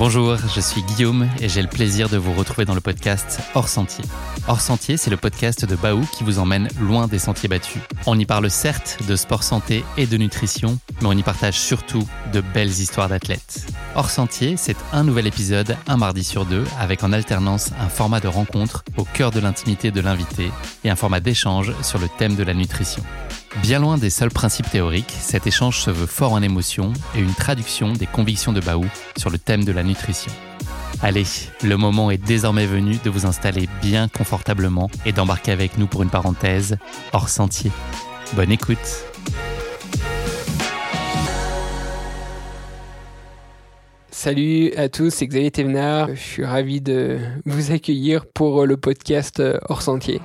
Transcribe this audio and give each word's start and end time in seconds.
Bonjour, 0.00 0.38
je 0.38 0.60
suis 0.62 0.82
Guillaume 0.82 1.28
et 1.40 1.50
j'ai 1.50 1.60
le 1.60 1.68
plaisir 1.68 2.08
de 2.08 2.16
vous 2.16 2.32
retrouver 2.32 2.64
dans 2.64 2.74
le 2.74 2.80
podcast 2.80 3.38
Hors 3.54 3.68
Sentier. 3.68 4.02
Hors 4.48 4.62
Sentier, 4.62 4.96
c'est 4.96 5.10
le 5.10 5.18
podcast 5.18 5.66
de 5.66 5.76
Baou 5.76 6.08
qui 6.16 6.24
vous 6.24 6.38
emmène 6.38 6.68
loin 6.80 7.06
des 7.06 7.18
sentiers 7.18 7.50
battus. 7.50 7.82
On 8.06 8.18
y 8.18 8.24
parle 8.24 8.48
certes 8.48 8.96
de 9.06 9.14
sport 9.14 9.42
santé 9.42 9.84
et 9.98 10.06
de 10.06 10.16
nutrition, 10.16 10.78
mais 11.02 11.08
on 11.08 11.12
y 11.12 11.22
partage 11.22 11.60
surtout 11.60 12.08
de 12.32 12.40
belles 12.40 12.70
histoires 12.70 13.10
d'athlètes. 13.10 13.66
Hors 13.94 14.08
Sentier, 14.08 14.56
c'est 14.56 14.78
un 14.94 15.04
nouvel 15.04 15.26
épisode, 15.26 15.76
un 15.86 15.98
mardi 15.98 16.24
sur 16.24 16.46
deux, 16.46 16.64
avec 16.78 17.04
en 17.04 17.12
alternance 17.12 17.72
un 17.78 17.90
format 17.90 18.20
de 18.20 18.28
rencontre 18.28 18.84
au 18.96 19.04
cœur 19.04 19.32
de 19.32 19.40
l'intimité 19.40 19.90
de 19.90 20.00
l'invité 20.00 20.50
et 20.82 20.88
un 20.88 20.96
format 20.96 21.20
d'échange 21.20 21.74
sur 21.82 21.98
le 21.98 22.08
thème 22.08 22.36
de 22.36 22.42
la 22.42 22.54
nutrition. 22.54 23.02
Bien 23.56 23.80
loin 23.80 23.98
des 23.98 24.10
seuls 24.10 24.30
principes 24.30 24.70
théoriques, 24.70 25.10
cet 25.10 25.46
échange 25.46 25.80
se 25.80 25.90
veut 25.90 26.06
fort 26.06 26.32
en 26.32 26.42
émotion 26.42 26.92
et 27.16 27.18
une 27.18 27.34
traduction 27.34 27.92
des 27.92 28.06
convictions 28.06 28.52
de 28.52 28.60
Baou 28.60 28.86
sur 29.16 29.28
le 29.28 29.38
thème 29.38 29.64
de 29.64 29.72
la 29.72 29.82
nutrition. 29.82 30.32
Allez, 31.02 31.24
le 31.64 31.76
moment 31.76 32.10
est 32.10 32.22
désormais 32.22 32.66
venu 32.66 32.98
de 33.02 33.10
vous 33.10 33.26
installer 33.26 33.68
bien 33.82 34.08
confortablement 34.08 34.88
et 35.04 35.12
d'embarquer 35.12 35.50
avec 35.50 35.78
nous 35.78 35.88
pour 35.88 36.02
une 36.04 36.10
parenthèse 36.10 36.76
hors 37.12 37.28
sentier. 37.28 37.72
Bonne 38.34 38.52
écoute 38.52 38.78
Salut 44.10 44.72
à 44.74 44.88
tous, 44.88 45.10
c'est 45.10 45.26
Xavier 45.26 45.50
Thévenard. 45.50 46.10
Je 46.10 46.20
suis 46.20 46.44
ravi 46.44 46.80
de 46.80 47.18
vous 47.46 47.72
accueillir 47.72 48.26
pour 48.26 48.64
le 48.66 48.76
podcast 48.76 49.42
Hors 49.68 49.82
Sentier. 49.82 50.20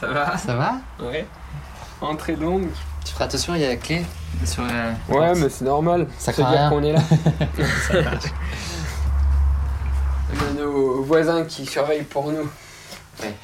Ça 0.00 0.06
va 0.08 0.36
ça 0.36 0.54
va 0.56 0.74
Ouais. 1.00 1.26
Entrée 2.00 2.36
longue. 2.36 2.68
Tu 3.04 3.12
feras 3.12 3.24
attention, 3.26 3.54
il 3.54 3.60
y 3.60 3.64
a 3.64 3.68
la 3.68 3.76
clé 3.76 4.02
sur 4.44 4.62
la 4.62 4.90
Ouais, 5.08 5.26
porte. 5.28 5.38
mais 5.38 5.48
c'est 5.48 5.64
normal. 5.64 6.06
Ça 6.18 6.32
craint 6.32 6.50
dire 6.50 6.68
qu'on 6.70 6.82
est 6.82 6.92
là. 6.92 7.00
Ça 7.88 8.02
marche. 8.02 8.24
On 10.32 10.50
a 10.50 10.60
nos 10.60 11.02
voisins 11.02 11.44
qui 11.44 11.66
surveillent 11.66 12.02
pour 12.02 12.30
nous. 12.32 12.48
Ouais. 13.22 13.34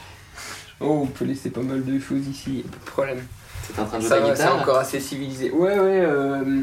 Oh, 0.80 1.00
on 1.02 1.06
peut 1.06 1.24
laisser 1.24 1.50
pas 1.50 1.60
mal 1.60 1.84
de 1.84 1.98
choses 2.00 2.26
ici, 2.26 2.64
pas 2.70 2.78
de 2.78 2.90
problème. 2.90 3.26
T'es 3.74 3.80
en 3.80 3.84
train 3.84 3.98
de 3.98 4.02
jouer 4.02 4.08
Ça 4.08 4.20
la 4.20 4.26
va, 4.28 4.36
c'est 4.36 4.48
encore 4.48 4.78
assez 4.78 4.98
civilisé. 5.00 5.50
Ouais, 5.50 5.78
ouais. 5.78 6.00
euh, 6.00 6.62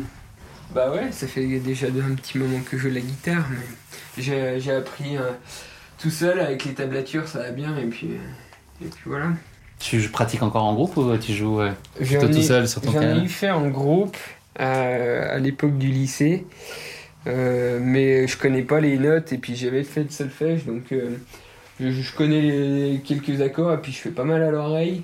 Bah 0.74 0.92
ouais, 0.92 1.12
ça 1.12 1.28
fait 1.28 1.46
déjà 1.60 1.88
un 1.88 2.16
petit 2.16 2.38
moment 2.40 2.60
que 2.70 2.78
je 2.78 2.90
joue 2.90 2.94
la 2.94 3.00
guitare, 3.02 3.46
mais 3.50 4.22
j'ai 4.24 4.60
j'ai 4.60 4.74
appris 4.74 5.18
euh, 5.18 5.32
tout 6.00 6.10
seul 6.10 6.40
avec 6.40 6.66
les 6.66 6.74
tablatures, 6.74 7.28
ça 7.28 7.40
va 7.40 7.52
bien, 7.52 7.78
et 7.78 7.86
puis, 7.86 8.10
euh, 8.12 8.86
et 8.86 8.90
puis 8.90 9.04
voilà. 9.06 9.28
Tu 9.80 10.00
pratiques 10.10 10.42
encore 10.44 10.64
en 10.66 10.74
groupe 10.74 10.98
ou 10.98 11.16
tu 11.18 11.34
joues 11.34 11.62
euh, 11.62 11.72
plutôt 11.96 12.28
tout 12.28 12.42
seul 12.42 12.68
sur 12.68 12.82
ton 12.82 12.92
J'en 12.92 13.02
ai 13.24 13.28
fait 13.28 13.52
en 13.52 13.68
groupe 13.70 14.18
euh, 14.60 15.36
à 15.36 15.38
l'époque 15.40 15.78
du 15.78 15.88
lycée, 15.88 16.46
euh, 17.28 17.80
mais 17.82 18.28
je 18.28 18.38
connais 18.38 18.64
pas 18.64 18.80
les 18.80 18.98
notes 18.98 19.34
et 19.34 19.38
puis 19.38 19.56
j'avais 19.56 19.84
fait 19.84 20.04
de 20.06 20.12
solfège 20.12 20.66
donc 20.66 20.92
euh, 20.92 21.18
je, 21.80 21.92
je 21.92 22.16
connais 22.16 22.42
les- 22.42 23.02
quelques 23.04 23.42
accords 23.42 23.72
et 23.74 23.78
puis 23.78 23.92
je 23.92 24.00
fais 24.00 24.10
pas 24.12 24.24
mal 24.24 24.42
à 24.44 24.52
l'oreille. 24.52 25.04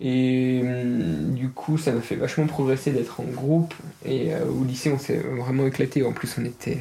Et 0.00 0.60
hum, 0.62 1.34
du 1.34 1.50
coup 1.50 1.78
ça 1.78 1.92
m'a 1.92 2.00
fait 2.00 2.16
vachement 2.16 2.46
progresser 2.46 2.90
d'être 2.92 3.20
en 3.20 3.24
groupe. 3.24 3.74
Et 4.06 4.32
euh, 4.34 4.44
au 4.46 4.64
lycée 4.64 4.90
on 4.92 4.98
s'est 4.98 5.18
vraiment 5.18 5.66
éclaté. 5.66 6.02
En 6.02 6.12
plus 6.12 6.34
on 6.40 6.44
était 6.44 6.78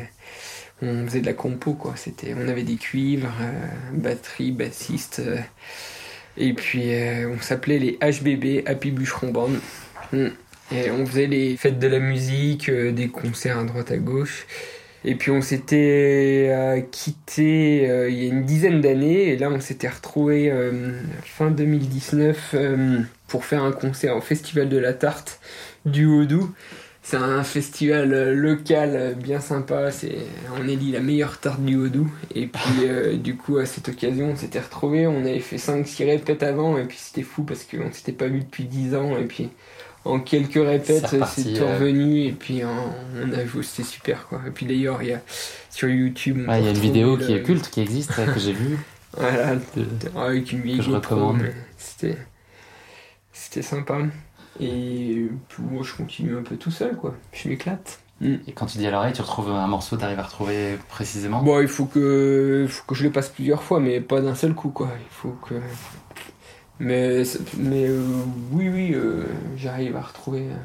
on 0.82 1.06
faisait 1.06 1.22
de 1.22 1.26
la 1.28 1.34
compo 1.34 1.74
quoi. 1.74 1.94
C'était 1.98 2.34
on 2.38 2.48
avait 2.48 2.64
des 2.64 2.76
cuivres 2.78 3.30
euh, 3.42 3.52
batterie 3.98 4.52
bassiste 4.52 5.20
euh, 5.20 5.38
et 6.38 6.54
puis 6.54 6.94
euh, 6.94 7.30
on 7.30 7.42
s'appelait 7.42 7.80
les 7.80 7.98
HBB 8.02 8.68
Happy 8.68 8.92
Bûcheron 8.92 9.32
Band 9.32 9.52
Mm. 10.14 10.28
Et 10.72 10.92
on 10.92 11.06
faisait 11.06 11.28
les 11.28 11.58
fêtes 11.58 11.80
de 11.80 11.88
la 11.88 12.00
musique, 12.00 12.70
euh, 12.70 12.92
des 12.92 13.10
concerts 13.10 13.60
à 13.60 13.64
droite 13.64 13.92
à 13.92 13.98
gauche. 13.98 14.46
Et 15.06 15.16
puis 15.16 15.32
on 15.32 15.42
s'était 15.42 16.48
euh, 16.50 16.80
quitté 16.80 17.90
euh, 17.90 18.10
il 18.10 18.24
y 18.24 18.26
a 18.26 18.30
une 18.30 18.46
dizaine 18.46 18.80
d'années 18.80 19.28
et 19.30 19.38
là 19.38 19.50
on 19.50 19.60
s'était 19.60 19.90
retrouvé 19.90 20.50
fin 21.26 21.52
2019 21.52 22.52
euh, 22.54 23.00
pour 23.28 23.44
faire 23.44 23.64
un 23.64 23.74
concert 23.74 24.16
au 24.16 24.22
Festival 24.22 24.70
de 24.70 24.78
la 24.78 24.94
Tarte 24.94 25.42
du 25.86 26.06
Haut-Doubs. 26.06 26.50
C'est 27.06 27.18
un 27.18 27.44
festival 27.44 28.14
euh, 28.14 28.34
local 28.34 28.92
euh, 28.96 29.14
bien 29.14 29.42
sympa, 29.42 29.92
c'est 29.92 30.16
on 30.58 30.66
élit 30.68 30.94
la 30.94 31.02
meilleure 31.02 31.38
tarte 31.38 31.60
du 31.62 31.76
Haut-Doubs. 31.76 32.08
Et 32.34 32.48
puis 32.48 32.86
euh, 32.86 33.18
du 33.18 33.36
coup 33.36 33.58
à 33.58 33.66
cette 33.66 33.90
occasion 33.90 34.30
on 34.32 34.36
s'était 34.38 34.62
retrouvés, 34.62 35.06
on 35.06 35.20
avait 35.20 35.40
fait 35.42 35.58
5-6 35.58 36.06
répètes 36.06 36.44
avant 36.44 36.78
et 36.78 36.86
puis 36.86 36.98
c'était 36.98 37.24
fou 37.24 37.44
parce 37.44 37.66
qu'on 37.66 37.92
s'était 37.92 38.14
pas 38.14 38.28
vu 38.28 38.40
depuis 38.40 38.64
10 38.64 38.96
ans 38.96 39.18
et 39.18 39.26
puis 39.26 39.50
en 40.06 40.20
quelques 40.20 40.54
répètes, 40.56 41.06
C'est 41.08 41.60
euh. 41.62 41.78
revenu 41.78 42.24
et 42.26 42.32
puis 42.32 42.62
on 42.64 43.32
a 43.34 43.46
joué, 43.46 43.64
c'était 43.64 43.88
super 43.88 44.28
quoi. 44.28 44.42
Et 44.48 44.52
puis 44.52 44.66
d'ailleurs, 44.66 45.02
il 45.04 45.10
y 45.10 45.14
a 45.14 45.22
sur 45.70 45.90
YouTube, 45.90 46.48
Ouais, 46.48 46.60
il 46.62 46.66
y 46.66 46.68
a 46.68 46.72
une 46.72 46.78
vidéo 46.78 47.18
qui 47.18 47.34
est 47.34 47.44
culte 47.44 47.70
qui 47.70 47.82
existe 47.82 48.14
que 48.16 48.40
j'ai 48.40 48.54
vue. 48.54 48.78
Voilà, 49.18 49.56
de- 49.56 50.18
avec 50.18 50.52
une 50.54 50.62
vieille 50.62 50.78
que 50.78 50.84
je 50.84 50.92
recommande. 50.92 51.42
c'était 53.34 53.62
sympa. 53.62 53.98
Et 54.60 55.28
puis 55.50 55.64
moi, 55.64 55.84
je 55.84 55.94
continue 55.96 56.38
un 56.38 56.44
peu 56.44 56.58
tout 56.58 56.72
seul 56.72 56.96
quoi. 56.96 57.16
Je 57.32 57.50
m'éclate. 57.50 58.00
Et 58.22 58.54
quand 58.54 58.68
tu 58.68 58.78
dis 58.78 58.88
à 58.88 58.92
l'oreille, 58.92 59.12
tu 59.12 59.22
retrouves 59.22 59.50
un 59.50 59.68
morceau, 59.68 59.98
t'arrives 59.98 60.20
à 60.20 60.24
retrouver 60.24 60.78
précisément? 60.88 61.44
Bon, 61.44 61.60
il 61.60 61.68
faut 61.68 61.86
que, 61.86 62.66
faut 62.70 62.86
que 62.86 62.96
je 62.96 63.04
le 63.04 63.12
passe 63.12 63.28
plusieurs 63.28 63.64
fois, 63.64 63.82
mais 63.82 64.00
pas 64.00 64.22
d'un 64.22 64.36
seul 64.36 64.54
coup, 64.54 64.70
quoi. 64.70 64.90
Il 64.98 65.10
faut 65.14 65.36
que. 65.46 65.56
Mais, 66.80 67.24
mais 67.58 67.88
euh, 67.88 68.02
oui, 68.52 68.70
oui, 68.70 68.94
euh, 68.94 69.26
j'arrive 69.58 69.98
à 69.98 70.02
retrouver 70.02 70.44
euh, 70.44 70.56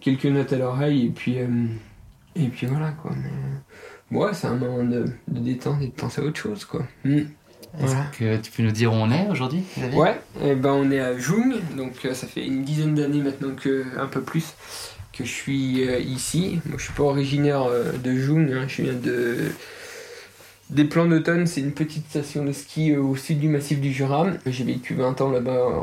quelques 0.00 0.26
notes 0.26 0.52
à 0.52 0.58
l'oreille, 0.58 1.06
et 1.06 1.10
puis, 1.10 1.40
euh, 1.40 1.66
et 2.36 2.48
puis 2.48 2.66
voilà, 2.66 2.92
quoi. 2.92 3.12
Mais, 4.10 4.16
ouais, 4.16 4.32
c'est 4.32 4.46
un 4.46 4.54
moment 4.54 4.84
de, 4.84 5.06
de 5.26 5.40
détente 5.40 5.82
et 5.82 5.88
de 5.88 5.92
penser 5.92 6.20
à 6.20 6.24
autre 6.24 6.38
chose, 6.38 6.64
quoi. 6.64 6.86
Mm. 7.04 7.22
Est-ce 7.78 7.86
Voilà. 7.94 8.06
que 8.18 8.36
tu 8.42 8.50
peux 8.50 8.62
nous 8.62 8.70
dire 8.72 8.92
où 8.92 8.96
on 8.96 9.10
est 9.10 9.26
aujourd'hui 9.30 9.62
Ouais, 9.92 10.18
et 10.42 10.54
ben 10.54 10.70
on 10.72 10.90
est 10.90 11.00
à 11.00 11.16
Jung, 11.18 11.54
donc 11.76 11.92
euh, 12.04 12.14
ça 12.14 12.26
fait 12.26 12.44
une 12.44 12.64
dizaine 12.64 12.94
d'années 12.94 13.20
maintenant 13.20 13.54
que 13.54 13.84
un 13.98 14.06
peu 14.06 14.22
plus 14.22 14.54
que 15.12 15.24
je 15.24 15.30
suis 15.32 15.86
euh, 15.88 15.98
ici. 15.98 16.60
Moi 16.66 16.76
je 16.78 16.84
suis 16.84 16.92
pas 16.94 17.02
originaire 17.04 17.62
euh, 17.64 17.92
de 18.02 18.12
Jung, 18.14 18.50
hein, 18.52 18.64
je 18.68 18.82
viens 18.82 18.92
de 18.94 19.50
des 20.68 20.82
plans 20.82 21.06
d'automne, 21.06 21.46
c'est 21.46 21.60
une 21.60 21.70
petite 21.70 22.08
station 22.10 22.44
de 22.44 22.50
ski 22.50 22.96
au 22.96 23.14
sud 23.14 23.38
du 23.38 23.48
massif 23.48 23.80
du 23.80 23.92
Jura. 23.92 24.26
J'ai 24.46 24.64
vécu 24.64 24.94
20 24.94 25.20
ans 25.20 25.30
là-bas, 25.30 25.52
euh, 25.52 25.80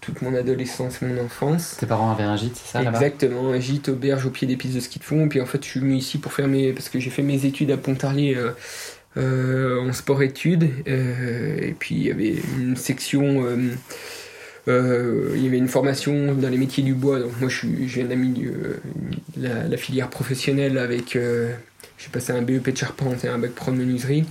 toute 0.00 0.22
mon 0.22 0.34
adolescence 0.34 1.00
et 1.02 1.06
mon 1.06 1.24
enfance. 1.24 1.76
Tes 1.78 1.86
parents 1.86 2.10
avaient 2.10 2.24
un 2.24 2.36
gîte, 2.36 2.56
c'est 2.56 2.72
ça 2.72 2.82
là-bas? 2.82 2.98
Exactement, 2.98 3.50
un 3.52 3.60
gîte 3.60 3.90
auberge 3.90 4.26
au 4.26 4.30
pied 4.30 4.48
des 4.48 4.56
pistes 4.56 4.74
de 4.74 4.80
ski 4.80 4.98
de 4.98 5.04
fond. 5.04 5.24
Et 5.26 5.28
puis 5.28 5.40
en 5.40 5.46
fait, 5.46 5.62
je 5.64 5.68
suis 5.70 5.78
venu 5.78 5.94
ici 5.94 6.18
pour 6.18 6.32
faire 6.32 6.48
mes. 6.48 6.72
Parce 6.72 6.88
que 6.88 6.98
j'ai 6.98 7.10
fait 7.10 7.22
mes 7.22 7.44
études 7.46 7.70
à 7.70 7.76
Pontarlier 7.76 8.34
euh, 8.34 8.50
en 9.16 9.92
sport-études. 9.92 10.68
euh, 10.88 11.58
et 11.60 11.72
puis 11.78 11.94
il 11.96 12.02
y 12.06 12.10
avait 12.10 12.34
une 12.58 12.76
section. 12.76 13.44
euh, 13.44 13.56
euh, 14.68 15.32
il 15.36 15.42
y 15.44 15.46
avait 15.48 15.58
une 15.58 15.68
formation 15.68 16.34
dans 16.34 16.48
les 16.48 16.58
métiers 16.58 16.82
du 16.82 16.94
bois. 16.94 17.20
Donc 17.20 17.32
moi, 17.40 17.48
je, 17.48 17.56
suis, 17.56 17.88
je 17.88 18.00
viens 18.00 18.04
de 18.04 18.10
la, 19.70 19.76
filière 19.76 20.10
professionnelle 20.10 20.78
avec. 20.78 21.16
euh, 21.16 21.52
j'ai 21.98 22.08
passé 22.10 22.32
un 22.32 22.42
BEP 22.42 22.70
de 22.70 22.76
charpente 22.76 23.24
et 23.24 23.28
un 23.28 23.38
bac 23.38 23.52
pro 23.52 23.72
de 23.72 23.76
menuiserie. 23.76 24.24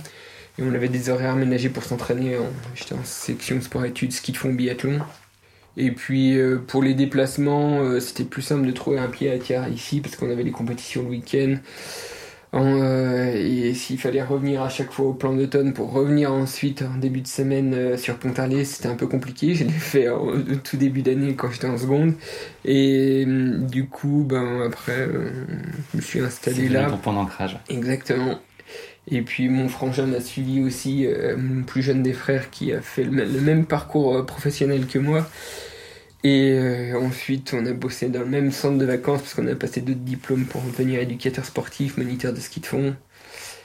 Et 0.58 0.62
on 0.62 0.74
avait 0.74 0.88
des 0.88 1.08
horaires 1.10 1.32
aménagés 1.32 1.68
pour 1.70 1.84
s'entraîner. 1.84 2.36
en- 2.38 2.52
J'étais 2.74 2.94
en 2.94 3.04
section 3.04 3.60
sport-études, 3.60 4.12
ski 4.12 4.32
de 4.32 4.36
fond, 4.36 4.52
biathlon. 4.52 5.00
Et 5.76 5.92
puis 5.92 6.36
euh, 6.38 6.58
pour 6.58 6.82
les 6.82 6.94
déplacements, 6.94 7.80
euh, 7.82 8.00
c'était 8.00 8.24
plus 8.24 8.42
simple 8.42 8.66
de 8.66 8.72
trouver 8.72 8.98
un 8.98 9.08
pied 9.08 9.30
à 9.30 9.38
terre 9.38 9.68
ici 9.68 10.00
parce 10.00 10.16
qu'on 10.16 10.30
avait 10.30 10.42
les 10.42 10.50
compétitions 10.50 11.02
le 11.02 11.08
week-end. 11.10 11.56
En, 12.52 12.80
euh, 12.80 13.32
et 13.34 13.74
s'il 13.74 13.98
fallait 13.98 14.22
revenir 14.22 14.62
à 14.62 14.70
chaque 14.70 14.90
fois 14.90 15.06
au 15.06 15.12
plan 15.12 15.34
d'automne 15.34 15.74
pour 15.74 15.92
revenir 15.92 16.32
ensuite 16.32 16.82
en 16.82 16.96
début 16.96 17.20
de 17.20 17.26
semaine 17.26 17.74
euh, 17.74 17.96
sur 17.98 18.16
Pontarlier, 18.16 18.64
c'était 18.64 18.88
un 18.88 18.94
peu 18.94 19.06
compliqué. 19.06 19.54
Je 19.54 19.64
l'ai 19.64 19.70
fait 19.70 20.08
au 20.08 20.34
au 20.34 20.56
tout 20.62 20.76
début 20.76 21.02
d'année 21.02 21.34
quand 21.34 21.50
j'étais 21.50 21.68
en 21.68 21.76
seconde. 21.76 22.14
Et 22.64 23.24
du 23.26 23.86
coup, 23.86 24.24
ben 24.26 24.62
après, 24.66 25.00
euh, 25.00 25.30
je 25.92 25.96
me 25.96 26.02
suis 26.02 26.20
installé 26.20 26.68
là. 26.68 26.90
ton 26.90 26.96
point 26.96 27.12
d'ancrage. 27.12 27.58
Exactement. 27.68 28.38
Et 29.10 29.22
puis 29.22 29.48
mon 29.48 29.68
frangin 29.68 30.06
m'a 30.06 30.20
suivi 30.20 30.60
aussi, 30.62 31.06
euh, 31.06 31.36
mon 31.38 31.62
plus 31.62 31.82
jeune 31.82 32.02
des 32.02 32.12
frères 32.12 32.50
qui 32.50 32.72
a 32.72 32.80
fait 32.80 33.04
le, 33.04 33.26
même 33.40 33.64
parcours 33.64 34.16
euh, 34.16 34.22
professionnel 34.22 34.86
que 34.86 34.98
moi. 34.98 35.26
Et 36.24 36.50
euh, 36.52 36.98
ensuite, 37.00 37.54
on 37.54 37.64
a 37.66 37.72
bossé 37.72 38.08
dans 38.08 38.20
le 38.20 38.26
même 38.26 38.50
centre 38.50 38.76
de 38.78 38.84
vacances 38.84 39.20
parce 39.22 39.34
qu'on 39.34 39.46
a 39.46 39.54
passé 39.54 39.80
d'autres 39.80 40.00
diplômes 40.00 40.46
pour 40.46 40.62
devenir 40.62 41.00
éducateur 41.00 41.44
sportif, 41.44 41.96
moniteur 41.96 42.32
de 42.32 42.40
ski 42.40 42.60
de 42.60 42.66
fond. 42.66 42.96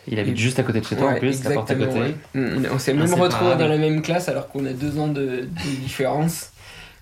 Il 0.08 0.20
habite 0.20 0.38
juste 0.38 0.60
à 0.60 0.64
côté 0.64 0.82
de 0.82 0.86
chez 0.86 0.96
toi 0.98 1.12
en 1.12 1.16
plus, 1.16 1.44
la 1.44 1.52
porte 1.52 1.72
à 1.72 1.76
côté. 1.76 2.00
ouais. 2.00 2.16
On, 2.36 2.64
on 2.76 2.80
s'est 2.80 2.94
même 2.94 3.04
Inséparable. 3.04 3.34
retrouvés 3.34 3.56
dans 3.56 3.68
la 3.68 3.78
même 3.78 4.02
classe 4.02 4.30
alors 4.30 4.50
qu'on 4.50 4.66
a 4.66 4.74
deux 4.74 5.00
ans 5.00 5.08
de, 5.08 5.22
de 5.42 5.76
différence. 5.82 6.52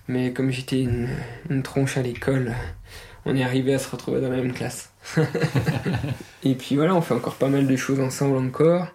Mais 0.08 0.32
comme 0.32 0.50
j'étais 0.50 0.80
une, 0.82 1.08
une 1.50 1.62
tronche 1.62 1.96
à 1.96 2.02
l'école, 2.02 2.54
on 3.26 3.36
est 3.36 3.42
arrivé 3.44 3.74
à 3.74 3.78
se 3.78 3.88
retrouver 3.90 4.20
dans 4.20 4.30
la 4.30 4.36
même 4.36 4.52
classe. 4.52 4.90
et 6.44 6.54
puis 6.54 6.76
voilà, 6.76 6.94
on 6.94 7.02
fait 7.02 7.14
encore 7.14 7.36
pas 7.36 7.48
mal 7.48 7.66
de 7.66 7.76
choses 7.76 8.00
ensemble 8.00 8.36
encore. 8.38 8.86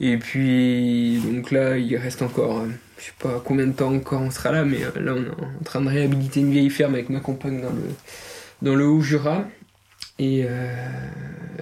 Et 0.00 0.16
puis, 0.18 1.20
donc 1.24 1.50
là, 1.50 1.76
il 1.78 1.96
reste 1.96 2.22
encore, 2.22 2.60
euh, 2.60 2.68
je 3.04 3.10
sais 3.10 3.14
pas 3.18 3.42
combien 3.44 3.66
de 3.66 3.72
temps 3.72 3.92
encore 3.94 4.22
on 4.22 4.30
sera 4.30 4.50
là, 4.50 4.64
mais 4.64 4.78
euh, 4.82 5.00
là, 5.00 5.12
on 5.14 5.22
est 5.22 5.60
en 5.60 5.64
train 5.64 5.82
de 5.82 5.88
réhabiliter 5.88 6.40
une 6.40 6.50
vieille 6.50 6.70
ferme 6.70 6.94
avec 6.94 7.10
ma 7.10 7.20
compagne 7.20 7.60
dans 7.60 7.70
le, 7.70 7.90
dans 8.62 8.74
le 8.74 8.86
Haut-Jura. 8.86 9.44
Et 10.18 10.44
euh, 10.46 10.74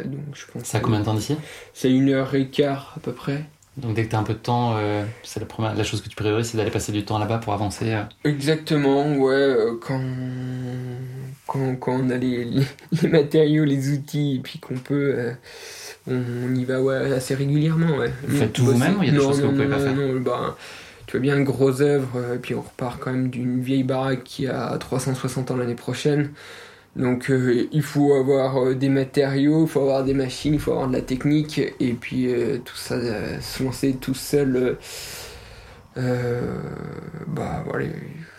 donc, 0.05 0.21
je 0.35 0.47
pense. 0.53 0.63
C'est 0.65 0.77
à 0.77 0.81
combien 0.81 1.01
de 1.01 1.05
temps 1.05 1.15
d'ici? 1.15 1.37
C'est 1.75 1.91
une 1.91 2.11
heure 2.11 2.35
et 2.35 2.49
quart 2.49 2.95
à 2.97 3.01
peu 3.01 3.13
près. 3.13 3.45
Donc 3.79 3.95
dès 3.95 4.05
que 4.05 4.11
tu 4.11 4.17
as 4.17 4.19
un 4.19 4.23
peu 4.23 4.35
de 4.35 4.39
temps, 4.39 4.75
euh, 4.77 5.03
c'est 5.23 5.41
la, 5.41 5.47
première, 5.47 5.75
la 5.75 5.83
chose 5.83 6.03
que 6.03 6.09
tu 6.09 6.15
priorises, 6.15 6.51
c'est 6.51 6.59
d'aller 6.59 6.71
passer 6.71 6.93
du 6.93 7.05
temps 7.05 7.19
là-bas 7.19 7.39
pour 7.39 7.55
avancer. 7.55 7.95
Euh. 7.95 8.03
Exactement, 8.25 9.17
ouais. 9.17 9.33
euh, 9.33 9.79
quand, 9.81 10.03
quand, 11.47 11.75
quand 11.77 11.93
on 11.93 12.11
a 12.11 12.19
les, 12.19 12.45
les, 12.45 12.65
les 13.03 13.09
matériaux, 13.09 13.65
les 13.65 13.91
outils, 13.91 14.37
et 14.37 14.39
puis 14.41 14.59
qu'on 14.59 14.77
peut, 14.77 15.33
on, 16.07 16.21
on 16.45 16.55
y 16.55 16.65
va 16.67 16.83
ouais, 16.83 17.13
assez 17.15 17.35
régulièrement. 17.35 17.97
Ouais. 17.97 18.13
Vous 18.29 18.37
faites 18.37 18.53
tout 18.53 18.67
vous-même 18.67 18.99
il 19.01 19.07
y 19.07 19.09
a 19.09 19.13
des 19.13 19.19
non, 19.19 19.25
choses 19.25 19.39
que 19.41 19.47
non, 19.47 19.53
vous 19.53 19.57
pouvez 19.57 19.69
non, 19.69 19.77
pas 19.77 19.83
faire 19.83 20.21
bah, 20.21 20.57
Bien, 21.19 21.37
une 21.37 21.45
grosse 21.45 21.81
œuvre, 21.81 22.17
euh, 22.17 22.37
et 22.37 22.39
puis 22.39 22.55
on 22.55 22.63
repart 22.63 22.99
quand 22.99 23.13
même 23.13 23.29
d'une 23.29 23.61
vieille 23.61 23.83
baraque 23.83 24.25
qui 24.25 24.47
a 24.47 24.77
360 24.79 25.51
ans 25.51 25.57
l'année 25.57 25.75
prochaine. 25.75 26.31
Donc 26.97 27.31
euh, 27.31 27.69
il 27.71 27.83
faut 27.83 28.15
avoir 28.15 28.63
euh, 28.63 28.75
des 28.75 28.89
matériaux, 28.89 29.65
il 29.65 29.69
faut 29.69 29.81
avoir 29.81 30.05
des 30.05 30.15
machines, 30.15 30.55
il 30.55 30.61
faut 30.61 30.73
avoir 30.73 30.89
de 30.89 30.95
la 30.95 31.03
technique, 31.03 31.61
et 31.81 31.93
puis 31.93 32.29
tout 32.65 32.77
ça, 32.77 32.97
se 33.41 33.63
lancer 33.63 33.95
tout 33.95 34.15
seul, 34.15 34.79
bah 35.97 37.63
voilà, 37.67 37.87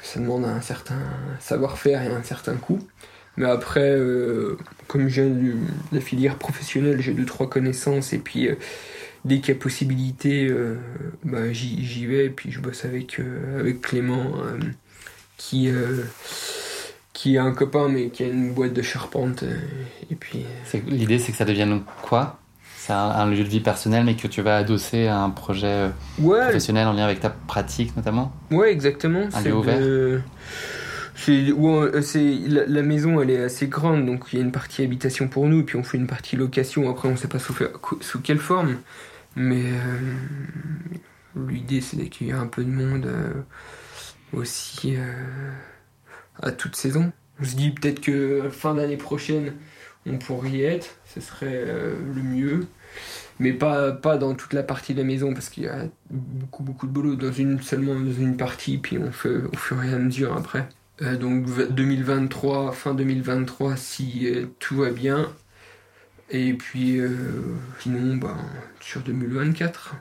ça 0.01 0.19
demande 0.19 0.45
un 0.45 0.61
certain 0.61 0.99
savoir-faire 1.39 2.01
et 2.01 2.07
un 2.07 2.23
certain 2.23 2.55
coût. 2.55 2.79
Mais 3.37 3.45
après, 3.49 3.97
comme 4.87 5.07
je 5.07 5.21
viens 5.21 5.29
de 5.29 5.55
la 5.91 6.01
filière 6.01 6.37
professionnelle, 6.37 7.01
j'ai 7.01 7.13
deux 7.13 7.25
trois 7.25 7.49
connaissances, 7.49 8.13
et 8.13 8.19
puis 8.19 8.49
dès 9.25 9.39
qu'il 9.39 9.53
y 9.53 9.57
a 9.57 9.59
possibilité, 9.59 10.47
euh, 10.49 10.75
bah, 11.23 11.51
j'y 11.51 12.05
vais, 12.05 12.25
et 12.25 12.29
puis 12.29 12.51
je 12.51 12.59
bosse 12.59 12.85
avec, 12.85 13.19
euh, 13.19 13.59
avec 13.59 13.81
Clément, 13.81 14.33
euh, 14.43 14.57
qui... 15.37 15.69
qui 17.13 17.35
est 17.35 17.37
un 17.37 17.53
copain 17.53 17.89
mais 17.89 18.09
qui 18.09 18.23
a 18.23 18.27
une 18.27 18.53
boîte 18.53 18.73
de 18.73 18.81
charpente 18.81 19.43
et 20.11 20.15
puis 20.15 20.45
L'idée, 20.87 21.19
c'est 21.19 21.31
que 21.31 21.37
ça 21.37 21.45
devienne 21.45 21.81
quoi? 22.01 22.39
C'est 22.75 22.91
un, 22.91 22.97
un 22.97 23.29
lieu 23.29 23.43
de 23.43 23.49
vie 23.49 23.61
personnel, 23.61 24.03
mais 24.03 24.15
que 24.15 24.27
tu 24.27 24.41
vas 24.41 24.57
adosser 24.57 25.07
à 25.07 25.19
un 25.19 25.29
projet 25.29 25.91
ouais. 26.19 26.41
professionnel 26.41 26.87
en 26.87 26.93
lien 26.93 27.05
avec 27.05 27.19
ta 27.21 27.29
pratique 27.29 27.95
notamment? 27.95 28.33
Ouais 28.51 28.71
exactement. 28.71 29.27
Un 29.31 29.31
c'est 29.31 29.49
lieu 29.49 29.55
ouvert? 29.55 29.79
de- 29.79 30.21
ouais, 31.55 31.91
la, 32.47 32.65
la 32.65 32.81
maison 32.81 33.21
elle 33.21 33.29
est 33.29 33.43
assez 33.43 33.67
grande 33.67 34.05
donc 34.05 34.25
il 34.33 34.39
y 34.39 34.41
a 34.41 34.45
une 34.45 34.51
partie 34.51 34.83
habitation 34.83 35.27
pour 35.27 35.47
nous 35.47 35.63
puis 35.63 35.77
on 35.77 35.83
fait 35.83 35.97
une 35.97 36.07
partie 36.07 36.35
location. 36.35 36.89
Après 36.89 37.07
on 37.07 37.15
sait 37.15 37.29
pas 37.29 37.39
sous, 37.39 37.55
sous 38.01 38.19
quelle 38.21 38.39
forme 38.39 38.77
mais 39.35 39.63
euh, 39.65 40.13
l'idée 41.47 41.81
c'est 41.81 41.97
d'accueillir 41.97 42.39
un 42.39 42.47
peu 42.47 42.63
de 42.63 42.69
monde 42.69 43.05
euh, 43.05 43.33
aussi 44.33 44.95
euh, 44.97 45.51
à 46.41 46.51
toute 46.51 46.75
saison. 46.75 47.11
On 47.39 47.43
se 47.43 47.55
dit 47.55 47.71
peut-être 47.71 47.99
que 48.01 48.49
fin 48.49 48.75
d'année 48.75 48.97
prochaine 48.97 49.53
on 50.05 50.17
pourrait 50.17 50.51
y 50.51 50.63
être. 50.63 50.97
Ce 51.13 51.21
serait 51.21 51.65
le 51.65 52.21
mieux. 52.21 52.67
Mais 53.39 53.53
pas, 53.53 53.91
pas 53.91 54.17
dans 54.17 54.35
toute 54.35 54.53
la 54.53 54.63
partie 54.63 54.93
de 54.93 54.99
la 54.99 55.05
maison 55.05 55.33
parce 55.33 55.49
qu'il 55.49 55.63
y 55.63 55.67
a 55.67 55.85
beaucoup 56.11 56.63
beaucoup 56.63 56.87
de 56.87 56.91
boulot. 56.91 57.15
Dans 57.15 57.31
une 57.31 57.61
seulement 57.61 57.95
dans 57.99 58.13
une 58.13 58.37
partie 58.37 58.77
puis 58.77 58.97
on 58.97 59.11
fait 59.11 59.29
au 59.53 59.55
fur 59.57 59.83
et 59.83 59.93
à 59.93 59.97
mesure 59.99 60.35
après. 60.37 60.67
Donc 61.19 61.47
v- 61.47 61.67
2023 61.71 62.71
fin 62.73 62.93
2023 62.93 63.75
si 63.77 64.27
tout 64.59 64.77
va 64.77 64.91
bien 64.91 65.33
et 66.33 66.53
puis 66.53 66.97
euh, 66.99 67.55
sinon 67.79 68.17
bah, 68.17 68.35
sur 68.81 68.99
2024 69.01 69.95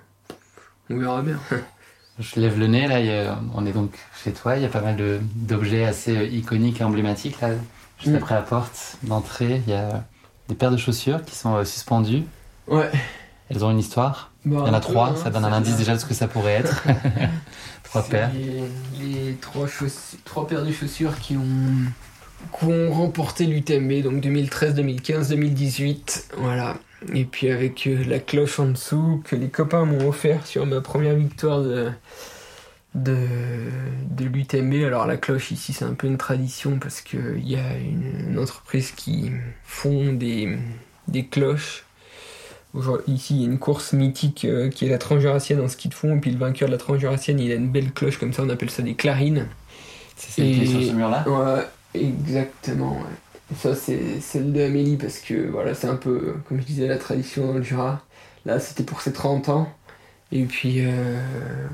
on 0.90 0.96
verra 0.98 1.22
bien 1.22 1.38
Je 2.18 2.38
lève 2.40 2.58
le 2.58 2.66
nez, 2.66 2.86
là, 2.88 3.00
il 3.00 3.06
y 3.06 3.10
a- 3.10 3.38
on 3.54 3.64
est 3.64 3.72
donc 3.72 3.94
chez 4.22 4.32
toi, 4.32 4.56
il 4.56 4.62
y 4.62 4.66
a 4.66 4.68
pas 4.68 4.82
mal 4.82 4.96
d'objets 5.34 5.84
assez 5.86 6.14
euh, 6.16 6.24
iconiques 6.26 6.80
et 6.82 6.84
emblématiques. 6.84 7.40
Là. 7.40 7.48
Juste 7.98 8.12
Mm. 8.12 8.16
après 8.16 8.34
la 8.34 8.42
porte 8.42 8.96
d'entrée, 9.02 9.62
il 9.66 9.72
y 9.72 9.74
a 9.74 10.04
des 10.48 10.54
paires 10.54 10.70
de 10.70 10.76
chaussures 10.76 11.24
qui 11.24 11.34
sont 11.34 11.54
euh, 11.56 11.64
suspendues. 11.64 12.24
ouais 12.68 12.90
Elles 13.48 13.64
ont 13.64 13.70
une 13.70 13.78
histoire. 13.78 14.30
Bah, 14.44 14.58
Il 14.64 14.66
y 14.66 14.70
en 14.70 14.74
a 14.74 14.80
trois, 14.80 15.08
hein, 15.10 15.16
ça 15.16 15.30
donne 15.30 15.44
un 15.46 15.52
indice 15.52 15.76
déjà 15.76 15.94
de 15.94 16.00
ce 16.00 16.04
que 16.04 16.12
ça 16.14 16.28
pourrait 16.28 16.52
être. 16.52 16.82
trois 17.84 18.02
paires. 18.02 18.30
Les, 19.00 19.24
les 19.24 19.34
trois, 19.36 19.66
trois 20.24 20.46
paires 20.46 20.64
de 20.64 20.70
chaussures 20.72 21.18
qui 21.18 21.36
ont, 21.38 21.46
qui 22.58 22.64
ont 22.66 22.92
remporté 22.92 23.46
l'UTMB, 23.46 24.02
donc 24.02 24.20
2013, 24.20 24.74
2015, 24.74 25.28
2018. 25.30 26.34
Voilà. 26.38 26.76
Et 27.14 27.24
puis 27.24 27.50
avec 27.50 27.86
euh, 27.86 28.04
la 28.06 28.18
cloche 28.18 28.60
en 28.60 28.66
dessous 28.66 29.22
que 29.24 29.34
les 29.34 29.48
copains 29.48 29.84
m'ont 29.84 30.08
offert 30.08 30.46
sur 30.46 30.66
ma 30.66 30.80
première 30.80 31.16
victoire 31.16 31.62
de, 31.62 31.90
de, 32.94 33.16
de 34.10 34.24
l'UTMB. 34.24 34.84
Alors 34.84 35.06
la 35.06 35.16
cloche 35.16 35.50
ici 35.50 35.72
c'est 35.72 35.84
un 35.84 35.94
peu 35.94 36.06
une 36.06 36.18
tradition 36.18 36.78
parce 36.78 37.00
qu'il 37.00 37.48
y 37.48 37.56
a 37.56 37.76
une, 37.76 38.30
une 38.30 38.38
entreprise 38.38 38.92
qui 38.92 39.32
font 39.64 40.12
des, 40.12 40.56
des 41.08 41.26
cloches. 41.26 41.84
Ici, 43.06 43.34
il 43.34 43.42
y 43.42 43.44
a 43.44 43.48
une 43.48 43.58
course 43.58 43.92
mythique 43.92 44.46
euh, 44.46 44.70
qui 44.70 44.86
est 44.86 44.88
la 44.88 44.96
Transjurassienne 44.96 45.60
en 45.60 45.68
ski 45.68 45.90
de 45.90 45.94
fond, 45.94 46.16
et 46.16 46.20
puis 46.20 46.30
le 46.30 46.38
vainqueur 46.38 46.68
de 46.68 46.72
la 46.72 46.78
Transjurassienne, 46.78 47.38
il 47.38 47.52
a 47.52 47.56
une 47.56 47.68
belle 47.68 47.92
cloche 47.92 48.16
comme 48.16 48.32
ça, 48.32 48.42
on 48.42 48.48
appelle 48.48 48.70
ça 48.70 48.82
des 48.82 48.94
clarines. 48.94 49.46
C'est 50.16 50.30
celle 50.30 50.54
qui 50.54 50.62
est 50.62 50.66
sur 50.66 50.82
ce 50.82 50.92
mur-là? 50.92 51.28
Ouais, 51.28 51.66
exactement. 51.94 52.92
ouais. 52.92 53.32
Et 53.52 53.54
ça, 53.54 53.74
c'est 53.74 54.20
celle 54.20 54.52
de 54.52 54.62
Amélie 54.62 54.96
parce 54.96 55.18
que 55.18 55.48
voilà, 55.50 55.74
c'est 55.74 55.88
un 55.88 55.96
peu, 55.96 56.36
comme 56.48 56.60
je 56.60 56.64
disais, 56.64 56.86
la 56.86 56.98
tradition 56.98 57.46
dans 57.46 57.54
le 57.54 57.62
Jura. 57.62 58.02
Là, 58.46 58.58
c'était 58.60 58.84
pour 58.84 59.00
ses 59.02 59.12
30 59.12 59.48
ans. 59.50 59.68
Et 60.32 60.44
puis, 60.46 60.76
euh, 60.78 61.20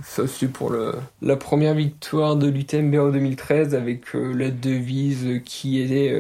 ça, 0.03 0.27
c'est 0.27 0.49
pour 0.49 0.71
le, 0.71 0.93
la 1.23 1.37
première 1.37 1.75
victoire 1.75 2.35
de 2.35 2.49
l'UTMB 2.49 2.97
en 2.97 3.11
2013 3.11 3.77
avec 3.77 4.17
euh, 4.17 4.33
la 4.33 4.51
devise 4.51 5.41
qui 5.45 5.81
était 5.81 6.11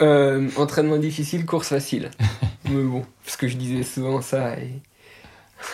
euh, 0.00 0.48
entraînement 0.56 0.96
difficile, 0.96 1.44
course 1.44 1.68
facile. 1.68 2.10
mais 2.70 2.82
bon, 2.82 3.04
parce 3.22 3.36
que 3.36 3.48
je 3.48 3.58
disais 3.58 3.82
souvent 3.82 4.22
ça. 4.22 4.58
Et... 4.58 4.80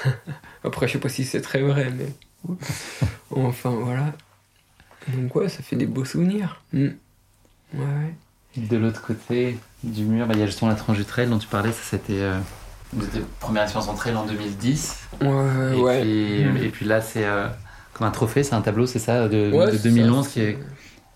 Après, 0.65 0.88
je 0.88 0.94
sais 0.94 0.99
pas 0.99 1.09
si 1.09 1.25
c'est 1.25 1.43
très 1.43 1.62
vrai, 1.62 1.93
mais 1.97 2.56
enfin 3.31 3.70
voilà. 3.70 4.15
Donc 5.09 5.35
ouais, 5.37 5.49
ça 5.49 5.62
fait 5.62 5.77
des 5.77 5.87
beaux 5.87 6.05
souvenirs. 6.05 6.62
Mm. 6.73 6.87
Ouais, 7.75 7.81
ouais. 7.81 8.15
De 8.56 8.77
l'autre 8.77 9.03
côté 9.03 9.59
du 9.83 10.05
mur, 10.05 10.27
bah, 10.27 10.35
il 10.35 10.41
y 10.41 10.43
a 10.43 10.47
justement 10.47 10.71
la 10.71 10.77
tranche 10.77 10.97
du 10.97 11.05
trail 11.05 11.29
dont 11.29 11.39
tu 11.39 11.49
parlais. 11.49 11.73
Ça, 11.73 11.81
c'était 11.83 12.20
euh, 12.20 12.39
premières 13.41 13.65
expériences 13.65 13.89
en 13.91 13.94
trail 13.94 14.15
en 14.15 14.25
2010. 14.27 14.96
Ouais, 15.20 15.29
et, 15.77 15.81
ouais. 15.81 16.01
puis, 16.01 16.44
Mm. 16.44 16.56
et 16.65 16.69
puis 16.70 16.87
là, 16.87 17.01
c'est 17.01 17.25
euh, 17.25 17.49
comme 17.93 18.06
un 18.06 18.11
trophée, 18.13 18.43
c'est 18.44 18.55
un 18.55 18.61
tableau, 18.63 18.87
c'est 18.87 18.99
ça, 19.01 19.29
de, 19.29 19.51
Ouais, 19.53 19.67
de 19.67 19.77
c'est 19.77 19.82
2011 19.89 20.27
ça, 20.27 20.31
qui 20.32 20.41
est. 20.41 20.58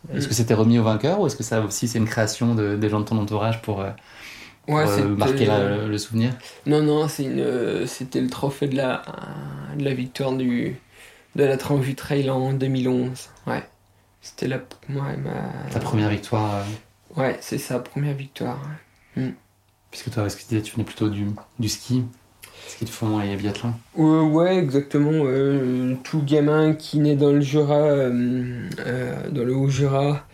c'est- 0.08 0.16
Est-ce 0.16 0.28
que 0.28 0.34
c'était 0.34 0.54
remis 0.54 0.78
au 0.78 0.84
vainqueur 0.84 1.20
ou 1.20 1.26
est-ce 1.26 1.36
que 1.36 1.42
ça 1.42 1.60
aussi 1.60 1.86
c'est 1.88 1.98
une 1.98 2.06
création 2.06 2.54
de, 2.54 2.76
des 2.76 2.88
gens 2.88 3.00
de 3.00 3.04
ton 3.04 3.18
entourage 3.18 3.60
pour, 3.62 3.80
euh, 3.80 3.90
pour, 4.66 4.76
Ouais, 4.76 4.84
euh, 4.86 5.08
marquer 5.16 5.44
la- 5.46 5.86
le, 5.86 5.98
souvenir? 5.98 6.32
Non, 6.66 6.82
non, 6.82 7.08
c'était 7.08 8.20
le 8.20 8.28
trophée 8.30 8.68
de 8.68 8.76
la, 8.76 9.02
de 9.76 9.84
la 9.84 9.94
victoire 9.94 10.32
du, 10.32 10.76
de 11.36 11.44
la 11.44 11.56
tranche 11.56 11.84
du 11.84 11.94
trail 11.94 12.30
en 12.30 12.52
2011. 12.52 13.28
Ouais. 13.46 13.62
C'était 14.30 14.48
la, 14.48 14.56
ouais, 14.90 15.16
ma... 15.16 15.70
Ta 15.72 15.80
première 15.80 16.10
victoire, 16.10 16.56
euh, 16.56 17.20
Ouais, 17.20 17.36
c'est 17.40 17.58
sa 17.58 17.78
première 17.78 18.14
victoire. 18.14 18.60
puisque 19.90 20.10
toi, 20.10 20.28
ce 20.28 20.36
que 20.36 20.42
tu 20.42 20.48
disais, 20.48 20.62
tu 20.62 20.72
venais 20.72 20.84
plutôt 20.84 21.08
du, 21.08 21.26
du 21.58 21.68
ski, 21.68 22.04
ski 22.68 22.84
de 22.84 22.90
fond 22.90 23.20
et 23.20 23.34
biathlon. 23.36 23.72
Euh, 23.98 24.22
ouais, 24.22 24.56
exactement. 24.58 25.10
euh, 25.24 25.94
tout 26.04 26.22
gamin 26.22 26.74
qui 26.74 26.98
naît 26.98 27.16
dans 27.16 27.32
le 27.32 27.40
Jura, 27.40 27.76
euh, 27.78 28.68
dans 29.30 29.44
le 29.44 29.54
Haut-Jura, 29.54 30.24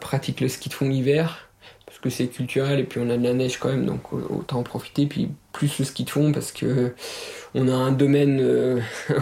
pratique 0.00 0.40
le 0.40 0.48
ski 0.48 0.68
de 0.68 0.74
fond 0.74 0.88
l'hiver, 0.88 1.48
parce 1.86 1.98
que 2.00 2.10
c'est 2.10 2.26
culturel 2.26 2.80
et 2.80 2.84
puis 2.84 3.00
on 3.02 3.08
a 3.08 3.16
de 3.16 3.22
la 3.22 3.32
neige 3.32 3.58
quand 3.58 3.68
même, 3.68 3.86
donc 3.86 4.12
au- 4.12 4.18
autant 4.40 4.58
en 4.58 4.62
profiter. 4.64 5.06
Puis 5.06 5.30
plus 5.52 5.78
le 5.78 5.84
ski 5.84 6.04
de 6.04 6.10
fond 6.10 6.32
parce 6.32 6.50
que 6.52 6.94
on 7.54 7.68
a 7.68 7.72
un 7.74 7.92
domaine 7.92 8.82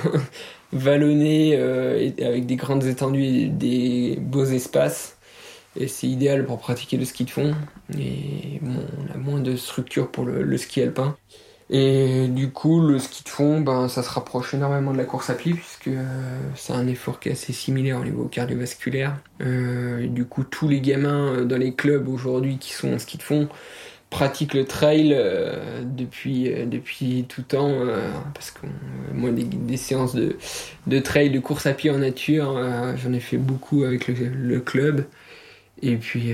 vallonné 0.75 1.57
euh, 1.57 2.11
avec 2.21 2.47
des 2.47 2.57
grandes 2.57 2.85
étendues 2.85 3.25
et 3.25 3.47
des 3.47 4.19
beaux 4.21 4.45
espaces. 4.45 5.17
Et 5.77 5.89
c'est 5.89 6.07
idéal 6.07 6.45
pour 6.45 6.59
pratiquer 6.59 6.97
le 6.97 7.05
ski 7.05 7.25
de 7.25 7.31
fond. 7.31 7.55
Et 7.99 8.61
on 8.63 9.15
a 9.15 9.17
moins 9.17 9.41
de 9.41 9.57
structure 9.57 10.11
pour 10.11 10.25
le, 10.25 10.57
ski 10.57 10.83
alpin. 10.83 11.17
Et 11.71 12.29
du 12.29 12.51
coup, 12.51 12.81
le 12.81 12.99
ski 12.99 13.25
de 13.25 13.29
fond, 13.29 13.61
ben, 13.61 13.89
ça 13.89 14.03
se 14.03 14.11
rapproche 14.11 14.55
énormément 14.55 14.93
de 14.93 14.99
la 14.99 15.05
course 15.05 15.31
à 15.31 15.35
pied, 15.35 15.55
puisque 15.55 15.89
euh, 15.89 16.39
c'est 16.55 16.75
un 16.75 16.87
effort 16.87 17.19
qui 17.19 17.31
est 17.31 17.33
assez 17.33 17.53
similaire 17.53 17.99
au 17.99 18.05
niveau 18.05 18.27
cardiovasculaire. 18.27 19.17
Euh, 19.41 20.07
du 20.07 20.27
coup, 20.27 20.45
tous 20.45 20.69
les 20.69 20.81
gamins 20.81 21.45
dans 21.45 21.57
les 21.57 21.75
clubs 21.75 22.09
aujourd'hui 22.09 22.59
qui 22.59 22.73
sont 22.73 22.93
en 22.93 22.99
ski 22.99 23.17
de 23.19 23.23
fond 23.23 23.49
pratiquent 24.15 24.55
le 24.55 24.65
trail 24.65 25.13
euh, 25.13 25.83
depuis, 25.83 26.49
euh, 26.49 26.67
depuis 26.67 27.27
tout 27.29 27.43
temps, 27.43 27.69
euh, 27.69 27.99
parce 28.33 28.53
que 28.53 28.61
moi, 29.13 29.31
des, 29.33 29.77
séances 29.77 30.15
de, 30.15 30.37
de 30.87 31.01
trail, 31.01 31.31
de 31.31 31.41
course 31.41 31.67
à 31.67 31.73
pied 31.73 31.91
en 31.91 31.99
nature, 31.99 32.57
j'en 32.97 33.13
ai 33.13 33.19
fait 33.19 33.39
beaucoup 33.39 33.83
avec 33.83 34.07
le, 34.07 34.15
le 34.29 34.61
club. 34.61 35.07
Et 35.83 35.97
puis, 35.97 36.33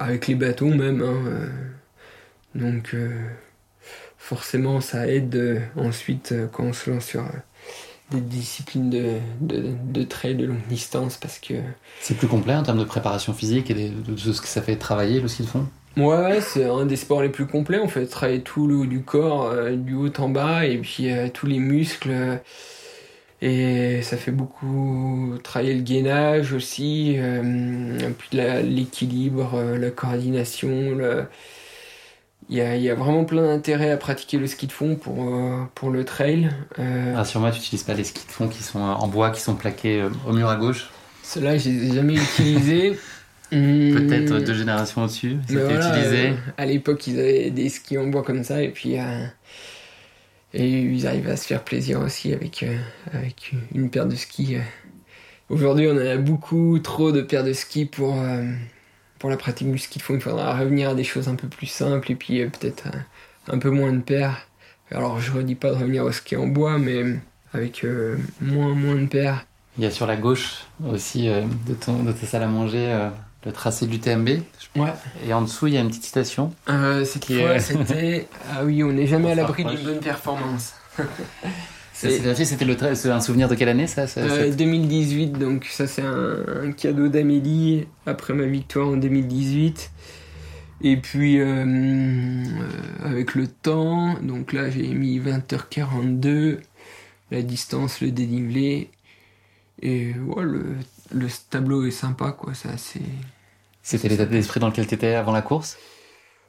avec 0.00 0.26
les 0.26 0.34
bateaux 0.34 0.66
même. 0.66 1.00
Hein, 1.00 1.48
donc, 2.56 2.96
forcément, 4.18 4.80
ça 4.80 5.06
aide 5.06 5.62
ensuite 5.76 6.34
quand 6.52 6.64
on 6.64 6.72
se 6.72 6.90
lance 6.90 7.04
sur 7.04 7.24
des 8.10 8.20
disciplines 8.20 8.90
de, 8.90 9.18
de, 9.40 9.74
de, 9.92 10.02
trail 10.02 10.34
de 10.34 10.46
longue 10.46 10.66
distance 10.68 11.16
parce 11.16 11.38
que. 11.38 11.54
C'est 12.00 12.16
plus 12.16 12.28
complet 12.28 12.54
en 12.54 12.64
termes 12.64 12.80
de 12.80 12.84
préparation 12.84 13.32
physique 13.32 13.70
et 13.70 13.74
de, 13.90 14.16
ce 14.16 14.40
que 14.40 14.48
ça 14.48 14.60
fait 14.60 14.76
travailler 14.76 15.20
le 15.20 15.28
ski 15.28 15.44
de 15.44 15.48
fond 15.48 15.66
Ouais, 15.96 16.40
c'est 16.40 16.64
un 16.64 16.86
des 16.86 16.96
sports 16.96 17.22
les 17.22 17.28
plus 17.28 17.46
complets. 17.46 17.78
On 17.78 17.88
fait 17.88 18.06
travailler 18.06 18.42
tout 18.42 18.66
le 18.66 18.76
haut 18.76 18.86
du 18.86 19.02
corps, 19.02 19.46
euh, 19.46 19.76
du 19.76 19.94
haut 19.94 20.10
en 20.18 20.28
bas, 20.28 20.64
et 20.66 20.78
puis 20.78 21.10
euh, 21.10 21.28
tous 21.32 21.46
les 21.46 21.58
muscles. 21.58 22.40
et 23.42 24.02
ça 24.02 24.16
fait 24.16 24.32
beaucoup 24.32 25.34
travailler 25.42 25.74
le 25.74 25.82
gainage 25.82 26.52
aussi, 26.52 27.16
euh, 27.18 28.10
puis 28.18 28.38
l'équilibre, 28.38 29.60
la 29.78 29.90
coordination, 29.90 30.94
le, 30.94 31.26
il 32.50 32.58
y, 32.58 32.60
a, 32.60 32.76
il 32.76 32.82
y 32.82 32.90
a, 32.90 32.94
vraiment 32.94 33.24
plein 33.24 33.42
d'intérêt 33.42 33.90
à 33.90 33.96
pratiquer 33.96 34.36
le 34.36 34.46
ski 34.46 34.66
de 34.66 34.72
fond 34.72 34.96
pour, 34.96 35.34
euh, 35.34 35.64
pour 35.74 35.90
le 35.90 36.04
trail. 36.04 36.50
Euh, 36.78 37.14
Rassure-moi, 37.16 37.50
tu 37.50 37.58
n'utilises 37.58 37.84
pas 37.84 37.94
les 37.94 38.04
skis 38.04 38.26
de 38.26 38.32
fond 38.32 38.48
qui 38.48 38.62
sont 38.62 38.80
en 38.80 39.08
bois, 39.08 39.30
qui 39.30 39.40
sont 39.40 39.54
plaqués 39.54 40.02
euh, 40.02 40.10
au 40.28 40.32
mur 40.32 40.48
à 40.48 40.56
gauche? 40.56 40.90
Ceux-là, 41.22 41.56
je 41.56 41.70
les 41.70 41.90
ai 41.90 41.94
jamais 41.94 42.14
utilisés. 42.34 42.98
Peut-être 43.54 44.34
hmm. 44.34 44.44
deux 44.44 44.54
générations 44.54 45.04
au-dessus, 45.04 45.36
c'était 45.46 45.74
utilisé. 45.74 46.32
à 46.56 46.66
l'époque, 46.66 47.06
ils 47.06 47.18
avaient 47.18 47.50
des 47.50 47.68
skis 47.68 47.98
en 47.98 48.06
bois 48.08 48.22
comme 48.22 48.44
ça, 48.44 48.62
et 48.62 48.68
puis 48.68 48.96
et 50.56 50.68
ils 50.68 51.06
arrivaient 51.06 51.32
à 51.32 51.36
se 51.36 51.46
faire 51.46 51.64
plaisir 51.64 52.00
aussi 52.00 52.32
avec, 52.32 52.64
avec 53.12 53.52
une 53.74 53.90
paire 53.90 54.06
de 54.06 54.14
skis. 54.14 54.56
Aujourd'hui, 55.48 55.88
on 55.88 55.96
a 55.96 56.16
beaucoup 56.16 56.78
trop 56.78 57.12
de 57.12 57.22
paires 57.22 57.44
de 57.44 57.52
skis 57.52 57.86
pour 57.86 58.14
pour 59.24 59.30
la 59.30 59.38
pratique 59.38 59.72
du 59.72 59.78
ski 59.78 59.98
de 59.98 60.02
fond, 60.02 60.14
il 60.16 60.20
faudra 60.20 60.54
revenir 60.54 60.90
à 60.90 60.94
des 60.94 61.02
choses 61.02 61.28
un 61.28 61.34
peu 61.34 61.48
plus 61.48 61.66
simples 61.66 62.12
et 62.12 62.14
puis 62.14 62.42
euh, 62.42 62.48
peut-être 62.50 62.88
un, 63.48 63.58
peu 63.58 63.70
moins 63.70 63.90
de 63.90 64.02
paires. 64.02 64.46
Alors 64.90 65.18
je 65.18 65.32
redis 65.32 65.54
pas 65.54 65.70
de 65.70 65.76
revenir 65.76 66.04
au 66.04 66.12
ski 66.12 66.36
en 66.36 66.46
bois, 66.46 66.76
mais 66.76 67.04
avec 67.54 67.84
euh, 67.84 68.18
moins, 68.42 68.74
moins 68.74 68.96
de 68.96 69.06
paires. 69.06 69.46
Il 69.78 69.84
y 69.84 69.86
a 69.86 69.90
sur 69.90 70.06
la 70.06 70.16
gauche 70.16 70.66
aussi 70.86 71.30
euh, 71.30 71.40
de, 71.66 71.72
ton, 71.72 72.02
de 72.02 72.12
ta 72.12 72.26
salle 72.26 72.42
à 72.42 72.48
manger 72.48 73.08
le 73.44 73.52
tracé 73.52 73.86
du 73.86 74.00
TMB. 74.00 74.28
Ouais. 74.76 74.92
Et 75.26 75.32
en 75.32 75.42
dessous, 75.42 75.66
il 75.66 75.74
y 75.74 75.76
a 75.76 75.80
une 75.80 75.88
petite 75.88 76.04
citation. 76.04 76.52
cette 76.66 77.24
fois, 77.24 77.58
c'était 77.58 78.28
Ah 78.50 78.64
oui, 78.64 78.82
on 78.82 78.92
n'est 78.92 79.06
jamais 79.06 79.32
à 79.32 79.34
l'abri 79.34 79.64
d'une 79.64 79.82
bonne 79.82 80.00
performance. 80.00 80.74
C'était 81.94 83.10
un 83.10 83.20
souvenir 83.20 83.48
de 83.48 83.54
quelle 83.54 83.68
année 83.68 83.86
ça, 83.86 84.06
2018, 84.06 85.34
euh, 85.34 85.38
donc 85.38 85.64
ça 85.66 85.86
c'est 85.86 86.02
un, 86.02 86.72
cadeau 86.72 87.08
d'Amélie 87.08 87.86
après 88.04 88.34
ma 88.34 88.46
victoire 88.46 88.88
en 88.88 88.96
2018. 88.96 89.90
Et 90.82 90.96
puis 90.96 91.40
euh, 91.40 91.64
euh, 91.64 92.44
avec 93.04 93.34
le 93.34 93.46
temps, 93.46 94.18
donc 94.20 94.52
là 94.52 94.70
j'ai 94.70 94.88
mis 94.88 95.18
20h42, 95.20 96.58
la 97.30 97.42
distance, 97.42 98.00
le 98.00 98.10
dénivelé. 98.10 98.90
Et 99.80 100.12
ouais, 100.14 100.44
le, 100.44 100.64
le 101.12 101.28
tableau 101.48 101.86
est 101.86 101.90
sympa 101.90 102.32
quoi, 102.32 102.54
c'est 102.54 102.70
assez. 102.70 103.02
C'était 103.84 104.08
l'état 104.08 104.24
d'esprit 104.24 104.60
dans 104.60 104.68
lequel 104.68 104.86
tu 104.86 104.94
étais 104.94 105.14
avant 105.14 105.30
la 105.30 105.42
course? 105.42 105.76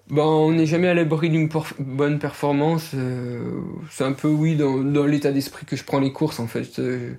Ben, 0.10 0.24
on 0.24 0.54
n'est 0.54 0.65
jamais 0.65 0.88
à 0.88 0.94
l'abri 0.94 1.30
d'une 1.30 1.50
bonne 1.80 2.18
performance. 2.18 2.92
Euh, 2.94 3.60
c'est 3.92 4.04
un 4.06 4.13
peu, 4.13 4.30
oui, 4.30 4.56
dans, 4.56 4.77
dans 4.77 5.06
l'état 5.06 5.32
d'esprit 5.32 5.65
que 5.65 5.75
je 5.75 5.84
prends 5.84 6.00
les 6.00 6.13
courses, 6.13 6.39
en 6.39 6.48
fait. 6.48 6.80
Euh, 6.80 7.13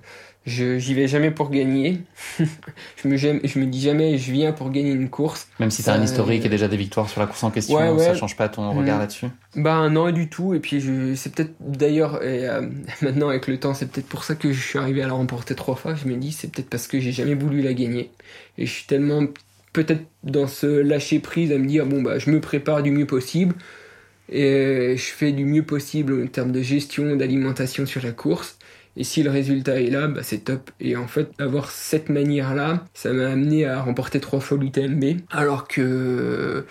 je 0.47 0.79
j'y 0.79 0.93
vais 0.93 1.07
jamais 1.07 1.29
pour 1.29 1.51
gagner. 1.51 2.01
je, 2.39 3.07
me, 3.07 3.17
je 3.17 3.59
me 3.59 3.65
dis 3.65 3.81
jamais, 3.81 4.17
je 4.17 4.31
viens 4.31 4.53
pour 4.53 4.71
gagner 4.71 4.91
une 4.91 5.09
course. 5.09 5.49
Même 5.59 5.69
si 5.69 5.83
c'est 5.83 5.91
un 5.91 6.01
historique 6.01 6.45
et 6.45 6.49
déjà 6.49 6.69
des 6.69 6.77
victoires 6.77 7.09
sur 7.09 7.19
la 7.19 7.27
course 7.27 7.43
en 7.43 7.51
question, 7.51 7.75
ouais, 7.75 7.89
ouais. 7.89 8.05
ça 8.05 8.15
change 8.15 8.37
pas 8.37 8.47
ton 8.47 8.71
regard 8.71 8.97
mm. 8.97 9.01
là-dessus? 9.01 9.27
Ben 9.55 9.89
non, 9.89 10.09
du 10.11 10.29
tout. 10.29 10.55
Et 10.55 10.59
puis, 10.59 10.81
c'est 11.15 11.35
peut-être, 11.35 11.53
d'ailleurs, 11.59 12.19
euh, 12.23 12.67
maintenant 13.01 13.27
avec 13.27 13.47
le 13.47 13.59
temps, 13.59 13.73
c'est 13.73 13.91
peut-être 13.91 14.07
pour 14.07 14.23
ça 14.23 14.33
que 14.33 14.51
je 14.53 14.65
suis 14.65 14.79
arrivé 14.79 15.03
à 15.03 15.07
la 15.07 15.13
remporter 15.13 15.53
trois 15.53 15.75
fois. 15.75 15.93
Je 15.93 16.07
me 16.07 16.15
dis, 16.15 16.31
c'est 16.31 16.49
peut-être 16.49 16.69
parce 16.69 16.87
que 16.87 17.01
j'ai 17.01 17.11
jamais 17.11 17.35
voulu 17.35 17.61
la 17.61 17.73
gagner. 17.73 18.09
Et 18.57 18.65
je 18.65 18.71
suis 18.71 18.85
tellement 18.85 19.27
peut-être 19.77 20.05
dans 20.23 20.47
ce 20.47 20.65
lâcher 20.65 21.19
prise 21.19 21.51
à 21.51 21.59
me 21.59 21.67
dire 21.67 21.85
bon 21.85 22.01
bah 22.01 22.17
je 22.17 22.31
me 22.31 22.41
prépare 22.41 22.81
du 22.81 22.89
mieux 22.89 23.05
possible 23.05 23.53
et 24.27 24.95
je 24.97 25.03
fais 25.03 25.31
du 25.31 25.45
mieux 25.45 25.61
possible 25.61 26.23
en 26.23 26.25
termes 26.25 26.51
de 26.51 26.63
gestion 26.63 27.15
d'alimentation 27.15 27.85
sur 27.85 28.01
la 28.03 28.11
course. 28.11 28.57
Et 28.95 29.03
si 29.03 29.21
le 29.21 29.29
résultat 29.29 29.79
est 29.79 29.91
là 29.91 30.07
bah 30.07 30.21
c'est 30.23 30.45
top. 30.45 30.71
Et 30.79 30.95
en 30.95 31.07
fait 31.07 31.29
avoir 31.37 31.69
cette 31.69 32.09
manière 32.09 32.55
là 32.55 32.85
ça 32.95 33.13
m'a 33.13 33.29
amené 33.29 33.65
à 33.65 33.83
remporter 33.83 34.19
trois 34.19 34.39
fois 34.39 34.57
l'UTMB 34.57 35.21
alors 35.29 35.67
que 35.67 36.65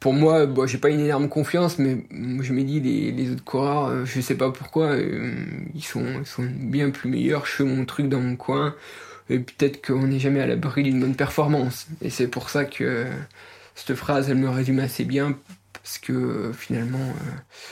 pour 0.00 0.12
moi, 0.12 0.46
bon, 0.46 0.64
j'ai 0.64 0.78
pas 0.78 0.90
une 0.90 1.00
énorme 1.00 1.28
confiance, 1.28 1.80
mais 1.80 2.06
je 2.12 2.52
me 2.52 2.62
dis 2.62 2.78
les, 2.78 3.10
les 3.10 3.32
autres 3.32 3.42
coureurs, 3.42 3.86
euh, 3.86 4.04
je 4.04 4.20
sais 4.20 4.36
pas 4.36 4.52
pourquoi, 4.52 4.92
euh, 4.92 5.34
ils, 5.74 5.82
sont, 5.82 6.20
ils 6.20 6.26
sont 6.26 6.48
bien 6.48 6.90
plus 6.90 7.10
meilleurs. 7.10 7.46
Je 7.46 7.50
fais 7.50 7.64
mon 7.64 7.84
truc 7.84 8.08
dans 8.08 8.20
mon 8.20 8.36
coin 8.36 8.76
peut-être 9.28 9.86
qu'on 9.86 10.06
n'est 10.06 10.18
jamais 10.18 10.40
à 10.40 10.46
l'abri 10.46 10.82
d'une 10.82 11.00
bonne 11.00 11.14
performance. 11.14 11.86
Et 12.00 12.10
c'est 12.10 12.28
pour 12.28 12.50
ça 12.50 12.64
que 12.64 13.06
cette 13.74 13.94
phrase, 13.94 14.30
elle 14.30 14.38
me 14.38 14.48
résume 14.48 14.80
assez 14.80 15.04
bien, 15.04 15.38
parce 15.72 15.98
que 15.98 16.50
finalement, 16.56 16.98
euh, 16.98 17.62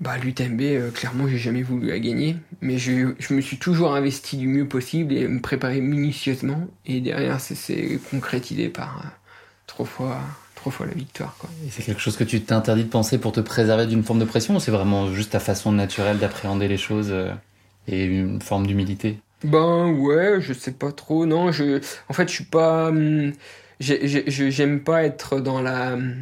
bah, 0.00 0.16
l'UTMB, 0.18 0.60
euh, 0.62 0.90
clairement, 0.90 1.28
j'ai 1.28 1.38
jamais 1.38 1.62
voulu 1.62 1.88
la 1.88 1.98
gagner, 1.98 2.36
mais 2.60 2.78
je, 2.78 3.14
je, 3.18 3.34
me 3.34 3.40
suis 3.40 3.58
toujours 3.58 3.94
investi 3.94 4.36
du 4.36 4.48
mieux 4.48 4.66
possible 4.66 5.14
et 5.14 5.28
me 5.28 5.40
préparer 5.40 5.80
minutieusement, 5.80 6.66
et 6.86 7.00
derrière, 7.00 7.40
c'est 7.40 8.00
concrétisé 8.10 8.68
par 8.68 8.98
euh, 8.98 9.08
trois 9.66 9.86
fois 9.86 10.20
fois 10.70 10.86
la 10.86 10.94
victoire. 10.94 11.36
Quoi. 11.38 11.50
Et 11.66 11.70
c'est 11.70 11.82
quelque 11.82 12.00
chose 12.00 12.16
que 12.16 12.24
tu 12.24 12.40
t'interdis 12.40 12.84
de 12.84 12.88
penser 12.88 13.18
pour 13.18 13.32
te 13.32 13.40
préserver 13.40 13.84
d'une 13.86 14.02
forme 14.02 14.18
de 14.18 14.24
pression 14.24 14.56
ou 14.56 14.60
c'est 14.60 14.70
vraiment 14.70 15.12
juste 15.12 15.32
ta 15.32 15.38
façon 15.38 15.72
naturelle 15.72 16.18
d'appréhender 16.18 16.68
les 16.68 16.78
choses 16.78 17.14
et 17.86 18.04
une 18.06 18.40
forme 18.40 18.66
d'humilité? 18.66 19.18
Ben 19.44 19.92
ouais, 19.92 20.40
je 20.40 20.52
sais 20.52 20.72
pas 20.72 20.92
trop. 20.92 21.26
Non, 21.26 21.52
je, 21.52 21.80
en 22.08 22.12
fait, 22.12 22.28
je 22.28 22.34
suis 22.34 22.44
pas. 22.44 22.88
Hum, 22.88 23.32
j'aime 23.80 24.80
pas 24.82 25.04
être 25.04 25.40
dans 25.40 25.60
la, 25.60 25.94
hum, 25.94 26.14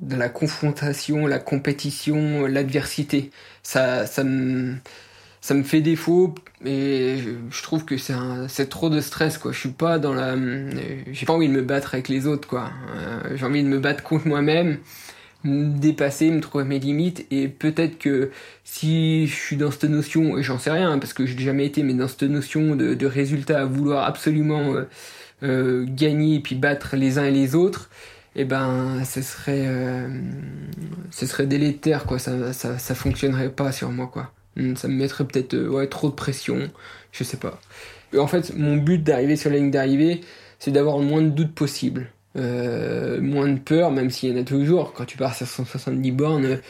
dans 0.00 0.16
la 0.16 0.28
confrontation, 0.28 1.26
la 1.26 1.38
compétition, 1.38 2.46
l'adversité. 2.46 3.30
Ça, 3.62 4.06
ça 4.06 4.24
me, 4.24 4.76
ça 5.40 5.54
me 5.54 5.62
fait 5.62 5.80
défaut 5.80 6.34
et 6.64 7.18
je 7.50 7.62
trouve 7.62 7.84
que 7.84 7.96
c'est 7.98 8.68
trop 8.68 8.90
de 8.90 9.00
stress 9.00 9.38
quoi. 9.38 9.52
Je 9.52 9.58
suis 9.60 9.70
pas 9.70 9.98
dans 9.98 10.14
la, 10.14 10.34
hum, 10.34 10.70
j'ai 11.12 11.26
pas 11.26 11.32
envie 11.34 11.48
de 11.48 11.54
me 11.54 11.62
battre 11.62 11.94
avec 11.94 12.08
les 12.08 12.26
autres 12.26 12.48
quoi. 12.48 12.70
Euh, 12.94 13.36
j'ai 13.36 13.46
envie 13.46 13.62
de 13.62 13.68
me 13.68 13.78
battre 13.80 14.02
contre 14.02 14.26
moi-même 14.28 14.78
me 15.44 15.78
dépasser, 15.78 16.30
me 16.30 16.40
trouver 16.40 16.64
mes 16.64 16.78
limites 16.78 17.26
et 17.30 17.48
peut-être 17.48 17.98
que 17.98 18.30
si 18.64 19.26
je 19.26 19.34
suis 19.34 19.56
dans 19.56 19.70
cette 19.70 19.84
notion, 19.84 20.36
et 20.38 20.42
j'en 20.42 20.58
sais 20.58 20.70
rien 20.70 20.98
parce 20.98 21.12
que 21.12 21.26
j'ai 21.26 21.38
jamais 21.38 21.66
été, 21.66 21.82
mais 21.82 21.94
dans 21.94 22.08
cette 22.08 22.22
notion 22.24 22.76
de, 22.76 22.94
de 22.94 23.06
résultat 23.06 23.60
à 23.60 23.64
vouloir 23.64 24.04
absolument 24.06 24.74
euh, 24.74 24.88
euh, 25.42 25.86
gagner 25.88 26.36
et 26.36 26.40
puis 26.40 26.54
battre 26.54 26.96
les 26.96 27.18
uns 27.18 27.24
et 27.24 27.30
les 27.30 27.54
autres, 27.54 27.90
et 28.36 28.42
eh 28.42 28.44
ben 28.44 29.02
ce 29.04 29.22
serait 29.22 29.64
euh, 29.66 30.08
ce 31.10 31.26
serait 31.26 31.46
délétère 31.46 32.04
quoi, 32.04 32.18
ça, 32.18 32.52
ça 32.52 32.78
ça 32.78 32.94
fonctionnerait 32.94 33.50
pas 33.50 33.72
sur 33.72 33.90
moi 33.90 34.06
quoi. 34.12 34.32
Hmm, 34.56 34.76
ça 34.76 34.88
me 34.88 34.94
mettrait 34.94 35.24
peut-être 35.26 35.56
ouais 35.56 35.86
trop 35.88 36.10
de 36.10 36.14
pression, 36.14 36.70
je 37.12 37.24
sais 37.24 37.36
pas. 37.38 37.60
en 38.16 38.26
fait, 38.26 38.54
mon 38.56 38.76
but 38.76 39.02
d'arriver 39.02 39.36
sur 39.36 39.50
la 39.50 39.56
ligne 39.56 39.70
d'arrivée, 39.70 40.20
c'est 40.58 40.70
d'avoir 40.70 40.98
le 40.98 41.04
moins 41.04 41.22
de 41.22 41.30
doutes 41.30 41.54
possible. 41.54 42.10
Euh, 42.36 43.20
moins 43.20 43.48
de 43.48 43.58
peur, 43.58 43.90
même 43.90 44.10
s'il 44.10 44.30
y 44.30 44.38
en 44.38 44.40
a 44.40 44.44
toujours. 44.44 44.92
Quand 44.92 45.04
tu 45.04 45.16
pars 45.16 45.34
sur 45.34 45.46
170 45.46 46.12
bornes, 46.12 46.60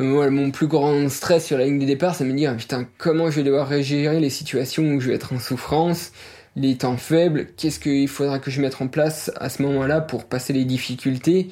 euh, 0.00 0.30
mon 0.30 0.50
plus 0.50 0.68
grand 0.68 1.08
stress 1.08 1.46
sur 1.46 1.58
la 1.58 1.64
ligne 1.64 1.80
de 1.80 1.86
départ, 1.86 2.14
c'est 2.14 2.24
de 2.24 2.30
me 2.30 2.36
dire 2.36 2.56
putain, 2.56 2.86
comment 2.96 3.30
je 3.30 3.36
vais 3.36 3.42
devoir 3.42 3.70
gérer 3.82 4.20
les 4.20 4.30
situations 4.30 4.84
où 4.84 5.00
je 5.00 5.08
vais 5.08 5.14
être 5.16 5.32
en 5.32 5.40
souffrance, 5.40 6.12
les 6.54 6.76
temps 6.76 6.96
faibles, 6.96 7.48
qu'est-ce 7.56 7.80
qu'il 7.80 8.08
faudra 8.08 8.38
que 8.38 8.50
je 8.50 8.60
mette 8.60 8.80
en 8.80 8.86
place 8.86 9.32
à 9.36 9.48
ce 9.48 9.62
moment-là 9.62 10.00
pour 10.00 10.26
passer 10.26 10.52
les 10.52 10.64
difficultés? 10.64 11.50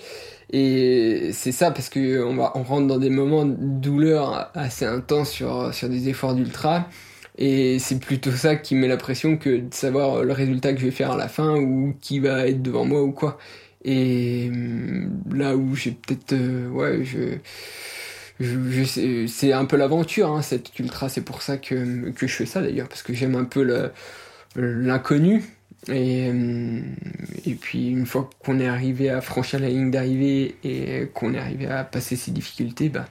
Et 0.53 1.31
c'est 1.33 1.51
ça 1.51 1.73
parce 1.73 1.89
que 1.89 2.23
on, 2.23 2.37
va, 2.37 2.53
on 2.55 2.63
rentre 2.63 2.87
dans 2.87 2.99
des 2.99 3.11
moments 3.11 3.45
de 3.45 3.57
douleur 3.57 4.53
assez 4.55 4.85
intenses 4.85 5.31
sur, 5.31 5.75
sur 5.75 5.89
des 5.89 6.09
efforts 6.09 6.35
d'ultra. 6.35 6.89
Et 7.39 7.79
c'est 7.79 7.99
plutôt 8.01 8.31
ça 8.33 8.57
qui 8.57 8.75
met 8.75 8.89
la 8.89 8.97
pression 8.97 9.37
que 9.37 9.51
de 9.59 9.75
savoir 9.75 10.25
le 10.25 10.33
résultat 10.33 10.73
que 10.73 10.81
je 10.81 10.87
vais 10.87 10.91
faire 10.91 11.13
à 11.13 11.17
la 11.17 11.29
fin 11.29 11.57
ou 11.57 11.95
qui 12.01 12.19
va 12.21 12.47
être 12.49 12.63
devant 12.63 12.85
moi 12.85 13.03
ou 13.03 13.13
quoi. 13.13 13.39
Et 13.85 14.49
hum, 14.51 15.21
là 15.33 15.57
où 15.57 15.75
j'ai 15.75 15.93
peut-être... 15.93 16.33
Euh, 16.33 16.69
ouais, 16.71 17.05
je... 17.05 17.39
je, 18.41 19.27
c'est 19.27 19.53
un 19.53 19.65
peu 19.65 19.77
l'aventure, 19.77 20.31
hein, 20.31 20.43
cette 20.43 20.79
ultra. 20.79 21.09
C'est 21.09 21.23
pour 21.23 21.43
ça 21.43 21.57
que, 21.59 22.11
que 22.11 22.27
je 22.27 22.35
fais 22.35 22.47
ça 22.47 22.61
d'ailleurs, 22.63 22.89
parce 22.89 23.03
que 23.03 23.15
j'aime 23.15 23.35
un 23.37 23.45
peu 23.45 23.91
l'inconnu. 24.57 25.43
Et, 25.89 26.31
hum, 26.31 26.97
et 27.45 27.55
puis 27.55 27.91
une 27.91 28.07
fois 28.07 28.29
qu'on 28.41 28.59
est 28.61 28.67
arrivé 28.67 29.11
à 29.11 29.21
franchir 29.21 29.61
la 29.61 29.69
ligne 29.69 29.91
d'arrivée 29.91 30.57
et 30.65 31.09
qu'on 31.15 31.35
est 31.35 31.39
arrivé 31.39 31.67
à 31.67 31.85
passer 31.85 32.17
ces 32.17 32.33
difficultés, 32.33 32.89
bah, 32.89 33.07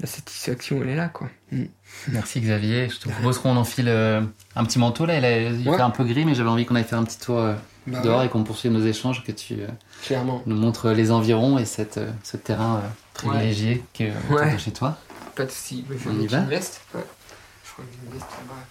la 0.00 0.06
satisfaction, 0.06 0.80
elle 0.82 0.88
est 0.90 0.96
là, 0.96 1.08
quoi. 1.08 1.28
Mm. 1.52 1.64
Merci 2.08 2.40
Xavier. 2.40 2.88
Je 2.88 2.98
te 2.98 3.08
propose 3.08 3.38
qu'on 3.38 3.56
enfile 3.56 3.88
euh, 3.88 4.22
un 4.56 4.64
petit 4.64 4.78
manteau 4.78 5.04
là. 5.06 5.18
Il, 5.50 5.64
fait 5.64 5.80
un 5.80 5.90
peu 5.90 6.04
gris, 6.04 6.24
mais 6.24 6.34
j'avais 6.34 6.48
envie 6.48 6.64
qu'on 6.64 6.74
aille 6.74 6.84
faire 6.84 6.98
un 6.98 7.04
petit 7.04 7.18
tour 7.18 7.38
euh, 7.38 7.54
Bah 7.86 8.00
dehors 8.00 8.20
ouais, 8.20 8.26
et 8.26 8.28
qu'on 8.28 8.42
poursuive 8.44 8.72
nos 8.72 8.84
échanges, 8.84 9.22
que 9.24 9.32
tu 9.32 9.54
euh, 9.54 9.66
clairement. 10.02 10.42
nous 10.46 10.56
montres 10.56 10.88
les 10.88 11.10
environs 11.10 11.58
et 11.58 11.64
cette, 11.64 12.00
ce 12.22 12.36
terrain 12.36 12.82
privilégié 13.14 13.84
qui 13.92 14.04
est 14.04 14.12
Ouais. 14.30 14.58
chez 14.58 14.72
toi. 14.72 14.96
Pas 15.34 15.44
de 15.44 15.50
soucis. 15.50 15.84
Je 15.90 16.08
On 16.08 16.18
y 16.18 16.26
va. 16.26 16.40
Ouais. 16.40 16.60
Je 16.60 17.72
crois 17.72 17.84
que 17.84 18.06
une 18.06 18.12
veste 18.12 18.30
là-bas. 18.30 18.66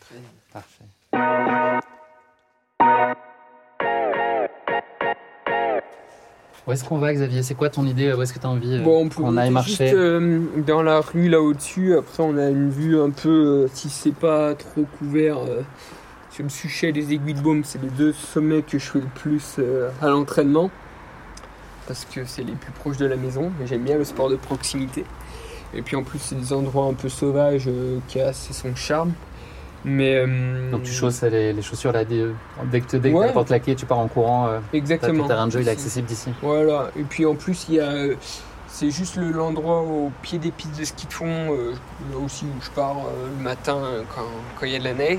Très 0.00 0.16
bien. 0.18 0.30
Parfait. 0.52 1.78
Où 6.66 6.72
est-ce 6.72 6.84
qu'on 6.84 6.98
va, 6.98 7.12
Xavier? 7.12 7.42
C'est 7.42 7.54
quoi 7.54 7.70
ton 7.70 7.84
idée? 7.86 8.12
Où 8.12 8.22
est-ce 8.22 8.32
que 8.32 8.38
tu 8.38 8.46
as 8.46 8.50
envie 8.50 8.74
euh, 8.74 8.82
Bon, 8.82 9.04
on 9.04 9.08
peut 9.08 9.22
aille 9.36 9.50
monter 9.50 9.66
juste 9.66 9.80
marcher? 9.80 9.92
euh, 9.96 10.40
dans 10.64 10.82
la 10.82 11.00
rue 11.00 11.28
là 11.28 11.40
au-dessus. 11.40 11.96
Après, 11.96 12.22
on 12.22 12.36
a 12.38 12.48
une 12.48 12.70
vue 12.70 13.00
un 13.00 13.10
peu, 13.10 13.64
euh, 13.64 13.68
si 13.74 13.88
c'est 13.90 14.14
pas 14.14 14.54
trop 14.54 14.84
couvert, 14.98 15.38
euh, 15.38 15.62
sur 16.30 16.44
le 16.44 16.48
Suchet 16.50 16.92
les 16.92 17.12
Aiguilles 17.12 17.34
de 17.34 17.40
Baume. 17.40 17.62
C'est 17.64 17.82
les 17.82 17.90
deux 17.90 18.12
sommets 18.12 18.62
que 18.62 18.78
je 18.78 18.84
fais 18.90 19.00
le 19.00 19.06
plus 19.14 19.58
à 20.00 20.08
l'entraînement. 20.08 20.70
Parce 21.88 22.04
que 22.04 22.24
c'est 22.24 22.44
les 22.44 22.52
plus 22.52 22.70
proches 22.72 22.96
de 22.96 23.06
la 23.06 23.16
maison. 23.16 23.50
et 23.62 23.66
J'aime 23.66 23.82
bien 23.82 23.98
le 23.98 24.04
sport 24.04 24.30
de 24.30 24.36
proximité. 24.36 25.04
Et 25.74 25.82
puis 25.82 25.96
en 25.96 26.04
plus, 26.04 26.20
c'est 26.20 26.36
des 26.36 26.52
endroits 26.52 26.86
un 26.86 26.94
peu 26.94 27.08
sauvages 27.08 27.68
qui 28.06 28.20
a 28.20 28.28
assez 28.28 28.52
son 28.52 28.74
charme. 28.76 29.12
Mais. 29.84 30.16
euh, 30.16 30.70
Donc 30.70 30.82
tu 30.84 30.92
chausses 30.92 31.22
les, 31.22 31.52
les 31.52 31.62
chaussures 31.62 31.92
là, 31.92 32.04
dès, 32.04 32.24
dès 32.70 32.80
que, 32.80 32.96
dès 32.96 33.10
que 33.10 33.16
Ouais. 33.16 33.28
t'as 33.32 33.38
la 33.40 33.44
claquée, 33.44 33.74
tu 33.74 33.86
pars 33.86 33.98
en 33.98 34.08
courant. 34.08 34.48
euh, 34.48 34.58
Exactement. 34.72 35.22
ton 35.22 35.28
terrain 35.28 35.46
de 35.46 35.52
jeu, 35.52 35.60
il 35.60 35.68
est 35.68 35.72
accessible 35.72 36.06
d'ici. 36.06 36.30
Voilà, 36.42 36.90
et 36.96 37.02
puis 37.02 37.26
en 37.26 37.34
plus, 37.34 37.66
il 37.68 37.74
y 37.76 37.80
a. 37.80 37.84
euh, 37.90 38.14
C'est 38.74 38.90
juste 38.90 39.16
le- 39.16 39.32
l'endroit 39.32 39.82
au 39.82 40.10
pied 40.22 40.38
des 40.38 40.50
pistes 40.50 40.78
de 40.80 40.84
ski 40.86 41.06
de 41.06 41.12
fond, 41.12 41.26
là 42.10 42.18
aussi 42.24 42.46
où 42.46 42.62
je 42.62 42.70
pars 42.70 42.96
le 43.36 43.42
matin 43.44 43.78
quand 44.14 44.22
quand 44.58 44.64
il 44.66 44.72
y 44.72 44.76
a 44.76 44.78
de 44.78 44.84
la 44.84 44.94
neige. 44.94 45.18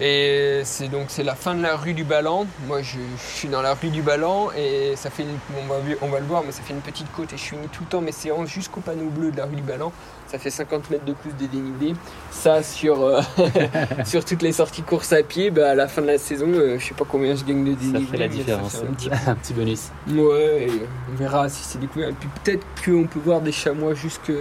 Et 0.00 0.60
c'est 0.64 0.88
donc 0.88 1.06
c'est 1.08 1.22
la 1.22 1.34
fin 1.34 1.54
de 1.54 1.62
la 1.62 1.74
rue 1.76 1.94
du 1.94 2.04
Ballan. 2.04 2.46
Moi 2.66 2.82
je, 2.82 2.98
je 3.16 3.36
suis 3.38 3.48
dans 3.48 3.62
la 3.62 3.74
rue 3.74 3.88
du 3.88 4.02
Ballan 4.02 4.50
et 4.56 4.94
ça 4.94 5.08
fait 5.08 5.22
une, 5.22 5.38
on, 5.58 5.66
va, 5.66 5.76
on 6.02 6.08
va 6.08 6.20
le 6.20 6.26
voir 6.26 6.42
mais 6.44 6.52
ça 6.52 6.60
fait 6.62 6.74
une 6.74 6.80
petite 6.80 7.10
côte 7.12 7.32
et 7.32 7.36
je 7.38 7.42
finis 7.42 7.68
tout 7.72 7.82
le 7.84 7.88
temps 7.88 8.00
mes 8.02 8.12
séances 8.12 8.48
jusqu'au 8.50 8.80
panneau 8.80 9.08
bleu 9.08 9.30
de 9.30 9.38
la 9.38 9.46
rue 9.46 9.56
du 9.56 9.62
Ballan. 9.62 9.92
Ça 10.26 10.38
fait 10.38 10.50
50 10.50 10.90
mètres 10.90 11.04
de 11.04 11.12
plus 11.12 11.32
de 11.32 11.46
dénivelé. 11.46 11.94
Ça 12.32 12.62
sur, 12.62 13.00
euh, 13.02 13.20
sur 14.04 14.24
toutes 14.24 14.42
les 14.42 14.52
sorties 14.52 14.82
course 14.82 15.12
à 15.12 15.22
pied, 15.22 15.50
bah, 15.52 15.70
à 15.70 15.74
la 15.76 15.86
fin 15.86 16.02
de 16.02 16.08
la 16.08 16.18
saison, 16.18 16.48
euh, 16.48 16.78
je 16.80 16.84
sais 16.88 16.94
pas 16.94 17.04
combien 17.08 17.34
je 17.36 17.44
gagne 17.44 17.64
de 17.64 17.70
Ça 17.70 17.78
dénivelé. 17.92 18.06
fait 18.06 18.16
la 18.18 18.28
différence. 18.28 18.76
fait 18.76 18.86
un 18.88 18.92
petit 18.92 19.08
un 19.28 19.34
petit 19.36 19.52
bonus. 19.54 19.82
Ouais, 20.10 20.66
et 20.68 20.82
on 21.12 21.16
verra 21.16 21.48
si 21.48 21.62
c'est 21.62 21.78
découvert. 21.78 22.08
Et 22.08 22.12
puis 22.12 22.28
peut-être 22.42 22.66
qu'on 22.84 23.06
peut 23.06 23.20
voir 23.24 23.40
des 23.40 23.52
chamois 23.52 23.94
jusque 23.94 24.32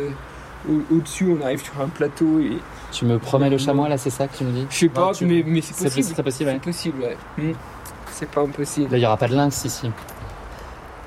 au-dessus, 0.91 1.35
on 1.39 1.43
arrive 1.43 1.63
sur 1.63 1.79
un 1.81 1.87
plateau 1.87 2.39
et. 2.39 2.57
Tu 2.91 3.05
me 3.05 3.17
promets 3.19 3.49
le 3.49 3.57
chamois 3.57 3.89
là, 3.89 3.97
c'est 3.97 4.09
ça 4.09 4.27
que 4.27 4.37
tu 4.37 4.43
me 4.43 4.51
dis? 4.51 4.67
Je 4.69 4.75
sais 4.77 4.89
pas, 4.89 5.11
tu- 5.13 5.25
mais, 5.25 5.43
mais 5.45 5.61
c'est 5.61 5.75
possible. 5.83 6.03
c'est 6.15 6.23
possible, 6.23 6.49
ouais. 6.49 6.59
C'est 6.63 6.69
possible, 6.71 7.01
ouais. 7.01 7.17
Hmm. 7.37 7.51
C'est 8.11 8.29
pas 8.29 8.41
impossible. 8.41 8.89
Là, 8.91 8.97
il 8.97 9.01
n'y 9.01 9.05
aura 9.05 9.17
pas 9.17 9.27
de 9.27 9.35
lynx 9.35 9.65
ici. 9.65 9.89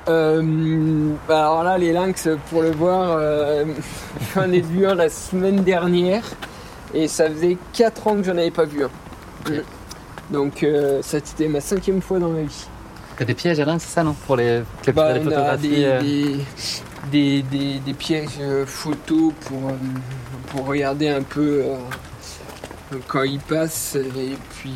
Euh, 0.07 1.11
bah 1.27 1.41
alors 1.41 1.63
là, 1.63 1.77
les 1.77 1.91
lynx, 1.93 2.27
pour 2.49 2.61
le 2.61 2.71
voir, 2.71 3.15
euh, 3.19 3.65
j'en 4.35 4.51
ai 4.51 4.61
vu 4.61 4.85
un 4.87 4.95
la 4.95 5.09
semaine 5.09 5.63
dernière 5.63 6.23
et 6.93 7.07
ça 7.07 7.29
faisait 7.29 7.57
4 7.73 8.07
ans 8.07 8.15
que 8.15 8.23
j'en 8.23 8.31
avais 8.31 8.49
pas 8.51 8.65
vu 8.65 8.83
un. 8.83 8.89
Donc 10.31 10.63
euh, 10.63 11.01
ça 11.01 11.17
c'était 11.23 11.47
ma 11.47 11.61
cinquième 11.61 12.01
fois 12.01 12.19
dans 12.19 12.29
ma 12.29 12.41
vie. 12.41 12.67
T'as 13.17 13.25
des 13.25 13.33
pièges 13.33 13.59
à 13.59 13.65
lynx, 13.65 13.83
c'est 13.83 13.93
ça, 13.95 14.03
non? 14.03 14.13
Pour 14.25 14.35
les, 14.37 14.61
pour 14.83 14.93
Bah, 14.93 15.13
les 15.13 15.19
on 15.19 15.27
a 15.27 15.29
photographies. 15.31 15.67
des, 15.69 15.99
des, 15.99 16.39
des, 17.11 17.43
pièges 17.97 18.29
euh, 18.39 18.65
photos 18.65 19.33
pour, 19.41 19.69
euh, 19.69 19.73
pour 20.47 20.65
regarder 20.65 21.09
un 21.09 21.23
peu 21.23 21.63
euh, 21.65 22.97
quand 23.07 23.23
il 23.23 23.39
passe 23.39 23.95
et 23.95 24.37
puis 24.55 24.73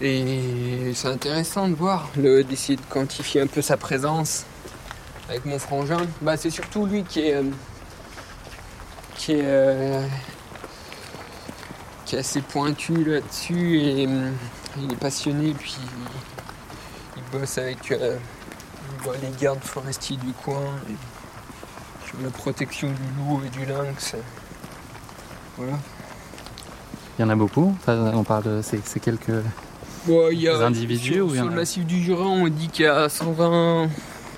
et 0.00 0.92
c'est 0.94 1.08
intéressant 1.08 1.68
de 1.68 1.74
voir 1.74 2.08
d'essayer 2.16 2.76
de 2.76 2.82
quantifier 2.88 3.40
un 3.40 3.48
peu 3.48 3.62
sa 3.62 3.76
présence 3.76 4.44
avec 5.28 5.44
mon 5.44 5.58
frangin. 5.58 6.06
Bah 6.22 6.36
c'est 6.36 6.50
surtout 6.50 6.86
lui 6.86 7.02
qui 7.02 7.20
est 7.20 7.42
qui 9.16 9.32
est 9.32 10.00
qui 12.04 12.14
est 12.14 12.18
assez 12.20 12.42
pointu 12.42 13.02
là-dessus 13.02 13.80
et 13.80 14.08
il 14.76 14.92
est 14.92 15.00
passionné 15.00 15.52
puis 15.58 15.76
il 17.16 17.38
bosse 17.38 17.58
avec 17.58 17.92
bah, 19.04 19.12
les 19.22 19.30
gardes 19.40 19.62
forestiers 19.62 20.16
du 20.16 20.32
coin 20.44 20.62
et 20.90 20.94
sur 22.08 22.16
la 22.22 22.30
protection 22.30 22.88
du 22.88 22.94
loup 23.18 23.40
et 23.46 23.48
du 23.50 23.64
lynx. 23.66 24.14
Voilà. 25.56 25.78
Il 27.18 27.22
y 27.22 27.24
en 27.24 27.30
a 27.30 27.36
beaucoup. 27.36 27.74
Enfin, 27.80 28.12
on 28.14 28.22
parle 28.24 28.44
de. 28.44 28.60
C'est 28.62 29.00
quelques. 29.00 29.28
Y 30.08 30.48
a, 30.48 30.56
individus 30.64 31.12
sur, 31.14 31.26
ou 31.26 31.30
il 31.30 31.36
y 31.36 31.40
en 31.40 31.42
sur 31.42 31.46
a- 31.46 31.50
le 31.50 31.56
massif 31.56 31.84
du 31.84 32.00
Jura, 32.02 32.24
on 32.26 32.48
dit 32.48 32.68
qu'il 32.68 32.84
y 32.86 32.88
a 32.88 33.08
120 33.08 33.88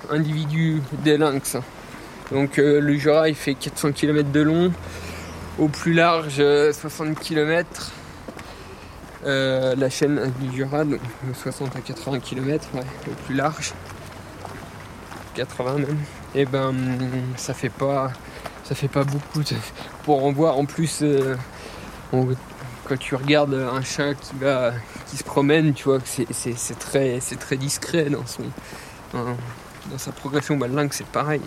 individus 0.09 0.81
des 1.03 1.17
lynx. 1.17 1.55
Donc 2.31 2.59
euh, 2.59 2.81
le 2.81 2.97
Jura, 2.97 3.29
il 3.29 3.35
fait 3.35 3.53
400 3.53 3.91
km 3.93 4.31
de 4.31 4.41
long. 4.41 4.71
Au 5.59 5.67
plus 5.67 5.93
large, 5.93 6.37
euh, 6.39 6.73
60 6.73 7.19
km. 7.19 7.91
la 9.23 9.89
chaîne 9.89 10.31
du 10.39 10.55
Jura, 10.55 10.83
donc 10.83 10.99
60 11.41 11.75
à 11.75 11.79
80 11.81 12.19
km, 12.19 12.67
ouais, 12.73 12.81
au 13.07 13.13
plus 13.25 13.35
large. 13.35 13.73
80 15.35 15.77
même. 15.79 15.97
Et 16.35 16.45
ben, 16.45 16.73
ça 17.35 17.53
fait 17.53 17.69
pas, 17.69 18.11
ça 18.63 18.75
fait 18.75 18.87
pas 18.87 19.03
beaucoup 19.03 19.41
pour 20.03 20.23
en 20.25 20.31
voir. 20.31 20.57
En 20.57 20.65
plus, 20.65 20.99
euh, 21.01 21.35
quand 22.11 22.97
tu 22.97 23.15
regardes 23.15 23.53
un 23.53 23.81
chat 23.81 24.13
qui 24.13 24.35
va 24.39 24.73
qui 25.07 25.17
se 25.17 25.23
promène, 25.23 25.73
tu 25.73 25.83
vois 25.85 25.99
que 25.99 26.07
c'est, 26.07 26.79
très, 26.79 27.19
c'est 27.19 27.35
très 27.35 27.57
discret 27.57 28.09
dans, 28.09 28.25
son, 28.25 28.43
dans, 29.13 29.97
sa 29.97 30.11
progression. 30.13 30.57
Bah, 30.57 30.67
lynx, 30.67 30.97
c'est 30.97 31.07
pareil. 31.07 31.41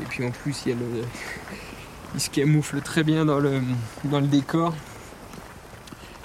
Et 0.00 0.04
puis 0.04 0.24
en 0.24 0.30
plus, 0.30 0.62
il, 0.64 0.68
y 0.70 0.72
a 0.72 0.76
le, 0.78 1.02
il 2.14 2.20
se 2.20 2.30
camoufle 2.30 2.80
très 2.82 3.02
bien 3.02 3.24
dans 3.24 3.40
le, 3.40 3.60
dans 4.04 4.20
le 4.20 4.28
décor. 4.28 4.74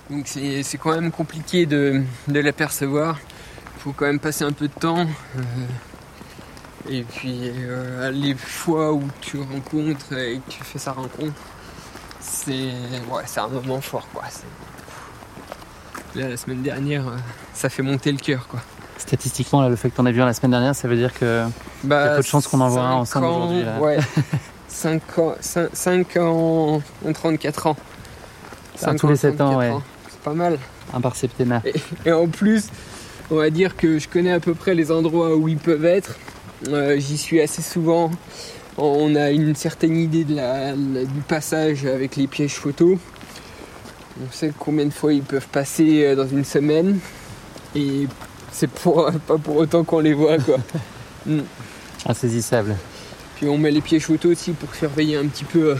Donc 0.10 0.28
c'est, 0.28 0.64
quand 0.80 0.92
même 0.92 1.12
compliqué 1.12 1.66
de, 1.66 2.04
de 2.28 2.40
l'apercevoir. 2.40 3.20
Il 3.78 3.82
faut 3.82 3.94
quand 3.94 4.06
même 4.06 4.20
passer 4.20 4.44
un 4.44 4.52
peu 4.52 4.68
de 4.68 4.74
temps. 4.74 5.08
euh, 5.38 5.42
et 6.88 7.04
puis 7.04 7.52
euh, 7.56 8.12
les 8.12 8.36
fois 8.36 8.94
où 8.94 9.04
tu 9.22 9.40
rencontres 9.40 10.14
et 10.14 10.40
que 10.40 10.52
tu 10.52 10.64
fais 10.64 10.80
sa 10.80 10.94
rencontre, 10.94 11.34
c'est 12.20 12.54
ouais, 12.54 13.24
c'est 13.26 13.40
un 13.40 13.48
moment 13.48 13.82
fort 13.82 14.08
quoi. 14.14 14.24
Là 16.16 16.30
la 16.30 16.38
semaine 16.38 16.62
dernière, 16.62 17.08
euh, 17.08 17.18
ça 17.54 17.70
fait 17.70 17.84
monter 17.84 18.12
le 18.12 18.18
cœur 18.18 18.48
quoi. 18.48 18.62
Statistiquement, 18.98 19.62
là, 19.62 19.70
le 19.70 19.78
fait 19.78 19.90
que 19.90 19.96
tu 19.96 20.02
en 20.02 20.06
as 20.06 20.12
vu 20.12 20.22
un 20.22 20.26
la 20.26 20.34
semaine 20.34 20.52
dernière, 20.52 20.76
ça 20.76 20.88
veut 20.90 20.98
dire 20.98 21.14
que. 21.14 21.46
Bah, 21.86 22.06
y 22.06 22.08
a 22.10 22.16
peu 22.16 22.22
de 22.22 22.28
chances 22.28 22.48
qu'on 22.48 22.60
en 22.60 22.68
voit 22.68 22.82
un 22.82 22.94
ensemble 22.96 23.28
aujourd'hui. 23.28 23.64
Ouais. 23.80 23.98
5 24.68 25.20
ans, 25.20 25.36
5, 25.42 26.18
ans 26.18 26.82
en 27.06 27.14
34 27.14 27.68
ans. 27.68 27.78
Ah, 27.80 28.78
Cinq 28.78 29.00
tous 29.00 29.08
les 29.08 29.16
sept 29.16 29.42
ans, 29.42 29.52
34 29.52 29.76
ouais. 29.76 29.82
C'est 30.10 30.20
pas 30.22 30.34
mal. 30.34 30.60
Un 30.94 31.02
par 31.02 31.16
septennat. 31.16 31.62
Et 32.06 32.12
en 32.12 32.28
plus, 32.28 32.68
on 33.32 33.36
va 33.36 33.50
dire 33.50 33.76
que 33.76 34.00
je 34.00 34.08
connais 34.08 34.32
à 34.32 34.40
peu 34.40 34.54
près 34.54 34.76
les 34.76 34.92
endroits 34.92 35.36
où 35.36 35.48
ils 35.48 35.58
peuvent 35.58 35.86
être. 35.86 36.16
Euh, 36.68 37.00
J'y 37.00 37.18
suis 37.18 37.42
assez 37.42 37.62
souvent. 37.62 38.12
On 38.78 39.16
a 39.16 39.32
une 39.32 39.56
certaine 39.56 39.98
idée 39.98 40.24
de 40.24 40.36
la- 40.36 40.72
la- 40.72 41.06
du 41.06 41.22
passage 41.28 41.86
avec 41.86 42.16
les 42.16 42.28
pièges 42.28 42.54
photos. 42.56 42.98
On 44.22 44.32
sait 44.32 44.52
combien 44.58 44.86
de 44.86 44.94
fois 44.94 45.14
ils 45.14 45.22
peuvent 45.24 45.48
passer 45.48 46.06
euh, 46.06 46.16
dans 46.16 46.28
une 46.28 46.44
semaine. 46.46 47.00
Et 47.76 48.08
c'est 48.52 48.70
pour, 48.70 49.10
pas 49.28 49.38
pour 49.38 49.58
autant 49.58 49.84
qu'on 49.84 50.00
les 50.00 50.14
voit 50.14 50.38
quoi. 50.38 50.58
Insaisissable. 52.06 52.76
Puis 53.36 53.48
on 53.48 53.58
met 53.58 53.72
les 53.72 53.82
pièges 53.82 54.06
photos 54.06 54.32
aussi 54.34 54.52
pour 54.52 54.74
surveiller 54.76 55.18
un 55.18 55.26
petit 55.28 55.46
peu 55.46 55.72
euh, 55.72 55.76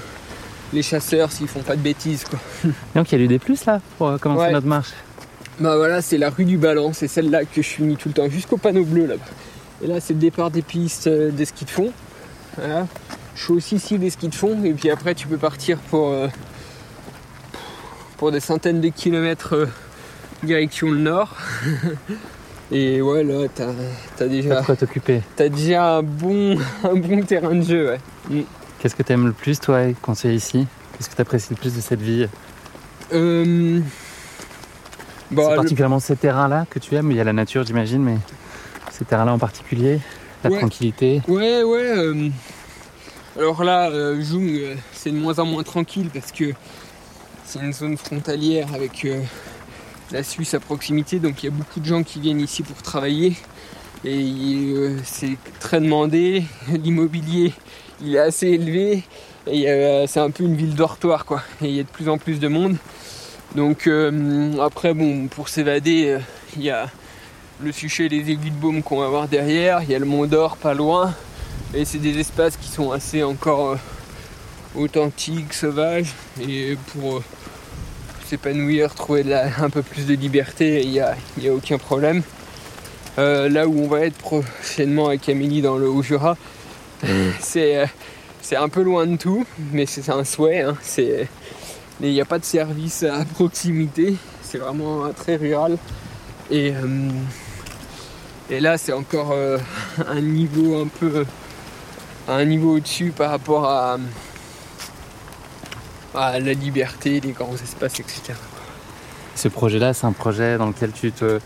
les 0.74 0.82
chasseurs 0.82 1.32
s'ils 1.32 1.48
font 1.48 1.62
pas 1.62 1.76
de 1.76 1.82
bêtises 1.82 2.24
quoi. 2.26 2.40
Donc, 2.96 3.12
il 3.12 3.18
y 3.18 3.22
a 3.22 3.26
eu 3.26 3.28
des 3.28 3.40
plus 3.40 3.66
là 3.66 3.82
pour 3.98 4.08
euh, 4.10 4.18
commencer 4.18 4.48
Ouais. 4.48 4.52
notre 4.52 4.68
marche. 4.68 4.92
Bah 5.60 5.76
voilà, 5.76 6.02
c'est 6.02 6.18
la 6.18 6.30
rue 6.30 6.46
du 6.46 6.58
Ballon, 6.58 6.94
c'est 6.94 7.10
celle-là 7.10 7.44
que 7.44 7.62
je 7.62 7.68
finis 7.68 7.98
tout 7.98 8.08
le 8.08 8.14
temps, 8.14 8.30
jusqu'au 8.30 8.56
panneau 8.56 8.86
bleu 8.86 9.06
là-bas. 9.08 9.26
Et 9.84 9.88
là, 9.88 10.00
c'est 10.00 10.14
le 10.14 10.20
départ 10.20 10.52
des 10.52 10.62
pistes 10.62 11.08
euh, 11.08 11.32
des 11.32 11.46
skis 11.46 11.66
de 11.66 11.70
fond. 11.70 11.92
Voilà. 12.58 12.88
Je 13.36 13.44
fais 13.46 13.54
aussi 13.54 13.76
ici 13.76 13.98
des 13.98 14.10
skis 14.10 14.28
de 14.28 14.36
fond, 14.36 14.64
et 14.64 14.74
puis 14.74 14.90
après, 14.90 15.16
tu 15.16 15.28
peux 15.28 15.38
partir 15.38 15.78
pour, 15.78 16.10
euh, 16.10 16.28
pour 18.18 18.32
des 18.32 18.40
centaines 18.42 18.82
de 18.82 18.90
kilomètres 18.90 19.56
euh, 19.56 19.66
direction 20.44 20.92
le 20.92 20.98
nord. 21.00 21.36
et 22.72 23.02
ouais, 23.02 23.24
là, 23.24 23.48
t'as 23.54 23.70
as 24.20 24.28
déjà, 24.28 24.62
t'occuper. 24.64 25.22
t'as 25.36 25.48
déjà 25.50 25.96
un, 25.98 26.04
bon, 26.04 26.58
un 26.84 26.96
bon 26.96 27.22
terrain 27.24 27.56
de 27.56 27.62
jeu, 27.62 27.92
ouais. 28.30 28.44
Qu'est-ce 28.80 28.96
que 28.96 29.04
t'aimes 29.04 29.28
le 29.28 29.34
plus, 29.34 29.60
toi, 29.60 29.80
quand 30.02 30.14
tu 30.16 30.28
es 30.28 30.36
ici? 30.36 30.68
Qu'est-ce 30.98 31.10
que 31.10 31.16
t'apprécies 31.16 31.52
le 31.52 31.56
plus 31.56 31.74
de 31.76 31.82
cette 31.82 32.02
vie 32.02 32.28
Euh, 33.14 33.80
bah, 35.32 35.44
C'est 35.46 35.50
le- 35.52 35.56
particulièrement 35.56 36.00
ces 36.00 36.16
terrains-là 36.18 36.66
que 36.70 36.80
tu 36.80 36.96
aimes. 36.96 37.12
Il 37.12 37.18
y 37.18 37.22
a 37.22 37.24
la 37.24 37.34
nature, 37.34 37.66
j'imagine, 37.66 38.04
mais 38.04 38.18
ces 39.00 39.06
terrains-là 39.06 39.34
en 39.34 39.40
particulier, 39.40 40.00
la 40.44 40.52
Ouais. 40.52 40.60
tranquillité. 40.60 41.22
Ouais, 41.28 41.64
ouais. 41.64 41.82
euh, 41.82 42.30
alors 43.38 43.64
là, 43.64 43.90
euh, 43.90 44.22
Jung, 44.22 44.50
euh, 44.50 44.76
c'est 44.92 45.12
de 45.12 45.16
moins 45.16 45.40
en 45.40 45.46
moins 45.46 45.64
tranquille 45.64 46.10
parce 46.14 46.34
que 46.34 46.54
c'est 47.46 47.60
une 47.60 47.72
zone 47.74 47.98
frontalière 47.98 48.74
avec, 48.76 49.08
la 50.12 50.24
Suisse 50.24 50.56
à 50.56 50.60
proximité, 50.60 51.20
donc 51.20 51.44
il 51.44 51.46
y 51.46 51.50
a 51.50 51.52
beaucoup 51.52 51.80
de 51.80 51.86
gens 51.86 52.02
qui 52.04 52.20
viennent 52.20 52.40
ici 52.42 52.64
pour 52.64 52.82
travailler. 52.82 53.36
Et 54.04 54.74
c'est 55.04 55.38
très 55.60 55.80
demandé. 55.80 56.44
L'immobilier, 56.84 57.54
il 58.02 58.16
est 58.16 58.20
assez 58.20 58.48
élevé. 58.48 59.04
Et 59.46 59.66
c'est 60.08 60.20
un 60.20 60.32
peu 60.32 60.44
une 60.46 60.56
ville 60.56 60.74
dortoir, 60.74 61.26
quoi. 61.26 61.44
Et 61.62 61.68
il 61.68 61.76
y 61.76 61.80
a 61.80 61.84
de 61.84 61.90
plus 61.90 62.10
en 62.10 62.18
plus 62.18 62.40
de 62.40 62.48
monde. 62.48 62.78
Donc 63.56 63.88
après, 64.62 64.94
bon, 64.96 65.28
pour 65.28 65.48
s'évader, 65.48 66.18
il 66.56 66.64
y 66.64 66.70
a 66.72 66.90
le 67.62 67.72
Suchet 67.72 68.06
et 68.06 68.10
les 68.10 68.32
aiguilles 68.32 68.52
de 68.52 68.56
baume 68.56 68.84
qu'on 68.84 69.00
va 69.00 69.08
voir 69.08 69.28
derrière. 69.28 69.82
Il 69.84 69.90
y 69.90 69.96
a 69.96 70.00
le 70.00 70.06
Mont 70.06 70.26
d'Or 70.26 70.58
pas 70.58 70.74
loin. 70.74 71.14
Et 71.74 71.86
c'est 71.86 72.00
des 72.00 72.18
espaces 72.20 72.58
qui 72.58 72.70
sont 72.70 72.92
assez 72.92 73.24
encore 73.24 73.78
authentiques, 74.76 75.54
sauvages. 75.54 76.14
Et 76.42 76.78
pour 76.94 77.22
s'épanouir, 78.26 78.94
trouver 78.94 79.24
un 79.34 79.70
peu 79.70 79.82
plus 79.82 80.06
de 80.06 80.14
liberté, 80.14 80.82
il 80.84 80.92
n'y 80.92 81.00
a, 81.00 81.16
a, 81.16 81.50
aucun 81.52 81.78
problème. 81.78 82.22
Euh, 83.18 83.50
là 83.50 83.68
où 83.68 83.84
on 83.84 83.88
va 83.88 84.02
être 84.02 84.18
prochainement 84.18 85.08
avec 85.08 85.28
Amélie 85.28 85.62
dans 85.62 85.78
le 85.78 85.90
Haut-Jura, 85.90 86.38
mm. 87.04 87.08
euh, 87.58 87.86
c'est 88.42 88.56
un 88.56 88.70
peu 88.70 88.84
loin 88.84 89.08
de 89.08 89.18
tout, 89.18 89.46
mais 89.74 89.86
c'est 89.86 90.10
un 90.10 90.24
souhait. 90.24 90.62
Hein. 90.62 90.78
il 90.98 91.28
n'y 92.02 92.22
a 92.22 92.26
pas 92.26 92.40
de 92.40 92.46
service 92.46 93.04
à 93.04 93.26
proximité, 93.26 94.16
c'est 94.44 94.60
vraiment 94.60 95.12
très 95.14 95.36
rural. 95.36 95.78
Et, 96.52 96.72
euh, 96.72 97.10
et 98.50 98.60
là, 98.60 98.78
c'est 98.78 98.94
encore 98.94 99.36
un 100.08 100.22
niveau 100.22 100.82
un 100.82 100.88
peu 100.88 101.26
un 102.30 102.46
niveau 102.46 102.76
au-dessus 102.76 103.12
par 103.16 103.32
rapport 103.32 103.66
à, 103.66 103.98
à 106.14 106.40
la 106.40 106.54
liberté, 106.54 107.20
les 107.20 107.32
grands 107.32 107.56
espaces, 107.56 108.00
etc. 108.00 108.34
Ce 109.36 109.48
projet-là, 109.48 109.94
c'est 109.94 110.06
un 110.06 110.12
projet 110.12 110.58
dans 110.58 110.68
lequel 110.68 110.92
tu 110.92 111.12
te, 111.12 111.40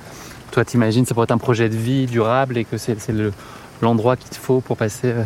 toi, 0.51 0.65
t'imagines, 0.65 1.05
ça 1.05 1.13
pourrait 1.13 1.25
être 1.25 1.31
un 1.31 1.37
projet 1.37 1.69
de 1.69 1.75
vie 1.75 2.05
durable 2.05 2.57
et 2.57 2.65
que 2.65 2.77
c'est 2.77 2.97
l'endroit 3.81 4.15
qu'il 4.17 4.29
te 4.29 4.35
faut 4.35 4.61
pour 4.61 4.77
passer 4.77 5.11
euh, 5.11 5.23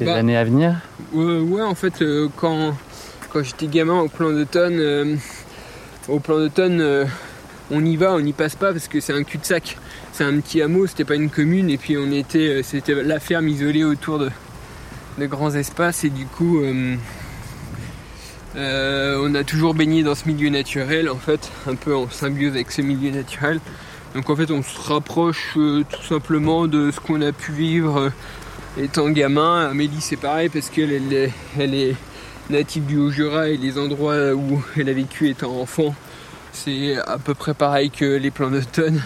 les 0.00 0.06
bah, 0.06 0.16
années 0.16 0.36
à 0.36 0.44
venir? 0.44 0.76
Ouais, 1.12 1.62
en 1.62 1.74
fait, 1.74 2.02
euh, 2.02 2.28
quand, 2.36 2.74
quand 3.32 3.42
j'étais 3.42 3.66
gamin 3.66 4.00
au 4.00 4.08
plan 4.08 4.30
d'automne, 4.30 4.78
euh, 4.78 5.16
au 6.08 6.18
plan 6.18 6.38
d'automne, 6.38 7.06
on 7.70 7.84
y 7.84 7.96
va, 7.96 8.12
on 8.12 8.20
n'y 8.20 8.32
passe 8.32 8.56
pas 8.56 8.72
parce 8.72 8.88
que 8.88 9.00
c'est 9.00 9.12
un 9.12 9.22
cul-de-sac. 9.22 9.76
C'est 10.12 10.24
un 10.24 10.38
petit 10.40 10.62
hameau, 10.62 10.86
c'était 10.86 11.04
pas 11.04 11.16
une 11.16 11.30
commune, 11.30 11.70
et 11.70 11.78
puis 11.78 11.96
on 11.96 12.12
était, 12.12 12.62
c'était 12.62 12.94
la 12.94 13.20
ferme 13.20 13.48
isolée 13.48 13.84
autour 13.84 14.18
de, 14.18 14.30
grands 15.26 15.54
espaces, 15.54 16.04
et 16.04 16.10
du 16.10 16.26
coup, 16.26 16.62
euh, 18.56 19.18
on 19.20 19.34
a 19.34 19.42
toujours 19.42 19.74
baigné 19.74 20.02
dans 20.02 20.14
ce 20.14 20.28
milieu 20.28 20.48
naturel, 20.48 21.08
en 21.10 21.16
fait, 21.16 21.50
un 21.66 21.74
peu 21.74 21.94
en 21.94 22.08
symbiose 22.08 22.52
avec 22.52 22.70
ce 22.70 22.82
milieu 22.82 23.10
naturel. 23.10 23.60
Donc 24.14 24.30
en 24.30 24.36
fait, 24.36 24.50
on 24.52 24.62
se 24.62 24.80
rapproche 24.80 25.54
euh, 25.56 25.82
tout 25.90 26.02
simplement 26.02 26.68
de 26.68 26.92
ce 26.92 27.00
qu'on 27.00 27.20
a 27.20 27.32
pu 27.32 27.50
vivre 27.50 27.98
euh, 27.98 28.10
étant 28.80 29.08
gamin. 29.10 29.68
Amélie, 29.68 30.00
c'est 30.00 30.16
pareil 30.16 30.48
parce 30.48 30.70
qu'elle 30.70 30.92
elle 31.58 31.74
est, 31.74 31.96
native 32.50 32.84
du 32.84 32.98
Haut-Jura 32.98 33.48
et 33.48 33.56
les 33.56 33.78
endroits 33.78 34.34
où 34.34 34.62
elle 34.76 34.88
a 34.90 34.92
vécu 34.92 35.30
étant 35.30 35.60
enfant, 35.60 35.94
c'est 36.54 36.96
à 36.96 37.18
peu 37.18 37.34
près 37.34 37.54
pareil 37.54 37.90
que 37.90 38.04
les 38.04 38.30
plans 38.30 38.50
d'automne. 38.50 39.02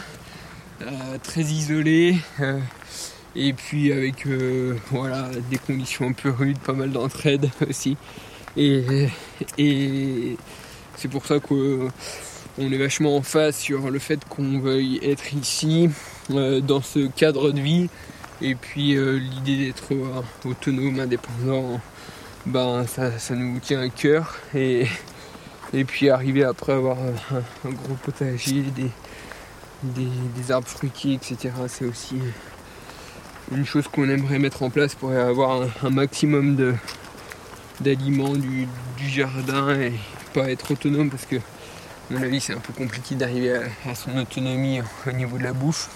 très 1.24 1.42
isolés. 1.42 2.16
et 3.36 3.52
puis 3.52 3.92
avec 3.92 4.26
voilà, 4.90 5.28
des 5.50 5.58
conditions 5.58 6.08
un 6.08 6.12
peu 6.12 6.30
rudes, 6.30 6.58
pas 6.58 6.72
mal 6.72 6.92
d'entraide 6.92 7.50
aussi. 7.68 7.96
Et, 8.56 10.36
c'est 10.96 11.08
pour 11.08 11.26
ça 11.26 11.38
qu'on 11.38 11.90
est 12.58 12.76
vachement 12.76 13.16
en 13.16 13.22
face 13.22 13.58
sur 13.58 13.90
le 13.90 13.98
fait 14.00 14.20
qu'on 14.28 14.58
veuille 14.58 14.98
être 15.02 15.32
ici, 15.32 15.90
euh, 16.30 16.60
dans 16.60 16.82
ce 16.82 17.06
cadre 17.08 17.52
de 17.52 17.60
vie. 17.60 17.88
Et 18.40 18.56
puis 18.56 18.96
euh, 18.96 19.18
l'idée 19.18 19.66
d'être 19.66 19.92
autonome, 20.44 20.98
indépendant, 20.98 21.80
ben, 22.46 22.84
ça, 22.86 23.10
nous 23.30 23.60
tient 23.60 23.80
à 23.80 23.88
cœur. 23.88 24.36
Et 25.72 25.84
puis 25.84 26.10
arriver 26.10 26.44
après 26.44 26.72
avoir 26.72 26.98
un, 26.98 27.70
gros 27.70 27.94
potager, 28.02 28.62
des, 28.62 28.90
des, 29.82 30.50
arbres 30.50 30.68
fruitiers, 30.68 31.14
etc. 31.14 31.50
C'est 31.68 31.84
aussi 31.84 32.16
une 33.52 33.64
chose 33.64 33.86
qu'on 33.88 34.08
aimerait 34.08 34.38
mettre 34.38 34.62
en 34.62 34.70
place 34.70 34.94
pour 34.94 35.10
avoir 35.12 35.62
un 35.82 35.90
maximum 35.90 36.56
de, 36.56 36.74
d'aliments 37.80 38.34
du, 38.34 38.66
jardin 39.08 39.70
et 39.78 39.92
pas 40.34 40.50
être 40.50 40.72
autonome 40.72 41.10
parce 41.10 41.24
que 41.24 41.36
à 41.36 41.40
mon 42.10 42.22
avis 42.22 42.40
c'est 42.40 42.52
un 42.52 42.58
peu 42.58 42.72
compliqué 42.72 43.14
d'arriver 43.14 43.60
à, 43.86 43.94
son 43.94 44.16
autonomie 44.18 44.80
au 45.06 45.12
niveau 45.12 45.38
de 45.38 45.44
la 45.44 45.52
bouffe 45.52 45.88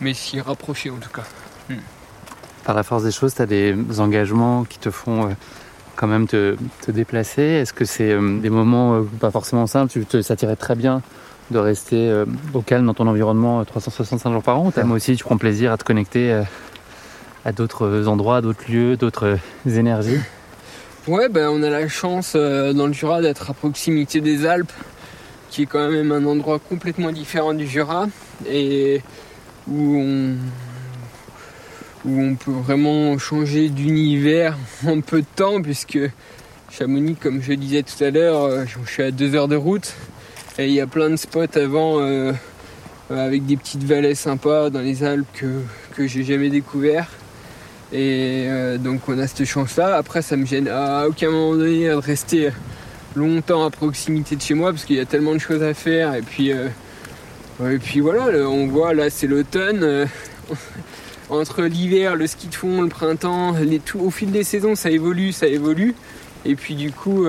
mais 0.00 0.14
s'y 0.14 0.40
rapprocher 0.40 0.90
en 0.90 0.98
tout 0.98 1.10
cas. 1.10 1.24
Hmm. 1.68 1.76
Par 2.64 2.74
la 2.74 2.82
force 2.82 3.04
des 3.04 3.12
choses, 3.12 3.34
tu 3.34 3.42
as 3.42 3.46
des 3.46 3.74
engagements 3.98 4.64
qui 4.64 4.78
te 4.78 4.90
font 4.90 5.28
euh, 5.28 5.34
quand 5.96 6.06
même 6.06 6.26
te, 6.26 6.56
déplacer. 6.88 7.42
Est-ce 7.42 7.72
que 7.72 7.84
c'est 7.84 8.10
euh, 8.10 8.38
des 8.40 8.50
moments 8.50 8.94
euh, 8.94 9.02
pas 9.20 9.30
forcément 9.30 9.66
simples 9.66 9.92
tu 10.08 10.22
Ça 10.22 10.36
t'irait 10.36 10.56
très 10.56 10.74
bien 10.74 11.02
de 11.50 11.58
rester 11.58 12.24
au 12.54 12.62
calme 12.62 12.86
dans 12.86 12.94
ton 12.94 13.06
environnement 13.06 13.62
365 13.62 14.32
jours 14.32 14.42
par 14.42 14.58
an 14.58 14.72
ou 14.74 14.86
moi 14.86 14.96
aussi 14.96 15.16
tu 15.16 15.24
prends 15.24 15.36
plaisir 15.36 15.70
à 15.70 15.76
te 15.76 15.84
connecter 15.84 16.42
à 17.44 17.52
d'autres 17.52 18.08
endroits, 18.08 18.40
d'autres 18.40 18.70
lieux, 18.70 18.96
d'autres 18.96 19.36
énergies? 19.66 20.20
Ouais, 21.08 21.28
ben, 21.28 21.48
on 21.48 21.64
a 21.64 21.70
la 21.70 21.88
chance 21.88 22.34
euh, 22.36 22.72
dans 22.72 22.86
le 22.86 22.92
Jura 22.92 23.20
d'être 23.20 23.50
à 23.50 23.54
proximité 23.54 24.20
des 24.20 24.46
Alpes, 24.46 24.72
qui 25.50 25.62
est 25.62 25.66
quand 25.66 25.90
même 25.90 26.12
un 26.12 26.24
endroit 26.26 26.60
complètement 26.60 27.10
différent 27.10 27.54
du 27.54 27.66
Jura 27.66 28.06
et 28.48 29.02
où 29.66 29.96
on, 29.96 30.36
où 32.04 32.20
on 32.20 32.34
peut 32.34 32.50
vraiment 32.50 33.16
changer 33.18 33.68
d'univers 33.68 34.56
en 34.86 35.00
peu 35.00 35.20
de 35.20 35.26
temps, 35.36 35.62
puisque 35.62 35.98
Chamonix, 36.70 37.16
comme 37.16 37.42
je 37.42 37.52
disais 37.52 37.82
tout 37.82 38.02
à 38.02 38.10
l'heure, 38.10 38.42
euh, 38.42 38.64
je 38.66 38.90
suis 38.90 39.02
à 39.02 39.10
deux 39.10 39.34
heures 39.34 39.48
de 39.48 39.56
route 39.56 39.94
et 40.58 40.66
il 40.66 40.72
y 40.72 40.80
a 40.80 40.86
plein 40.86 41.08
de 41.08 41.16
spots 41.16 41.56
avant 41.56 42.00
euh, 42.00 42.32
avec 43.10 43.46
des 43.46 43.56
petites 43.56 43.84
vallées 43.84 44.14
sympas 44.14 44.70
dans 44.70 44.80
les 44.80 45.02
Alpes 45.04 45.26
que, 45.34 45.62
que 45.94 46.06
j'ai 46.06 46.24
jamais 46.24 46.50
découvert. 46.50 47.08
Et 47.92 48.46
euh, 48.48 48.78
donc 48.78 49.08
on 49.08 49.18
a 49.18 49.26
cette 49.26 49.44
chance-là. 49.44 49.96
Après, 49.96 50.22
ça 50.22 50.36
me 50.36 50.46
gêne 50.46 50.68
à 50.68 51.06
aucun 51.08 51.30
moment 51.30 51.56
donné 51.56 51.88
de 51.88 51.94
rester 51.94 52.50
longtemps 53.14 53.64
à 53.64 53.70
proximité 53.70 54.36
de 54.36 54.40
chez 54.40 54.54
moi 54.54 54.72
parce 54.72 54.84
qu'il 54.84 54.96
y 54.96 55.00
a 55.00 55.04
tellement 55.04 55.32
de 55.32 55.38
choses 55.38 55.62
à 55.62 55.74
faire. 55.74 56.14
Et 56.14 56.22
puis, 56.22 56.52
euh, 56.52 56.68
et 57.70 57.78
puis 57.78 58.00
voilà, 58.00 58.48
on 58.48 58.66
voit 58.66 58.94
là, 58.94 59.10
c'est 59.10 59.26
l'automne. 59.26 60.06
Euh, 61.32 61.40
entre 61.40 61.62
l'hiver, 61.62 62.16
le 62.16 62.26
ski 62.26 62.48
de 62.48 62.54
fond, 62.54 62.82
le 62.82 62.88
printemps, 62.88 63.52
les, 63.52 63.78
tout, 63.78 64.00
au 64.00 64.10
fil 64.10 64.30
des 64.30 64.44
saisons, 64.44 64.74
ça 64.74 64.90
évolue, 64.90 65.32
ça 65.32 65.46
évolue. 65.46 65.94
Et 66.44 66.56
puis 66.56 66.74
du 66.74 66.90
coup, 66.90 67.26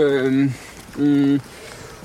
on, 1.00 1.38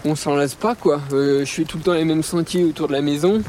on 0.05 0.15
s'en 0.15 0.35
lasse 0.37 0.55
pas 0.55 0.75
quoi. 0.75 1.01
je 1.11 1.45
fais 1.47 1.65
tout 1.65 1.79
le 1.79 1.83
temps 1.83 1.95
les 1.95 2.05
mêmes 2.05 2.23
sentiers 2.23 2.65
autour 2.65 2.89
de 2.89 2.93
la 2.93 3.01
maison. 3.01 3.43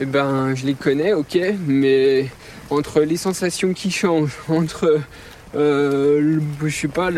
Et 0.00 0.04
ben, 0.04 0.54
je 0.54 0.66
les 0.66 0.74
connais, 0.74 1.14
ok, 1.14 1.38
mais 1.66 2.28
entre 2.68 3.00
les 3.00 3.16
sensations 3.16 3.72
qui 3.72 3.90
changent, 3.90 4.36
entre, 4.48 5.00
euh, 5.54 6.40
je 6.62 6.68
sais 6.68 6.88
pas, 6.88 7.10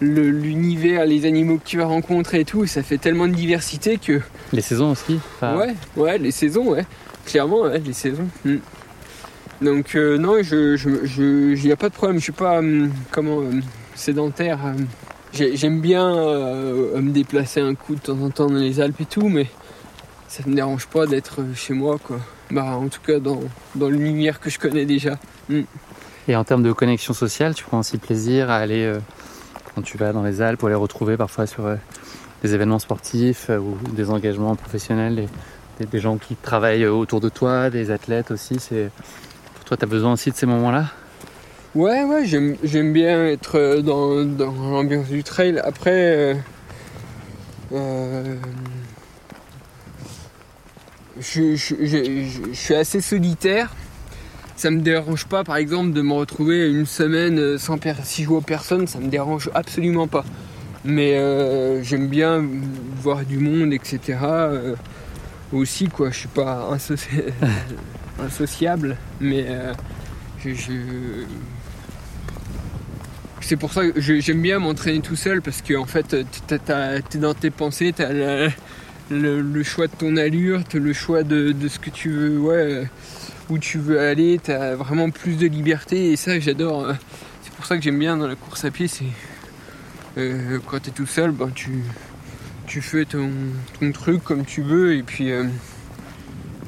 l'univers, 0.00 1.04
les 1.04 1.26
animaux 1.26 1.58
que 1.58 1.64
tu 1.66 1.76
vas 1.76 1.84
rencontrer 1.84 2.40
et 2.40 2.44
tout, 2.44 2.66
ça 2.66 2.82
fait 2.82 2.98
tellement 2.98 3.28
de 3.28 3.34
diversité 3.34 3.98
que. 3.98 4.20
Les 4.52 4.62
saisons 4.62 4.92
aussi 4.92 5.20
Ouais, 5.42 5.74
ouais, 5.96 6.18
les 6.18 6.30
saisons, 6.30 6.70
ouais. 6.70 6.86
Clairement, 7.26 7.62
ouais, 7.62 7.78
les 7.80 7.92
saisons. 7.92 8.28
Hmm. 8.44 8.56
Donc, 9.62 9.94
euh, 9.94 10.18
non, 10.18 10.42
je, 10.42 10.76
je, 10.76 11.70
a 11.70 11.76
pas 11.76 11.88
de 11.88 11.94
problème, 11.94 12.18
je 12.18 12.24
suis 12.24 12.32
pas, 12.32 12.58
hum, 12.58 12.90
comment, 13.10 13.38
hum, 13.38 13.62
sédentaire. 13.94 14.58
J'aime 15.32 15.80
bien 15.80 16.14
euh, 16.14 17.00
me 17.00 17.10
déplacer 17.10 17.60
un 17.60 17.74
coup 17.74 17.94
de 17.94 18.00
temps 18.00 18.20
en 18.20 18.30
temps 18.30 18.46
dans 18.46 18.54
les 18.54 18.80
Alpes 18.80 19.00
et 19.00 19.06
tout, 19.06 19.28
mais 19.28 19.48
ça 20.28 20.42
me 20.46 20.54
dérange 20.54 20.86
pas 20.86 21.06
d'être 21.06 21.40
chez 21.54 21.74
moi, 21.74 21.98
quoi. 22.02 22.18
Bah, 22.50 22.76
en 22.76 22.88
tout 22.88 23.00
cas, 23.00 23.18
dans, 23.18 23.40
dans 23.74 23.88
l'univers 23.88 24.40
que 24.40 24.50
je 24.50 24.58
connais 24.58 24.84
déjà. 24.84 25.18
Mm. 25.48 25.62
Et 26.26 26.36
en 26.36 26.44
termes 26.44 26.62
de 26.62 26.72
connexion 26.72 27.12
sociale, 27.12 27.54
tu 27.54 27.64
prends 27.64 27.80
aussi 27.80 27.98
plaisir 27.98 28.50
à 28.50 28.56
aller, 28.56 28.84
euh, 28.84 28.98
quand 29.74 29.82
tu 29.82 29.98
vas 29.98 30.12
dans 30.12 30.22
les 30.22 30.40
Alpes, 30.40 30.58
pour 30.58 30.68
les 30.68 30.74
retrouver 30.74 31.16
parfois 31.16 31.46
sur 31.46 31.66
euh, 31.66 31.76
des 32.42 32.54
événements 32.54 32.78
sportifs 32.78 33.50
euh, 33.50 33.58
ou 33.58 33.76
des 33.92 34.10
engagements 34.10 34.56
professionnels, 34.56 35.28
des, 35.78 35.86
des, 35.86 36.00
gens 36.00 36.16
qui 36.16 36.34
travaillent 36.36 36.86
autour 36.86 37.20
de 37.20 37.28
toi, 37.28 37.68
des 37.68 37.90
athlètes 37.90 38.30
aussi. 38.30 38.58
Toi, 39.64 39.76
tu 39.76 39.84
as 39.84 39.88
besoin 39.88 40.12
aussi 40.12 40.30
de 40.30 40.36
ces 40.36 40.46
moments-là? 40.46 40.86
Ouais, 41.74 42.04
ouais, 42.04 42.24
j'aime 42.24 42.92
bien 42.92 43.26
être 43.26 43.80
dans, 43.80 44.24
dans 44.24 44.52
l'ambiance 44.52 45.08
du 45.08 45.24
trail. 45.24 45.58
Après, 45.58 46.36
je, 51.20 52.52
suis 52.52 52.74
assez 52.74 53.00
solitaire. 53.00 53.72
Ça 54.56 54.70
me 54.70 54.80
dérange 54.80 55.26
pas, 55.26 55.42
par 55.42 55.56
exemple, 55.56 55.92
de 55.92 56.02
me 56.02 56.12
retrouver 56.12 56.70
une 56.70 56.86
semaine 56.86 57.38
euh, 57.38 57.58
sans 57.58 57.76
si 58.04 58.22
je 58.22 58.28
vois 58.28 58.40
personne, 58.40 58.86
ça 58.86 59.00
me 59.00 59.08
dérange 59.08 59.50
absolument 59.52 60.06
pas. 60.06 60.24
Mais 60.84 61.16
euh, 61.16 61.82
j'aime 61.82 62.06
bien 62.06 62.44
voir 63.00 63.24
du 63.24 63.38
monde, 63.38 63.72
etc. 63.72 64.18
Euh, 64.22 64.76
aussi 65.52 65.88
quoi. 65.88 66.10
Je 66.10 66.18
suis 66.18 66.28
pas 66.28 66.68
insociable, 66.70 67.32
mais 69.20 69.46
je, 70.44 70.72
c'est 73.40 73.56
pour 73.56 73.72
ça 73.72 73.86
que 73.86 74.00
j'aime 74.00 74.40
bien 74.40 74.58
m'entraîner 74.58 75.00
tout 75.00 75.16
seul 75.16 75.42
parce 75.42 75.60
que 75.60 75.74
en 75.74 75.84
fait 75.84 76.16
t'es 76.46 77.18
dans 77.18 77.34
tes 77.34 77.50
pensées, 77.50 77.92
t'as 77.94 78.10
le, 79.10 79.62
choix 79.62 79.86
de 79.86 79.92
ton 79.92 80.16
allure, 80.16 80.62
le 80.72 80.92
choix 80.92 81.22
de, 81.22 81.54
ce 81.68 81.78
que 81.78 81.90
tu 81.90 82.10
veux, 82.10 82.38
ouais, 82.38 82.88
où 83.50 83.58
tu 83.58 83.78
veux 83.78 84.00
aller, 84.00 84.40
t'as 84.42 84.74
vraiment 84.74 85.10
plus 85.10 85.36
de 85.36 85.46
liberté 85.46 86.12
et 86.12 86.16
ça 86.16 86.40
j'adore. 86.40 86.92
C'est 87.42 87.52
pour 87.52 87.66
ça 87.66 87.76
que 87.76 87.82
j'aime 87.82 87.98
bien 87.98 88.16
dans 88.16 88.26
la 88.26 88.34
course 88.34 88.64
à 88.64 88.70
pied, 88.70 88.88
c'est 88.88 89.04
euh, 90.16 90.58
quand 90.66 90.80
t'es 90.80 90.90
tout 90.90 91.06
seul, 91.06 91.32
ben, 91.32 91.50
tu, 91.54 92.80
fais 92.80 93.04
ton, 93.04 93.30
truc 93.92 94.24
comme 94.24 94.44
tu 94.44 94.62
veux 94.62 94.94
et 94.94 95.02
puis 95.02 95.30
euh, 95.32 95.44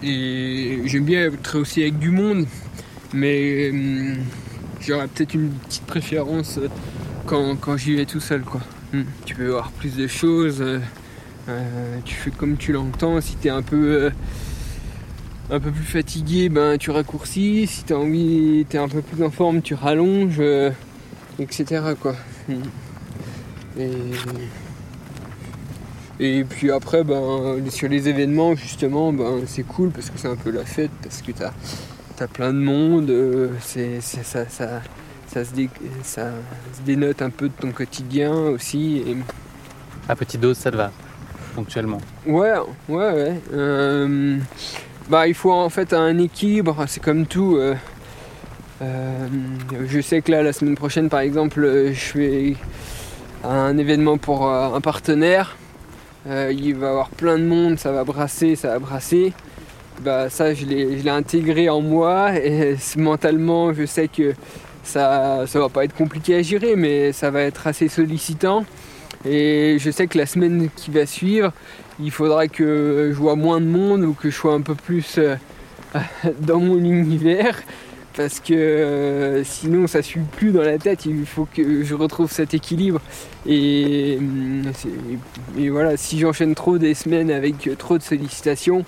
et 0.03 0.81
j'aime 0.85 1.05
bien 1.05 1.33
être 1.33 1.59
aussi 1.59 1.83
avec 1.83 1.99
du 1.99 2.11
monde 2.11 2.47
mais 3.13 3.71
euh, 3.73 4.15
j'aurais 4.81 5.09
peut-être 5.09 5.35
une 5.35 5.51
petite 5.51 5.85
préférence 5.85 6.61
quand, 7.27 7.77
j'y 7.77 7.97
vais 7.97 8.07
tout 8.07 8.21
seul 8.21 8.43
quoi. 8.43 8.61
Hmm. 8.93 9.03
Tu 9.25 9.35
peux 9.35 9.49
voir 9.49 9.73
plus 9.73 9.97
de 9.97 10.07
choses, 10.07 10.65
tu 12.05 12.15
fais 12.15 12.31
comme 12.31 12.57
tu 12.57 12.73
l'entends, 12.73 13.21
si 13.21 13.37
t'es 13.37 13.49
un 13.49 13.63
peu 13.63 14.11
un 15.51 15.61
peu 15.61 15.71
plus 15.71 15.85
fatigué, 15.85 16.49
ben 16.49 16.77
tu 16.79 16.91
raccourcis, 16.91 17.67
si 17.67 17.85
t'as 17.85 17.97
envie, 17.97 18.65
t'es 18.69 18.79
un 18.79 18.89
peu 18.89 19.03
plus 19.03 19.25
en 19.25 19.31
forme, 19.31 19.63
tu 19.63 19.75
rallonges, 19.75 20.43
etc. 21.39 21.83
quoi. 22.01 22.17
Hmm. 22.49 22.63
Et, 26.19 26.45
puis 26.45 26.71
après, 26.71 27.05
ben, 27.05 27.63
sur 27.71 27.89
les 27.89 28.09
événements, 28.09 28.55
justement, 28.55 29.13
ben, 29.13 29.43
c'est 29.47 29.65
cool 29.65 29.91
parce 29.91 30.11
que 30.11 30.19
c'est 30.19 30.29
un 30.29 30.37
peu 30.37 30.51
la 30.51 30.65
fête, 30.65 30.91
parce 31.03 31.21
que 31.21 31.33
t'as 31.33 31.53
as 32.19 32.29
plein 32.29 32.53
de 32.53 32.59
monde, 32.59 33.11
euh, 33.11 33.51
c'est, 33.61 34.01
ça, 34.01 34.23
ça, 34.49 34.81
ça, 35.29 35.45
se 35.45 36.83
dénote 36.85 37.21
un 37.21 37.29
peu 37.29 37.49
de 37.49 37.55
ton 37.55 37.71
quotidien 37.71 38.33
aussi. 38.33 39.03
Et... 39.07 39.17
À 40.09 40.17
petite 40.17 40.41
dose, 40.41 40.57
ça 40.57 40.71
te 40.71 40.77
va, 40.77 40.91
ponctuellement 41.55 41.99
Ouais, 42.27 42.55
ouais, 42.89 43.13
ouais. 43.13 43.41
Euh, 43.53 44.39
bah, 45.11 45.29
il 45.29 45.35
faut 45.35 45.53
en 45.53 45.69
fait 45.69 45.93
un 45.93 46.17
équilibre, 46.17 46.85
c'est 46.89 47.03
comme 47.03 47.27
tout. 47.27 47.59
Euh, 47.59 47.75
je 49.87 50.01
sais 50.01 50.23
que 50.23 50.33
là, 50.33 50.43
la 50.43 50.55
semaine 50.55 50.77
prochaine, 50.77 51.11
par 51.11 51.21
exemple, 51.21 51.93
je 51.93 52.19
vais 52.19 52.57
un 53.45 53.77
événement 53.77 54.17
pour 54.17 54.51
un 54.51 54.81
partenaire. 54.81 55.57
Euh, 56.29 56.53
il 56.53 56.75
va 56.75 56.87
y 56.87 56.91
avoir 56.91 57.11
plein 57.11 57.39
de 57.39 57.45
monde, 57.45 57.79
ça 57.79 57.93
va 57.93 58.03
brasser, 58.03 58.57
ça 58.57 58.69
va 58.69 58.79
brasser. 58.79 59.33
Bah, 60.03 60.29
ça, 60.29 60.55
je 60.55 60.67
l'ai 60.67 61.09
intégré 61.11 61.69
en 61.69 61.81
moi 61.81 62.37
et 62.37 62.77
mentalement, 62.97 63.73
je 63.73 63.87
sais 63.87 64.09
que 64.09 64.35
ça, 64.83 65.45
ça 65.47 65.59
va 65.59 65.69
pas 65.69 65.85
être 65.85 65.95
compliqué 65.95 66.35
à 66.37 66.43
gérer, 66.43 66.77
mais 66.77 67.13
ça 67.13 67.31
va 67.31 67.43
être 67.43 67.67
assez 67.67 67.89
sollicitant. 67.89 68.65
Et 69.25 69.79
je 69.79 69.91
sais 69.91 70.07
que 70.07 70.19
la 70.19 70.27
semaine 70.27 70.69
qui 70.75 70.91
va 70.91 71.07
suivre, 71.07 71.53
il 72.01 72.11
faudra 72.11 72.49
que 72.49 73.11
je 73.13 73.17
vois 73.17 73.37
moins 73.37 73.61
de 73.61 73.67
monde 73.67 74.03
ou 74.03 74.13
que 74.13 74.31
je 74.31 74.37
sois 74.37 74.53
un 74.53 74.61
peu 74.61 74.75
plus 74.75 75.19
euh, 75.19 75.37
dans 76.41 76.61
mon 76.61 76.79
univers 76.79 77.63
parce 78.17 78.41
que 78.41 78.55
euh, 78.55 79.45
sinon 79.45 79.87
ça 79.87 80.03
suit 80.03 80.21
plus 80.21 80.51
dans 80.51 80.63
la 80.63 80.79
tête, 80.79 81.05
il 81.05 81.27
faut 81.27 81.47
que 81.53 81.85
je 81.85 81.95
retrouve 81.95 82.33
cet 82.33 82.55
équilibre. 82.55 83.01
Et, 83.47 84.19
euh, 84.21 85.71
voilà, 85.71 85.97
si 85.97 86.19
j'enchaîne 86.19 86.55
trop 86.55 86.79
des 86.79 86.95
semaines 86.95 87.31
avec 87.31 87.71
trop 87.79 87.99
de 87.99 88.03
sollicitations, 88.03 88.85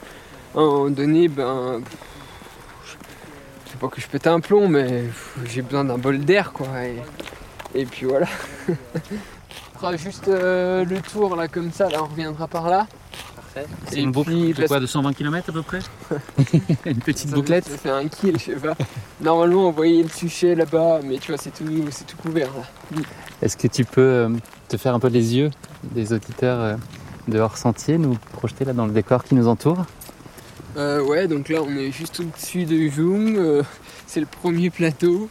à 0.55 0.61
un 0.61 0.65
moment 0.65 0.91
donné, 0.91 1.29
ben. 1.29 1.83
Je 3.67 3.73
sais 3.73 3.79
pas 3.79 3.89
que 3.89 4.01
je 4.01 4.07
pète 4.09 4.27
un 4.27 4.41
plomb, 4.41 4.67
mais 4.67 5.05
j'ai 5.47 5.61
besoin 5.61 5.85
d'un 5.85 5.99
bol 5.99 6.21
d'air 6.21 6.53
quoi. 6.53 6.69
Et, 7.75 7.85
puis 7.85 8.07
voilà. 8.07 8.27
on 8.69 9.79
fera 9.79 9.97
juste 9.97 10.29
euh, 10.29 10.87
le 10.87 11.01
tour 11.01 11.37
là 11.37 11.49
comme 11.49 11.71
ça, 11.71 11.91
là 11.91 12.03
on 12.03 12.07
reviendra 12.07 12.49
par 12.49 12.71
là. 12.71 12.87
C'est 13.87 14.01
une 14.01 14.13
boucle 14.13 14.33
de 14.33 14.67
quoi 14.67 14.81
De 14.81 14.87
120 14.87 15.13
km 15.13 15.51
à 15.51 15.53
peu 15.53 15.63
près 15.63 15.81
Une 16.87 16.99
petite 16.99 17.31
bouclette 17.31 17.67
Ça 17.67 17.79
fait 17.79 17.91
un 17.91 18.07
kill, 18.09 18.39
je 18.39 18.45
sais 18.45 18.57
pas. 18.57 18.77
Normalement, 19.21 19.69
on 19.69 19.73
voyait 19.73 20.03
le 20.03 20.09
suchet 20.09 20.55
là-bas, 20.55 21.01
mais 21.05 21.19
tu 21.19 21.33
vois, 21.33 21.39
c'est 21.41 21.51
tout, 21.51 21.65
c'est 21.91 22.07
tout 22.07 22.17
couvert 22.17 22.49
là. 22.55 23.01
Est-ce 23.43 23.57
que 23.57 23.67
tu 23.69 23.85
peux 23.85 24.01
euh, 24.01 24.29
te 24.69 24.77
faire 24.77 24.95
un 24.95 25.01
peu 25.01 25.09
les 25.09 25.37
yeux 25.37 25.51
des 25.83 26.13
auditeurs 26.13 26.61
euh, 26.61 26.77
de 27.29 27.39
hors 27.39 27.57
sentier, 27.57 27.99
nous 27.99 28.17
projeter 28.33 28.65
là 28.65 28.73
dans 28.73 28.87
le 28.87 28.93
décor 28.93 29.25
qui 29.25 29.35
nous 29.35 29.49
entoure? 29.49 29.85
Euh, 30.77 31.03
Ouais, 31.03 31.27
donc 31.29 31.49
là, 31.49 31.61
on 31.63 31.77
est 31.77 31.93
juste 31.93 32.21
au-dessus 32.21 32.65
de 32.65 32.89
Jung. 32.89 33.65
c'est 34.07 34.21
le 34.21 34.27
premier 34.27 34.71
plateau. 34.71 35.29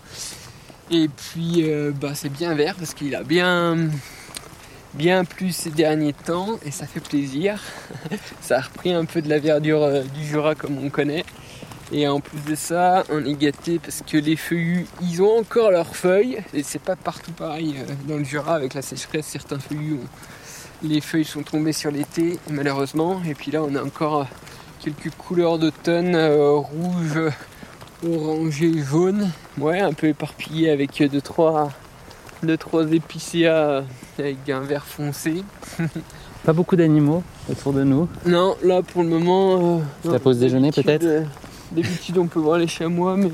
Et 0.89 1.09
puis, 1.09 1.69
bah, 1.99 2.11
c'est 2.15 2.29
bien 2.29 2.53
vert 2.55 2.75
parce 2.75 2.93
qu'il 2.93 3.13
a 3.15 3.23
bien 3.23 3.89
bien 4.97 5.23
plus 5.25 5.51
ces 5.51 5.69
derniers 5.69 6.13
temps 6.13 6.57
et 6.65 6.71
ça 6.71 6.87
fait 6.87 6.99
plaisir. 6.99 7.61
ça 8.41 8.57
a 8.57 8.61
repris 8.61 8.91
un 8.91 9.05
peu 9.05 9.21
de 9.21 9.29
la 9.29 9.39
verdure 9.39 9.83
euh, 9.83 10.01
du 10.01 10.25
Jura 10.25 10.55
comme 10.55 10.77
on 10.83 10.89
connaît. 10.89 11.23
Et 11.91 12.07
en 12.07 12.19
plus 12.19 12.39
de 12.41 12.55
ça, 12.55 13.03
on 13.09 13.23
est 13.23 13.35
gâté 13.35 13.79
parce 13.79 14.01
que 14.05 14.17
les 14.17 14.35
feuillus, 14.35 14.87
ils 15.01 15.21
ont 15.21 15.39
encore 15.39 15.71
leurs 15.71 15.95
feuilles. 15.95 16.39
Et 16.53 16.63
c'est 16.63 16.81
pas 16.81 16.95
partout 16.95 17.31
pareil 17.31 17.75
euh, 17.77 17.93
dans 18.07 18.17
le 18.17 18.23
Jura 18.23 18.55
avec 18.55 18.73
la 18.73 18.81
sécheresse. 18.81 19.27
Certains 19.27 19.59
feuillus, 19.59 19.99
les 20.83 20.99
feuilles 20.99 21.25
sont 21.25 21.43
tombées 21.43 21.73
sur 21.73 21.91
l'été 21.91 22.39
malheureusement. 22.49 23.21
Et 23.25 23.35
puis 23.35 23.51
là, 23.51 23.61
on 23.63 23.75
a 23.75 23.83
encore 23.83 24.21
euh, 24.21 24.25
quelques 24.79 25.13
couleurs 25.15 25.59
d'automne, 25.59 26.15
rouge, 26.15 27.19
orangé, 28.03 28.73
jaune. 28.79 29.31
Ouais, 29.59 29.79
un 29.79 29.93
peu 29.93 30.07
éparpillé 30.07 30.71
avec 30.71 31.03
deux 31.11 31.21
trois 31.21 31.71
deux 32.43 32.57
trois 32.57 32.91
épicéas 32.91 33.83
avec 34.17 34.49
un 34.49 34.61
vert 34.61 34.85
foncé. 34.85 35.43
Pas 36.45 36.53
beaucoup 36.53 36.75
d'animaux 36.75 37.23
autour 37.49 37.73
de 37.73 37.83
nous. 37.83 38.07
Non, 38.25 38.55
là 38.63 38.81
pour 38.81 39.03
le 39.03 39.09
moment. 39.09 39.81
Euh, 40.05 40.11
la 40.11 40.19
pause 40.19 40.39
déjeuner 40.39 40.71
peut-être 40.71 41.03
euh, 41.03 41.23
D'habitude 41.71 42.17
on 42.17 42.27
peut 42.27 42.39
voir 42.39 42.57
les 42.57 42.67
chamois, 42.67 43.17
mais 43.17 43.31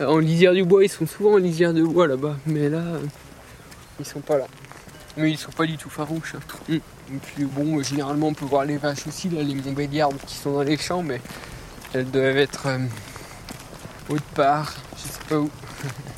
euh, 0.00 0.06
en 0.06 0.18
lisière 0.18 0.52
du 0.52 0.64
bois, 0.64 0.84
ils 0.84 0.88
sont 0.88 1.06
souvent 1.06 1.34
en 1.34 1.38
lisière 1.38 1.74
de 1.74 1.82
bois 1.82 2.06
là-bas, 2.06 2.36
mais 2.46 2.68
là, 2.68 2.82
ils 3.98 4.06
sont 4.06 4.20
pas 4.20 4.38
là. 4.38 4.46
Mais 5.16 5.30
ils 5.30 5.38
sont 5.38 5.50
pas 5.50 5.66
du 5.66 5.76
tout 5.76 5.90
farouches. 5.90 6.36
Hein. 6.36 6.58
Mm. 6.68 6.74
Et 6.74 7.18
puis 7.20 7.44
bon, 7.44 7.82
généralement 7.82 8.28
on 8.28 8.34
peut 8.34 8.44
voir 8.44 8.64
les 8.64 8.76
vaches 8.76 9.06
aussi, 9.06 9.28
là, 9.28 9.42
les 9.42 9.54
montbéliardes 9.54 10.16
qui 10.26 10.36
sont 10.36 10.52
dans 10.52 10.62
les 10.62 10.76
champs, 10.76 11.02
mais 11.02 11.20
elles 11.92 12.10
doivent 12.10 12.36
être 12.36 12.68
autre 14.08 14.22
part, 14.34 14.74
je 14.96 15.02
sais 15.02 15.20
pas 15.28 15.38
où. 15.38 15.50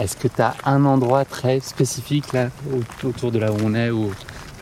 Est-ce 0.00 0.16
que 0.16 0.28
tu 0.28 0.40
as 0.42 0.54
un 0.64 0.84
endroit 0.84 1.24
très 1.24 1.60
spécifique 1.60 2.32
là 2.32 2.48
autour 3.02 3.32
de 3.32 3.38
là 3.38 3.52
où 3.52 3.56
on 3.64 3.74
est 3.74 3.90
ou 3.90 4.10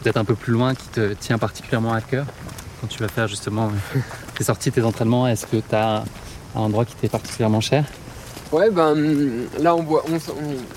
peut-être 0.03 0.17
un 0.17 0.25
peu 0.25 0.35
plus 0.35 0.53
loin 0.53 0.75
qui 0.75 0.89
te 0.89 1.13
tient 1.15 1.39
particulièrement 1.39 1.93
à 1.93 2.01
cœur 2.01 2.27
quand 2.81 2.87
tu 2.87 2.99
vas 3.01 3.09
faire 3.09 3.29
justement 3.29 3.71
tes 4.37 4.45
sorties, 4.45 4.71
tes 4.73 4.83
entraînements? 4.83 5.27
Est-ce 5.27 5.47
que 5.47 5.57
tu 5.57 5.75
as 5.75 6.05
un 6.55 6.61
endroit 6.61 6.85
qui 6.85 6.95
t'est 6.95 7.09
particulièrement 7.09 7.61
cher? 7.61 7.85
Ouais, 8.51 8.71
ben 8.71 8.95
là 9.61 9.77
on 9.77 9.83
voit 9.83 10.05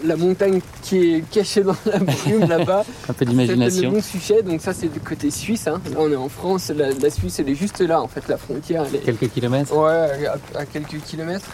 la 0.03 0.17
montagne 0.17 0.59
qui 0.81 0.97
est 0.97 1.29
cachée 1.29 1.63
dans 1.63 1.75
la 1.85 1.99
brume 1.99 2.49
là-bas. 2.49 2.83
un 3.09 3.13
peu 3.13 3.23
d'imagination. 3.23 3.79
C'est 3.79 3.85
le 3.85 3.91
Mont 3.91 4.01
Suchet, 4.01 4.41
donc 4.43 4.61
ça 4.61 4.73
c'est 4.73 4.89
du 4.89 4.99
côté 4.99 5.31
suisse. 5.31 5.67
Hein. 5.67 5.79
Là 5.89 5.97
on 5.99 6.11
est 6.11 6.17
en 6.17 6.27
France, 6.27 6.69
la, 6.75 7.09
Suisse 7.09 7.39
elle 7.39 7.49
est 7.49 7.55
juste 7.55 7.79
là 7.79 8.01
en 8.01 8.07
fait, 8.09 8.27
la 8.27 8.35
frontière. 8.35 8.83
Elle 8.89 8.97
est... 8.97 8.99
Quelques 8.99 9.29
kilomètres? 9.29 9.73
Ouais, 9.73 10.27
à 10.55 10.65
quelques 10.65 10.99
kilomètres. 11.01 11.47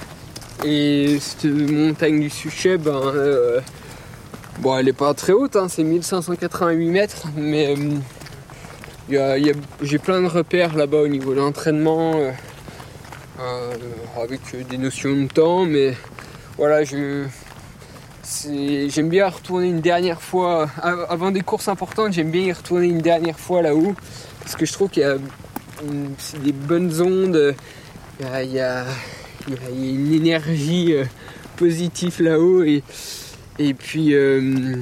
Et 0.65 1.20
cette 1.20 1.46
montagne 1.46 2.20
du 2.20 2.30
Suchet, 2.30 2.78
ben, 2.78 3.00
euh, 3.13 3.62
bon, 4.60 4.76
elle 4.78 4.88
est 4.88 4.93
pas 4.93 5.13
très 5.13 5.34
haute, 5.34 5.56
hein, 5.56 5.67
c'est 5.70 5.84
1588 5.84 6.89
mètres, 6.89 7.28
mais 7.36 7.76
euh, 9.12 9.54
j'ai 9.82 10.00
plein 10.00 10.22
de 10.22 10.28
repères 10.28 10.76
là-bas 10.76 10.98
au 10.98 11.08
niveau 11.08 11.36
de 11.36 11.39
l'entraînement, 11.39 12.15
euh, 13.39 13.72
avec 14.20 14.41
des 14.67 14.80
notions 14.80 15.15
de 15.15 15.28
temps, 15.28 15.65
mais 15.65 15.93
voilà, 16.58 16.84
je, 16.84 17.26
j'aime 18.89 19.10
bien 19.10 19.30
retourner 19.30 19.67
une 19.67 19.82
dernière 19.82 20.22
fois, 20.24 20.67
avant 20.82 21.30
des 21.30 21.41
courses 21.41 21.67
importantes, 21.67 22.13
j'aime 22.13 22.32
bien 22.32 22.41
y 22.41 22.52
retourner 22.52 22.88
une 22.88 23.02
dernière 23.02 23.39
fois 23.39 23.62
là-haut, 23.62 23.93
parce 24.39 24.56
que 24.56 24.65
je 24.65 24.74
trouve 24.74 24.89
qu'il 24.89 25.04
y 25.04 25.06
a 25.06 25.17
des 26.43 26.52
bonnes 26.52 27.00
ondes, 27.00 27.54
y 28.20 28.26
a 28.26 28.41
il 28.41 28.52
y 28.54 28.60
a 28.60 28.86
une 29.48 30.14
énergie 30.14 30.94
euh, 30.94 31.06
positive 31.56 32.22
là-haut 32.22 32.64
et, 32.64 32.84
et 33.60 33.74
puis 33.74 34.14
euh, 34.14 34.76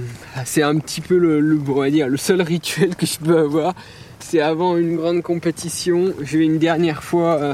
c'est 0.45 0.63
un 0.63 0.77
petit 0.79 1.01
peu 1.01 1.17
le, 1.17 1.89
dire, 1.89 2.07
le 2.07 2.17
seul 2.17 2.41
rituel 2.41 2.95
que 2.95 3.05
je 3.05 3.19
peux 3.19 3.37
avoir. 3.37 3.73
C'est 4.19 4.41
avant 4.41 4.75
une 4.77 4.95
grande 4.97 5.21
compétition, 5.21 6.13
je 6.21 6.37
vais 6.37 6.45
une 6.45 6.57
dernière 6.57 7.03
fois 7.03 7.35
euh, 7.35 7.53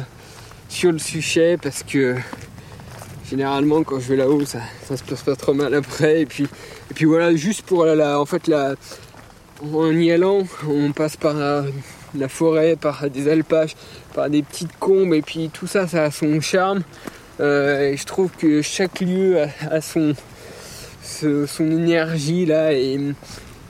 sur 0.70 0.92
le 0.92 1.00
suchet 1.00 1.58
parce 1.62 1.84
que 1.84 2.16
généralement 3.30 3.84
quand 3.84 4.00
je 4.00 4.08
vais 4.10 4.18
là-haut 4.18 4.46
ça, 4.46 4.60
ça 4.88 4.96
se 4.98 5.04
passe 5.04 5.24
pas 5.24 5.36
trop 5.36 5.54
mal 5.54 5.74
après. 5.74 6.22
Et 6.22 6.26
puis 6.26 6.44
et 6.44 6.94
puis 6.94 7.06
voilà 7.06 7.36
juste 7.36 7.64
pour 7.64 7.86
la, 7.86 8.20
en 8.20 8.26
fait 8.26 8.48
la 8.48 8.76
en 9.74 9.92
y 9.92 10.12
allant 10.12 10.44
on 10.68 10.92
passe 10.92 11.18
par 11.18 11.36
la 12.16 12.28
forêt, 12.30 12.76
par 12.76 13.10
des 13.10 13.28
alpages, 13.28 13.76
par 14.14 14.30
des 14.30 14.44
petites 14.44 14.78
combes, 14.80 15.14
et 15.14 15.22
puis 15.22 15.50
tout 15.52 15.68
ça, 15.68 15.88
ça 15.88 16.04
a 16.04 16.12
son 16.12 16.40
charme. 16.42 16.84
et 17.40 17.96
je 17.98 18.06
trouve 18.06 18.32
que 18.32 18.62
chaque 18.62 19.02
lieu 19.02 19.38
a, 19.70 19.82
son, 19.82 20.14
son 21.02 21.72
énergie 21.72 22.46
là, 22.46 22.74
et, 22.74 23.00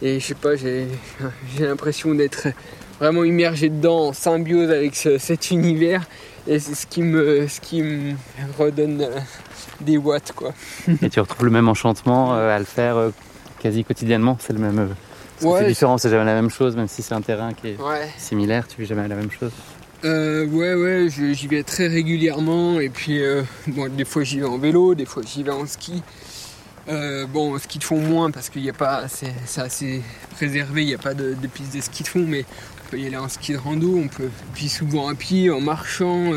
et 0.02 0.20
je 0.20 0.26
sais 0.26 0.36
pas, 0.36 0.56
j'ai 0.56 0.88
l'impression 1.60 2.14
d'être 2.14 2.48
vraiment 3.00 3.24
immergé 3.24 3.70
dedans, 3.70 4.08
en 4.08 4.14
symbiose 4.14 4.70
avec 4.70 4.96
cet 4.96 5.52
univers. 5.52 6.04
Et 6.48 6.60
c'est 6.60 6.76
ce 6.76 6.88
qui 6.88 7.02
me, 7.02 7.48
ce 7.48 7.60
qui 7.62 7.82
me 7.82 8.14
redonne 8.58 9.08
des 9.80 9.98
watts 9.98 10.32
quoi. 10.36 10.54
Et 11.02 11.10
tu 11.10 11.20
retrouves 11.20 11.46
le 11.46 11.52
même 11.52 11.70
enchantement 11.70 12.34
à 12.34 12.58
le 12.58 12.66
faire 12.66 13.12
quasi 13.60 13.84
quotidiennement, 13.84 14.38
c'est 14.40 14.54
le 14.54 14.60
même. 14.60 14.96
c'est 15.40 15.68
différent, 15.68 15.98
c'est 15.98 16.10
jamais 16.10 16.26
la 16.26 16.34
même 16.34 16.50
chose, 16.50 16.76
même 16.76 16.88
si 16.88 17.04
c'est 17.04 17.14
un 17.14 17.22
terrain 17.22 17.54
qui 17.54 17.70
est 17.70 17.78
similaire, 18.18 18.68
tu 18.68 18.82
vis 18.82 18.88
jamais 18.88 19.08
la 19.08 19.16
même 19.16 19.32
chose. 19.32 19.52
Euh, 20.04 20.48
ouais, 20.48 20.74
ouais, 20.74 21.08
j'y 21.10 21.48
vais 21.48 21.62
très 21.62 21.88
régulièrement 21.88 22.80
et 22.80 22.90
puis 22.90 23.22
euh, 23.22 23.44
bon, 23.68 23.88
des 23.88 24.06
fois 24.06 24.24
j'y 24.24 24.40
vais 24.40 24.48
en 24.48 24.58
vélo, 24.58 24.96
des 24.96 25.06
fois 25.06 25.22
j'y 25.26 25.44
vais 25.44 25.52
en 25.52 25.68
ski. 25.68 26.02
Euh, 26.90 27.28
bon, 27.28 27.58
ski 27.60 27.78
de 27.78 27.84
fond 27.84 28.00
moins 28.00 28.32
parce 28.32 28.50
qu'il 28.50 28.64
n'y 28.64 28.70
a 28.72 28.74
pas, 28.74 29.04
c'est 29.08 29.62
assez 29.62 30.02
préservé, 30.32 30.82
il 30.82 30.88
n'y 30.88 30.96
a 30.96 30.98
pas 30.98 31.14
de, 31.14 31.36
piste 31.54 31.76
de 31.76 31.82
ski 31.82 32.02
de 32.02 32.08
fond, 32.08 32.26
mais 32.28 32.46
on 32.86 32.90
peut 32.90 33.00
y 33.00 33.06
aller 33.06 33.18
en 33.18 33.30
ski 33.30 33.54
de 33.54 33.58
rando, 33.60 33.96
on 33.96 34.08
peut, 34.08 34.32
puis 34.56 34.70
souvent 34.70 35.08
à 35.08 35.14
pied, 35.14 35.52
en 35.52 35.62
marchant. 35.62 36.32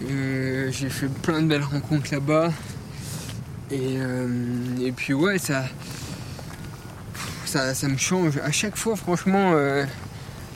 J'ai 0.00 0.90
fait 0.90 1.08
plein 1.08 1.40
de 1.40 1.46
belles 1.46 1.62
rencontres 1.62 2.12
là-bas. 2.12 2.52
Et, 3.70 4.92
puis 4.94 5.14
ouais, 5.14 5.38
ça, 5.38 5.64
ça, 7.46 7.88
me 7.88 7.96
change. 7.96 8.38
À 8.38 8.52
chaque 8.52 8.76
fois, 8.76 8.96
franchement, 8.96 9.52
euh, 9.54 9.84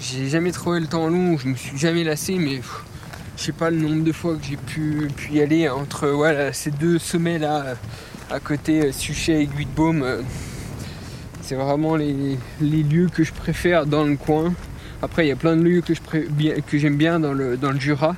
j'ai 0.00 0.28
jamais 0.28 0.50
trouvé 0.50 0.80
le 0.80 0.86
temps 0.86 1.08
long, 1.08 1.36
je 1.36 1.48
me 1.48 1.54
suis 1.54 1.76
jamais 1.76 2.04
lassé, 2.04 2.36
mais 2.36 2.60
je 3.36 3.42
sais 3.42 3.52
pas 3.52 3.70
le 3.70 3.76
nombre 3.76 4.02
de 4.02 4.12
fois 4.12 4.36
que 4.36 4.44
j'ai 4.44 4.56
pu, 4.56 5.08
y 5.30 5.40
aller 5.40 5.68
entre 5.68 6.08
voilà, 6.08 6.52
ces 6.52 6.70
deux 6.70 6.98
sommets 6.98 7.38
là, 7.38 7.74
à 8.30 8.40
côté 8.40 8.82
euh, 8.82 8.92
Suchet 8.92 9.42
et 9.42 9.46
Guidebaume. 9.46 10.02
Euh, 10.02 10.22
c'est 11.42 11.54
vraiment 11.54 11.96
les, 11.96 12.38
lieux 12.60 13.08
que 13.12 13.24
je 13.24 13.32
préfère 13.32 13.84
dans 13.86 14.04
le 14.04 14.16
coin. 14.16 14.54
Après, 15.02 15.26
il 15.26 15.28
y 15.28 15.32
a 15.32 15.36
plein 15.36 15.56
de 15.56 15.62
lieux 15.62 15.82
que, 15.82 15.94
j'aime 16.78 16.96
bien 16.96 17.20
dans 17.20 17.32
le, 17.32 17.56
dans 17.56 17.72
le 17.72 17.80
Jura. 17.80 18.14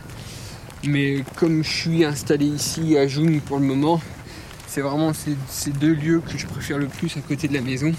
Mais 0.84 1.24
comme 1.36 1.64
je 1.64 1.70
suis 1.70 2.04
installé 2.04 2.46
ici 2.46 2.96
à 2.98 3.06
Joune 3.06 3.40
pour 3.40 3.58
le 3.58 3.64
moment, 3.64 4.00
c'est 4.66 4.80
vraiment 4.80 5.12
ces, 5.14 5.70
deux 5.70 5.94
lieux 5.94 6.20
que 6.20 6.36
je 6.36 6.46
préfère 6.46 6.78
le 6.78 6.86
plus 6.86 7.16
à 7.16 7.20
côté 7.20 7.48
de 7.48 7.54
la 7.54 7.60
maison 7.60 7.92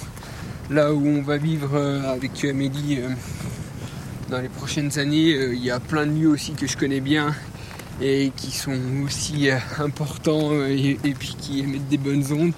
là 0.69 0.93
où 0.93 1.06
on 1.06 1.22
va 1.22 1.38
vivre 1.38 1.72
euh, 1.76 2.13
avec 2.13 2.43
Amélie 2.46 3.00
euh, 3.00 3.10
dans 4.34 4.41
les 4.41 4.50
prochaines 4.50 4.98
années, 4.98 5.36
euh, 5.36 5.54
il 5.54 5.63
y 5.63 5.69
a 5.69 5.80
plein 5.80 6.08
de 6.08 6.12
lieux 6.12 6.30
aussi 6.30 6.54
que 6.54 6.65
je 6.65 6.76
connais 6.76 7.02
bien 7.02 7.36
et 8.02 8.32
qui 8.36 8.50
sont 8.50 8.80
aussi 9.06 9.48
importants 9.78 10.54
et, 10.65 10.98
puis 11.19 11.36
qui 11.39 11.60
émettent 11.60 11.88
des 11.88 12.00
bonnes 12.00 12.26
ondes. 12.32 12.54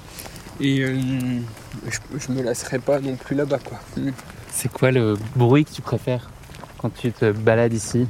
Et 0.62 0.86
je, 0.86 2.32
me 2.32 2.42
lasserai 2.42 2.80
pas 2.80 3.02
non 3.02 3.18
plus 3.18 3.36
là-bas 3.36 3.60
quoi. 3.60 3.78
Mm. 3.98 4.12
C'est 4.52 4.72
quoi 4.72 4.92
le 4.92 5.18
bruit 5.36 5.66
que 5.66 5.72
tu 5.72 5.82
préfères 5.82 6.30
quand 6.78 6.90
tu 6.94 7.12
te 7.12 7.34
balades 7.34 7.74
ici? 7.74 8.08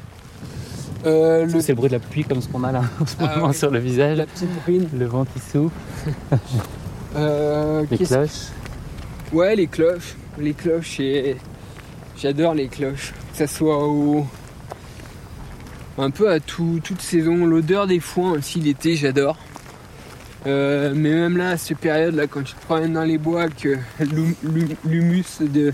C'est 1.03 1.69
le 1.69 1.73
bruit 1.73 1.89
de 1.89 1.95
la 1.95 1.99
pluie 1.99 2.23
comme 2.23 2.43
ce 2.43 2.47
qu'on 2.47 2.63
a 2.63 2.71
là 2.71 2.83
en 3.01 3.05
ce 3.07 3.15
ah 3.19 3.35
moment 3.35 3.51
sur 3.51 3.71
le 3.71 3.79
visage. 3.79 4.19
La 4.19 4.27
petite 4.27 4.53
bruine. 4.61 4.87
Le 4.95 5.05
vent 5.05 5.25
qui 5.25 5.39
souffle. 5.39 5.75
les 7.89 7.97
cloches. 7.97 8.29
Ouais, 9.33 9.55
les 9.55 9.65
cloches. 9.65 10.15
Les 10.37 10.53
cloches, 10.53 10.99
et 10.99 11.37
j'adore 12.15 12.53
les 12.53 12.67
cloches. 12.67 13.11
Que 13.35 13.45
ça 13.45 13.53
soit 13.53 13.85
au... 13.85 14.25
un 15.97 16.09
peu 16.09 16.31
à 16.31 16.39
tout, 16.39 16.79
toute 16.81 17.01
saison. 17.01 17.45
L'odeur 17.45 17.85
des 17.85 17.99
foins 17.99 18.31
aussi 18.31 18.61
l'été, 18.61 18.95
j'adore. 18.95 19.37
Euh, 20.47 20.93
mais 20.95 21.11
même 21.11 21.35
là, 21.35 21.49
à 21.49 21.57
cette 21.57 21.79
période-là, 21.79 22.27
quand 22.27 22.43
tu 22.43 22.53
te 22.53 22.61
promènes 22.61 22.93
dans 22.93 23.03
les 23.03 23.17
bois, 23.17 23.49
que 23.49 23.77
l'humus 24.85 25.25
de, 25.41 25.73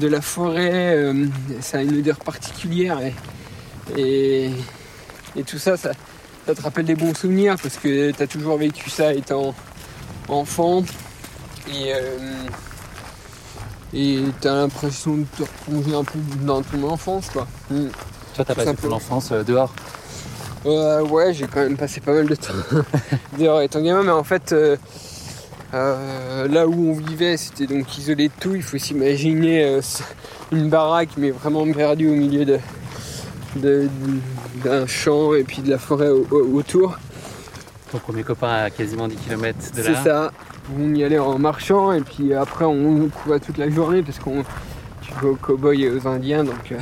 la 0.00 0.22
forêt, 0.22 0.96
euh, 0.96 1.26
ça 1.60 1.78
a 1.78 1.82
une 1.82 1.98
odeur 1.98 2.16
particulière. 2.16 2.98
Et, 3.98 4.52
tout 5.46 5.58
ça, 5.58 5.76
ça, 5.76 5.92
te 6.46 6.62
rappelle 6.62 6.86
des 6.86 6.94
bons 6.94 7.14
souvenirs 7.14 7.56
parce 7.62 7.76
que 7.76 8.10
tu 8.10 8.22
as 8.22 8.26
toujours 8.26 8.56
vécu 8.56 8.88
ça 8.88 9.12
étant 9.12 9.54
enfant. 10.28 10.82
Euh, 11.68 12.46
et 13.96 14.18
t'as 14.40 14.54
l'impression 14.54 15.16
de 15.16 15.24
te 15.24 15.42
replonger 15.42 15.94
un 15.94 16.04
peu 16.04 16.18
dans 16.42 16.62
ton 16.62 16.88
enfance 16.88 17.30
quoi. 17.30 17.46
Mm. 17.70 17.86
Toi 18.34 18.44
t'as 18.44 18.54
passé 18.54 18.74
ton 18.74 18.92
enfance 18.92 19.32
euh, 19.32 19.42
dehors 19.42 19.74
euh, 20.66 21.00
Ouais 21.02 21.32
j'ai 21.32 21.46
quand 21.46 21.60
même 21.60 21.76
passé 21.76 22.00
pas 22.00 22.12
mal 22.12 22.26
de 22.26 22.34
temps 22.34 22.52
dehors 23.38 23.62
étant 23.62 23.80
gamin 23.80 24.02
mais 24.02 24.12
en 24.12 24.24
fait 24.24 24.52
euh, 24.52 24.76
là 25.72 26.68
où 26.68 26.90
on 26.90 26.92
vivait 26.92 27.38
c'était 27.38 27.66
donc 27.66 27.96
isolé 27.96 28.28
de 28.28 28.34
tout, 28.38 28.54
il 28.54 28.62
faut 28.62 28.78
s'imaginer 28.78 29.80
une 30.52 30.68
baraque 30.68 31.10
mais 31.16 31.30
vraiment 31.30 31.70
perdue 31.72 32.08
au 32.08 32.14
milieu 32.14 32.44
de, 32.44 33.88
d'un 34.62 34.86
champ 34.86 35.34
et 35.34 35.42
puis 35.42 35.62
de 35.62 35.70
la 35.70 35.78
forêt 35.78 36.08
autour. 36.08 36.98
Ton 37.90 37.98
premier 37.98 38.22
copain 38.22 38.64
à 38.64 38.70
quasiment 38.70 39.08
10 39.08 39.16
km 39.16 39.58
de 39.74 39.82
là 39.82 39.84
C'est 39.84 40.08
ça, 40.08 40.32
on 40.74 40.94
y 40.94 41.04
allait 41.04 41.18
en 41.18 41.38
marchant 41.38 41.92
et 41.92 42.00
puis 42.00 42.34
après 42.34 42.64
on 42.64 43.08
courait 43.08 43.40
toute 43.40 43.58
la 43.58 43.70
journée 43.70 44.02
parce 44.02 44.18
qu'on 44.18 44.42
tu 45.02 45.12
vas 45.14 45.28
aux 45.28 45.36
cow-boys 45.36 45.74
et 45.74 45.90
aux 45.90 46.06
indiens 46.06 46.44
donc. 46.44 46.72
Euh, 46.72 46.78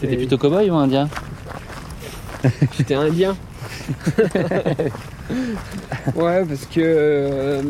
T'étais 0.00 0.16
plutôt 0.16 0.38
cow-boy 0.38 0.70
ou 0.70 0.74
indien 0.74 1.08
J'étais 2.76 2.94
indien. 2.94 3.36
ouais 6.16 6.44
parce 6.44 6.66
que 6.66 6.80
euh, 6.80 7.62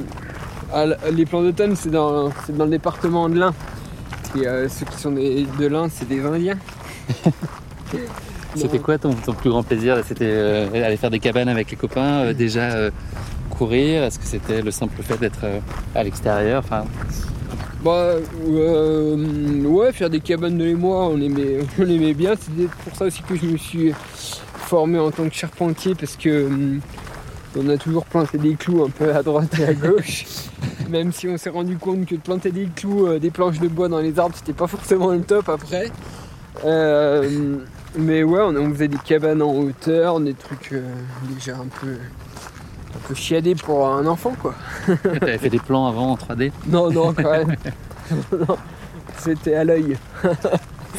les 1.12 1.27
plans 1.27 1.42
d'automne 1.42 1.77
c'est 1.77 1.90
dans, 1.90 2.31
dans 2.48 2.64
le 2.64 2.70
département 2.70 3.29
de 3.29 3.38
l'Ain. 3.38 3.55
Et 4.40 4.46
euh, 4.46 4.68
ceux 4.68 4.87
qui 4.87 4.96
sont 4.96 5.11
de 5.12 5.66
l'Ain 5.66 5.88
c'est 5.90 6.09
des 6.09 6.25
indiens. 6.25 6.57
C'était 8.55 8.79
quoi 8.79 8.98
ton, 8.98 9.12
plus 9.14 9.51
grand 9.51 9.62
plaisir? 9.62 9.98
C'était 10.07 10.68
aller 10.75 10.96
faire 10.96 11.11
des 11.11 11.20
cabanes 11.20 11.48
avec 11.48 11.70
les 11.70 11.77
copains, 11.77 12.33
déjà 12.33 12.90
courir 13.62 14.03
Est-ce 14.03 14.18
que 14.18 14.27
c'était 14.27 14.61
le 14.61 14.72
simple 14.72 15.01
fait 15.03 15.16
d'être 15.18 15.44
euh, 15.44 15.61
à 15.94 16.03
l'extérieur? 16.03 16.62
Enfin... 16.64 16.85
Bah 17.85 18.14
euh, 18.48 19.64
ouais, 19.64 19.92
faire 19.92 20.11
des 20.11 20.18
cabanes 20.20 20.59
de 20.59 20.75
moi, 20.75 21.07
on 21.07 21.20
aimait, 21.20 21.59
on 21.79 21.88
aimait 21.88 22.14
bien. 22.14 22.33
C'est 22.40 22.68
pour 22.85 22.96
ça 22.96 23.05
aussi 23.05 23.22
que 23.22 23.37
je 23.37 23.46
me 23.46 23.57
suis 23.57 23.92
formé 24.57 24.98
en 24.98 25.12
tant 25.12 25.29
que 25.29 25.35
charpentier 25.35 25.94
parce 25.94 26.16
que 26.16 26.29
euh, 26.29 26.79
on 27.57 27.68
a 27.68 27.77
toujours 27.77 28.05
planté 28.05 28.37
des 28.38 28.55
clous 28.55 28.83
un 28.85 28.90
peu 28.90 29.14
à 29.14 29.22
droite 29.22 29.57
et 29.61 29.64
à 29.64 29.75
gauche. 29.75 30.25
Même 30.90 31.12
si 31.12 31.29
on 31.29 31.37
s'est 31.37 31.51
rendu 31.51 31.77
compte 31.77 32.07
que 32.07 32.16
de 32.16 32.20
planter 32.20 32.51
des 32.51 32.66
clous, 32.66 33.16
des 33.20 33.31
planches 33.31 33.61
de 33.61 33.68
bois 33.68 33.88
dans 33.88 34.01
les 34.01 34.18
arbres, 34.18 34.35
c'était 34.37 34.53
pas 34.53 34.66
forcément 34.66 35.12
le 35.12 35.22
top 35.22 35.48
après. 35.48 35.90
mais 36.64 38.22
ouais, 38.25 38.40
on, 38.40 38.57
on, 38.57 38.72
faisait 38.72 38.88
des 38.88 38.98
cabanes 39.05 39.40
en 39.40 39.55
hauteur, 39.55 40.18
des 40.18 40.35
trucs 40.35 40.75
déjà 41.37 41.55
un 41.57 41.68
peu 41.81 41.96
un 42.94 43.09
peu 43.09 43.14
chiadé 43.14 43.55
pour 43.55 43.88
un 43.88 44.07
enfant 44.07 44.35
quoi. 44.40 44.55
T'avais 45.02 45.38
fait 45.38 45.50
des 45.50 45.59
plans 45.59 45.87
avant 45.87 46.12
en 46.12 46.16
3D 46.16 46.52
Non, 46.66 46.90
non, 46.90 47.12
quand 47.14 47.31
même. 47.31 47.57
C'était 49.18 49.55
à 49.55 49.64
l'œil. 49.64 49.96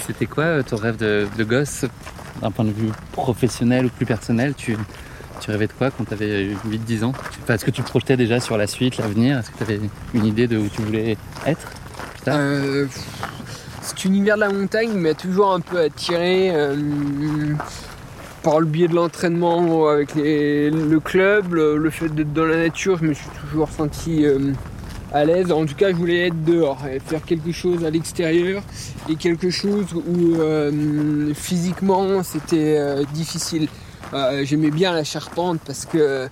C'était 0.06 0.25
quoi 0.25 0.43
euh, 0.43 0.63
ton 0.63 0.77
rêve 0.77 0.97
de, 0.97 1.27
gosse 1.43 1.86
d'un 2.41 2.51
point 2.51 2.65
de 2.65 2.71
vue 2.71 2.91
professionnel 3.12 3.86
ou 3.86 3.89
plus 3.89 4.06
personnel? 4.06 4.53
Tu, 4.56 4.77
tu 5.39 5.51
rêvais 5.51 5.67
de 5.67 5.73
quoi 5.73 5.91
quand 5.91 6.06
tu 6.06 6.13
avais 6.13 6.53
8-10 6.67 7.06
ans? 7.06 7.13
Est-ce 7.47 7.65
que 7.65 7.71
tu 7.71 7.84
projetais 7.84 8.17
déjà 8.17 8.39
sur 8.39 8.58
la 8.58 8.67
suite, 8.67 8.97
l'avenir? 8.97 9.39
Est-ce 9.39 9.51
que 9.51 9.58
tu 9.58 9.63
avais 9.63 9.79
une 10.13 10.25
idée 10.25 10.47
de 10.47 10.58
où 10.58 10.67
tu 10.67 10.82
voulais 10.82 11.17
être 11.45 11.67
euh, 12.27 12.88
Cet 13.82 14.06
univers 14.06 14.36
de 14.36 14.41
la 14.41 14.49
montagne 14.49 14.93
m'a 14.93 15.13
toujours 15.13 15.53
un 15.53 15.59
peu 15.59 15.80
attiré. 15.80 16.51
Euh, 16.53 16.76
par 18.43 18.59
le 18.59 18.65
biais 18.65 18.89
de 18.89 18.95
l'entraînement 18.95 19.87
avec 19.87 20.15
le 20.15 20.97
club, 20.99 21.53
le, 21.53 21.89
fait 21.89 22.09
d'être 22.09 22.33
dans 22.33 22.45
la 22.45 22.57
nature, 22.57 22.99
je 23.01 23.05
me 23.05 23.13
suis 23.13 23.29
toujours 23.41 23.69
senti 23.69 24.25
euh, 24.25 24.51
à 25.13 25.23
l'aise. 25.23 25.51
En 25.51 25.65
tout 25.65 25.75
cas, 25.75 25.91
je 25.91 25.95
voulais 25.95 26.27
être 26.27 26.43
dehors 26.43 26.85
et 26.85 26.99
faire 26.99 27.23
quelque 27.23 27.51
chose 27.53 27.85
à 27.85 27.89
l'extérieur 27.89 28.61
et 29.09 29.15
quelque 29.15 29.49
chose 29.49 29.85
où 29.93 30.35
euh, 30.35 31.33
physiquement 31.33 32.21
c'était 32.21 32.77
euh, 32.77 33.03
difficile. 33.13 33.67
J'aimais 34.43 34.69
bien 34.69 34.93
la 34.93 35.03
charpente 35.03 35.59
parce 35.65 35.85
que 35.87 36.27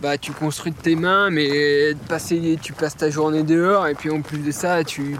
bah, 0.00 0.16
tu 0.16 0.30
construis 0.30 0.70
de 0.70 0.76
tes 0.76 0.94
mains, 0.94 1.28
mais 1.28 1.94
passer, 2.08 2.56
tu 2.62 2.72
passes 2.72 2.96
ta 2.96 3.10
journée 3.10 3.42
dehors 3.42 3.88
et 3.88 3.94
puis 3.94 4.10
en 4.10 4.20
plus 4.20 4.38
de 4.38 4.52
ça, 4.52 4.84
tu, 4.84 5.16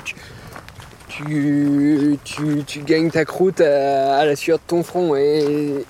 tu, 2.24 2.80
gagnes 2.84 3.10
ta 3.10 3.24
croûte 3.24 3.60
à, 3.60 4.24
la 4.24 4.36
sueur 4.36 4.58
de 4.58 4.62
ton 4.66 4.82
front. 4.82 5.14
Et, 5.16 5.84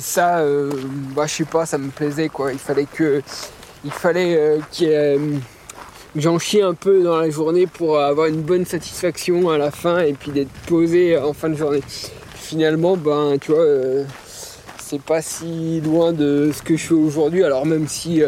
ça, 0.00 0.38
euh, 0.38 0.70
bah, 1.14 1.26
je 1.26 1.34
sais 1.34 1.44
pas, 1.44 1.66
ça 1.66 1.78
me 1.78 1.90
plaisait 1.90 2.28
quoi. 2.28 2.52
Il 2.52 2.58
fallait 2.58 2.86
que. 2.92 3.22
Il 3.84 3.90
fallait 3.90 4.36
euh, 4.38 4.58
ait 4.80 4.84
euh, 4.84 5.18
j'en 6.16 6.38
chie 6.38 6.62
un 6.62 6.72
peu 6.72 7.02
dans 7.02 7.18
la 7.18 7.28
journée 7.28 7.66
pour 7.66 8.00
avoir 8.00 8.28
une 8.28 8.40
bonne 8.40 8.64
satisfaction 8.64 9.50
à 9.50 9.58
la 9.58 9.70
fin 9.70 9.98
et 10.00 10.14
puis 10.14 10.30
d'être 10.30 10.52
posé 10.66 11.18
en 11.18 11.34
fin 11.34 11.50
de 11.50 11.54
journée. 11.54 11.82
Finalement, 12.34 12.96
ben, 12.96 13.36
tu 13.38 13.52
vois, 13.52 13.60
euh, 13.60 14.04
c'est 14.78 15.02
pas 15.02 15.20
si 15.20 15.82
loin 15.82 16.14
de 16.14 16.50
ce 16.54 16.62
que 16.62 16.76
je 16.76 16.86
fais 16.86 16.94
aujourd'hui. 16.94 17.44
Alors 17.44 17.66
même 17.66 17.86
si 17.88 18.22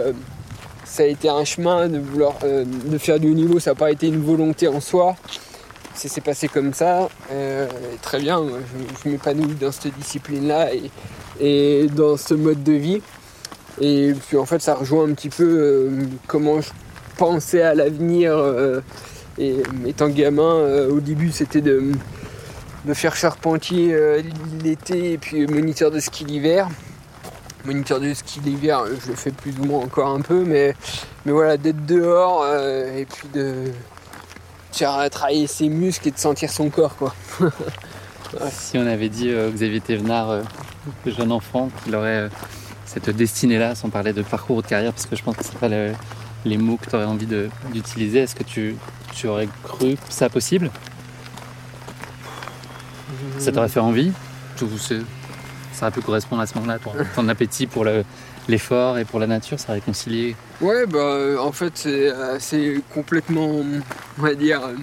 ça 0.85 1.05
a 1.05 1.07
été 1.07 1.31
un 1.31 1.45
chemin 1.45 1.89
de 1.89 1.99
vouloir 1.99 2.35
de 2.43 2.99
faire 2.99 3.19
du 3.19 3.29
niveau, 3.29 3.59
ça 3.59 3.71
n'a 3.71 3.77
pas 3.77 3.91
été 3.91 4.09
une 4.09 4.23
volonté 4.23 4.69
en 4.69 4.81
soi. 4.81 5.17
Ça 5.97 6.09
s'est 6.09 6.21
passé 6.21 6.47
comme 6.47 6.75
ça. 6.75 7.09
très 8.03 8.21
bien, 8.21 8.43
je, 9.03 9.09
m'épanouis 9.09 9.55
dans 9.55 9.73
cette 9.73 9.97
discipline-là 9.99 10.69
et, 11.41 11.89
dans 11.89 12.17
ce 12.17 12.35
mode 12.35 12.63
de 12.63 12.73
vie. 12.73 13.03
Et 13.81 14.13
puis 14.29 14.37
en 14.37 14.47
fait, 14.47 14.61
ça 14.61 14.75
rejoint 14.75 15.09
un 15.09 15.15
petit 15.15 15.31
peu 15.31 15.91
comment 16.27 16.61
je 16.61 16.71
penser 17.17 17.63
à 17.63 17.75
l'avenir. 17.75 18.37
Euh, 18.37 18.81
et 19.39 19.57
étant 19.87 20.09
gamin, 20.09 20.43
euh, 20.43 20.91
au 20.91 21.01
début, 21.01 21.31
c'était 21.31 21.61
de, 21.61 21.93
de, 22.85 22.95
faire 22.95 23.15
charpentier 23.15 23.93
euh, 23.93 24.23
l'été 24.63 25.13
et 25.13 25.19
puis 25.19 25.47
moniteur 25.47 25.91
de 25.91 26.01
ski 26.01 26.25
l'hiver. 26.25 26.69
Moniteur 27.65 28.01
de 28.01 28.15
ski 28.15 28.41
l'hiver, 28.41 28.85
je 28.87 29.11
le 29.11 29.17
fais 29.17 29.33
plus 29.33 29.55
ou 29.59 29.65
moins 29.65 29.81
encore 29.81 30.09
un 30.09 30.21
peu, 30.21 30.45
mais, 30.45 30.75
mais 31.25 31.33
voilà, 31.33 31.57
d'être 31.57 31.85
dehors 31.85 32.47
et 32.47 33.05
puis 33.07 33.29
de 33.35 33.65
faire 34.79 35.11
travailler 35.11 35.47
ses 35.47 35.69
muscles 35.69 36.09
et 36.09 36.11
de 36.11 36.19
sentir 36.19 36.51
son 36.51 36.71
corps, 36.71 36.97
quoi. 36.97 37.15
Si 38.51 38.77
on 38.77 38.87
avait 38.87 39.09
dit 39.09 39.31
Xavier 39.31 39.81
Thévenard, 39.81 40.41
jeune 41.07 41.33
enfant, 41.33 41.71
qu'il 41.83 41.95
aurait 41.95 42.29
cette 42.85 43.11
destinée-là, 43.11 43.75
sans 43.75 43.89
parler 43.89 44.13
de 44.13 44.23
parcours 44.23 44.57
ou 44.57 44.63
de 44.63 44.67
carrière, 44.67 44.93
parce 44.93 45.07
que 45.07 45.17
je 45.17 45.23
pense 45.23 45.37
que 45.37 45.45
c'est 45.45 45.59
pas 45.59 45.69
le, 45.69 45.93
les 46.47 46.57
mots 46.57 46.77
que 46.77 46.89
tu 46.89 46.97
aurais 46.97 47.05
envie 47.05 47.27
d'utiliser 47.73 48.21
Est-ce 48.21 48.35
que 48.35 48.45
tu, 48.45 48.77
aurais 49.25 49.49
cru 49.65 49.97
ça 50.09 50.29
possible? 50.29 50.71
Ça 53.39 53.53
t'aurait 53.53 53.69
fait 53.69 53.81
envie? 53.81 54.13
Ça 55.73 55.87
aurait 55.87 55.91
pu 55.91 56.01
correspondre 56.01 56.43
à 56.43 56.47
ce 56.47 56.55
moment-là, 56.55 56.79
ton, 57.15 57.29
appétit 57.29 57.67
pour 57.67 57.85
l'effort 58.49 58.99
et 58.99 59.05
pour 59.05 59.21
la 59.21 59.27
nature, 59.27 59.59
ça 59.59 59.73
réconcilié 59.73 60.37
Ouais, 60.61 60.87
bah 60.87 60.99
euh, 60.99 61.39
en 61.39 61.53
fait 61.53 61.89
c'est 62.39 62.81
complètement, 62.95 63.63
on 64.19 64.23
va 64.23 64.35
dire, 64.35 64.61
euh, 64.63 64.75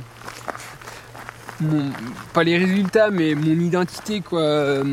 pas 2.33 2.43
les 2.43 2.57
résultats, 2.57 3.09
mais 3.09 3.35
mon 3.35 3.59
identité 3.59 4.21
quoi. 4.21 4.41
Euh, 4.41 4.83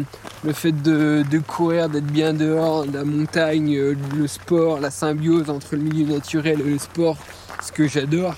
le 0.43 0.55
fait 0.55 0.73
de, 0.73 1.23
courir, 1.47 1.91
d'être 1.91 2.07
bien 2.07 2.33
dehors, 2.33 2.87
la 2.91 3.05
montagne, 3.05 3.77
euh, 3.77 3.95
le 4.16 4.27
sport, 4.27 4.81
la 4.81 4.91
symbiose 4.91 5.51
entre 5.51 5.77
le 5.77 5.83
milieu 5.83 6.14
naturel 6.14 6.61
et 6.61 6.71
le 6.71 6.79
sport, 6.79 7.18
ce 7.62 7.73
que 7.73 7.87
j'adore, 7.87 8.35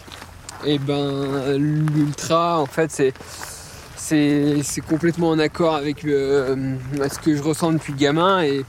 et 0.65 0.75
eh 0.75 0.79
ben 0.79 1.57
l'ultra 1.57 2.61
en 2.61 2.67
fait 2.67 2.91
c'est 2.91 3.15
c'est 3.97 4.81
complètement 4.89 5.31
en 5.31 5.39
accord 5.39 5.75
avec 5.75 6.05
euh, 6.05 6.77
ce 7.09 7.19
que 7.19 7.37
je 7.37 7.43
ressens 7.43 7.73
depuis 7.73 7.93
gamin 7.93 8.43
et, 8.43 8.65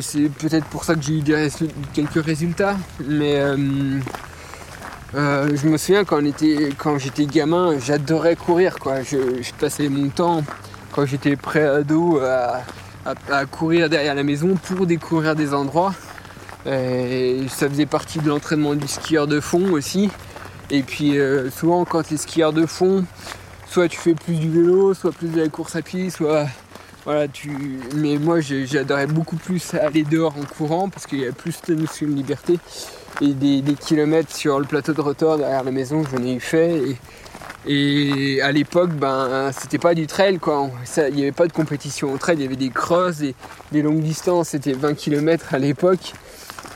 c'est 0.00 0.28
peut-être 0.28 0.66
pour 0.66 0.84
ça 0.84 0.94
que 0.94 1.02
j'ai 1.02 1.18
eu 1.18 1.22
quelques 1.94 2.24
résultats. 2.24 2.76
Mais 3.06 3.36
euh, 5.14 5.56
je 5.56 5.68
me 5.68 5.76
souviens 5.76 6.04
quand, 6.04 6.20
j'étais 6.98 7.26
gamin, 7.26 7.78
j'adorais 7.78 8.36
courir. 8.36 8.76
Je, 8.84 9.52
passais 9.58 9.88
mon 9.88 10.08
temps 10.08 10.42
quand 10.92 11.06
j'étais 11.06 11.36
pré-ado 11.36 12.18
à, 12.20 12.62
à, 13.30 13.46
courir 13.46 13.88
derrière 13.88 14.14
la 14.14 14.24
maison 14.24 14.54
pour 14.54 14.86
découvrir 14.86 15.34
des 15.36 15.54
endroits. 15.54 15.94
Et 16.66 17.46
ça 17.48 17.68
faisait 17.68 17.86
partie 17.86 18.18
de 18.18 18.28
l'entraînement 18.28 18.74
du 18.74 18.88
skieur 18.88 19.26
de 19.26 19.40
fond 19.40 19.70
aussi. 19.70 20.10
Et 20.70 20.82
puis 20.82 21.18
euh, 21.18 21.50
souvent 21.50 21.84
quand 21.84 22.10
les 22.10 22.18
skieurs 22.18 22.52
de 22.52 22.66
fond, 22.66 23.04
soit 23.68 23.88
tu 23.88 23.98
fais 23.98 24.14
plus 24.14 24.34
du 24.34 24.50
vélo, 24.50 24.92
soit 24.92 25.12
plus 25.12 25.28
de 25.28 25.40
la 25.40 25.48
course 25.48 25.76
à 25.76 25.82
pied, 25.82 26.10
soit 26.10 26.46
Mais 27.94 28.16
moi 28.18 28.40
j'adorais 28.40 29.06
beaucoup 29.06 29.36
plus 29.36 29.74
aller 29.74 30.04
dehors 30.04 30.34
en 30.36 30.44
courant 30.44 30.88
parce 30.88 31.06
qu'il 31.06 31.20
y 31.20 31.26
a 31.26 31.32
plus 31.32 31.60
de 31.68 31.74
notion 31.74 32.06
de 32.06 32.12
liberté. 32.12 32.58
Et 33.20 33.32
des, 33.32 33.62
kilomètres 33.74 34.34
sur 34.34 34.60
le 34.60 34.64
plateau 34.64 34.92
de 34.92 35.00
retour 35.00 35.38
derrière 35.38 35.64
la 35.64 35.72
maison, 35.72 36.04
j'en 36.04 36.22
ai 36.22 36.34
eu 36.34 36.40
fait. 36.40 36.80
Et, 37.66 38.36
et 38.36 38.42
à 38.42 38.52
l'époque, 38.52 38.90
ben, 38.90 39.50
c'était 39.58 39.78
pas 39.78 39.94
du 39.94 40.06
trail, 40.06 40.38
quoi. 40.38 40.70
Il 40.96 41.14
n'y 41.14 41.22
avait 41.22 41.32
pas 41.32 41.48
de 41.48 41.52
compétition 41.52 42.14
en 42.14 42.16
trail, 42.16 42.36
il 42.38 42.42
y 42.42 42.46
avait 42.46 42.56
des 42.56 42.70
crosses, 42.70 43.18
des, 43.18 43.34
des 43.72 43.82
longues 43.82 44.02
distances, 44.02 44.50
c'était 44.50 44.72
20 44.72 44.94
km 44.94 45.54
à 45.54 45.58
l'époque. 45.58 46.12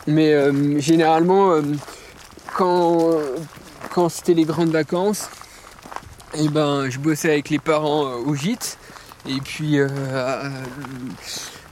Mais 0.06 0.32
euh, 0.32 0.80
généralement, 0.80 1.52
euh, 1.52 1.62
quand, 2.56 3.12
quand 3.94 4.08
c'était 4.08 4.34
les 4.34 4.44
grandes 4.44 4.70
vacances, 4.70 5.28
et 6.34 6.44
eh 6.44 6.48
ben, 6.48 6.88
je 6.88 6.98
bossais 6.98 7.30
avec 7.30 7.50
les 7.50 7.58
parents 7.58 8.06
euh, 8.06 8.16
au 8.26 8.34
gîte. 8.34 8.78
Et 9.28 9.40
puis, 9.40 9.78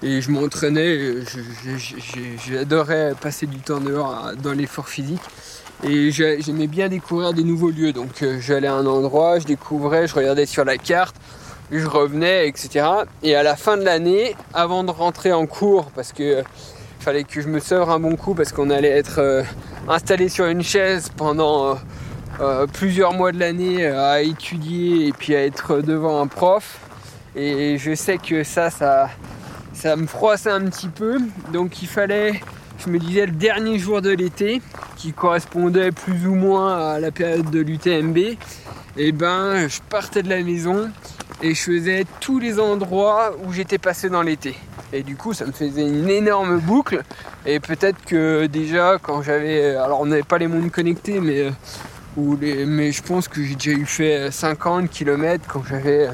et 0.02 0.20
je 0.22 0.30
m'entraînais, 0.30 1.16
j'adorais 2.48 3.14
passer 3.20 3.46
du 3.46 3.58
temps 3.58 3.80
dehors 3.80 4.32
dans 4.42 4.52
l'effort 4.52 4.88
physique. 4.88 5.20
Et 5.82 6.10
j'aimais 6.10 6.66
bien 6.66 6.88
découvrir 6.88 7.32
des 7.32 7.44
nouveaux 7.44 7.70
lieux. 7.70 7.92
Donc 7.92 8.22
euh, 8.22 8.38
j'allais 8.40 8.66
à 8.66 8.74
un 8.74 8.86
endroit, 8.86 9.38
je 9.38 9.46
découvrais, 9.46 10.06
je 10.06 10.14
regardais 10.14 10.44
sur 10.44 10.64
la 10.64 10.76
carte, 10.76 11.16
je 11.70 11.86
revenais, 11.86 12.48
etc. 12.48 12.86
Et 13.22 13.34
à 13.34 13.42
la 13.42 13.56
fin 13.56 13.78
de 13.78 13.82
l'année, 13.82 14.36
avant 14.52 14.84
de 14.84 14.90
rentrer 14.90 15.32
en 15.32 15.46
cours, 15.46 15.90
parce 15.94 16.12
que 16.12 16.22
euh, 16.22 16.42
fallait 16.98 17.24
que 17.24 17.40
je 17.40 17.48
me 17.48 17.60
sèvre 17.60 17.90
un 17.90 17.98
bon 17.98 18.16
coup, 18.16 18.34
parce 18.34 18.52
qu'on 18.52 18.68
allait 18.68 18.90
être 18.90 19.20
euh, 19.20 19.42
installé 19.88 20.28
sur 20.28 20.46
une 20.46 20.62
chaise 20.62 21.10
pendant 21.16 21.76
plusieurs 22.72 23.12
mois 23.12 23.32
de 23.32 23.38
l'année 23.38 23.86
à 23.86 24.22
étudier 24.22 25.08
et 25.08 25.12
puis 25.12 25.34
à 25.36 25.44
être 25.44 25.82
devant 25.82 26.22
un 26.22 26.26
prof. 26.26 26.78
Et 27.36 27.78
je 27.78 27.94
sais 27.94 28.18
que 28.18 28.44
ça, 28.44 28.70
ça, 28.70 29.10
ça 29.72 29.96
me 29.96 30.06
froissait 30.06 30.50
un 30.50 30.64
petit 30.66 30.88
peu. 30.88 31.18
Donc 31.52 31.82
il 31.82 31.88
fallait 31.88 32.40
je 32.84 32.88
me 32.90 32.98
disais 32.98 33.26
le 33.26 33.32
dernier 33.32 33.78
jour 33.78 34.00
de 34.00 34.10
l'été, 34.10 34.62
qui 34.96 35.12
correspondait 35.12 35.92
plus 35.92 36.26
ou 36.26 36.34
moins 36.34 36.92
à 36.92 36.98
la 36.98 37.10
période 37.10 37.50
de 37.50 37.60
l'UTMB, 37.60 38.16
et 38.16 38.38
eh 38.96 39.12
ben 39.12 39.68
je 39.68 39.80
partais 39.88 40.22
de 40.22 40.28
la 40.28 40.42
maison 40.42 40.90
et 41.42 41.54
je 41.54 41.60
faisais 41.60 42.06
tous 42.20 42.38
les 42.38 42.58
endroits 42.58 43.32
où 43.44 43.52
j'étais 43.52 43.78
passé 43.78 44.08
dans 44.08 44.22
l'été. 44.22 44.56
Et 44.92 45.02
du 45.02 45.14
coup, 45.16 45.32
ça 45.32 45.46
me 45.46 45.52
faisait 45.52 45.86
une 45.86 46.10
énorme 46.10 46.58
boucle. 46.58 47.02
Et 47.46 47.60
peut-être 47.60 48.04
que 48.04 48.46
déjà, 48.46 48.98
quand 49.00 49.22
j'avais. 49.22 49.76
Alors, 49.76 50.00
on 50.00 50.06
n'avait 50.06 50.24
pas 50.24 50.38
les 50.38 50.48
mondes 50.48 50.70
connectés, 50.70 51.20
mais. 51.20 51.42
Euh, 51.42 51.50
mais 52.66 52.90
je 52.90 53.02
pense 53.02 53.28
que 53.28 53.42
j'ai 53.42 53.54
déjà 53.54 53.70
eu 53.70 53.86
fait 53.86 54.30
50 54.32 54.90
km 54.90 55.44
quand 55.46 55.62
j'avais 55.64 56.08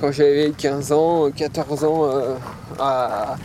quand 0.00 0.12
j'avais 0.12 0.52
15 0.56 0.92
ans, 0.92 1.30
14 1.30 1.84
ans 1.84 2.04
euh, 2.04 2.34
à, 2.78 3.36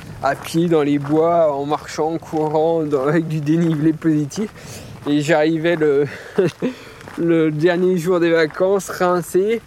pied 0.43 0.67
dans 0.67 0.83
les 0.83 0.99
bois, 0.99 1.53
en 1.53 1.65
marchant, 1.65 2.13
en 2.13 2.17
courant, 2.17 2.83
avec 3.07 3.27
du 3.27 3.41
dénivelé 3.41 3.93
positif. 3.93 4.49
Et 5.07 5.21
j'arrivais 5.21 5.75
le, 7.17 7.51
dernier 7.51 7.97
jour 7.97 8.19
des 8.19 8.31
vacances, 8.31 8.89
rincé, 8.89 9.61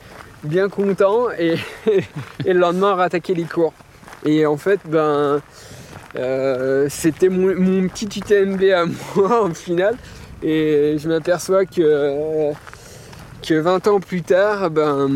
bien 0.44 0.68
content, 0.68 1.30
et, 1.38 1.56
le 2.44 2.58
lendemain 2.58 2.94
rattaquer 2.94 3.34
les 3.34 3.44
cours. 3.44 3.74
Et 4.24 4.46
en 4.46 4.56
fait, 4.56 4.80
ben, 4.86 5.40
euh, 6.16 6.86
c'était 6.88 7.28
mon, 7.28 7.86
petit 7.88 8.06
UTMB 8.18 8.62
à 8.74 8.84
moi 9.16 9.44
en 9.44 9.54
final. 9.54 9.96
Et 10.42 10.96
je 10.98 11.08
m'aperçois 11.08 11.66
que 11.66 12.52
que 13.42 13.54
20 13.54 13.86
ans 13.88 14.00
plus 14.00 14.22
tard, 14.22 14.70
ben, 14.70 15.08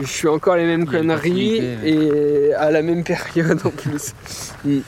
je 0.00 0.06
suis 0.06 0.28
encore 0.28 0.56
les 0.56 0.66
mêmes 0.66 0.86
conneries 0.86 1.60
et 1.84 2.54
à 2.54 2.70
la 2.70 2.82
même 2.82 3.04
période 3.04 3.60
en 3.64 3.70
plus. 3.70 4.14
Mm. 4.64 4.80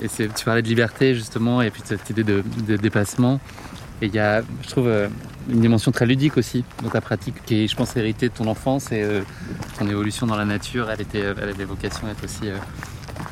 Et 0.00 0.08
tu 0.08 0.44
parlais 0.44 0.62
de 0.62 0.68
liberté 0.68 1.14
justement 1.14 1.62
et 1.62 1.70
puis 1.70 1.82
de 1.82 1.86
cette 1.86 2.08
idée 2.10 2.24
de, 2.24 2.42
dépassement. 2.76 3.40
Et 4.00 4.06
il 4.06 4.14
y 4.14 4.18
a, 4.18 4.42
je 4.62 4.68
trouve, 4.68 4.88
euh, 4.88 5.08
une 5.48 5.60
dimension 5.60 5.92
très 5.92 6.06
ludique 6.06 6.36
aussi 6.36 6.64
dans 6.82 6.88
ta 6.88 7.00
pratique 7.00 7.36
qui 7.44 7.62
est, 7.64 7.68
je 7.68 7.76
pense, 7.76 7.96
héritée 7.96 8.28
de 8.28 8.34
ton 8.34 8.46
enfance 8.46 8.90
et 8.90 9.02
euh, 9.02 9.20
ton 9.78 9.88
évolution 9.88 10.26
dans 10.26 10.36
la 10.36 10.44
nature. 10.44 10.90
Elle, 10.90 11.02
était, 11.02 11.20
elle 11.20 11.48
avait 11.50 11.64
vocation 11.64 12.08
à 12.08 12.10
être 12.10 12.24
aussi 12.24 12.48
euh, 12.48 12.56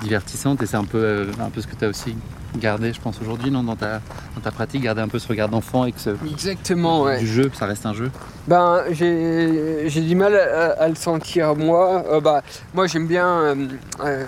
divertissante 0.02 0.62
et 0.62 0.66
c'est 0.66 0.76
un 0.76 0.84
peu, 0.84 1.28
un 1.40 1.50
peu 1.50 1.60
ce 1.60 1.66
que 1.66 1.76
tu 1.76 1.84
as 1.84 1.88
aussi 1.88 2.16
garder, 2.56 2.92
je 2.92 3.00
pense, 3.00 3.20
aujourd'hui, 3.20 3.50
non, 3.50 3.62
dans 3.62 3.76
ta, 3.76 4.00
dans 4.34 4.40
ta 4.42 4.50
pratique, 4.50 4.82
garder 4.82 5.00
un 5.00 5.08
peu 5.08 5.18
ce 5.18 5.28
regard 5.28 5.48
d'enfant 5.48 5.84
et 5.84 5.92
que 5.92 6.00
ce, 6.00 6.10
Exactement, 6.28 7.02
ouais. 7.02 7.18
du 7.18 7.26
jeu, 7.26 7.50
ça 7.54 7.66
reste 7.66 7.86
un 7.86 7.94
jeu 7.94 8.10
Ben, 8.48 8.82
j'ai 8.90 10.00
du 10.00 10.14
mal 10.14 10.34
à, 10.34 10.88
le 10.88 10.94
sentir, 10.94 11.54
moi. 11.56 12.04
Euh, 12.10 12.20
bah, 12.20 12.42
moi, 12.74 12.86
j'aime 12.86 13.06
bien, 13.06 13.26
euh, 13.26 13.66
euh, 14.04 14.26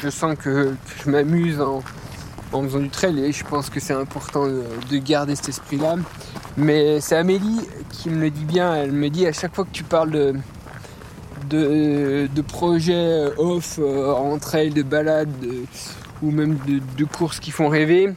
je 0.00 0.08
sens 0.10 0.36
que, 0.36 0.74
je 1.04 1.10
m'amuse 1.10 1.60
en, 1.60 1.82
en, 2.52 2.62
faisant 2.62 2.80
du 2.80 2.90
trail 2.90 3.24
et 3.24 3.32
je 3.32 3.44
pense 3.44 3.70
que 3.70 3.80
c'est 3.80 3.94
important 3.94 4.46
de, 4.46 4.98
garder 4.98 5.36
cet 5.36 5.50
esprit-là. 5.50 5.96
Mais 6.56 7.00
c'est 7.00 7.16
Amélie 7.16 7.60
qui 7.90 8.10
me 8.10 8.20
le 8.20 8.30
dit 8.30 8.44
bien, 8.44 8.74
elle 8.74 8.92
me 8.92 9.08
dit 9.08 9.26
à 9.26 9.32
chaque 9.32 9.54
fois 9.54 9.64
que 9.64 9.72
tu 9.72 9.84
parles 9.84 10.10
de, 10.10 10.34
de, 11.52 12.28
de 12.34 12.42
projets 12.42 13.26
off, 13.38 13.78
en 13.78 14.38
trail, 14.38 14.70
de 14.70 14.82
balade, 14.82 15.30
ou 16.22 16.30
même 16.30 16.56
de, 16.66 17.04
courses 17.04 17.40
qui 17.40 17.50
font 17.50 17.68
rêver. 17.68 18.12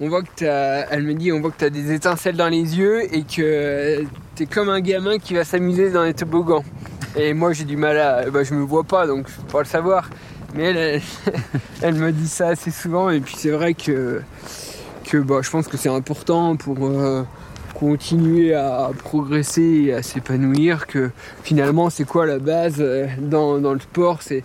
on 0.00 0.08
voit 0.08 0.22
que 0.22 0.44
as, 0.44 0.86
elle 0.90 1.02
me 1.02 1.14
dit, 1.14 1.32
on 1.32 1.40
voit 1.40 1.50
que 1.50 1.58
tu 1.58 1.64
as 1.64 1.70
des 1.70 1.92
étincelles 1.92 2.36
dans 2.36 2.48
les 2.48 2.78
yeux 2.78 3.14
et 3.14 3.22
que 3.22 4.04
tu 4.34 4.42
es 4.42 4.46
comme 4.46 4.68
un 4.68 4.80
gamin 4.80 5.18
qui 5.18 5.34
va 5.34 5.44
s'amuser 5.44 5.90
dans 5.90 6.02
les 6.02 6.14
toboggans. 6.14 6.64
Et 7.14 7.34
moi 7.34 7.52
j'ai 7.52 7.64
du 7.64 7.76
mal 7.76 7.98
à, 7.98 8.30
bah, 8.30 8.42
je 8.42 8.54
me 8.54 8.62
vois 8.62 8.84
pas 8.84 9.06
donc 9.06 9.28
je 9.28 9.36
peux 9.36 9.52
pas 9.52 9.58
le 9.60 9.66
savoir. 9.66 10.08
Mais 10.54 10.64
elle, 10.64 11.02
elle, 11.82 11.94
me 11.94 12.10
dit 12.10 12.28
ça 12.28 12.48
assez 12.48 12.70
souvent 12.70 13.10
et 13.10 13.20
puis 13.20 13.34
c'est 13.36 13.50
vrai 13.50 13.74
que, 13.74 14.22
que 15.04 15.18
bah, 15.18 15.40
je 15.42 15.50
pense 15.50 15.68
que 15.68 15.76
c'est 15.76 15.90
important 15.90 16.56
pour 16.56 16.78
euh, 16.86 17.22
continuer 17.82 18.54
à 18.54 18.90
progresser 18.96 19.86
et 19.86 19.94
à 19.94 20.02
s'épanouir 20.04 20.86
que 20.86 21.10
finalement 21.42 21.90
c'est 21.90 22.04
quoi 22.04 22.26
la 22.26 22.38
base 22.38 22.76
euh, 22.78 23.08
dans, 23.18 23.58
le 23.58 23.80
sport? 23.80 24.22
C'est 24.22 24.44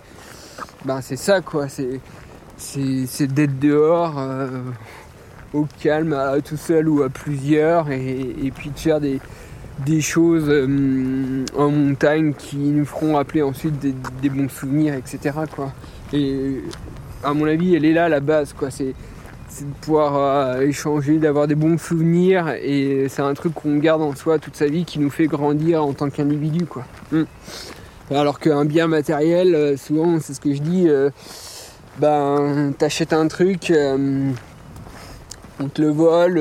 ben, 0.84 1.00
ça 1.00 1.40
quoi. 1.40 1.68
C'est 1.68 3.26
d'être 3.28 3.60
dehors 3.60 4.18
euh, 4.18 4.48
au 5.52 5.68
calme 5.80 6.18
tout 6.44 6.56
seul 6.56 6.88
ou 6.88 7.04
à 7.04 7.10
plusieurs 7.10 7.92
et, 7.92 8.52
puis 8.52 8.70
de 8.70 8.78
faire 8.78 9.00
des, 9.00 9.20
des 9.86 10.00
choses 10.00 10.50
en 11.56 11.70
montagne 11.70 12.34
qui 12.34 12.56
nous 12.56 12.84
feront 12.84 13.14
rappeler 13.14 13.42
ensuite 13.42 13.78
des, 13.78 13.94
des 14.20 14.30
bons 14.30 14.48
souvenirs 14.48 14.94
etc 14.94 15.30
quoi. 15.54 15.72
Et 16.12 16.60
à 17.22 17.34
mon 17.34 17.46
avis, 17.46 17.74
elle 17.74 17.84
est 17.84 17.92
là 17.92 18.08
la 18.08 18.20
base, 18.20 18.52
quoi. 18.52 18.70
C'est, 18.70 18.94
de 19.64 19.72
pouvoir 19.80 20.16
euh, 20.16 20.60
échanger, 20.62 21.18
d'avoir 21.18 21.46
des 21.46 21.54
bons 21.54 21.78
souvenirs, 21.78 22.48
et 22.62 23.06
c'est 23.08 23.22
un 23.22 23.34
truc 23.34 23.54
qu'on 23.54 23.76
garde 23.76 24.02
en 24.02 24.14
soi 24.14 24.38
toute 24.38 24.56
sa 24.56 24.66
vie, 24.66 24.84
qui 24.84 24.98
nous 24.98 25.10
fait 25.10 25.26
grandir 25.26 25.84
en 25.84 25.92
tant 25.92 26.10
qu'individu, 26.10 26.66
quoi. 26.66 26.84
Hmm. 27.12 27.24
Alors 28.10 28.40
qu'un 28.40 28.64
bien 28.64 28.86
matériel, 28.86 29.54
euh, 29.54 29.76
souvent, 29.76 30.18
c'est 30.20 30.34
ce 30.34 30.40
que 30.40 30.54
je 30.54 30.60
dis, 30.60 30.88
euh, 30.88 31.10
ben, 31.98 32.72
t'achètes 32.78 33.12
un 33.12 33.28
truc, 33.28 33.72
on 35.60 35.68
te 35.68 35.82
le 35.82 35.88
vole, 35.88 36.34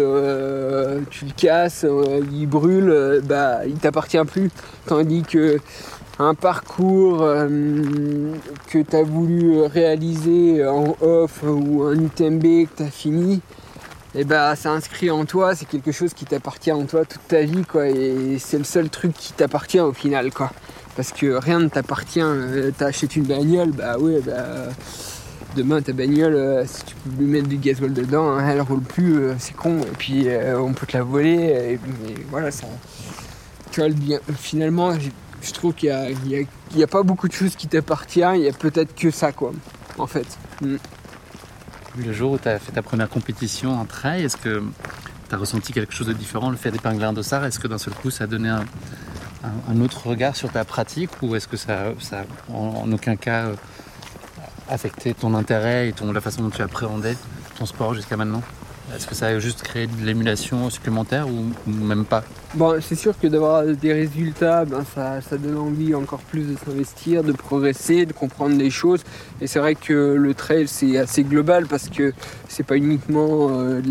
tu 1.09 1.26
le 1.26 1.32
casses, 1.36 1.86
il 2.32 2.45
brûle, 2.45 3.22
bah, 3.24 3.65
il 3.65 3.76
t'appartient 3.76 4.24
plus. 4.28 4.49
Tandis 4.86 5.24
que 5.24 5.59
un 6.20 6.34
parcours 6.34 7.22
euh, 7.22 8.34
que 8.68 8.80
tu 8.80 8.95
as 8.95 9.03
voulu 9.03 9.61
réaliser 9.61 10.65
en 10.65 10.95
off 11.01 11.43
ou 11.43 11.84
un 11.84 11.95
UTMB 11.95 12.41
que 12.41 12.78
tu 12.78 12.84
as 12.84 12.91
fini, 12.91 13.36
et 14.15 14.22
eh 14.22 14.24
bah 14.24 14.49
ben, 14.49 14.55
ça 14.55 14.72
inscrit 14.72 15.11
en 15.11 15.26
toi, 15.26 15.53
c'est 15.53 15.68
quelque 15.68 15.91
chose 15.91 16.13
qui 16.13 16.26
t'appartient 16.26 16.72
en 16.72 16.86
toi 16.86 17.05
toute 17.05 17.28
ta 17.28 17.41
vie 17.41 17.63
quoi 17.63 17.88
et 17.88 18.38
c'est 18.39 18.57
le 18.57 18.63
seul 18.63 18.89
truc 18.89 19.13
qui 19.13 19.34
t'appartient 19.34 19.80
au 19.80 19.93
final 19.93 20.32
quoi. 20.34 20.51
Parce 20.95 21.11
que 21.11 21.36
rien 21.36 21.59
ne 21.59 21.68
t'appartient, 21.68 22.22
euh, 22.24 22.72
t'as 22.76 22.88
acheté 22.88 23.20
une 23.20 23.28
bagnole, 23.28 23.72
bah 23.72 23.99
ouais 23.99 24.22
bah 24.26 24.70
demain 25.55 25.82
ta 25.82 25.93
bagnole 25.93 26.36
euh, 26.36 26.65
si 26.65 26.84
tu 26.86 26.95
peux 26.95 27.24
lui 27.24 27.28
mettre 27.28 27.47
du 27.47 27.57
gasoil 27.57 27.93
dedans, 27.93 28.30
hein, 28.30 28.49
elle 28.49 28.61
roule 28.61 28.82
plus, 28.82 29.28
c'est 29.38 29.55
con 29.55 29.82
et 29.82 29.95
puis 29.99 30.28
on 30.55 30.74
peut 30.74 30.88
te 30.88 30.97
la 30.97 31.03
voler 31.03 31.74
et, 31.74 31.80
voilà 32.32 32.49
ça 32.49 32.65
tu 33.72 33.82
vois 33.82 33.89
le 33.89 33.95
bien 33.95 34.20
finalement 34.36 34.93
je 35.42 35.52
trouve 35.52 35.74
qu'il 35.74 35.90
n'y 36.76 36.84
a, 36.84 36.88
pas 36.88 37.04
beaucoup 37.04 37.28
de 37.28 37.34
choses 37.34 37.56
qui 37.56 37.68
t'appartiennent, 37.68 38.36
il 38.36 38.44
y 38.44 38.50
a 38.50 38.54
peut-être 38.54 38.96
que 38.96 39.12
ça, 39.12 39.32
quoi, 39.32 39.52
en 39.98 40.08
fait. 40.08 40.28
Mm. 40.62 40.76
Le 41.98 42.14
jour 42.14 42.34
où 42.34 42.38
tu 42.38 42.48
as 42.48 42.60
fait 42.60 42.72
ta 42.72 42.84
première 42.84 43.10
compétition 43.10 43.80
en 43.80 43.86
trail, 43.86 44.24
est-ce 44.24 44.38
que 44.38 44.64
tu 45.30 45.36
as 45.36 45.38
ressenti 45.38 45.74
quelque 45.74 45.94
chose 45.94 46.08
de 46.08 46.14
différent, 46.14 46.50
le 46.50 46.58
fait 46.58 46.72
d'épingler 46.72 47.06
un 47.06 47.14
dossard 47.14 47.46
Est-ce 47.46 47.60
que 47.60 47.68
d'un 47.68 47.80
seul 47.80 47.94
coup, 47.94 48.12
ça 48.12 48.26
a 48.26 48.28
donné 48.28 48.50
un, 48.50 49.82
autre 49.82 50.08
regard 50.08 50.36
sur 50.36 50.52
ta 50.52 50.66
pratique 50.66 51.10
ou 51.22 51.36
est-ce 51.36 51.48
que 51.48 51.58
ça, 51.58 51.94
ça 52.00 52.26
en, 52.54 52.92
aucun 52.92 53.16
cas 53.16 53.46
euh, 53.46 53.56
affecté 54.70 55.14
ton 55.14 55.34
intérêt 55.34 55.90
et 55.90 55.94
ton, 55.94 56.12
la 56.12 56.22
façon 56.22 56.42
dont 56.42 56.50
tu 56.50 56.62
appréhendais 56.62 57.16
ton 57.58 57.66
sport 57.66 57.94
jusqu'à 57.94 58.18
maintenant? 58.18 58.42
Est-ce 58.96 59.06
que 59.06 59.16
ça 59.16 59.28
a 59.28 59.40
juste 59.40 59.64
créé 59.64 59.88
de 59.88 60.06
l'émulation 60.06 60.70
supplémentaire 60.70 61.28
ou, 61.28 61.46
même 61.70 62.06
pas 62.06 62.24
Bon, 62.54 62.80
c'est 62.82 62.96
sûr 62.96 63.20
que 63.20 63.28
d'avoir 63.28 63.64
des 63.64 63.92
résultats, 63.92 64.64
ben, 64.64 64.84
ça, 64.96 65.38
donne 65.38 65.58
envie 65.58 65.94
encore 65.94 66.22
plus 66.22 66.44
de 66.44 66.56
s'investir, 66.58 67.24
de 67.24 67.34
progresser, 67.34 68.06
de 68.06 68.14
comprendre 68.14 68.56
les 68.58 68.70
choses. 68.70 69.04
Et 69.42 69.48
c'est 69.48 69.60
vrai 69.60 69.76
que 69.76 70.16
le 70.18 70.34
trail, 70.34 70.68
c'est 70.68 70.98
assez 70.98 71.24
global 71.24 71.68
parce 71.68 71.90
que 71.90 72.14
c'est 72.48 72.64
pas 72.64 72.78
uniquement 72.78 73.50
euh, 73.52 73.82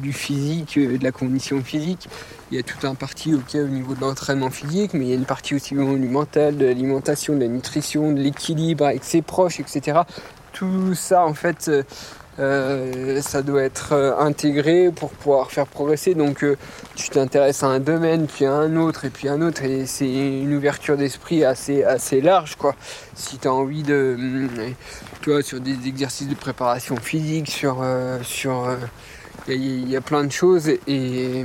du 0.00 0.12
physique, 0.12 0.78
euh, 0.78 0.96
de 0.96 1.04
la 1.04 1.12
condition 1.12 1.62
physique. 1.62 2.08
Il 2.52 2.56
y 2.56 2.60
a 2.60 2.62
tout 2.62 2.86
un 2.86 2.94
parti 2.94 3.34
au 3.34 3.66
niveau 3.66 3.94
de 3.94 4.00
l'entraînement 4.00 4.50
physique, 4.50 4.94
mais 4.94 5.06
il 5.06 5.08
y 5.08 5.12
a 5.12 5.16
une 5.16 5.24
partie 5.24 5.56
aussi 5.56 5.74
monumentale 5.74 6.56
de 6.56 6.66
l'alimentation, 6.66 7.34
de 7.34 7.40
la 7.40 7.48
nutrition, 7.48 8.12
de 8.12 8.20
l'équilibre 8.20 8.86
avec 8.86 9.02
ses 9.02 9.22
proches, 9.22 9.58
etc. 9.58 10.02
Tout 10.52 10.94
ça, 10.94 11.26
en 11.26 11.34
fait, 11.34 11.66
euh, 11.68 11.82
euh, 12.40 13.22
ça 13.22 13.42
doit 13.42 13.62
être 13.62 13.92
euh, 13.92 14.18
intégré 14.18 14.90
pour 14.90 15.10
pouvoir 15.10 15.50
faire 15.52 15.66
progresser. 15.66 16.14
Donc 16.14 16.42
euh, 16.42 16.56
tu 16.96 17.08
t'intéresses 17.08 17.62
à 17.62 17.68
un 17.68 17.80
domaine, 17.80 18.26
puis 18.26 18.44
à 18.44 18.52
un 18.52 18.76
autre, 18.76 19.04
et 19.04 19.10
puis 19.10 19.28
à 19.28 19.34
un 19.34 19.42
autre, 19.42 19.62
et 19.62 19.86
c'est 19.86 20.08
une 20.08 20.54
ouverture 20.54 20.96
d'esprit 20.96 21.44
assez, 21.44 21.84
assez 21.84 22.20
large. 22.20 22.56
Quoi. 22.56 22.74
Si 23.14 23.38
tu 23.38 23.46
as 23.46 23.52
envie 23.52 23.82
de... 23.82 24.16
Tu 25.20 25.30
vois, 25.30 25.42
sur 25.42 25.60
des 25.60 25.86
exercices 25.86 26.28
de 26.28 26.34
préparation 26.34 26.96
physique, 26.96 27.50
sur... 27.50 27.84
sur 28.22 28.76
il 29.46 29.90
y, 29.90 29.94
a 29.94 30.00
plein 30.00 30.24
de 30.24 30.32
choses 30.32 30.68
et, 30.68 30.80
et, 30.86 31.44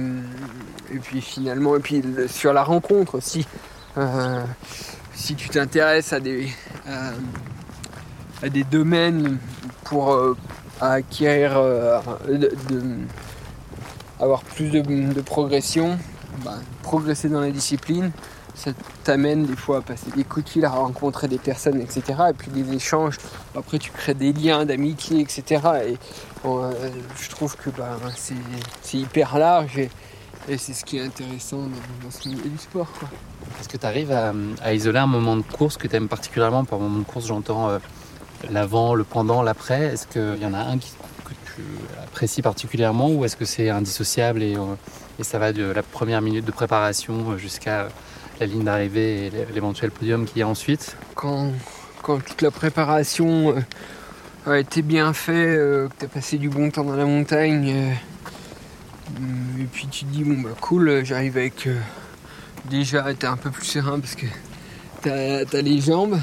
puis 1.04 1.20
finalement 1.20 1.76
et 1.76 1.82
puis 1.82 2.02
sur 2.30 2.54
la 2.54 2.64
rencontre 2.64 3.16
aussi 3.16 3.46
si 5.14 5.36
tu 5.36 5.50
t'intéresses 5.50 6.14
à 6.14 6.22
des 6.22 6.48
à, 6.88 8.48
des 8.48 8.64
domaines 8.64 9.38
pour 9.84 10.18
à 10.82 10.94
acquérir, 10.94 11.54
euh, 11.58 12.00
avoir 14.20 14.44
plus 14.44 14.70
de, 14.70 15.22
progression, 15.22 15.98
bah, 16.44 16.56
progresser 16.84 17.30
dans 17.30 17.42
la 17.42 17.52
discipline, 17.52 18.12
ça 18.56 18.72
t'amène 19.04 19.46
des 19.46 19.56
fois 19.56 19.78
à 19.78 19.82
passer 19.82 20.12
des 20.16 20.24
coups 20.24 20.46
de 20.46 20.50
fil, 20.50 20.66
à 20.66 20.70
rencontrer 20.70 21.28
des 21.28 21.38
personnes, 21.38 21.80
etc. 21.80 22.04
Et 22.30 22.34
puis 22.34 22.52
des 22.52 22.74
échanges. 22.74 23.18
Après, 23.56 23.80
tu 23.80 23.92
crées 23.92 24.14
des 24.14 24.34
liens 24.34 24.66
d'amitié, 24.66 25.22
etc. 25.22 25.62
Et 25.88 25.98
euh, 26.46 26.72
je 27.18 27.30
trouve 27.30 27.56
que 27.56 27.70
bah, 27.70 27.98
c'est 28.16 28.98
hyper 28.98 29.38
large 29.38 29.78
et, 29.78 29.90
c'est 30.58 30.74
ce 30.74 30.84
qui 30.84 30.98
est 30.98 31.06
intéressant 31.06 31.58
dans, 32.04 32.12
ce 32.12 32.28
milieu 32.28 32.50
du 32.50 32.58
sport. 32.58 32.88
Est-ce 33.60 33.70
que 33.70 33.78
tu 33.78 33.86
arrives 33.86 34.12
à, 34.12 34.74
isoler 34.74 34.98
un 35.00 35.08
moment 35.08 35.38
de 35.38 35.44
course 35.44 35.78
que 35.78 35.88
tu 35.88 35.96
aimes 35.96 36.08
particulièrement? 36.08 36.66
Par 36.66 36.80
moment 36.80 37.00
de 37.00 37.04
course, 37.04 37.28
j'entends 37.28 37.70
euh, 37.70 37.78
l'avant, 38.50 38.96
le 38.96 39.04
pendant, 39.04 39.42
l'après 39.42 39.94
Est-ce 39.94 40.08
qu'il 40.08 40.42
y 40.42 40.46
en 40.46 40.54
a 40.54 40.60
un 40.60 40.78
que 40.78 41.34
tu 41.56 41.62
apprécies 42.04 42.42
particulièrement 42.42 43.10
ou 43.12 43.26
est-ce 43.26 43.36
que 43.36 43.46
c'est 43.46 43.70
indissociable 43.70 44.42
et, 44.44 44.56
euh, 44.56 44.76
et, 45.20 45.24
ça 45.24 45.40
va 45.40 45.52
de 45.54 45.64
la 45.64 45.84
première 45.84 46.22
minute 46.22 46.46
de 46.46 46.52
préparation 46.52 47.38
jusqu'à 47.38 47.90
la 48.40 48.46
ligne 48.46 48.64
d'arrivée 48.64 49.28
et 49.28 49.32
l'éventuel 49.54 49.92
podium 49.92 50.26
qu'il 50.26 50.40
y 50.40 50.42
a 50.42 50.48
ensuite? 50.48 50.96
Quand, 51.16 51.52
toute 52.04 52.42
la 52.42 52.52
préparation 52.52 53.56
euh, 54.48 54.52
a 54.52 54.58
été 54.58 54.82
bien 54.82 55.14
faite, 55.14 55.36
euh, 55.36 55.88
que 55.90 55.94
tu 56.00 56.06
as 56.06 56.08
passé 56.08 56.38
du 56.38 56.50
bon 56.50 56.72
temps 56.72 56.84
dans 56.84 56.96
la 56.96 57.06
montagne, 57.06 57.94
et 59.60 59.64
puis 59.72 59.88
tu 59.88 60.06
te 60.06 60.12
dis 60.12 60.24
bon 60.24 60.42
bah 60.42 60.56
cool, 60.62 61.04
j'arrive 61.04 61.38
avec 61.38 61.68
déjà 62.70 63.12
été 63.12 63.28
un 63.28 63.38
peu 63.38 63.50
plus 63.50 63.66
serein 63.66 64.00
parce 64.00 64.16
que 64.16 64.28
t'as 65.02 65.58
as 65.58 65.62
les 65.62 65.82
jambes. 65.82 66.20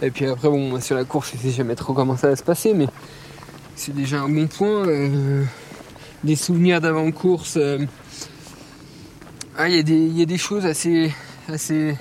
Et 0.00 0.10
puis 0.10 0.26
après, 0.26 0.48
bon, 0.48 0.80
sur 0.80 0.96
la 0.96 1.04
course, 1.04 1.32
je 1.34 1.48
sais 1.48 1.54
jamais 1.54 1.74
trop 1.74 1.92
comment 1.92 2.16
ça 2.16 2.28
va 2.28 2.36
se 2.36 2.42
passer, 2.42 2.72
mais 2.74 2.86
c'est 3.74 3.94
déjà 3.94 4.20
un 4.20 4.28
bon 4.28 4.46
point. 4.46 4.86
Euh, 4.86 5.44
des 6.24 6.36
souvenirs 6.36 6.80
d'avant-course. 6.80 7.56
Euh, 7.56 7.78
ah, 9.56 9.68
il 9.68 10.16
y, 10.16 10.22
a 10.22 10.24
des 10.24 10.38
choses 10.38 10.66
assez, 10.66 11.12
assez. 11.48 11.96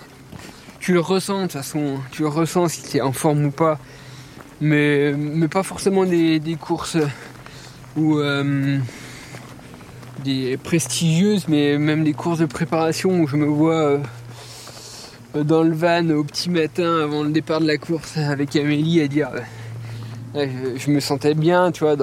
Tu 0.80 0.94
le 0.94 1.00
ressens 1.00 1.38
de 1.38 1.42
toute 1.44 1.54
façon, 1.54 1.98
tu 2.12 2.22
le 2.22 2.28
ressens 2.28 2.70
si 2.70 2.84
tu 2.84 2.98
es 2.98 3.02
en 3.02 3.12
forme 3.12 3.46
ou 3.46 3.52
pas. 3.52 3.80
Mais, 4.62 5.14
mais 5.14 5.48
pas 5.48 5.64
forcément 5.64 6.06
des, 6.06 6.58
courses 6.60 6.98
ou 7.96 8.20
euh, 8.20 8.80
des 10.24 10.58
prestigieuses, 10.58 11.48
mais 11.48 11.78
même 11.78 12.04
des 12.04 12.14
courses 12.14 12.40
de 12.40 12.46
préparation 12.46 13.20
où 13.20 13.28
je 13.28 13.38
me 13.38 13.46
vois 13.46 14.00
dans 15.44 15.64
le 15.64 15.74
van 15.74 16.10
au 16.10 16.24
petit 16.24 16.50
matin 16.50 17.02
avant 17.02 17.24
le 17.24 17.32
départ 17.32 17.60
de 17.60 17.68
la 17.68 17.78
course 17.78 18.18
avec 18.18 18.56
Amélie 18.56 19.02
à 19.02 19.08
dire 19.08 19.30
je, 20.36 20.92
me 20.92 21.00
sentais 21.00 21.34
bien, 21.34 21.72
tu 21.72 21.84
vois, 21.84 21.96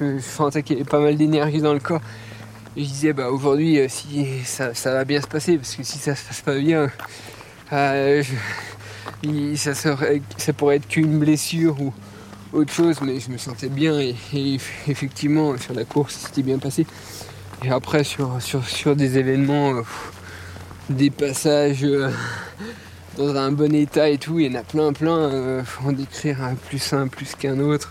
je, 0.00 0.18
sentais 0.18 0.62
qu'il 0.62 0.76
y 0.76 0.80
avait 0.80 0.88
pas 0.88 1.00
mal 1.00 1.16
d'énergie 1.16 1.60
dans 1.60 1.72
le 1.72 1.80
corps. 1.80 2.00
Et 2.76 2.84
je 2.84 2.88
disais 2.88 3.12
bah 3.14 3.30
aujourd'hui 3.30 3.78
euh, 3.78 3.86
si 3.88 4.26
ça, 4.44 4.72
va 4.84 5.04
bien 5.06 5.22
se 5.22 5.26
passer 5.26 5.56
parce 5.56 5.74
que 5.74 5.82
si 5.82 5.96
ça 5.96 6.14
se 6.14 6.26
passe 6.26 6.42
pas 6.42 6.58
bien 6.58 6.90
euh, 7.72 8.22
ça, 9.54 9.74
serait, 9.74 10.20
ça 10.36 10.52
pourrait 10.52 10.76
être 10.76 10.86
qu'une 10.86 11.18
blessure 11.18 11.80
ou 11.80 11.94
autre 12.52 12.70
chose 12.70 13.00
mais 13.00 13.18
je 13.18 13.30
me 13.30 13.38
sentais 13.38 13.70
bien 13.70 13.98
et, 13.98 14.14
effectivement 14.88 15.56
sur 15.56 15.72
la 15.72 15.86
course 15.86 16.26
c'était 16.26 16.42
bien 16.42 16.58
passé 16.58 16.86
et 17.64 17.70
après 17.70 18.04
sur, 18.04 18.36
sur, 18.42 18.94
des 18.94 19.16
événements 19.16 19.76
euh, 19.76 19.82
des 20.88 21.10
passages 21.10 21.84
euh, 21.84 22.10
dans 23.16 23.34
un 23.34 23.52
bon 23.52 23.74
état 23.74 24.08
et 24.08 24.18
tout. 24.18 24.38
Il 24.38 24.52
y 24.52 24.56
en 24.56 24.60
a 24.60 24.62
plein, 24.62 24.92
plein. 24.92 25.18
Euh, 25.18 25.64
faut 25.64 25.88
en 25.88 25.92
décrire 25.92 26.42
un 26.42 26.54
plus 26.54 26.92
un 26.92 27.08
plus 27.08 27.34
qu'un 27.34 27.58
autre. 27.58 27.90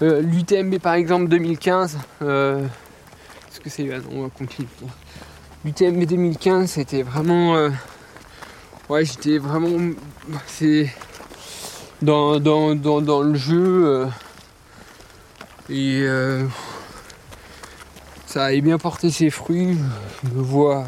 L'UTMB 0.00 0.78
par 0.78 0.94
exemple 0.94 1.28
2015, 1.28 1.98
est-ce 2.22 3.60
que 3.62 3.68
c'est 3.68 3.86
On 4.10 4.22
va 4.22 4.30
continuer. 4.30 4.68
L'UTMB 5.62 6.04
2015 6.06 6.70
c'était 6.70 7.02
vraiment... 7.02 7.68
ouais 8.88 9.04
j'étais 9.04 9.36
vraiment... 9.36 9.92
C'est... 10.46 10.88
Dans, 12.00 12.40
dans, 12.40 12.74
dans, 12.74 13.20
le 13.20 13.34
jeu... 13.34 14.06
et 15.68 16.06
ça 18.30 18.44
a 18.44 18.60
bien 18.60 18.78
porté 18.78 19.10
ses 19.10 19.28
fruits. 19.28 19.76
Je 20.22 20.30
me 20.30 20.40
vois 20.40 20.86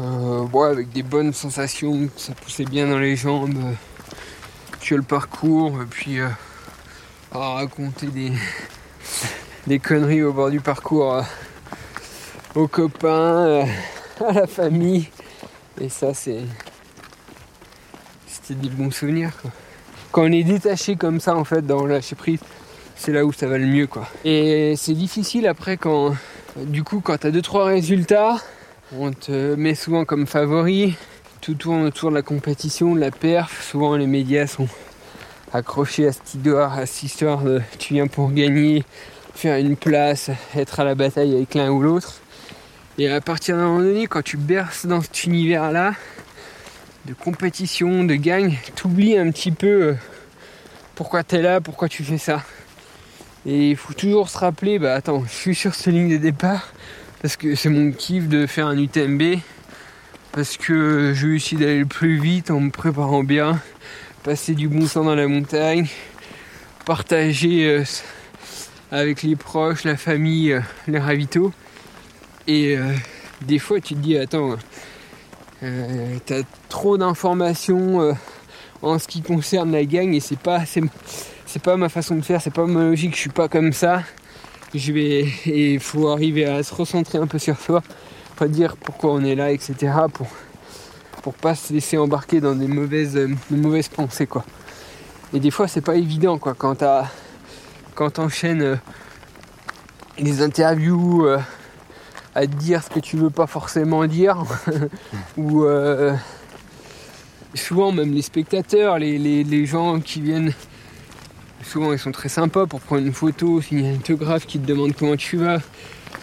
euh, 0.00 0.64
avec 0.64 0.90
des 0.90 1.02
bonnes 1.02 1.32
sensations, 1.32 2.08
ça 2.16 2.34
poussait 2.34 2.64
bien 2.64 2.88
dans 2.88 2.98
les 2.98 3.16
jambes. 3.16 3.58
que 4.80 4.94
le 4.94 5.02
parcours, 5.02 5.80
et 5.82 5.86
puis 5.86 6.20
euh, 6.20 6.28
à 7.32 7.54
raconter 7.54 8.08
des, 8.08 8.32
des 9.66 9.78
conneries 9.78 10.22
au 10.22 10.32
bord 10.32 10.50
du 10.50 10.60
parcours 10.60 11.14
euh, 11.14 11.22
aux 12.54 12.68
copains, 12.68 13.66
à 14.20 14.32
la 14.32 14.46
famille. 14.46 15.08
Et 15.80 15.88
ça, 15.88 16.12
c'est. 16.12 16.42
C'était 18.26 18.54
des 18.54 18.68
bons 18.68 18.90
souvenirs. 18.90 19.32
Quand 20.12 20.22
on 20.22 20.32
est 20.32 20.44
détaché 20.44 20.96
comme 20.96 21.20
ça, 21.20 21.34
en 21.34 21.44
fait, 21.44 21.62
dans 21.62 21.86
lâcher 21.86 22.14
prise, 22.14 22.40
c'est 22.96 23.12
là 23.12 23.24
où 23.24 23.32
ça 23.32 23.46
va 23.46 23.58
le 23.58 23.66
mieux 23.66 23.86
quoi. 23.86 24.06
Et 24.24 24.74
c'est 24.76 24.94
difficile 24.94 25.46
après 25.46 25.76
quand 25.76 26.14
du 26.56 26.84
coup 26.84 27.00
quand 27.00 27.18
tu 27.18 27.26
as 27.26 27.30
2 27.30 27.42
trois 27.42 27.64
résultats, 27.66 28.36
on 28.98 29.12
te 29.12 29.54
met 29.54 29.74
souvent 29.74 30.04
comme 30.04 30.26
favori, 30.26 30.94
tout 31.40 31.54
tourne 31.54 31.84
autour 31.84 32.10
de 32.10 32.14
la 32.14 32.22
compétition, 32.22 32.94
de 32.94 33.00
la 33.00 33.10
perf, 33.10 33.66
souvent 33.68 33.96
les 33.96 34.06
médias 34.06 34.46
sont 34.46 34.68
accrochés 35.52 36.06
à 36.06 36.12
cette 36.12 36.34
histoire, 36.34 36.78
à 36.78 36.86
cette 36.86 37.02
histoire 37.02 37.42
de 37.42 37.60
tu 37.78 37.94
viens 37.94 38.06
pour 38.06 38.30
gagner, 38.32 38.84
faire 39.34 39.58
une 39.58 39.76
place, 39.76 40.30
être 40.54 40.80
à 40.80 40.84
la 40.84 40.94
bataille 40.94 41.34
avec 41.34 41.54
l'un 41.54 41.70
ou 41.70 41.82
l'autre. 41.82 42.20
Et 42.98 43.10
à 43.10 43.20
partir 43.20 43.56
d'un 43.56 43.64
moment 43.64 43.80
donné, 43.80 44.06
quand 44.06 44.22
tu 44.22 44.36
berces 44.36 44.86
dans 44.86 45.00
cet 45.00 45.24
univers-là, 45.24 45.94
de 47.06 47.14
compétition, 47.14 48.04
de 48.04 48.14
gagne, 48.14 48.56
t'oublies 48.76 49.18
un 49.18 49.30
petit 49.30 49.50
peu 49.50 49.66
euh, 49.66 49.94
pourquoi 50.94 51.24
tu 51.24 51.36
es 51.36 51.42
là, 51.42 51.60
pourquoi 51.60 51.88
tu 51.88 52.04
fais 52.04 52.18
ça. 52.18 52.42
Et 53.44 53.70
il 53.70 53.76
faut 53.76 53.92
toujours 53.92 54.30
se 54.30 54.38
rappeler, 54.38 54.78
bah 54.78 54.94
attends, 54.94 55.24
je 55.26 55.32
suis 55.32 55.54
sur 55.54 55.74
cette 55.74 55.92
ligne 55.92 56.10
de 56.10 56.16
départ 56.16 56.72
parce 57.24 57.38
que 57.38 57.54
c'est 57.54 57.70
mon 57.70 57.90
kiff 57.90 58.28
de 58.28 58.46
faire 58.46 58.66
un 58.66 58.76
UTMB, 58.76 59.38
parce 60.32 60.58
que 60.58 61.14
je 61.14 61.26
réussis 61.26 61.56
d'aller 61.56 61.78
le 61.78 61.86
plus 61.86 62.20
vite 62.20 62.50
en 62.50 62.60
me 62.60 62.70
préparant 62.70 63.24
bien, 63.24 63.62
passer 64.24 64.52
du 64.52 64.68
bon 64.68 64.86
temps 64.86 65.04
dans 65.04 65.14
la 65.14 65.26
montagne, 65.26 65.86
partager 66.84 67.66
euh, 67.66 67.82
avec 68.90 69.22
les 69.22 69.36
proches, 69.36 69.84
la 69.84 69.96
famille, 69.96 70.52
euh, 70.52 70.60
les 70.86 70.98
ravitaux. 70.98 71.50
Et 72.46 72.76
euh, 72.76 72.92
des 73.40 73.58
fois 73.58 73.80
tu 73.80 73.94
te 73.94 74.00
dis 74.00 74.18
attends, 74.18 74.56
t'as 76.26 76.42
trop 76.68 76.98
d'informations 76.98 78.14
en 78.82 78.98
ce 78.98 79.08
qui 79.08 79.22
concerne 79.22 79.72
la 79.72 79.86
gang 79.86 80.12
et 80.12 80.20
c'est 80.20 80.38
pas 80.38 80.64
c'est 80.66 81.62
pas 81.62 81.78
ma 81.78 81.88
façon 81.88 82.16
de 82.16 82.20
faire, 82.20 82.42
c'est 82.42 82.52
pas 82.52 82.66
ma 82.66 82.82
logique, 82.82 83.14
je 83.14 83.20
suis 83.20 83.30
pas 83.30 83.48
comme 83.48 83.72
ça. 83.72 84.02
Je 84.74 84.92
vais. 84.92 85.26
il 85.46 85.80
faut 85.80 86.08
arriver 86.08 86.46
à 86.46 86.62
se 86.62 86.74
recentrer 86.74 87.18
un 87.18 87.26
peu 87.26 87.38
sur 87.38 87.58
soi, 87.58 87.82
pas 88.36 88.48
dire 88.48 88.76
pourquoi 88.76 89.12
on 89.12 89.24
est 89.24 89.34
là, 89.34 89.52
etc. 89.52 89.92
pour, 90.12 90.26
pour 91.22 91.34
pas 91.34 91.54
se 91.54 91.72
laisser 91.72 91.96
embarquer 91.96 92.40
dans 92.40 92.54
des 92.54 92.66
mauvaises, 92.66 93.18
mauvaises 93.50 93.88
pensées 93.88 94.26
quoi. 94.26 94.44
Et 95.32 95.40
des 95.40 95.50
fois 95.50 95.68
c'est 95.68 95.80
pas 95.80 95.96
évident 95.96 96.38
quoi 96.38 96.54
quand 96.54 96.76
t'as 96.76 97.06
quand 97.94 98.10
t'enchaînes 98.10 98.62
euh, 98.62 98.76
les 100.18 100.42
interviews 100.42 101.26
euh, 101.26 101.38
à 102.34 102.46
te 102.46 102.54
dire 102.56 102.82
ce 102.82 102.90
que 102.90 102.98
tu 102.98 103.16
veux 103.16 103.30
pas 103.30 103.46
forcément 103.46 104.04
dire 104.06 104.44
ou 105.36 105.64
euh, 105.64 106.14
souvent 107.54 107.92
même 107.92 108.12
les 108.12 108.22
spectateurs, 108.22 108.98
les 108.98 109.66
gens 109.66 110.00
qui 110.00 110.20
viennent 110.20 110.52
souvent 111.64 111.92
ils 111.92 111.98
sont 111.98 112.12
très 112.12 112.28
sympas 112.28 112.66
pour 112.66 112.80
prendre 112.80 113.02
une 113.02 113.12
photo, 113.12 113.60
s'il 113.60 113.80
y 113.80 113.86
a 113.86 113.90
un 113.90 113.94
photographe 113.94 114.46
qui 114.46 114.58
te 114.58 114.66
demande 114.66 114.92
comment 114.94 115.16
tu 115.16 115.36
vas. 115.36 115.58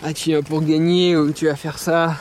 Ah 0.03 0.13
tu 0.13 0.29
viens 0.29 0.41
pour 0.41 0.61
gagner 0.61 1.15
ou 1.15 1.31
tu 1.31 1.45
vas 1.45 1.55
faire 1.55 1.77
ça. 1.77 2.15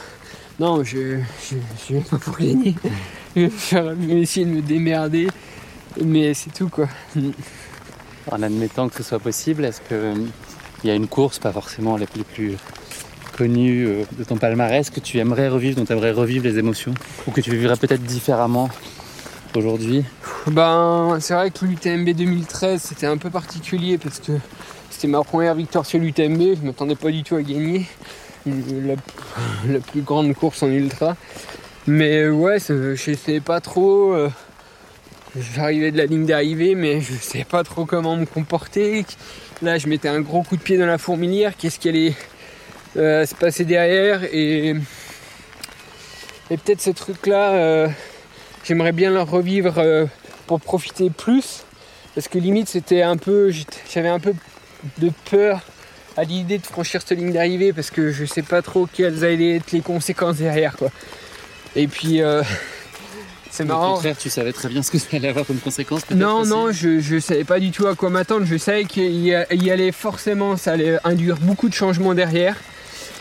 Non, 0.59 0.85
je, 0.85 1.19
je, 1.49 1.57
viens 1.89 2.03
pas 2.03 2.19
pour 2.19 2.37
gagner. 2.37 2.75
Je 3.37 3.95
vais, 3.95 4.21
essayer 4.21 4.45
de 4.45 4.51
me 4.51 4.61
démerder. 4.61 5.29
Mais 6.05 6.35
c'est 6.35 6.53
tout 6.53 6.69
quoi. 6.69 6.89
En 8.31 8.43
admettant 8.43 8.89
que 8.89 8.97
ce 8.97 9.03
soit 9.03 9.19
possible, 9.19 9.65
est-ce 9.65 9.81
qu'il 9.81 9.97
euh, 9.97 10.15
y 10.85 10.91
a 10.91 10.95
une 10.95 11.07
course, 11.07 11.39
pas 11.39 11.53
forcément 11.53 11.97
la 11.97 12.07
plus, 12.07 12.25
plus 12.25 12.57
connue 13.37 13.87
euh, 13.87 14.05
de 14.19 14.25
ton 14.25 14.37
palmarès, 14.37 14.91
que 14.91 15.01
tu 15.01 15.19
aimerais 15.19 15.49
revivre, 15.49 15.77
dont 15.77 15.87
tu 15.87 15.93
aimerais 15.93 16.13
revivre 16.13 16.45
les 16.45 16.59
émotions? 16.59 16.93
Ou 17.27 17.31
que 17.31 17.41
tu 17.41 17.53
vivrais 17.53 17.77
peut-être 17.77 18.03
différemment 18.03 18.69
aujourd'hui? 19.55 20.05
Ben, 20.47 21.19
c'est 21.21 21.35
vrai 21.35 21.51
que 21.51 21.65
l'UTMB 21.65 22.11
2013 22.11 22.81
c'était 22.81 23.07
un 23.07 23.19
peu 23.19 23.31
particulier 23.31 23.99
parce 23.99 24.21
que 24.21 24.33
c'était 24.91 25.09
ma 25.09 25.23
première 25.23 25.55
victoire 25.55 25.85
sur 25.85 25.99
l'UTMB, 25.99 26.57
je 26.61 26.67
m'attendais 26.67 26.97
pas 26.97 27.11
du 27.11 27.23
tout 27.23 27.37
à 27.37 27.43
gagner 27.43 27.87
la, 28.47 29.79
plus 29.81 30.03
grande 30.03 30.35
course 30.35 30.63
en 30.63 30.69
ultra. 30.69 31.17
Mais 31.87 32.29
ouais, 32.29 32.59
je 32.59 33.15
sais 33.15 33.41
pas 33.41 33.61
trop. 33.61 34.15
Euh, 34.15 34.31
j'arrivais 35.55 35.91
de 35.91 35.97
la 35.97 36.07
ligne 36.07 36.27
d'arrivée, 36.27 36.75
mais 36.75 37.01
je 37.01 37.15
sais 37.15 37.45
pas 37.45 37.63
trop 37.65 37.85
comment 37.85 38.17
me 38.17 38.27
comporter. 38.27 39.05
Là, 39.63 39.79
je 39.79 39.89
mettais 39.89 40.09
un 40.09 40.21
gros 40.21 40.43
coup 40.43 40.57
de 40.57 40.63
pied 40.63 40.79
dans 40.79 40.87
la 40.87 40.99
fourmilière. 40.99 41.57
Qu'est-ce 41.57 41.79
qui 41.79 41.89
allait 41.89 42.15
euh, 42.97 43.27
se 43.27 43.35
passer 43.35 43.65
derrière? 43.65 44.25
Et, 44.33 44.75
peut-être 46.49 46.81
ce 46.81 46.91
truc-là, 46.91 47.53
euh, 47.53 47.89
j'aimerais 48.65 48.93
bien 48.93 49.11
le 49.11 49.23
revivre 49.23 49.79
euh, 49.79 50.07
pour 50.51 50.61
profiter 50.61 51.11
plus. 51.11 51.63
Parce 52.17 52.27
que 52.27 52.39
limite 52.39 52.69
c'était 52.69 53.03
un 53.03 53.17
peu. 53.17 53.53
J'avais 53.93 54.09
un 54.09 54.19
peu 54.19 54.35
de 54.99 55.13
peur 55.31 55.61
à 56.17 56.25
l'idée 56.25 56.59
de 56.59 56.67
franchir 56.67 57.03
cette 57.07 57.17
ligne 57.17 57.33
d'arrivée 57.33 57.73
parce 57.73 57.91
que 57.91 58.11
je 58.11 58.25
sais 58.25 58.43
pas 58.43 58.61
trop 58.63 58.89
quelles 58.93 59.25
allaient 59.25 59.57
être 59.57 59.71
les 59.71 59.81
conséquences 59.81 60.39
derrière 60.39 60.77
quoi. 60.77 60.91
Et 61.77 61.87
puis 61.87 62.21
euh, 62.21 62.43
c'est 63.51 63.65
marrant. 63.65 63.93
Au 63.93 63.95
contraire, 63.95 64.19
tu 64.19 64.29
savais 64.29 64.53
très 64.53 64.69
bien 64.69 64.83
ce 64.83 64.91
que 64.91 64.99
ça 64.99 65.07
allait 65.13 65.29
avoir 65.29 65.47
comme 65.47 65.59
conséquence. 65.59 66.03
Non, 66.11 66.45
non, 66.45 66.73
je, 66.73 66.99
je 66.99 67.21
savais 67.21 67.45
pas 67.45 67.61
du 67.61 67.71
tout 67.71 67.87
à 67.87 67.95
quoi 67.95 68.11
m'attendre. 68.11 68.45
Je 68.45 68.57
savais 68.57 68.87
qu'il 68.87 69.23
y 69.23 69.71
allait 69.71 69.93
forcément, 69.93 70.57
ça 70.57 70.73
allait 70.73 70.99
induire 71.05 71.37
beaucoup 71.37 71.69
de 71.69 71.75
changements 71.75 72.15
derrière. 72.15 72.57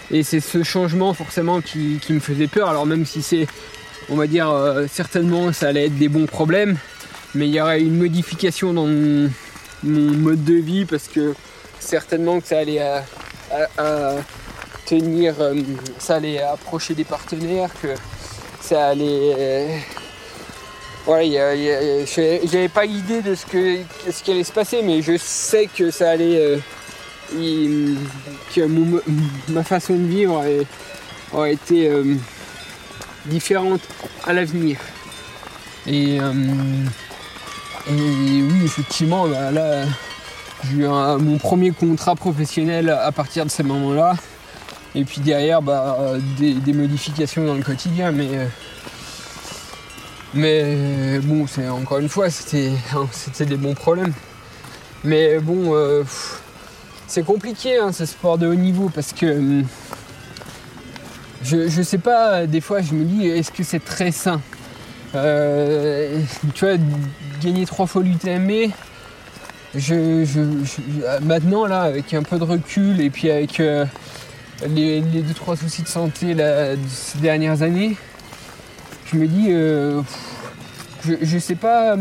Et 0.09 0.23
c'est 0.23 0.39
ce 0.39 0.63
changement 0.63 1.13
forcément 1.13 1.61
qui, 1.61 1.99
qui, 2.01 2.13
me 2.13 2.19
faisait 2.19 2.47
peur. 2.47 2.69
Alors 2.69 2.87
même 2.87 3.05
si 3.05 3.21
c'est 3.21 3.45
on 4.09 4.15
va 4.15 4.25
dire 4.25 4.49
euh, 4.49 4.87
certainement 4.91 5.53
ça 5.53 5.67
allait 5.67 5.85
être 5.85 5.97
des 5.97 6.09
bons 6.09 6.25
problèmes, 6.25 6.77
mais 7.35 7.47
il 7.47 7.53
y 7.53 7.61
aurait 7.61 7.81
une 7.81 7.97
modification 7.97 8.73
dans 8.73 8.87
mon, 8.87 9.29
mode 9.83 10.43
de 10.43 10.55
vie 10.55 10.85
parce 10.85 11.07
que 11.07 11.33
certainement 11.79 12.39
que 12.39 12.47
ça 12.47 12.59
allait 12.59 12.81
à, 12.81 13.03
tenir, 14.85 15.35
euh, 15.39 15.55
ça 15.99 16.15
allait 16.15 16.41
approcher 16.41 16.95
des 16.95 17.03
partenaires, 17.03 17.69
que 17.81 17.89
ça 18.61 18.87
allait. 18.87 19.35
Euh, 19.37 19.77
ouais, 21.07 21.29
j'avais 22.45 22.69
pas 22.69 22.85
idée 22.85 23.21
de 23.21 23.35
ce, 23.35 23.45
que, 23.45 23.77
ce 24.11 24.23
qui 24.23 24.31
allait 24.31 24.43
se 24.43 24.51
passer, 24.51 24.81
mais 24.83 25.01
je 25.01 25.17
sais 25.17 25.67
que 25.67 25.91
ça 25.91 26.11
allait. 26.11 26.59
que 27.31 28.65
ma 29.51 29.63
façon 29.63 29.95
de 29.95 30.07
vivre 30.07 30.43
aurait 31.31 31.53
été 31.53 31.91
différentes 33.25 33.81
à 34.25 34.33
l'avenir. 34.33 34.77
Euh, 35.87 36.33
oui, 37.87 38.61
effectivement, 38.63 39.27
bah, 39.27 39.51
là, 39.51 39.85
j'ai 40.65 40.77
eu 40.77 40.87
mon 40.87 41.37
premier 41.37 41.71
contrat 41.71 42.15
professionnel 42.15 42.89
à 42.89 43.11
partir 43.11 43.45
de 43.45 43.51
ce 43.51 43.63
moment-là. 43.63 44.15
Et 44.95 45.05
puis 45.05 45.21
derrière, 45.21 45.61
bah, 45.61 45.97
des, 46.37 46.73
modifications 46.73 47.45
dans 47.45 47.53
le 47.53 47.63
quotidien, 47.63 48.11
mais 48.11 48.47
mais 50.33 51.19
bon, 51.19 51.47
c'est 51.47 51.67
encore 51.67 51.99
une 51.99 52.09
fois, 52.09 52.29
c'était 52.29 52.71
c'était 53.11 53.45
des 53.45 53.57
bons 53.57 53.75
problèmes. 53.75 54.13
Mais 55.03 55.39
bon, 55.39 55.73
euh, 55.75 56.03
c'est 57.07 57.23
compliqué 57.23 57.77
hein, 57.77 57.91
ce 57.91 58.05
sport 58.05 58.37
de 58.37 58.47
haut 58.47 58.55
niveau 58.55 58.89
parce 58.93 59.13
que 59.13 59.63
je, 61.41 61.81
sais 61.81 61.97
pas, 61.97 62.45
des 62.45 62.61
fois 62.61 62.81
je 62.81 62.93
me 62.93 63.05
dis 63.05 63.27
est-ce 63.27 63.51
que 63.51 63.63
c'est 63.63 63.83
très 63.83 64.11
sain? 64.11 64.41
Euh, 65.15 66.21
Tu 66.53 66.65
vois, 66.65 66.75
gagner 67.41 67.65
trois 67.65 67.87
fois 67.87 68.03
l'UTMB, 68.03 68.71
je, 69.75 70.25
maintenant 71.21 71.65
là, 71.65 71.81
avec 71.81 72.13
un 72.13 72.23
peu 72.23 72.37
de 72.37 72.43
recul 72.43 73.01
et 73.01 73.09
puis 73.09 73.29
avec 73.29 73.59
euh, 73.59 73.85
les, 74.67 75.01
deux 75.01 75.33
trois 75.33 75.55
soucis 75.55 75.83
de 75.83 75.87
santé 75.87 76.33
là, 76.33 76.75
ces 76.87 77.19
dernières 77.19 77.61
années, 77.61 77.95
je 79.11 79.17
me 79.17 79.27
dis, 79.27 79.47
euh, 79.49 80.01
je, 81.03 81.37
sais 81.37 81.55
pas 81.55 81.95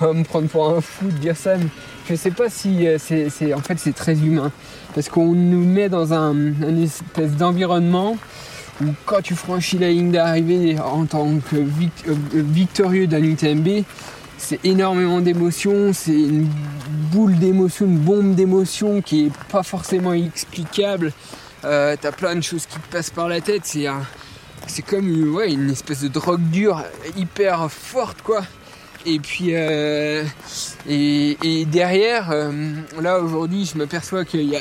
on 0.00 0.06
va 0.06 0.12
me 0.12 0.24
prendre 0.24 0.48
pour 0.48 0.68
un 0.68 0.80
fou 0.80 1.06
de 1.06 1.18
dire 1.18 1.36
ça, 1.36 1.56
mais 1.56 1.68
je 2.08 2.14
sais 2.14 2.30
pas 2.30 2.50
si 2.50 2.86
c'est, 2.98 3.54
en 3.54 3.60
fait 3.60 3.78
c'est 3.78 3.94
très 3.94 4.14
humain. 4.14 4.52
Parce 4.94 5.08
qu'on 5.10 5.34
nous 5.34 5.64
met 5.64 5.88
dans 5.88 6.14
un, 6.14 6.34
espèce 6.82 7.32
d'environnement 7.32 8.16
où 8.82 8.86
quand 9.04 9.22
tu 9.22 9.34
franchis 9.34 9.78
la 9.78 9.88
ligne 9.88 10.12
d'arrivée 10.12 10.78
en 10.78 11.06
tant 11.06 11.38
que 11.38 11.56
euh, 11.56 12.14
victorieux 12.32 13.06
d'un 13.06 13.22
UTMB, 13.22 13.84
c'est 14.38 14.64
énormément 14.64 15.20
d'émotions, 15.20 15.92
c'est 15.92 16.12
une 16.12 16.48
boule 17.12 17.38
d'émotions, 17.38 17.86
une 17.86 17.98
bombe 17.98 18.34
d'émotions 18.34 19.00
qui 19.00 19.26
est 19.26 19.32
pas 19.50 19.62
forcément 19.62 20.12
explicable. 20.12 21.12
Euh, 21.64 21.96
t'as 22.00 22.12
plein 22.12 22.34
de 22.34 22.42
choses 22.42 22.66
qui 22.66 22.78
te 22.78 22.92
passent 22.92 23.10
par 23.10 23.28
la 23.28 23.40
tête, 23.40 23.62
c'est 23.64 24.82
comme 24.82 25.08
une 25.08 25.70
espèce 25.70 26.02
de 26.02 26.08
drogue 26.08 26.42
dure 26.50 26.84
hyper 27.16 27.70
forte 27.70 28.22
quoi. 28.22 28.42
Et 29.06 29.20
puis 29.20 29.54
euh, 29.54 30.24
et, 30.88 31.64
derrière, 31.66 32.30
euh, 32.30 32.52
là 33.00 33.20
aujourd'hui, 33.20 33.64
je 33.64 33.78
m'aperçois 33.78 34.24
qu'il 34.24 34.42
y 34.42 34.56
a, 34.56 34.60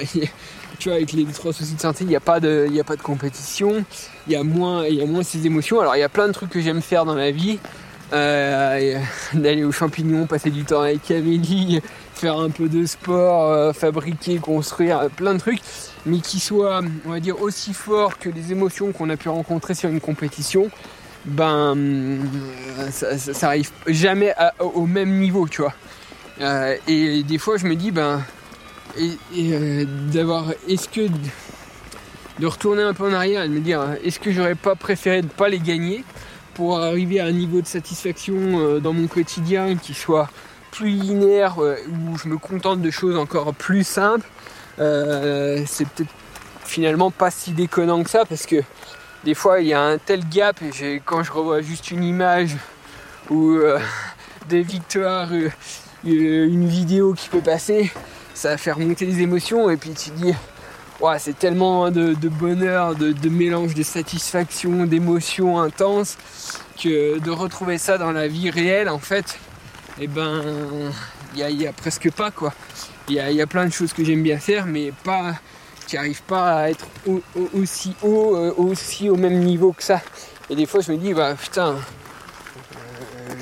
tu 0.77 0.89
vois, 0.89 0.97
avec 0.97 1.11
les 1.13 1.25
trois 1.25 1.53
soucis 1.53 1.75
de 1.75 1.81
santé, 1.81 2.03
il 2.03 2.07
n'y 2.07 2.15
a 2.15 2.19
pas 2.19 2.39
de, 2.39 2.67
a 2.79 2.83
pas 2.83 2.95
de 2.95 3.01
compétition, 3.01 3.83
il 4.27 4.33
y 4.33 4.35
a 4.35 4.43
moins, 4.43 4.85
y 4.87 5.01
a 5.01 5.05
moins 5.05 5.23
ces 5.23 5.45
émotions. 5.45 5.79
Alors 5.79 5.95
il 5.95 5.99
y 5.99 6.03
a 6.03 6.09
plein 6.09 6.27
de 6.27 6.33
trucs 6.33 6.49
que 6.49 6.61
j'aime 6.61 6.81
faire 6.81 7.05
dans 7.05 7.15
la 7.15 7.31
vie, 7.31 7.59
euh, 8.13 8.99
d'aller 9.33 9.63
aux 9.63 9.71
champignons, 9.71 10.25
passer 10.25 10.49
du 10.49 10.63
temps 10.63 10.81
avec 10.81 11.09
Amélie, 11.11 11.81
faire 12.13 12.37
un 12.37 12.49
peu 12.49 12.69
de 12.69 12.85
sport, 12.85 13.75
fabriquer, 13.75 14.37
construire, 14.37 15.09
plein 15.15 15.33
de 15.33 15.39
trucs, 15.39 15.61
mais 16.05 16.19
qui 16.19 16.39
soient, 16.39 16.81
on 17.05 17.09
va 17.09 17.19
dire, 17.19 17.41
aussi 17.41 17.73
forts 17.73 18.17
que 18.17 18.29
les 18.29 18.51
émotions 18.51 18.91
qu'on 18.91 19.09
a 19.09 19.17
pu 19.17 19.29
rencontrer 19.29 19.73
sur 19.73 19.89
une 19.89 20.01
compétition 20.01 20.69
ben 21.25 21.75
ça, 22.91 23.17
ça, 23.17 23.47
arrive 23.47 23.71
jamais 23.87 24.33
au 24.59 24.85
même 24.85 25.17
niveau, 25.17 25.47
tu 25.47 25.61
vois. 25.61 25.73
Euh, 26.41 26.75
et 26.87 27.23
des 27.23 27.37
fois, 27.37 27.57
je 27.57 27.65
me 27.65 27.75
dis, 27.75 27.91
ben, 27.91 28.21
et, 28.97 29.17
euh, 29.53 29.85
d'avoir, 30.11 30.51
est-ce 30.67 30.87
que 30.89 31.07
de 32.39 32.45
retourner 32.45 32.83
un 32.83 32.93
peu 32.93 33.07
en 33.07 33.13
arrière 33.13 33.43
et 33.43 33.47
de 33.47 33.53
me 33.53 33.59
dire, 33.59 33.81
est-ce 34.03 34.19
que 34.19 34.31
j'aurais 34.31 34.55
pas 34.55 34.75
préféré 34.75 35.21
ne 35.21 35.27
pas 35.27 35.49
les 35.49 35.59
gagner 35.59 36.03
pour 36.53 36.79
arriver 36.79 37.19
à 37.19 37.25
un 37.25 37.31
niveau 37.31 37.61
de 37.61 37.67
satisfaction 37.67 38.35
euh, 38.35 38.79
dans 38.79 38.93
mon 38.93 39.07
quotidien 39.07 39.75
qui 39.75 39.93
soit 39.93 40.29
plus 40.71 40.89
linéaire, 40.89 41.57
où 41.57 42.17
je 42.17 42.27
me 42.27 42.37
contente 42.37 42.81
de 42.81 42.91
choses 42.91 43.15
encore 43.15 43.53
plus 43.53 43.85
simples. 43.85 44.27
c'est 44.77 45.87
peut-être 45.87 46.11
finalement 46.65 47.11
pas 47.11 47.31
si 47.31 47.51
déconnant 47.51 48.03
que 48.03 48.09
ça 48.09 48.25
parce 48.25 48.45
que 48.45 48.57
des 49.23 49.33
fois 49.33 49.61
il 49.61 49.67
y 49.67 49.73
a 49.73 49.81
un 49.81 49.97
tel 49.97 50.27
gap 50.27 50.57
et 50.61 51.01
quand 51.05 51.23
je 51.23 51.31
revois 51.31 51.61
juste 51.61 51.91
une 51.91 52.03
image 52.03 52.57
ou 53.29 53.51
euh, 53.51 53.79
des 54.49 54.61
victoires, 54.61 55.29
euh, 55.31 55.49
une 56.03 56.67
vidéo 56.67 57.13
qui 57.13 57.29
peut 57.29 57.41
passer, 57.41 57.91
ça 58.35 58.49
va 58.49 58.57
faire 58.57 58.77
monter 58.77 59.07
les 59.07 59.21
émotions 59.21 59.71
et 59.71 59.77
puis 59.77 59.91
tu 59.91 60.11
dis 60.11 60.33
ouais, 60.99 61.17
c'est 61.17 61.37
tellement 61.37 61.89
de, 61.89 62.13
bonheur, 62.29 62.95
de, 62.95 63.29
mélange 63.29 63.73
de 63.73 63.81
satisfaction, 63.81 64.85
d'émotions 64.85 65.59
intenses 65.59 66.17
que 66.81 67.17
de 67.17 67.31
retrouver 67.31 67.79
ça 67.79 67.97
dans 67.97 68.11
la 68.11 68.27
vie 68.27 68.51
réelle 68.51 68.89
en 68.89 68.99
fait, 68.99 69.39
et 69.97 70.03
eh 70.03 70.07
ben 70.07 70.43
il 71.35 71.57
n'y 71.57 71.65
a, 71.65 71.73
presque 71.73 72.11
pas 72.11 72.29
quoi. 72.29 72.53
Il 73.07 73.15
y 73.15 73.41
a 73.41 73.47
plein 73.47 73.65
de 73.65 73.73
choses 73.73 73.93
que 73.93 74.03
j'aime 74.03 74.21
bien 74.21 74.37
faire 74.37 74.67
mais 74.67 74.91
pas 75.03 75.35
qui 75.85 75.95
n'arrive 75.95 76.21
pas 76.23 76.59
à 76.59 76.69
être 76.69 76.85
aussi 77.53 77.95
haut, 78.01 78.35
euh, 78.35 78.53
aussi 78.57 79.09
au 79.09 79.15
même 79.15 79.39
niveau 79.39 79.71
que 79.71 79.83
ça. 79.83 80.01
Et 80.49 80.55
des 80.55 80.65
fois, 80.65 80.81
je 80.81 80.91
me 80.91 80.97
dis, 80.97 81.13
bah 81.13 81.35
putain, 81.35 81.75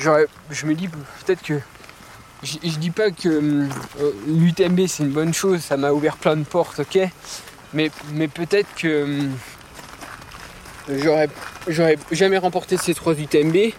euh, 0.05 0.25
je 0.49 0.65
me 0.65 0.73
dis 0.73 0.87
peut-être 0.87 1.41
que. 1.41 1.59
Je, 2.43 2.77
dis 2.77 2.89
pas 2.89 3.09
que 3.11 3.29
euh, 3.29 3.67
l'UTMB 4.27 4.87
c'est 4.87 5.03
une 5.03 5.11
bonne 5.11 5.33
chose, 5.33 5.61
ça 5.61 5.77
m'a 5.77 5.91
ouvert 5.91 6.17
plein 6.17 6.35
de 6.35 6.43
portes, 6.43 6.79
ok, 6.79 6.99
mais, 7.73 7.89
mais 8.13 8.27
peut-être 8.27 8.67
que 8.75 9.21
j'aurais, 10.89 11.29
j'aurais 11.67 11.97
jamais 12.11 12.37
remporté 12.37 12.77
ces 12.77 12.93
trois 12.93 13.13
UTMB. 13.13 13.71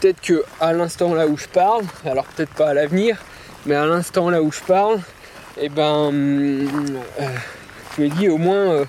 Peut-être 0.00 0.20
que 0.20 0.44
à 0.60 0.72
l'instant 0.72 1.14
là 1.14 1.26
où 1.26 1.36
je 1.36 1.46
parle, 1.46 1.84
alors 2.04 2.24
peut-être 2.24 2.54
pas 2.54 2.68
à 2.68 2.74
l'avenir, 2.74 3.18
mais 3.66 3.74
à 3.74 3.86
l'instant 3.86 4.30
là 4.30 4.42
où 4.42 4.50
je 4.50 4.60
parle, 4.60 4.96
et 5.56 5.64
eh 5.64 5.68
ben 5.68 6.10
je 6.12 8.02
me 8.02 8.08
dis 8.08 8.28
au 8.28 8.38
moins 8.38 8.72
euh, 8.72 8.84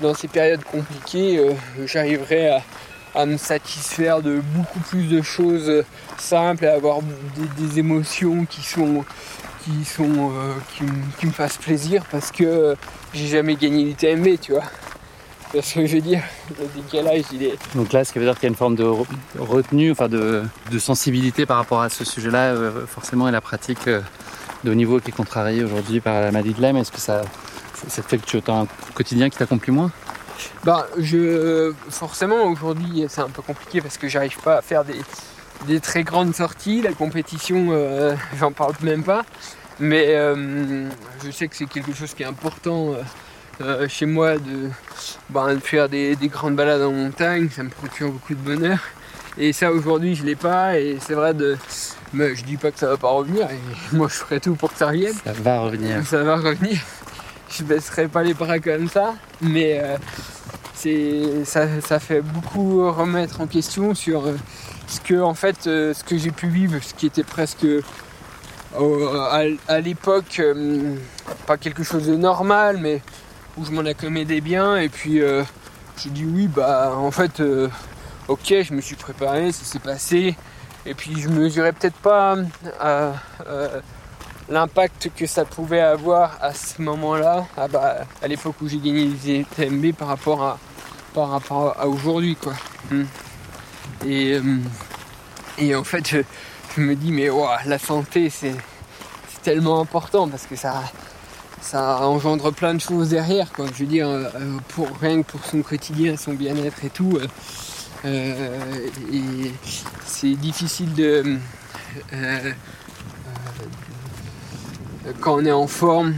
dans 0.00 0.14
ces 0.14 0.28
périodes 0.28 0.64
compliquées, 0.64 1.38
euh, 1.38 1.52
j'arriverai 1.86 2.48
à, 2.48 2.62
me 3.26 3.36
satisfaire 3.36 4.22
de 4.22 4.40
beaucoup 4.54 4.80
plus 4.80 5.08
de 5.08 5.22
choses 5.22 5.68
euh, 5.68 5.84
simples 6.18 6.64
et 6.64 6.68
avoir 6.68 7.00
des, 7.58 7.78
émotions 7.78 8.44
qui 8.46 8.62
sont 8.62 9.04
qui 9.64 9.84
sont 9.84 10.32
qui, 11.18 11.26
me 11.26 11.32
fassent 11.32 11.58
plaisir 11.58 12.02
parce 12.10 12.30
que 12.30 12.74
j'ai 13.12 13.26
jamais 13.26 13.56
gagné 13.56 13.84
l'UTMB, 13.84 14.40
tu 14.40 14.52
vois. 14.52 14.64
Parce 15.52 15.72
que 15.72 15.84
je 15.84 15.96
veux 15.96 16.00
dire, 16.00 16.22
le 16.58 16.66
décalage 16.80 17.24
il 17.32 17.42
est. 17.42 17.58
Donc 17.74 17.92
là, 17.92 18.04
ce 18.04 18.12
qui 18.12 18.18
veut 18.18 18.24
dire 18.24 18.34
qu'il 18.34 18.44
y 18.44 18.46
a 18.46 18.48
une 18.50 18.56
forme 18.56 18.76
de 18.76 18.86
retenue, 19.38 19.90
enfin 19.90 20.08
de, 20.08 20.44
sensibilité 20.78 21.44
par 21.44 21.58
rapport 21.58 21.82
à 21.82 21.88
ce 21.88 22.04
sujet-là, 22.04 22.54
forcément, 22.86 23.28
et 23.28 23.32
la 23.32 23.40
pratique 23.40 23.86
de 24.64 24.70
haut 24.70 24.74
niveau 24.74 25.00
qui 25.00 25.10
est 25.10 25.14
contrariée 25.14 25.64
aujourd'hui 25.64 26.00
par 26.00 26.20
la 26.20 26.32
maladie 26.32 26.54
de 26.54 26.62
Lyme, 26.62 26.76
est-ce 26.76 26.92
que 26.92 27.00
ça, 27.00 27.22
ça 27.88 28.02
fait 28.02 28.18
que 28.18 28.26
tu 28.26 28.38
as 28.50 28.54
un 28.54 28.66
quotidien 28.94 29.28
qui 29.28 29.38
t'accomplit 29.38 29.72
moins? 29.72 29.90
Bah, 30.64 30.86
je 30.98 31.72
forcément 31.88 32.44
aujourd'hui 32.44 33.04
c'est 33.08 33.20
un 33.20 33.28
peu 33.28 33.42
compliqué 33.42 33.80
parce 33.80 33.96
que 33.98 34.08
j'arrive 34.08 34.38
pas 34.40 34.58
à 34.58 34.62
faire 34.62 34.84
des, 34.84 35.80
très 35.80 36.02
grandes 36.02 36.34
sorties. 36.34 36.82
La 36.82 36.92
compétition, 36.92 37.68
euh, 37.70 38.14
j'en 38.38 38.52
parle 38.52 38.74
même 38.82 39.04
pas. 39.04 39.24
Mais 39.78 40.08
euh, 40.08 40.88
je 41.24 41.30
sais 41.30 41.48
que 41.48 41.56
c'est 41.56 41.66
quelque 41.66 41.94
chose 41.94 42.12
qui 42.12 42.22
est 42.22 42.26
important 42.26 42.94
euh, 43.62 43.88
chez 43.88 44.06
moi 44.06 44.34
bah, 45.30 45.54
de, 45.54 45.60
faire 45.60 45.88
des, 45.88 46.16
grandes 46.24 46.56
balades 46.56 46.82
en 46.82 46.92
montagne. 46.92 47.48
Ça 47.50 47.62
me 47.62 47.70
procure 47.70 48.10
beaucoup 48.10 48.34
de 48.34 48.40
bonheur. 48.40 48.78
Et 49.38 49.52
ça 49.52 49.72
aujourd'hui 49.72 50.14
je 50.14 50.24
l'ai 50.24 50.36
pas. 50.36 50.78
Et 50.78 50.98
c'est 51.00 51.14
vrai 51.14 51.32
de. 51.34 51.56
Mais 52.12 52.34
je 52.34 52.44
dis 52.44 52.56
pas 52.56 52.70
que 52.72 52.78
ça 52.78 52.88
va 52.88 52.96
pas 52.96 53.08
revenir. 53.08 53.48
Et 53.50 53.58
moi 53.96 54.08
je 54.08 54.14
ferai 54.14 54.40
tout 54.40 54.54
pour 54.54 54.72
que 54.72 54.78
ça 54.78 54.88
revienne. 54.88 55.14
Ça 55.24 55.32
va 55.32 55.60
revenir. 55.60 56.04
Ça 56.06 56.22
va 56.22 56.36
revenir 56.36 56.78
je 57.50 57.64
baisserai 57.64 58.08
pas 58.08 58.22
les 58.22 58.34
bras 58.34 58.58
comme 58.58 58.88
ça, 58.88 59.14
mais 59.40 59.80
euh, 59.82 59.96
c'est 60.74 61.44
ça, 61.44 61.98
fait 61.98 62.20
beaucoup 62.20 62.90
remettre 62.90 63.40
en 63.40 63.46
question 63.46 63.94
sur 63.94 64.26
euh, 64.26 64.36
ce 64.86 65.00
que 65.00 65.20
en 65.20 65.34
fait 65.34 65.66
euh, 65.66 65.92
ce 65.92 66.04
que 66.04 66.16
j'ai 66.16 66.30
pu 66.30 66.48
vivre, 66.48 66.78
ce 66.82 66.94
qui 66.94 67.06
était 67.06 67.24
presque 67.24 67.66
à, 69.68 69.80
l'époque 69.80 70.40
pas 71.46 71.56
quelque 71.56 71.82
chose 71.82 72.06
de 72.06 72.14
normal, 72.14 72.78
mais 72.78 73.02
où 73.56 73.64
je 73.64 73.72
m'en 73.72 73.84
accommodais 73.84 74.40
bien. 74.40 74.76
Et 74.76 74.88
puis 74.88 75.20
j'ai 75.96 76.10
dit 76.10 76.24
oui 76.24 76.46
bah 76.46 76.94
en 76.96 77.10
fait 77.10 77.42
ok 78.28 78.54
je 78.62 78.72
me 78.72 78.80
suis 78.80 78.96
préparé, 78.96 79.50
ça 79.50 79.64
s'est 79.64 79.80
passé. 79.80 80.36
Et 80.86 80.94
puis 80.94 81.20
je 81.20 81.28
mesurais 81.28 81.72
peut-être 81.72 81.96
pas 81.96 82.36
l'impact 84.50 85.10
que 85.16 85.26
ça 85.26 85.44
pouvait 85.44 85.80
avoir 85.80 86.36
à 86.42 86.52
ce 86.52 86.82
moment-là, 86.82 87.46
ah 87.56 87.68
bah, 87.68 87.98
à 88.20 88.28
l'époque 88.28 88.56
où 88.60 88.68
j'ai 88.68 88.78
gagné 88.78 89.10
les 89.24 89.44
TMB 89.44 89.92
par 89.94 90.08
rapport 90.08 90.42
à, 90.42 90.58
par 91.14 91.30
rapport 91.30 91.76
à 91.78 91.86
aujourd'hui. 91.86 92.36
Quoi. 92.36 92.54
Hmm. 92.90 93.04
Et, 94.04 94.34
euh, 94.34 94.58
et 95.58 95.74
en 95.74 95.84
fait, 95.84 96.24
je, 96.76 96.80
me 96.80 96.94
dis, 96.96 97.12
mais 97.12 97.28
la 97.66 97.78
santé, 97.78 98.28
c'est, 98.28 98.54
tellement 99.42 99.80
important 99.80 100.28
parce 100.28 100.44
que 100.44 100.54
ça, 100.54 100.82
ça 101.62 102.06
engendre 102.06 102.52
plein 102.52 102.74
de 102.74 102.80
choses 102.80 103.08
derrière. 103.08 103.50
Quoi. 103.52 103.66
Je 103.72 103.84
veux 103.84 103.86
dire, 103.86 104.06
euh, 104.06 104.28
pour, 104.68 104.88
rien 105.00 105.22
que 105.22 105.30
pour 105.30 105.44
son 105.46 105.62
quotidien, 105.62 106.16
son 106.18 106.34
bien-être 106.34 106.84
et 106.84 106.90
tout. 106.90 107.18
Euh, 108.04 108.50
c'est 110.04 110.34
difficile 110.34 110.92
de 110.94 111.38
quand 115.20 115.36
on 115.36 115.44
est 115.44 115.52
en 115.52 115.66
forme, 115.66 116.14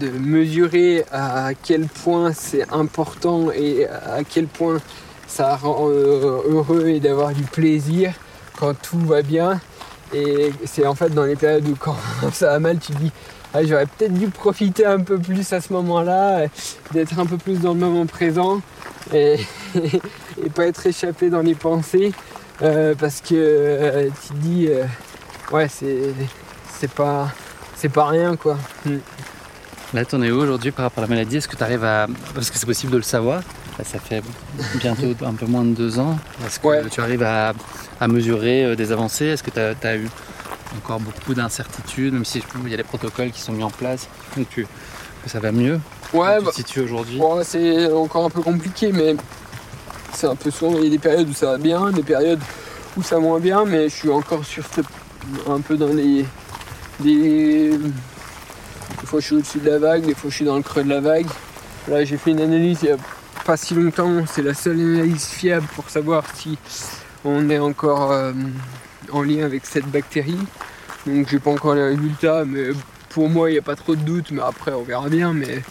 de 0.00 0.08
mesurer 0.10 1.04
à 1.10 1.50
quel 1.54 1.86
point 1.86 2.32
c'est 2.32 2.70
important 2.72 3.50
et 3.50 3.86
à 3.86 4.22
quel 4.28 4.46
point 4.46 4.78
ça 5.26 5.56
rend 5.56 5.88
euh, 5.88 6.40
heureux 6.48 6.88
et 6.88 7.00
d'avoir 7.00 7.32
du 7.32 7.42
plaisir 7.42 8.12
quand 8.58 8.74
tout 8.74 9.00
va 9.00 9.22
bien. 9.22 9.60
Et 10.14 10.52
c'est 10.64 10.86
en 10.86 10.94
fait 10.94 11.10
dans 11.10 11.24
les 11.24 11.36
périodes 11.36 11.68
où 11.68 11.76
quand 11.76 11.96
ça 12.32 12.50
va 12.50 12.58
mal, 12.58 12.78
tu 12.78 12.92
te 12.92 12.98
dis 12.98 13.12
ah, 13.54 13.64
j'aurais 13.64 13.86
peut-être 13.86 14.12
dû 14.12 14.28
profiter 14.28 14.84
un 14.84 15.00
peu 15.00 15.18
plus 15.18 15.52
à 15.52 15.60
ce 15.60 15.72
moment-là, 15.72 16.46
d'être 16.92 17.18
un 17.18 17.26
peu 17.26 17.38
plus 17.38 17.60
dans 17.60 17.72
le 17.72 17.80
moment 17.80 18.06
présent 18.06 18.60
et, 19.14 19.38
pas 20.54 20.66
être 20.66 20.86
échappé 20.86 21.30
dans 21.30 21.40
les 21.40 21.54
pensées 21.54 22.12
euh, 22.60 22.94
parce 22.98 23.20
que 23.22 23.34
euh, 23.34 24.08
tu 24.22 24.28
te 24.28 24.34
dis 24.34 24.68
ouais 25.50 25.66
c'est 25.68 26.90
pas 26.90 27.32
c'est 27.78 27.88
pas 27.88 28.06
rien 28.06 28.36
quoi. 28.36 28.58
Mm. 28.84 28.96
Là, 29.94 30.04
t'en 30.04 30.20
es 30.20 30.30
où 30.30 30.38
aujourd'hui 30.38 30.70
par 30.70 30.84
rapport 30.84 31.02
à 31.02 31.06
la 31.06 31.14
maladie? 31.14 31.38
Est-ce 31.38 31.48
que 31.48 31.56
tu 31.56 31.62
arrives 31.62 31.84
à. 31.84 32.06
Parce 32.34 32.50
que 32.50 32.58
c'est 32.58 32.66
possible 32.66 32.92
de 32.92 32.98
le 32.98 33.02
savoir. 33.02 33.40
ça 33.82 33.98
fait 33.98 34.22
bientôt 34.74 35.14
un 35.24 35.32
peu 35.32 35.46
moins 35.46 35.64
de 35.64 35.72
deux 35.72 35.98
ans. 35.98 36.18
Est-ce 36.46 36.60
que 36.60 36.88
tu 36.88 37.00
arrives 37.00 37.22
à, 37.22 37.54
mesurer 38.06 38.64
euh, 38.64 38.76
des 38.76 38.92
avancées? 38.92 39.26
Est-ce 39.26 39.42
que 39.42 39.50
tu 39.50 39.86
as, 39.86 39.96
eu 39.96 40.08
encore 40.76 41.00
beaucoup 41.00 41.32
d'incertitudes, 41.32 42.12
même 42.12 42.26
si 42.26 42.42
il 42.64 42.70
y 42.70 42.74
a 42.74 42.76
des 42.76 42.82
protocoles 42.82 43.30
qui 43.30 43.40
sont 43.40 43.52
mis 43.52 43.62
en 43.62 43.70
place, 43.70 44.08
donc 44.36 44.46
que, 44.50 44.62
ça 45.26 45.40
va 45.40 45.52
mieux? 45.52 45.80
Ouais, 46.12 46.38
bah, 46.42 46.50
tu 46.54 46.80
aujourd'hui? 46.80 47.20
c'est 47.44 47.90
encore 47.90 48.26
un 48.26 48.30
peu 48.30 48.42
compliqué, 48.42 48.92
mais 48.92 49.16
c'est 50.12 50.26
un 50.26 50.36
peu 50.36 50.50
souvent 50.50 50.76
il 50.76 50.84
y 50.84 50.86
a 50.88 50.90
des 50.90 50.98
périodes 50.98 51.28
où 51.30 51.32
ça 51.32 51.52
va 51.52 51.58
bien, 51.58 51.90
des 51.92 52.02
périodes 52.02 52.40
où 52.96 53.02
ça 53.02 53.16
va 53.16 53.22
moins 53.22 53.40
bien, 53.40 53.64
mais 53.64 53.88
je 53.88 53.94
suis 53.94 54.10
encore 54.10 54.44
sur 54.44 54.64
un 55.48 55.60
peu 55.60 55.78
dans 55.78 55.88
les 55.88 56.26
des 57.00 57.78
fois 59.04 59.20
je 59.20 59.26
suis 59.26 59.36
au-dessus 59.36 59.58
de 59.58 59.70
la 59.70 59.78
vague, 59.78 60.04
des 60.04 60.14
fois 60.14 60.30
je 60.30 60.36
suis 60.36 60.44
dans 60.44 60.56
le 60.56 60.62
creux 60.62 60.84
de 60.84 60.88
la 60.88 61.00
vague. 61.00 61.26
Là 61.88 62.04
j'ai 62.04 62.16
fait 62.16 62.30
une 62.30 62.40
analyse 62.40 62.80
il 62.82 62.86
n'y 62.86 62.92
a 62.92 62.98
pas 63.44 63.56
si 63.56 63.74
longtemps, 63.74 64.24
c'est 64.26 64.42
la 64.42 64.54
seule 64.54 64.80
analyse 64.80 65.26
fiable 65.26 65.66
pour 65.74 65.88
savoir 65.88 66.24
si 66.34 66.58
on 67.24 67.48
est 67.50 67.58
encore 67.58 68.12
euh, 68.12 68.32
en 69.12 69.22
lien 69.22 69.44
avec 69.44 69.64
cette 69.66 69.86
bactérie. 69.86 70.38
Donc 71.06 71.28
j'ai 71.28 71.38
pas 71.38 71.50
encore 71.50 71.74
les 71.74 71.84
résultats, 71.84 72.44
mais 72.44 72.70
pour 73.08 73.28
moi 73.28 73.50
il 73.50 73.54
n'y 73.54 73.58
a 73.58 73.62
pas 73.62 73.76
trop 73.76 73.96
de 73.96 74.02
doute, 74.02 74.30
mais 74.30 74.42
après 74.42 74.72
on 74.72 74.82
verra 74.82 75.08
bien. 75.08 75.32
Mais 75.32 75.62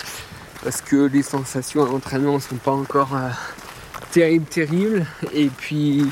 parce 0.64 0.82
que 0.82 1.08
les 1.08 1.24
sensations 1.24 1.86
à 1.86 1.88
l'entraînement 1.88 2.36
ne 2.36 2.40
sont 2.40 2.56
pas 2.56 2.72
encore 2.72 3.16
euh, 3.16 3.30
terribles, 4.12 4.46
terribles. 4.46 5.06
Et 5.34 5.48
puis, 5.48 6.06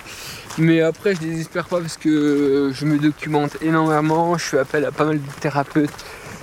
mais 0.57 0.81
après 0.81 1.15
je 1.15 1.19
désespère 1.21 1.65
pas 1.65 1.81
parce 1.81 1.97
que 1.97 2.71
je 2.73 2.85
me 2.85 2.97
documente 2.97 3.57
énormément, 3.61 4.37
je 4.37 4.43
fais 4.43 4.59
appel 4.59 4.85
à 4.85 4.91
pas 4.91 5.05
mal 5.05 5.17
de 5.17 5.31
thérapeutes 5.39 5.91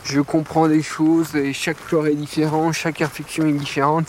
je 0.05 0.21
comprends 0.21 0.69
des 0.69 0.83
choses 0.83 1.35
et 1.37 1.53
chaque 1.53 1.79
flore 1.79 2.07
est 2.07 2.15
différent, 2.15 2.73
chaque 2.73 3.01
infection 3.03 3.47
est 3.47 3.53
différente. 3.53 4.07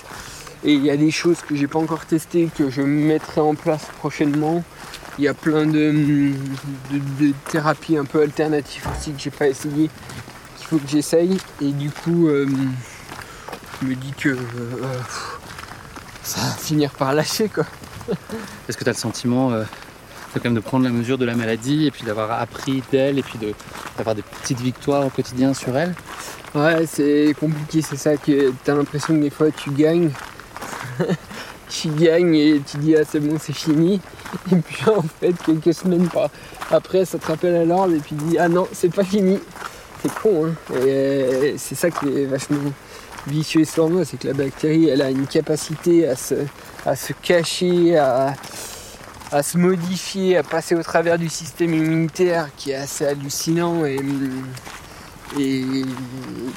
Et 0.63 0.73
il 0.73 0.83
y 0.83 0.89
a 0.89 0.97
des 0.97 1.11
choses 1.11 1.39
que 1.41 1.55
j'ai 1.55 1.67
pas 1.67 1.79
encore 1.79 2.05
testées 2.05 2.49
que 2.57 2.69
je 2.69 2.81
mettrai 2.81 3.41
en 3.41 3.53
place 3.53 3.85
prochainement. 3.99 4.63
Il 5.19 5.25
y 5.25 5.27
a 5.27 5.33
plein 5.33 5.65
de, 5.65 6.31
thérapies 7.51 7.97
un 7.97 8.05
peu 8.05 8.21
alternatives 8.21 8.87
aussi 8.95 9.11
que 9.11 9.19
j'ai 9.19 9.29
pas 9.29 9.47
essayé, 9.47 9.89
qu'il 10.57 10.67
faut 10.67 10.77
que 10.77 10.87
j'essaye. 10.87 11.37
Et 11.61 11.71
du 11.71 11.91
coup, 11.91 12.27
euh, 12.27 12.47
je 13.81 13.87
me 13.87 13.95
dis 13.95 14.13
que 14.17 14.29
euh, 14.29 14.37
ça 16.23 16.41
va 16.41 16.51
finir 16.53 16.91
par 16.91 17.13
lâcher 17.13 17.49
quoi. 17.49 17.65
Est-ce 18.67 18.77
que 18.77 18.83
tu 18.83 18.89
as 18.89 18.93
le 18.93 18.97
sentiment 18.97 19.51
euh, 19.51 19.63
quand 20.39 20.49
même 20.49 20.55
de 20.55 20.59
prendre 20.59 20.83
la 20.83 20.91
mesure 20.91 21.17
de 21.17 21.25
la 21.25 21.35
maladie 21.35 21.87
et 21.87 21.91
puis 21.91 22.03
d'avoir 22.03 22.31
appris 22.31 22.83
d'elle 22.91 23.19
et 23.19 23.23
puis 23.23 23.39
d'avoir 23.97 24.15
des 24.15 24.21
petites 24.21 24.59
victoires 24.59 25.05
au 25.05 25.09
quotidien 25.09 25.53
sur 25.53 25.77
elle. 25.77 25.93
Ouais, 26.55 26.85
c'est 26.85 27.35
compliqué, 27.39 27.81
c'est 27.81 27.97
ça 27.97 28.15
que 28.15 28.51
tu 28.63 28.71
as 28.71 28.75
l'impression 28.75 29.15
que 29.15 29.21
des 29.21 29.29
fois 29.29 29.47
tu 29.51 29.71
gagnes. 29.71 30.11
tu 31.69 31.89
gagnes 31.89 32.35
et 32.35 32.61
tu 32.65 32.77
dis 32.77 32.95
ah 32.95 33.03
c'est 33.09 33.19
bon 33.19 33.37
c'est 33.39 33.53
fini. 33.53 33.99
Et 34.51 34.55
puis 34.57 34.83
en 34.87 35.01
fait 35.01 35.33
quelques 35.45 35.73
semaines 35.73 36.07
après 36.71 37.05
ça 37.05 37.17
te 37.17 37.25
rappelle 37.25 37.55
à 37.55 37.65
l'ordre 37.65 37.95
et 37.95 37.99
puis 37.99 38.15
tu 38.15 38.23
dis 38.25 38.37
ah 38.37 38.49
non 38.49 38.67
c'est 38.71 38.93
pas 38.93 39.03
fini. 39.03 39.39
C'est 40.01 40.13
con 40.13 40.47
hein. 40.47 40.75
Et 40.85 41.55
c'est 41.57 41.75
ça 41.75 41.89
qui 41.89 42.07
est 42.07 42.25
vachement 42.25 42.71
vicieux 43.27 43.65
sur 43.65 43.89
moi, 43.89 44.03
c'est 44.05 44.17
que 44.17 44.27
la 44.27 44.33
bactérie 44.33 44.89
elle 44.89 45.01
a 45.01 45.09
une 45.09 45.27
capacité 45.27 46.07
à 46.07 46.15
se, 46.15 46.35
à 46.85 46.95
se 46.95 47.13
cacher, 47.13 47.97
à, 47.97 48.33
à 49.33 49.41
se 49.41 49.57
modifier, 49.57 50.37
à 50.37 50.43
passer 50.43 50.75
au 50.75 50.83
travers 50.83 51.17
du 51.17 51.27
système 51.27 51.73
immunitaire 51.73 52.49
qui 52.55 52.69
est 52.71 52.75
assez 52.75 53.05
hallucinant 53.05 53.83
et, 53.83 53.99
il 55.35 55.87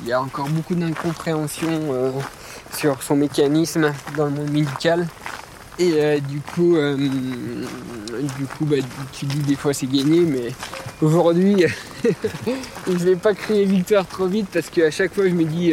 y 0.04 0.12
a 0.12 0.20
encore 0.20 0.50
beaucoup 0.50 0.74
d'incompréhension 0.74 1.70
euh, 1.70 2.10
sur 2.76 3.02
son 3.02 3.16
mécanisme 3.16 3.90
dans 4.18 4.26
le 4.26 4.32
monde 4.32 4.50
médical. 4.50 5.08
Et 5.78 5.92
euh, 5.94 6.20
du 6.20 6.40
coup, 6.40 6.76
euh, 6.76 6.94
du 6.94 8.44
coup 8.44 8.66
bah, 8.66 8.76
tu 9.12 9.24
dis 9.24 9.38
des 9.38 9.56
fois 9.56 9.72
c'est 9.72 9.86
gagné, 9.86 10.20
mais 10.20 10.52
aujourd'hui, 11.00 11.64
je 12.86 12.92
ne 12.92 12.98
vais 12.98 13.16
pas 13.16 13.32
crier 13.32 13.64
victoire 13.64 14.06
trop 14.06 14.26
vite 14.26 14.48
parce 14.52 14.68
qu'à 14.68 14.90
chaque 14.90 15.14
fois 15.14 15.24
je 15.26 15.34
me 15.34 15.44
dis, 15.44 15.72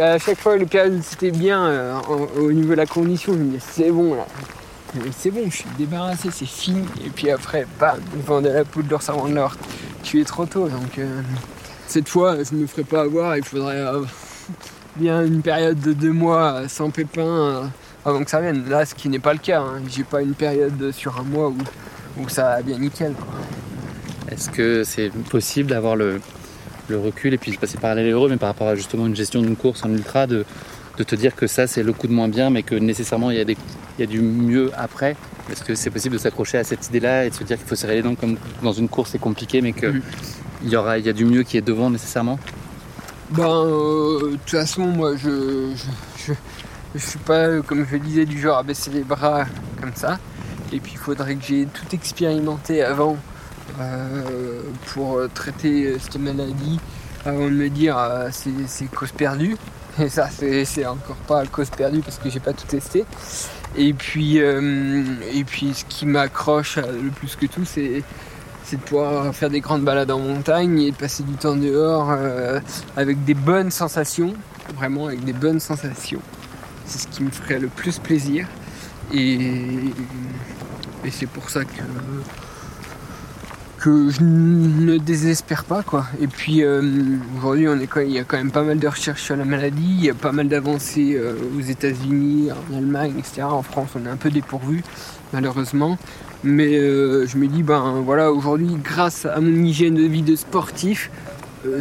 à 0.00 0.18
chaque 0.20 0.38
fois 0.38 0.56
le 0.56 0.66
période 0.66 1.00
c'était 1.02 1.32
bien 1.32 2.00
au 2.36 2.52
niveau 2.52 2.70
de 2.70 2.76
la 2.76 2.86
condition, 2.86 3.32
je 3.32 3.38
me 3.38 3.56
dis 3.56 3.64
c'est 3.72 3.90
bon 3.90 4.14
là, 4.14 4.26
c'est 5.16 5.30
bon, 5.30 5.50
je 5.50 5.56
suis 5.56 5.68
débarrassé, 5.78 6.30
c'est 6.32 6.46
fini. 6.46 6.84
Et 7.04 7.10
puis 7.10 7.30
après, 7.30 7.66
bam, 7.78 8.42
de 8.42 8.48
la 8.48 8.64
poudre 8.64 8.88
d'or, 8.88 9.02
ça 9.02 9.12
de 9.12 9.34
l'or. 9.34 9.56
Tu 10.02 10.20
es 10.20 10.24
trop 10.24 10.46
tôt, 10.46 10.68
donc 10.68 10.98
euh, 10.98 11.20
cette 11.86 12.08
fois, 12.08 12.36
je 12.42 12.54
ne 12.54 12.62
me 12.62 12.66
ferai 12.66 12.84
pas 12.84 13.02
avoir. 13.02 13.36
Il 13.36 13.44
faudrait 13.44 13.76
euh, 13.76 14.02
bien 14.96 15.24
une 15.24 15.42
période 15.42 15.80
de 15.80 15.92
deux 15.92 16.12
mois 16.12 16.68
sans 16.68 16.90
pépin 16.90 17.22
euh, 17.22 17.62
avant 18.04 18.24
que 18.24 18.30
ça 18.30 18.40
vienne. 18.40 18.68
Là, 18.68 18.86
ce 18.86 18.94
qui 18.94 19.08
n'est 19.08 19.18
pas 19.18 19.32
le 19.32 19.38
cas. 19.38 19.60
Hein. 19.60 19.82
J'ai 19.88 20.04
pas 20.04 20.22
une 20.22 20.34
période 20.34 20.92
sur 20.92 21.18
un 21.18 21.24
mois 21.24 21.52
où, 22.16 22.28
ça 22.28 22.42
va 22.42 22.62
bien 22.62 22.78
nickel. 22.78 23.14
Est-ce 24.30 24.50
que 24.50 24.84
c'est 24.84 25.10
possible 25.30 25.70
d'avoir 25.70 25.96
le, 25.96 26.20
recul 26.90 27.34
et 27.34 27.38
puis 27.38 27.52
je 27.52 27.58
passer 27.58 27.78
par 27.78 27.96
heureux, 27.96 28.30
mais 28.30 28.38
par 28.38 28.48
rapport 28.48 28.68
à 28.68 28.74
justement 28.74 29.06
une 29.06 29.16
gestion 29.16 29.42
d'une 29.42 29.56
course 29.56 29.84
en 29.84 29.90
ultra, 29.90 30.26
de, 30.26 30.44
de 30.98 31.04
te 31.04 31.14
dire 31.14 31.34
que 31.34 31.46
ça 31.46 31.66
c'est 31.66 31.82
le 31.82 31.92
coup 31.92 32.06
de 32.08 32.12
moins 32.12 32.28
bien, 32.28 32.50
mais 32.50 32.62
que 32.62 32.74
nécessairement 32.74 33.30
il 33.30 33.38
y 33.38 33.40
a 33.40 33.44
des 33.44 33.56
il 33.98 34.02
y 34.02 34.04
a 34.04 34.06
du 34.06 34.20
mieux 34.20 34.70
après 34.76 35.16
Est-ce 35.50 35.64
que 35.64 35.74
c'est 35.74 35.90
possible 35.90 36.14
de 36.14 36.20
s'accrocher 36.20 36.58
à 36.58 36.64
cette 36.64 36.86
idée-là 36.88 37.26
et 37.26 37.30
de 37.30 37.34
se 37.34 37.42
dire 37.44 37.56
qu'il 37.56 37.66
faut 37.66 37.74
serrer 37.74 37.96
les 37.96 38.02
dents 38.02 38.14
comme 38.14 38.36
dans 38.62 38.72
une 38.72 38.88
course 38.88 39.10
c'est 39.10 39.18
compliqué, 39.18 39.60
mais 39.60 39.72
qu'il 39.72 39.88
mm. 39.88 40.68
y, 40.68 40.76
aura, 40.76 40.98
il 40.98 41.06
y 41.06 41.08
a 41.08 41.12
du 41.12 41.24
mieux 41.24 41.42
qui 41.42 41.56
est 41.56 41.62
devant 41.62 41.90
nécessairement? 41.90 42.38
Ben, 43.30 43.44
euh, 43.44 44.30
de 44.32 44.36
toute 44.36 44.50
façon, 44.50 44.86
moi 44.86 45.16
je, 45.16 45.72
je, 46.16 46.32
je, 46.94 46.98
suis 46.98 47.18
pas, 47.18 47.60
comme 47.60 47.86
je 47.90 47.96
disais, 47.96 48.24
du 48.24 48.40
genre 48.40 48.58
à 48.58 48.62
baisser 48.62 48.90
les 48.90 49.02
bras 49.02 49.44
comme 49.80 49.94
ça. 49.94 50.18
Et 50.72 50.80
puis 50.80 50.92
il 50.94 50.98
faudrait 50.98 51.34
que 51.34 51.44
j'ai 51.44 51.66
tout 51.66 51.94
expérimenté 51.94 52.82
avant 52.82 53.16
euh, 53.80 54.62
pour 54.86 55.20
traiter 55.34 55.98
cette 55.98 56.16
maladie, 56.16 56.78
avant 57.24 57.44
de 57.44 57.54
me 57.54 57.68
dire 57.68 57.98
euh, 57.98 58.28
c'est 58.32 58.86
cause 58.90 59.12
perdue. 59.12 59.56
Et 60.00 60.08
ça, 60.08 60.28
c'est 60.30 60.86
encore 60.86 61.16
pas 61.16 61.44
cause 61.46 61.70
perdue 61.70 62.00
parce 62.00 62.18
que 62.18 62.30
j'ai 62.30 62.40
pas 62.40 62.52
tout 62.52 62.66
testé. 62.66 63.04
Et 63.76 63.92
puis, 63.92 64.40
euh, 64.40 65.04
et 65.32 65.44
puis 65.44 65.74
ce 65.74 65.84
qui 65.84 66.06
m'accroche 66.06 66.76
le 66.76 67.10
plus 67.10 67.36
que 67.36 67.46
tout, 67.46 67.64
c'est 67.64 68.02
de 68.72 68.76
pouvoir 68.76 69.34
faire 69.34 69.50
des 69.50 69.60
grandes 69.60 69.82
balades 69.82 70.10
en 70.10 70.18
montagne 70.18 70.80
et 70.80 70.92
passer 70.92 71.22
du 71.22 71.34
temps 71.34 71.56
dehors 71.56 72.10
euh, 72.10 72.60
avec 72.96 73.24
des 73.24 73.34
bonnes 73.34 73.70
sensations, 73.70 74.34
vraiment 74.76 75.06
avec 75.06 75.24
des 75.24 75.32
bonnes 75.32 75.60
sensations. 75.60 76.20
C'est 76.84 77.00
ce 77.00 77.08
qui 77.08 77.22
me 77.22 77.30
ferait 77.30 77.58
le 77.58 77.68
plus 77.68 77.98
plaisir. 77.98 78.46
Et, 79.12 79.34
et 81.04 81.10
c'est 81.10 81.26
pour 81.26 81.48
ça 81.48 81.64
que 81.64 81.82
que 83.78 84.10
je 84.10 84.22
ne 84.22 84.98
désespère 84.98 85.64
pas 85.64 85.82
quoi. 85.82 86.06
Et 86.20 86.26
puis 86.26 86.62
euh, 86.62 86.82
aujourd'hui 87.36 87.68
on 87.68 87.78
est 87.78 87.88
il 88.04 88.12
y 88.12 88.18
a 88.18 88.24
quand 88.24 88.36
même 88.36 88.50
pas 88.50 88.62
mal 88.62 88.78
de 88.78 88.88
recherches 88.88 89.22
sur 89.22 89.36
la 89.36 89.44
maladie, 89.44 89.96
il 89.98 90.04
y 90.04 90.10
a 90.10 90.14
pas 90.14 90.32
mal 90.32 90.48
d'avancées 90.48 91.14
euh, 91.16 91.34
aux 91.56 91.60
États-Unis, 91.60 92.50
en 92.52 92.76
Allemagne, 92.76 93.14
etc. 93.18 93.42
En 93.42 93.62
France 93.62 93.90
on 93.94 94.04
est 94.04 94.10
un 94.10 94.16
peu 94.16 94.30
dépourvu 94.30 94.82
malheureusement. 95.32 95.96
Mais 96.44 96.76
euh, 96.76 97.26
je 97.26 97.36
me 97.36 97.46
dis 97.46 97.62
ben 97.62 98.02
voilà 98.04 98.32
aujourd'hui 98.32 98.76
grâce 98.82 99.26
à 99.26 99.40
mon 99.40 99.64
hygiène 99.64 99.94
de 99.94 100.04
vie 100.04 100.22
de 100.22 100.36
sportif, 100.36 101.10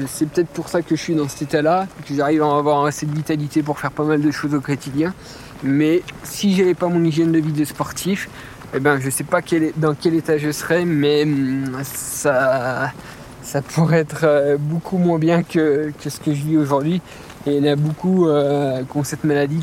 c'est 0.08 0.28
peut-être 0.28 0.50
pour 0.50 0.70
ça 0.70 0.82
que 0.82 0.96
je 0.96 1.02
suis 1.02 1.14
dans 1.14 1.28
cet 1.28 1.44
état-là, 1.44 1.88
que 2.08 2.14
j'arrive 2.14 2.42
à 2.42 2.58
avoir 2.58 2.84
assez 2.86 3.06
de 3.06 3.14
vitalité 3.14 3.62
pour 3.62 3.80
faire 3.80 3.92
pas 3.92 4.04
mal 4.04 4.22
de 4.22 4.32
choses 4.32 4.56
au 4.56 4.60
quotidien. 4.60 5.14
Mais 5.64 6.02
si 6.24 6.56
j'avais 6.56 6.74
pas 6.74 6.88
mon 6.88 7.04
hygiène 7.04 7.32
de 7.32 7.40
vie 7.40 7.52
de 7.52 7.66
sportif, 7.66 8.28
eh 8.74 8.80
ben, 8.80 9.00
je 9.00 9.10
sais 9.10 9.24
pas 9.24 9.42
dans 9.78 9.96
quel 9.96 10.16
état 10.16 10.38
je 10.38 10.52
serais, 10.52 10.84
mais 10.84 11.24
hum, 11.24 11.80
ça, 11.84 12.92
ça 13.42 13.62
pourrait 13.62 14.00
être 14.00 14.26
euh, 14.26 14.58
beaucoup 14.60 14.98
moins 14.98 15.20
bien 15.20 15.42
que, 15.42 15.94
ce 16.00 16.20
que 16.20 16.34
je 16.34 16.44
vis 16.44 16.58
aujourd'hui. 16.58 17.02
Et 17.46 17.56
il 17.56 17.66
y 17.66 17.70
en 17.70 17.74
a 17.74 17.76
beaucoup 17.78 18.28
euh, 18.28 18.84
qui 18.84 18.98
ont 18.98 19.06
cette 19.06 19.24
maladie, 19.24 19.62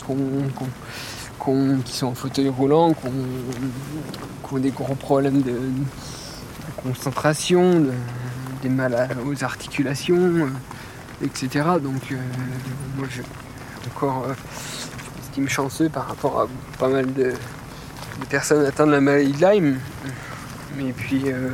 qui 1.85 1.93
sont 1.93 2.07
en 2.07 2.15
fauteuil 2.15 2.49
roulant, 2.49 2.95
qui 2.95 3.07
ont, 3.07 4.59
des 4.59 4.71
gros 4.71 4.95
problèmes 4.95 5.43
de, 5.43 5.59
concentration, 6.83 7.85
des 8.63 8.69
mal 8.69 9.09
aux 9.27 9.45
articulations, 9.45 10.17
euh, 10.17 10.47
etc. 11.25 11.49
Donc 11.83 12.15
moi 12.97 13.07
je 13.11 13.21
encore 13.91 14.29
je 15.37 15.47
chanceux 15.49 15.89
par 15.89 16.07
rapport 16.07 16.43
à 16.43 16.47
pas 16.79 16.89
mal 16.89 17.13
de, 17.13 17.35
des 18.21 18.27
personnes 18.27 18.65
atteintes 18.65 18.89
de 18.89 18.93
la 18.93 19.01
maladie 19.01 19.33
de 19.33 19.47
Lyme. 19.47 19.79
Et 20.81 20.93
puis, 20.93 21.23
euh, 21.27 21.51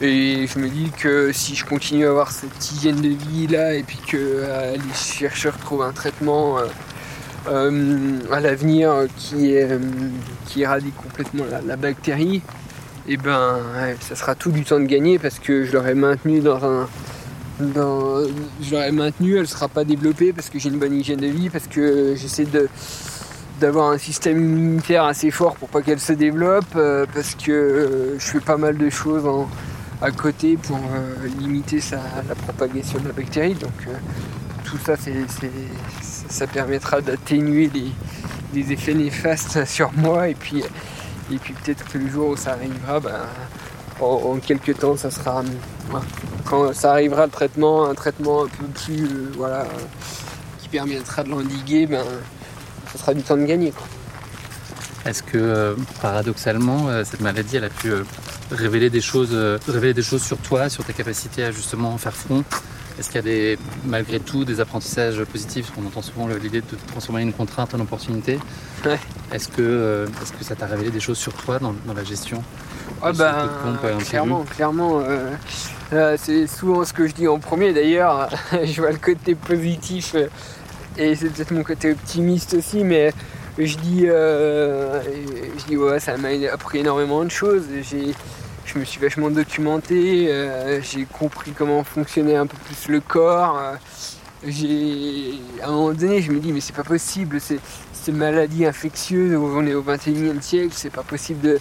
et 0.00 0.46
je 0.46 0.58
me 0.58 0.68
dis 0.68 0.90
que 0.96 1.32
si 1.32 1.54
je 1.54 1.64
continue 1.64 2.06
à 2.06 2.10
avoir 2.10 2.30
cette 2.30 2.70
hygiène 2.70 3.00
de 3.00 3.08
vie 3.08 3.46
là, 3.48 3.74
et 3.74 3.82
puis 3.82 3.98
que 4.06 4.16
euh, 4.16 4.72
les 4.72 4.94
chercheurs 4.94 5.58
trouvent 5.58 5.82
un 5.82 5.92
traitement 5.92 6.58
euh, 7.48 8.18
à 8.30 8.40
l'avenir 8.40 9.06
qui, 9.16 9.54
qui 10.46 10.62
éradique 10.62 10.96
complètement 10.96 11.44
la, 11.66 11.76
bactérie, 11.76 12.42
et 13.08 13.14
eh 13.14 13.16
ben 13.16 13.58
ça 14.00 14.14
sera 14.14 14.34
tout 14.34 14.52
du 14.52 14.64
temps 14.64 14.78
de 14.78 14.84
gagner 14.84 15.18
parce 15.18 15.38
que 15.38 15.64
je 15.64 15.72
l'aurais 15.72 15.94
maintenu 15.94 16.40
dans 16.40 16.64
un. 16.64 16.88
Dans, 17.58 18.22
je 18.62 18.70
l'aurais 18.70 18.92
maintenu, 18.92 19.34
elle 19.34 19.40
ne 19.40 19.46
sera 19.46 19.66
pas 19.66 19.82
développée 19.82 20.32
parce 20.32 20.48
que 20.48 20.60
j'ai 20.60 20.68
une 20.68 20.78
bonne 20.78 20.94
hygiène 20.94 21.18
de 21.18 21.26
vie, 21.26 21.48
parce 21.48 21.66
que 21.66 22.14
j'essaie 22.14 22.44
de, 22.44 22.68
d'avoir 23.58 23.90
un 23.90 23.98
système 23.98 24.38
immunitaire 24.38 25.04
assez 25.04 25.30
fort 25.30 25.56
pour 25.56 25.68
pas 25.68 25.82
qu'elle 25.82 26.00
se 26.00 26.12
développe 26.12 26.74
euh, 26.76 27.06
parce 27.12 27.34
que 27.34 27.50
euh, 27.50 28.18
je 28.18 28.24
fais 28.24 28.40
pas 28.40 28.56
mal 28.56 28.76
de 28.76 28.90
choses 28.90 29.24
à 30.00 30.10
côté 30.10 30.56
pour 30.56 30.78
limiter 31.38 31.80
la 31.92 32.34
propagation 32.34 33.00
de 33.00 33.08
la 33.08 33.12
bactérie. 33.12 33.54
Donc 33.54 33.88
tout 34.64 34.78
ça, 34.78 34.94
ça 36.28 36.46
permettra 36.46 37.00
d'atténuer 37.00 37.70
les, 38.54 38.72
effets 38.72 38.94
néfastes 38.94 39.64
sur 39.66 39.92
moi 39.92 40.28
et 40.28 40.34
puis, 40.34 40.62
et 41.32 41.36
puis 41.38 41.54
peut-être 41.54 41.84
que 41.88 41.98
le 41.98 42.08
jour 42.08 42.30
où 42.30 42.36
ça 42.36 42.52
arrivera, 42.52 43.00
ben, 43.00 43.20
en, 44.00 44.36
quelques 44.38 44.78
temps, 44.78 44.96
ça 44.96 45.10
sera 45.10 45.42
quand 46.44 46.72
ça 46.72 46.92
arrivera 46.92 47.26
le 47.26 47.32
traitement, 47.32 47.86
un 47.86 47.94
traitement 47.94 48.44
un 48.44 48.48
peu 48.48 48.66
plus 48.66 49.06
voilà 49.36 49.66
qui 50.58 50.68
permettra 50.68 51.24
de 51.24 51.30
l'endiguer, 51.30 51.86
ben 51.86 52.04
ça 52.92 52.98
sera 52.98 53.14
du 53.14 53.22
temps 53.22 53.36
de 53.36 53.44
gagner. 53.44 53.72
Est-ce 55.08 55.22
que 55.22 55.38
euh, 55.38 55.74
paradoxalement, 56.02 56.88
euh, 56.88 57.02
cette 57.04 57.20
maladie, 57.20 57.56
elle 57.56 57.64
a 57.64 57.70
pu 57.70 57.90
euh, 57.90 58.02
révéler 58.50 58.90
des 58.90 59.00
choses, 59.00 59.34
révéler 59.66 59.94
des 59.94 60.02
choses 60.02 60.22
sur 60.22 60.38
toi, 60.38 60.68
sur 60.68 60.84
tes 60.84 60.92
capacités 60.92 61.44
à 61.44 61.50
justement 61.50 61.96
faire 61.98 62.14
front? 62.14 62.44
Est-ce 62.98 63.06
qu'il 63.06 63.16
y 63.16 63.18
a 63.18 63.22
des, 63.22 63.58
malgré 63.86 64.18
tout 64.18 64.44
des 64.44 64.60
apprentissages 64.60 65.22
positifs? 65.24 65.70
On 65.80 65.86
entend 65.86 66.02
souvent 66.02 66.26
l'idée 66.26 66.60
de 66.60 66.76
transformer 66.88 67.22
une 67.22 67.32
contrainte 67.32 67.72
en 67.74 67.80
opportunité. 67.80 68.40
Est-ce 69.32 69.48
que, 69.48 70.06
est 70.08 70.38
que 70.38 70.44
ça 70.44 70.56
t'a 70.56 70.66
révélé 70.66 70.90
des 70.90 70.98
choses 70.98 71.18
sur 71.18 71.32
toi 71.32 71.60
dans, 71.60 71.74
la 71.94 72.02
gestion? 72.02 72.42
Ah 73.00 73.12
ben, 73.12 73.48
clairement, 74.00 74.42
clairement. 74.42 75.00
c'est 76.16 76.48
souvent 76.48 76.84
ce 76.84 76.92
que 76.92 77.06
je 77.06 77.14
dis 77.14 77.28
en 77.28 77.38
premier 77.38 77.72
d'ailleurs. 77.72 78.30
je 78.64 78.80
vois 78.80 78.90
le 78.90 78.98
côté 78.98 79.36
positif 79.36 80.16
et 80.98 81.14
c'est 81.14 81.28
peut-être 81.28 81.52
mon 81.52 81.62
côté 81.62 81.92
optimiste 81.92 82.54
aussi, 82.54 82.82
mais 82.82 83.12
je 83.56 83.76
dis, 83.76 84.02
euh, 84.06 85.00
je 85.58 85.64
dis 85.66 85.76
ouais, 85.76 86.00
ça 86.00 86.16
m'a 86.16 86.28
appris 86.52 86.78
énormément 86.78 87.24
de 87.24 87.30
choses. 87.30 87.64
je 88.64 88.78
me 88.78 88.84
suis 88.84 89.00
vachement 89.00 89.30
documenté, 89.30 90.26
euh, 90.28 90.80
j'ai 90.82 91.04
compris 91.04 91.52
comment 91.52 91.84
fonctionnait 91.84 92.36
un 92.36 92.46
peu 92.46 92.56
plus 92.64 92.88
le 92.88 93.00
corps. 93.00 93.58
Euh, 93.58 93.74
j'ai, 94.46 95.34
à 95.62 95.68
un 95.68 95.72
moment 95.72 95.92
donné, 95.92 96.20
je 96.20 96.32
me 96.32 96.40
dis 96.40 96.52
mais 96.52 96.60
c'est 96.60 96.74
pas 96.74 96.84
possible, 96.84 97.40
c'est 97.40 97.60
une 98.08 98.16
maladie 98.16 98.64
infectieuse, 98.64 99.36
on 99.36 99.66
est 99.66 99.74
au 99.74 99.82
21e 99.82 100.40
siècle, 100.40 100.72
c'est 100.74 100.90
pas 100.92 101.02
possible 101.02 101.40
de, 101.40 101.58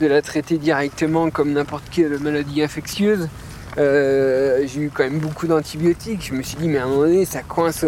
de, 0.00 0.06
la 0.06 0.22
traiter 0.22 0.56
directement 0.56 1.30
comme 1.30 1.52
n'importe 1.52 1.84
quelle 1.90 2.18
maladie 2.18 2.62
infectieuse. 2.62 3.28
j'ai 3.76 4.80
eu 4.80 4.90
quand 4.92 5.04
même 5.04 5.18
beaucoup 5.18 5.46
d'antibiotiques, 5.46 6.26
je 6.26 6.34
me 6.34 6.42
suis 6.42 6.56
dit 6.56 6.68
mais 6.68 6.78
à 6.78 6.84
un 6.84 6.88
moment 6.88 7.02
donné 7.02 7.24
ça 7.24 7.42
coince 7.42 7.84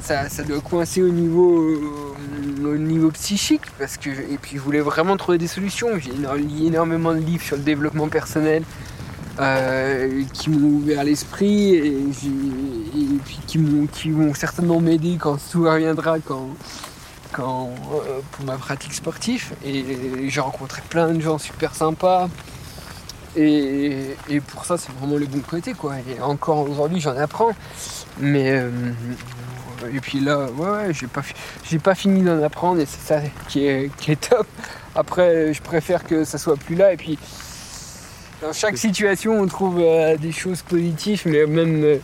ça, 0.00 0.42
doit 0.42 0.60
coincer 0.60 1.02
au 1.02 1.08
niveau, 1.08 1.60
euh, 1.62 2.64
au 2.64 2.76
niveau 2.76 3.10
psychique 3.10 3.62
parce 3.78 3.96
que 3.96 4.10
et 4.10 4.38
puis 4.40 4.56
je 4.56 4.60
voulais 4.60 4.80
vraiment 4.80 5.16
trouver 5.16 5.38
des 5.38 5.46
solutions. 5.46 5.88
J'ai 5.98 6.12
lu 6.12 6.66
énormément 6.66 7.14
de 7.14 7.20
livres 7.20 7.42
sur 7.42 7.56
le 7.56 7.62
développement 7.62 8.08
personnel 8.08 8.62
euh, 9.40 10.22
qui 10.32 10.50
m'ont 10.50 10.78
ouvert 10.78 11.04
l'esprit 11.04 11.74
et, 11.74 12.04
puis 13.24 13.38
qui 13.46 13.58
m'ont 13.58 13.86
qui 13.86 14.10
vont 14.10 14.34
certainement 14.34 14.80
m'aider 14.80 15.16
quand 15.18 15.38
tout 15.50 15.64
reviendra 15.64 16.18
quand 16.20 16.48
quand 17.32 17.70
euh, 17.92 18.20
pour 18.32 18.44
ma 18.44 18.56
pratique 18.56 18.94
sportive 18.94 19.52
et 19.64 20.28
j'ai 20.28 20.40
rencontré 20.40 20.82
plein 20.88 21.12
de 21.12 21.20
gens 21.20 21.38
super 21.38 21.74
sympas. 21.74 22.28
Et, 23.36 24.16
pour 24.48 24.64
ça, 24.64 24.76
c'est 24.78 24.90
vraiment 24.92 25.16
le 25.16 25.26
bon 25.26 25.40
côté, 25.40 25.72
quoi. 25.72 25.94
Et 25.98 26.20
encore 26.20 26.68
aujourd'hui, 26.68 26.98
j'en 26.98 27.16
apprends. 27.16 27.52
Mais, 28.18 28.60
et 29.92 30.00
puis 30.00 30.20
là, 30.20 30.46
ouais, 30.50 30.92
j'ai 30.92 31.06
pas, 31.06 31.22
j'ai 31.64 31.78
pas 31.78 31.94
fini 31.94 32.22
d'en 32.22 32.42
apprendre 32.42 32.80
et 32.80 32.86
c'est 32.86 33.06
ça 33.14 33.20
qui 33.48 33.66
est, 33.66 33.94
qui 33.96 34.12
est 34.12 34.28
top. 34.28 34.46
Après, 34.94 35.52
je 35.52 35.62
préfère 35.62 36.04
que 36.04 36.24
ça 36.24 36.38
soit 36.38 36.56
plus 36.56 36.74
là. 36.74 36.92
Et 36.92 36.96
puis, 36.96 37.18
dans 38.42 38.52
chaque 38.52 38.76
situation, 38.76 39.40
on 39.40 39.46
trouve 39.46 39.78
euh, 39.80 40.16
des 40.16 40.32
choses 40.32 40.62
positives, 40.62 41.22
mais 41.26 41.46
même. 41.46 41.82
Euh, 41.84 41.98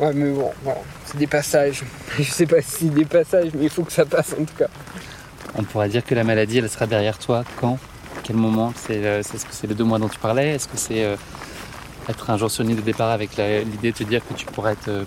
ouais, 0.00 0.12
mais 0.14 0.30
bon, 0.30 0.50
c'est 1.04 1.18
des 1.18 1.26
passages. 1.26 1.82
Je 2.18 2.22
sais 2.24 2.46
pas 2.46 2.60
si 2.62 2.70
c'est 2.70 2.94
des 2.94 3.04
passages, 3.04 3.50
mais 3.54 3.64
il 3.64 3.70
faut 3.70 3.84
que 3.84 3.92
ça 3.92 4.04
passe 4.04 4.32
en 4.32 4.44
tout 4.44 4.56
cas. 4.58 4.68
On 5.54 5.62
pourrait 5.62 5.88
dire 5.88 6.04
que 6.04 6.14
la 6.14 6.24
maladie, 6.24 6.58
elle 6.58 6.68
sera 6.68 6.86
derrière 6.86 7.18
toi 7.18 7.44
quand 7.60 7.78
Quel 8.22 8.36
moment 8.36 8.72
c'est, 8.76 9.04
euh, 9.04 9.20
Est-ce 9.20 9.44
que 9.44 9.52
c'est 9.52 9.66
les 9.66 9.74
deux 9.74 9.84
mois 9.84 9.98
dont 9.98 10.08
tu 10.08 10.18
parlais 10.18 10.54
Est-ce 10.54 10.68
que 10.68 10.76
c'est 10.76 11.16
être 12.08 12.30
un 12.30 12.36
jour 12.36 12.50
sur 12.50 12.64
de 12.64 12.74
départ 12.74 13.10
avec 13.10 13.36
l'idée 13.36 13.90
de 13.92 13.96
te 13.96 14.04
dire 14.04 14.22
que 14.26 14.34
tu 14.34 14.46
pourrais 14.46 14.72
être 14.72 15.06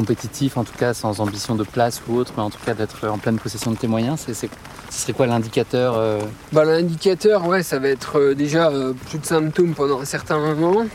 compétitif, 0.00 0.56
en 0.56 0.64
tout 0.64 0.76
cas 0.78 0.94
sans 0.94 1.20
ambition 1.20 1.54
de 1.54 1.62
place 1.62 2.00
ou 2.08 2.16
autre, 2.16 2.32
mais 2.36 2.42
en 2.42 2.48
tout 2.48 2.58
cas 2.64 2.72
d'être 2.72 3.06
en 3.06 3.18
pleine 3.18 3.38
possession 3.38 3.70
de 3.70 3.76
tes 3.76 3.86
moyens 3.86 4.24
c'est, 4.24 4.34
Ce 4.34 4.48
serait 4.90 5.12
quoi 5.12 5.26
l'indicateur 5.26 5.94
euh 5.98 6.18
bah, 6.52 6.64
L'indicateur, 6.64 7.46
ouais, 7.46 7.62
ça 7.62 7.78
va 7.78 7.88
être 7.88 8.18
euh, 8.18 8.34
déjà 8.34 8.70
euh, 8.70 8.94
plus 9.10 9.18
de 9.18 9.26
symptômes 9.26 9.74
pendant 9.74 10.00
un 10.00 10.06
certain 10.06 10.38
moment. 10.38 10.86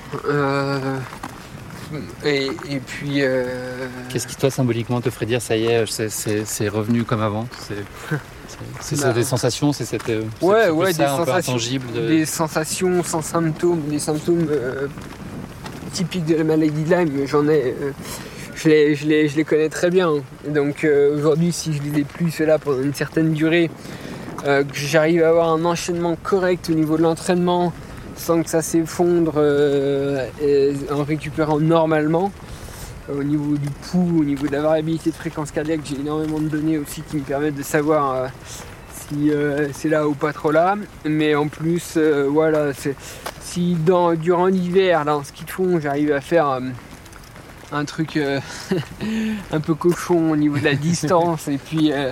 Et, 2.25 2.49
puis. 2.87 3.21
Qu'est-ce 4.09 4.25
qui, 4.25 4.35
toi, 4.35 4.49
symboliquement, 4.49 5.01
te 5.01 5.11
ferait 5.11 5.27
dire 5.27 5.41
ça 5.41 5.55
y 5.55 5.65
est, 5.67 5.85
c'est, 5.85 6.67
revenu 6.67 7.03
comme 7.03 7.21
avant? 7.21 7.47
C'est, 8.79 8.99
bah, 8.99 9.13
des 9.13 9.23
sensations, 9.23 9.71
c'est 9.71 9.85
cette. 9.85 10.07
Ouais, 10.41 10.69
ouais, 10.69 10.93
des 10.93 11.05
sensations. 11.05 11.57
Des 11.93 12.25
sensations 12.25 13.03
sans 13.03 13.21
symptômes, 13.21 13.81
des 13.87 13.99
symptômes 13.99 14.47
typiques 15.93 16.25
de 16.25 16.35
la 16.35 16.43
maladie 16.43 16.83
de 16.83 16.89
Lyme. 16.89 17.27
J'en 17.27 17.47
ai 17.47 17.75
je 18.55 18.69
les, 18.69 18.95
je, 18.95 19.35
les, 19.35 19.43
connais 19.43 19.69
très 19.69 19.89
bien. 19.89 20.13
Donc 20.47 20.83
euh, 20.83 21.15
aujourd'hui, 21.15 21.51
si 21.51 21.73
je 21.73 21.81
les 21.83 21.99
ai 21.99 22.03
plus 22.03 22.31
cela 22.31 22.57
pendant 22.57 22.81
une 22.81 22.93
certaine 22.93 23.33
durée, 23.33 23.69
euh, 24.45 24.63
que 24.63 24.75
j'arrive 24.75 25.23
à 25.23 25.29
avoir 25.29 25.49
un 25.49 25.65
enchaînement 25.65 26.15
correct 26.21 26.69
au 26.69 26.73
niveau 26.73 26.97
de 26.97 27.03
l'entraînement 27.03 27.73
sans 28.15 28.41
que 28.43 28.49
ça 28.49 28.61
s'effondre 28.61 29.33
euh, 29.37 30.25
en 30.91 31.03
récupérant 31.03 31.59
normalement. 31.59 32.31
Au 33.11 33.23
niveau 33.23 33.55
du 33.57 33.69
pouls, 33.69 34.21
au 34.21 34.23
niveau 34.23 34.47
de 34.47 34.53
la 34.53 34.61
variabilité 34.61 35.11
de 35.11 35.15
fréquence 35.15 35.51
cardiaque, 35.51 35.81
j'ai 35.83 35.99
énormément 35.99 36.39
de 36.39 36.47
données 36.47 36.79
aussi 36.79 37.01
qui 37.01 37.17
me 37.17 37.21
permettent 37.21 37.55
de 37.55 37.61
savoir 37.61 38.29
si 38.91 39.29
c'est 39.73 39.89
là 39.89 40.07
ou 40.07 40.15
pas 40.15 40.33
trop 40.33 40.49
là. 40.49 40.75
Mais 41.03 41.35
en 41.35 41.47
plus, 41.47 41.99
voilà, 41.99 42.71
si 43.41 43.75
dans, 43.75 44.15
durant 44.15 44.47
l'hiver, 44.47 45.05
là 45.05 45.17
en 45.17 45.23
ski 45.23 45.45
de 45.45 45.51
fond, 45.51 45.79
j'arrive 45.79 46.13
à 46.13 46.21
faire 46.21 46.59
un 47.71 47.85
truc 47.85 48.17
euh, 48.17 48.39
un 49.51 49.59
peu 49.59 49.75
cochon 49.75 50.31
au 50.31 50.35
niveau 50.35 50.57
de 50.57 50.63
la 50.63 50.75
distance 50.75 51.47
et 51.47 51.57
puis 51.57 51.91
euh, 51.91 52.11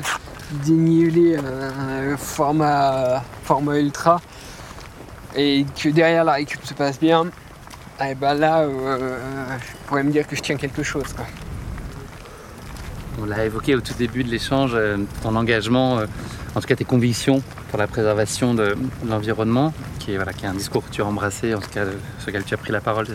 dénivelé 0.66 1.38
un 1.38 2.18
format, 2.18 3.24
format 3.44 3.80
ultra 3.80 4.22
et 5.36 5.66
que 5.82 5.90
derrière 5.90 6.24
la 6.24 6.34
récup 6.34 6.64
se 6.64 6.74
passe 6.74 7.00
bien, 7.00 7.26
et 8.00 8.10
eh 8.12 8.16
ben 8.16 8.36
là 8.36 8.62
euh, 8.62 9.48
je 9.60 9.88
pourrais 9.88 10.04
me 10.04 10.12
dire 10.12 10.28
que 10.28 10.36
je 10.36 10.42
tiens 10.42 10.58
quelque 10.58 10.84
chose. 10.84 11.06
On 13.20 13.26
l'a 13.26 13.46
évoqué 13.46 13.76
au 13.76 13.82
tout 13.82 13.94
début 13.94 14.24
de 14.24 14.30
l'échange, 14.30 14.78
ton 15.22 15.36
engagement, 15.36 16.02
en 16.56 16.62
tout 16.62 16.68
cas 16.68 16.76
tes 16.76 16.86
convictions 16.86 17.42
pour 17.70 17.80
la 17.80 17.88
préservation 17.88 18.54
de, 18.54 18.76
l'environnement, 19.08 19.74
qui 20.00 20.14
est, 20.14 20.16
voilà, 20.18 20.34
qui 20.34 20.46
est 20.46 20.48
un 20.48 20.54
discours 20.54 20.86
que 20.86 20.92
tu 20.92 21.02
as 21.02 21.06
embrassé, 21.06 21.56
en 21.56 21.60
tout 21.60 21.70
cas 21.72 21.86
sur 22.20 22.28
lequel 22.28 22.44
tu 22.44 22.54
as 22.54 22.58
pris 22.58 22.72
la 22.72 22.82
parole 22.82 23.08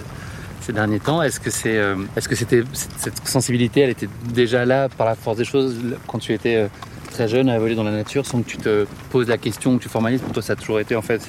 ces 0.68 0.74
derniers 0.74 1.00
temps. 1.00 1.22
Est-ce 1.22 1.40
que 1.40 1.48
c'est, 1.50 1.78
euh, 1.78 1.96
est-ce 2.14 2.28
que 2.28 2.34
c'était 2.34 2.62
cette 2.72 3.26
sensibilité, 3.26 3.80
elle 3.80 3.90
était 3.90 4.08
déjà 4.34 4.66
là 4.66 4.90
par 4.90 5.06
la 5.06 5.14
force 5.14 5.38
des 5.38 5.46
choses 5.46 5.76
quand 6.06 6.18
tu 6.18 6.34
étais 6.34 6.56
euh, 6.56 6.68
très 7.10 7.26
jeune 7.26 7.48
à 7.48 7.56
évoluer 7.56 7.74
dans 7.74 7.84
la 7.84 7.90
nature, 7.90 8.26
sans 8.26 8.42
que 8.42 8.48
tu 8.48 8.58
te 8.58 8.86
poses 9.10 9.28
la 9.28 9.38
question, 9.38 9.78
que 9.78 9.82
tu 9.82 9.88
formalises? 9.88 10.20
Pour 10.20 10.32
toi, 10.32 10.42
ça 10.42 10.52
a 10.52 10.56
toujours 10.56 10.78
été 10.78 10.94
en 10.94 11.00
fait 11.00 11.22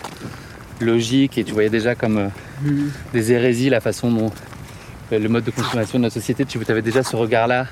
logique 0.81 1.37
et 1.37 1.45
tu 1.45 1.53
voyais 1.53 1.69
déjà 1.69 1.95
comme 1.95 2.17
euh, 2.17 2.27
mm. 2.63 2.89
des 3.13 3.31
hérésies 3.31 3.69
la 3.69 3.79
façon 3.79 4.11
dont 4.11 4.31
le 5.11 5.27
mode 5.29 5.45
de 5.45 5.51
consommation 5.51 5.99
de 5.99 6.03
notre 6.03 6.15
société. 6.15 6.43
Tu 6.43 6.59
avais 6.67 6.81
déjà 6.81 7.01
ce 7.01 7.15
regard-là 7.15 7.65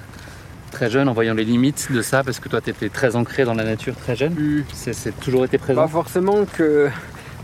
très 0.72 0.90
jeune 0.90 1.10
en 1.10 1.14
voyant 1.14 1.34
les 1.34 1.44
limites 1.44 1.92
de 1.92 2.02
ça 2.02 2.24
parce 2.24 2.40
que 2.40 2.48
toi 2.48 2.62
tu 2.62 2.70
étais 2.70 2.90
très 2.90 3.16
ancré 3.16 3.46
dans 3.46 3.54
la 3.54 3.64
nature 3.64 3.96
très 3.96 4.16
jeune 4.16 4.34
mm. 4.34 4.64
c'est 4.74 5.20
toujours 5.20 5.44
été 5.44 5.58
présent? 5.58 5.82
Pas 5.82 5.88
forcément 5.88 6.46
que 6.46 6.90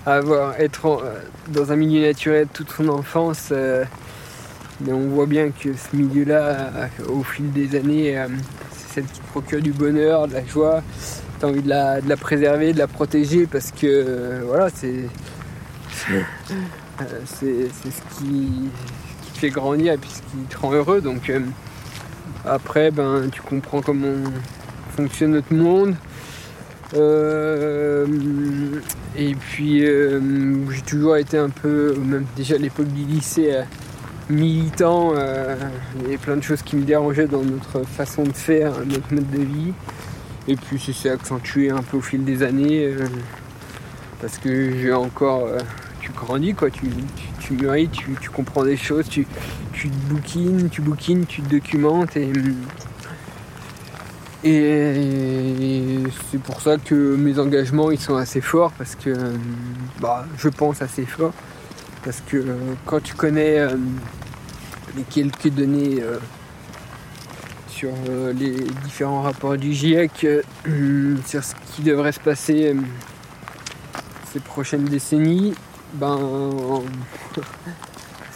avoir 0.05 0.59
être 0.59 1.01
dans 1.47 1.71
un 1.71 1.75
milieu 1.75 2.05
naturel 2.05 2.47
toute 2.53 2.71
son 2.71 2.89
enfance 2.89 3.53
on 4.91 5.07
voit 5.09 5.25
bien 5.25 5.49
que 5.51 5.69
ce 5.73 5.95
milieu-là, 5.95 6.89
au 7.07 7.23
fil 7.23 7.51
des 7.51 7.75
années, 7.77 8.17
euh, 8.17 8.27
c'est 8.71 8.95
celle 8.95 9.05
qui 9.05 9.21
procure 9.31 9.61
du 9.61 9.71
bonheur, 9.71 10.27
de 10.27 10.33
la 10.33 10.45
joie. 10.45 10.83
Tu 11.39 11.45
as 11.45 11.49
envie 11.49 11.61
de 11.61 11.69
la, 11.69 12.17
préserver, 12.17 12.73
de 12.73 12.79
la 12.79 12.87
protéger 12.87 13.45
parce 13.45 13.71
que 13.71 13.85
euh, 13.85 14.41
voilà, 14.45 14.69
c'est 14.69 15.05
c'est 17.25 17.69
ce 17.91 18.01
qui, 18.17 18.69
te 19.33 19.39
fait 19.39 19.49
grandir 19.49 19.93
et 19.93 19.97
puis 19.97 20.09
ce 20.09 20.19
qui 20.19 20.45
te 20.49 20.57
rend 20.57 20.73
heureux. 20.73 21.01
Donc 21.01 21.29
euh, 21.29 21.39
après, 22.45 22.91
ben, 22.91 23.29
tu 23.31 23.41
comprends 23.41 23.81
comment 23.81 24.15
fonctionne 24.95 25.31
notre 25.31 25.53
monde. 25.53 25.95
et 29.15 29.35
puis 29.35 29.79
j'ai 29.79 30.81
toujours 30.85 31.17
été 31.17 31.37
un 31.37 31.49
peu, 31.49 31.95
même 31.95 32.25
déjà 32.35 32.55
à 32.55 32.59
l'époque 32.59 32.87
du 32.87 33.05
lycée, 33.05 33.63
militant, 34.29 35.13
euh, 35.15 35.55
il 35.95 36.01
y 36.03 36.05
avait 36.05 36.17
plein 36.17 36.35
de 36.35 36.41
choses 36.41 36.61
qui 36.61 36.75
me 36.75 36.83
dérangeaient 36.83 37.27
dans 37.27 37.43
notre 37.43 37.83
façon 37.83 38.23
de 38.23 38.33
faire, 38.33 38.73
notre 38.85 39.13
mode 39.13 39.29
de 39.31 39.41
vie. 39.41 39.73
Et 40.47 40.55
puis 40.55 40.79
ça 40.79 40.93
s'est 40.93 41.09
accentué 41.09 41.69
un 41.69 41.81
peu 41.81 41.97
au 41.97 42.01
fil 42.01 42.23
des 42.23 42.43
années 42.43 42.85
euh, 42.85 43.07
parce 44.21 44.37
que 44.37 44.77
j'ai 44.77 44.93
encore. 44.93 45.47
Euh, 45.47 45.59
tu 46.01 46.11
grandis 46.11 46.53
quoi, 46.53 46.69
tu, 46.69 46.87
tu 47.39 47.53
mûris, 47.53 47.87
tu, 47.87 48.29
comprends 48.29 48.65
des 48.65 48.75
choses, 48.75 49.07
tu, 49.07 49.25
tu 49.71 49.89
te 49.89 49.95
bouquines, 50.13 50.69
tu 50.69 50.81
bouquines, 50.81 51.25
tu 51.25 51.41
te 51.41 51.49
documentes 51.49 52.17
et, 52.17 52.29
et 54.43 56.03
c'est 56.29 56.41
pour 56.41 56.59
ça 56.59 56.75
que 56.75 57.15
mes 57.15 57.39
engagements 57.39 57.89
ils 57.89 58.01
sont 58.01 58.17
assez 58.17 58.41
forts 58.41 58.73
parce 58.77 58.95
que 58.95 59.13
bah, 60.01 60.25
je 60.37 60.49
pense 60.49 60.81
assez 60.81 61.05
fort 61.05 61.31
parce 62.03 62.21
que 62.21 62.43
quand 62.85 63.01
tu 63.01 63.13
connais 63.13 63.59
euh, 63.59 63.75
les 64.95 65.03
quelques 65.03 65.49
données 65.49 66.01
euh, 66.01 66.17
sur 67.67 67.89
euh, 68.09 68.33
les 68.33 68.51
différents 68.83 69.21
rapports 69.21 69.57
du 69.57 69.73
GIEC 69.73 70.27
sur 71.25 71.43
ce 71.43 71.55
qui 71.75 71.81
devrait 71.81 72.11
se 72.11 72.19
passer 72.19 72.75
ces 74.31 74.39
prochaines 74.39 74.85
décennies, 74.85 75.53
ben. 75.93 76.19
il 77.35 77.41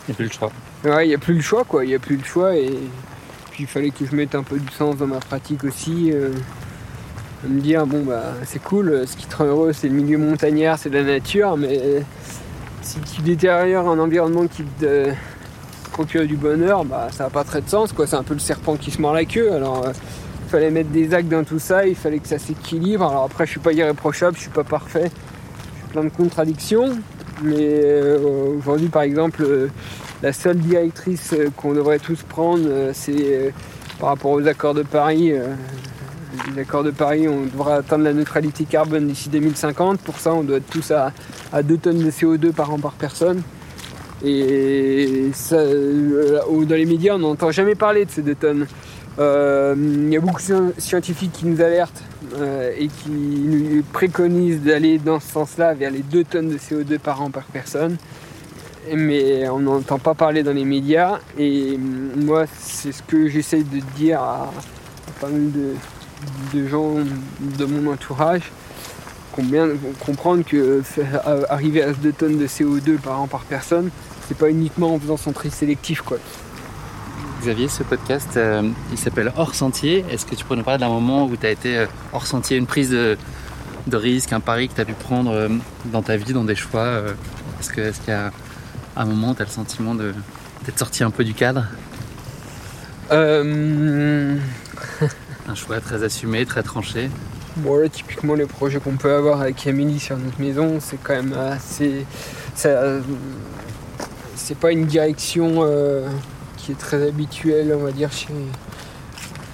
n'y 0.07 0.11
a 0.11 0.15
plus 0.15 0.25
le 0.25 0.31
choix. 0.31 0.51
Ouais, 0.83 1.05
il 1.05 1.09
n'y 1.09 1.15
a 1.15 1.19
plus 1.19 1.35
le 1.35 1.41
choix, 1.41 1.63
quoi. 1.63 1.83
Il 1.83 1.89
n'y 1.89 1.95
a 1.95 1.99
plus 1.99 2.17
le 2.17 2.23
choix 2.23 2.55
et 2.55 2.77
puis 3.51 3.63
il 3.63 3.67
fallait 3.67 3.89
que 3.89 4.05
je 4.05 4.15
mette 4.15 4.35
un 4.35 4.43
peu 4.43 4.59
du 4.59 4.71
sens 4.71 4.97
dans 4.97 5.07
ma 5.07 5.19
pratique 5.19 5.63
aussi. 5.63 6.11
Euh, 6.13 6.31
me 7.47 7.61
dire, 7.61 7.85
bon, 7.85 8.03
bah, 8.03 8.33
c'est 8.45 8.61
cool, 8.61 9.07
ce 9.07 9.15
qui 9.15 9.25
te 9.25 9.35
rend 9.37 9.45
heureux, 9.45 9.71
c'est 9.71 9.87
le 9.87 9.93
milieu 9.93 10.17
montagnard, 10.17 10.77
c'est 10.77 10.89
la 10.89 11.03
nature, 11.03 11.55
mais 11.55 12.03
si 12.87 12.99
tu 13.01 13.21
détériores 13.21 13.87
un 13.87 13.99
environnement 13.99 14.47
qui 14.47 14.63
te 14.63 15.11
procure 15.91 16.25
du 16.25 16.35
bonheur, 16.35 16.85
bah, 16.85 17.07
ça 17.11 17.25
n'a 17.25 17.29
pas 17.29 17.43
très 17.43 17.61
de 17.61 17.69
sens, 17.69 17.91
quoi. 17.93 18.07
C'est 18.07 18.15
un 18.15 18.23
peu 18.23 18.33
le 18.33 18.39
serpent 18.39 18.75
qui 18.75 18.91
se 18.91 19.01
mord 19.01 19.13
la 19.13 19.25
queue. 19.25 19.51
Alors. 19.53 19.85
Euh, 19.85 19.91
il 20.47 20.51
fallait 20.51 20.71
mettre 20.71 20.91
des 20.91 21.13
actes 21.13 21.27
dans 21.27 21.43
tout 21.43 21.59
ça, 21.59 21.85
il 21.85 21.95
fallait 21.95 22.19
que 22.19 22.27
ça 22.29 22.39
s'équilibre. 22.39 23.05
Alors 23.05 23.25
après, 23.25 23.45
je 23.45 23.51
suis 23.51 23.59
pas 23.59 23.73
irréprochable, 23.73 24.37
je 24.37 24.43
suis 24.43 24.49
pas 24.49 24.63
parfait, 24.63 25.11
plein 25.91 26.05
de 26.05 26.09
contradictions. 26.09 26.97
Mais 27.43 27.81
euh, 27.83 28.55
aujourd'hui, 28.57 28.87
par 28.87 29.01
exemple, 29.01 29.43
euh, 29.43 29.67
la 30.23 30.31
seule 30.31 30.57
directrice 30.57 31.33
euh, 31.33 31.49
qu'on 31.57 31.73
devrait 31.73 31.99
tous 31.99 32.23
prendre, 32.23 32.65
c'est 32.93 33.53
par 33.99 34.07
rapport 34.07 34.31
aux 34.31 34.47
accords 34.47 34.73
de 34.73 34.83
Paris. 34.83 35.33
Les 36.53 36.61
accords 36.61 36.83
de 36.83 36.91
Paris, 36.91 37.27
on 37.27 37.45
devra 37.45 37.75
atteindre 37.75 38.03
la 38.03 38.13
neutralité 38.13 38.65
carbone 38.65 39.07
d'ici 39.07 39.29
2050. 39.29 39.99
Pour 40.01 40.19
ça, 40.19 40.33
on 40.33 40.43
doit 40.43 40.57
être 40.57 40.69
tous 40.69 40.91
à, 40.91 41.11
à 41.53 41.63
2 41.63 41.77
tonnes 41.77 42.03
de 42.03 42.11
CO2 42.11 42.51
par 42.51 42.73
an 42.73 42.79
par 42.79 42.93
personne. 42.93 43.41
Et 44.23 45.29
ça, 45.33 45.63
dans 45.63 46.75
les 46.75 46.85
médias, 46.85 47.15
on 47.15 47.19
n'entend 47.19 47.51
jamais 47.51 47.75
parler 47.75 48.05
de 48.05 48.11
ces 48.11 48.21
2 48.21 48.35
tonnes. 48.35 48.67
Il 49.19 50.09
y 50.09 50.17
a 50.17 50.19
beaucoup 50.19 50.41
de 50.41 50.73
scientifiques 50.77 51.31
qui 51.31 51.45
nous 51.45 51.61
alertent 51.61 52.03
euh, 52.35 52.71
et 52.77 52.87
qui 52.87 53.09
nous 53.09 53.83
préconise 53.93 54.61
d'aller 54.61 54.97
dans 54.97 55.19
ce 55.19 55.31
sens-là 55.31 55.73
vers 55.73 55.91
les 55.91 56.01
2 56.01 56.23
tonnes 56.23 56.49
de 56.49 56.57
CO2 56.57 56.99
par 56.99 57.21
an 57.21 57.31
par 57.31 57.43
personne. 57.45 57.97
Mais 58.93 59.47
on 59.49 59.59
n'entend 59.59 59.97
pas 59.97 60.13
parler 60.13 60.43
dans 60.43 60.53
les 60.53 60.65
médias 60.65 61.19
et 61.37 61.77
moi 61.77 62.45
c'est 62.57 62.91
ce 62.91 63.03
que 63.03 63.27
j'essaye 63.27 63.63
de 63.63 63.79
dire 63.95 64.21
à, 64.21 64.51
pas 65.19 65.27
mal 65.27 65.51
de, 65.51 65.73
gens 66.67 66.95
de 67.57 67.65
mon 67.65 67.91
entourage 67.91 68.51
bien 69.43 69.69
comprendre 70.05 70.43
que 70.43 70.81
arriver 71.49 71.83
à 71.83 71.93
2 71.93 72.11
tonnes 72.11 72.37
de 72.37 72.47
CO2 72.47 72.97
par 72.97 73.21
an 73.21 73.27
par 73.27 73.41
personne, 73.41 73.89
c'est 74.27 74.37
pas 74.37 74.49
uniquement 74.49 74.95
en 74.95 74.99
faisant 74.99 75.17
son 75.17 75.31
tri 75.31 75.49
sélectif 75.49 76.01
quoi. 76.01 76.17
Xavier, 77.41 77.67
ce 77.67 77.83
podcast, 77.83 78.29
euh, 78.35 78.63
il 78.91 78.97
s'appelle 78.97 79.31
Hors 79.37 79.53
Sentier. 79.53 80.03
Est-ce 80.09 80.25
que 80.25 80.33
tu 80.33 80.43
pourrais 80.43 80.57
nous 80.57 80.63
parler 80.63 80.79
d'un 80.79 80.89
moment 80.89 81.25
où 81.25 81.37
tu 81.37 81.45
as 81.45 81.51
été 81.51 81.77
euh, 81.77 81.85
hors 82.11 82.25
sentier, 82.25 82.57
une 82.57 82.65
prise 82.65 82.89
de, 82.89 83.17
risque, 83.93 84.33
un 84.33 84.39
pari 84.39 84.69
que 84.69 84.73
tu 84.73 84.81
as 84.81 84.85
pu 84.85 84.93
prendre 84.93 85.31
euh, 85.31 85.47
dans 85.85 86.01
ta 86.01 86.17
vie, 86.17 86.33
dans 86.33 86.43
des 86.43 86.55
choix 86.55 87.03
Est-ce 87.59 87.71
qu'il 87.71 88.07
y 88.07 88.11
a 88.11 88.31
un 88.95 89.05
moment 89.05 89.31
où 89.31 89.35
tu 89.35 89.43
as 89.43 89.45
le 89.45 89.51
sentiment 89.51 89.93
d'être 89.93 90.79
sorti 90.79 91.03
un 91.03 91.11
peu 91.11 91.23
du 91.23 91.35
cadre? 91.35 91.67
Un 95.47 95.55
choix 95.55 95.79
très 95.79 96.03
assumé, 96.03 96.45
très 96.45 96.63
tranché 96.63 97.09
Bon, 97.57 97.89
typiquement, 97.89 98.35
les 98.35 98.45
projets 98.45 98.79
qu'on 98.79 98.97
peut 98.97 99.13
avoir 99.13 99.41
avec 99.41 99.65
Amélie 99.65 99.99
sur 99.99 100.17
notre 100.17 100.39
maison, 100.39 100.77
c'est 100.79 100.97
quand 101.01 101.15
même 101.15 101.33
assez. 101.33 102.05
c'est 102.53 102.69
pas 104.59 104.71
une 104.71 104.85
direction 104.85 105.63
est 106.71 106.77
très 106.77 107.07
habituel, 107.07 107.73
on 107.77 107.83
va 107.83 107.91
dire, 107.91 108.11
chez, 108.11 108.33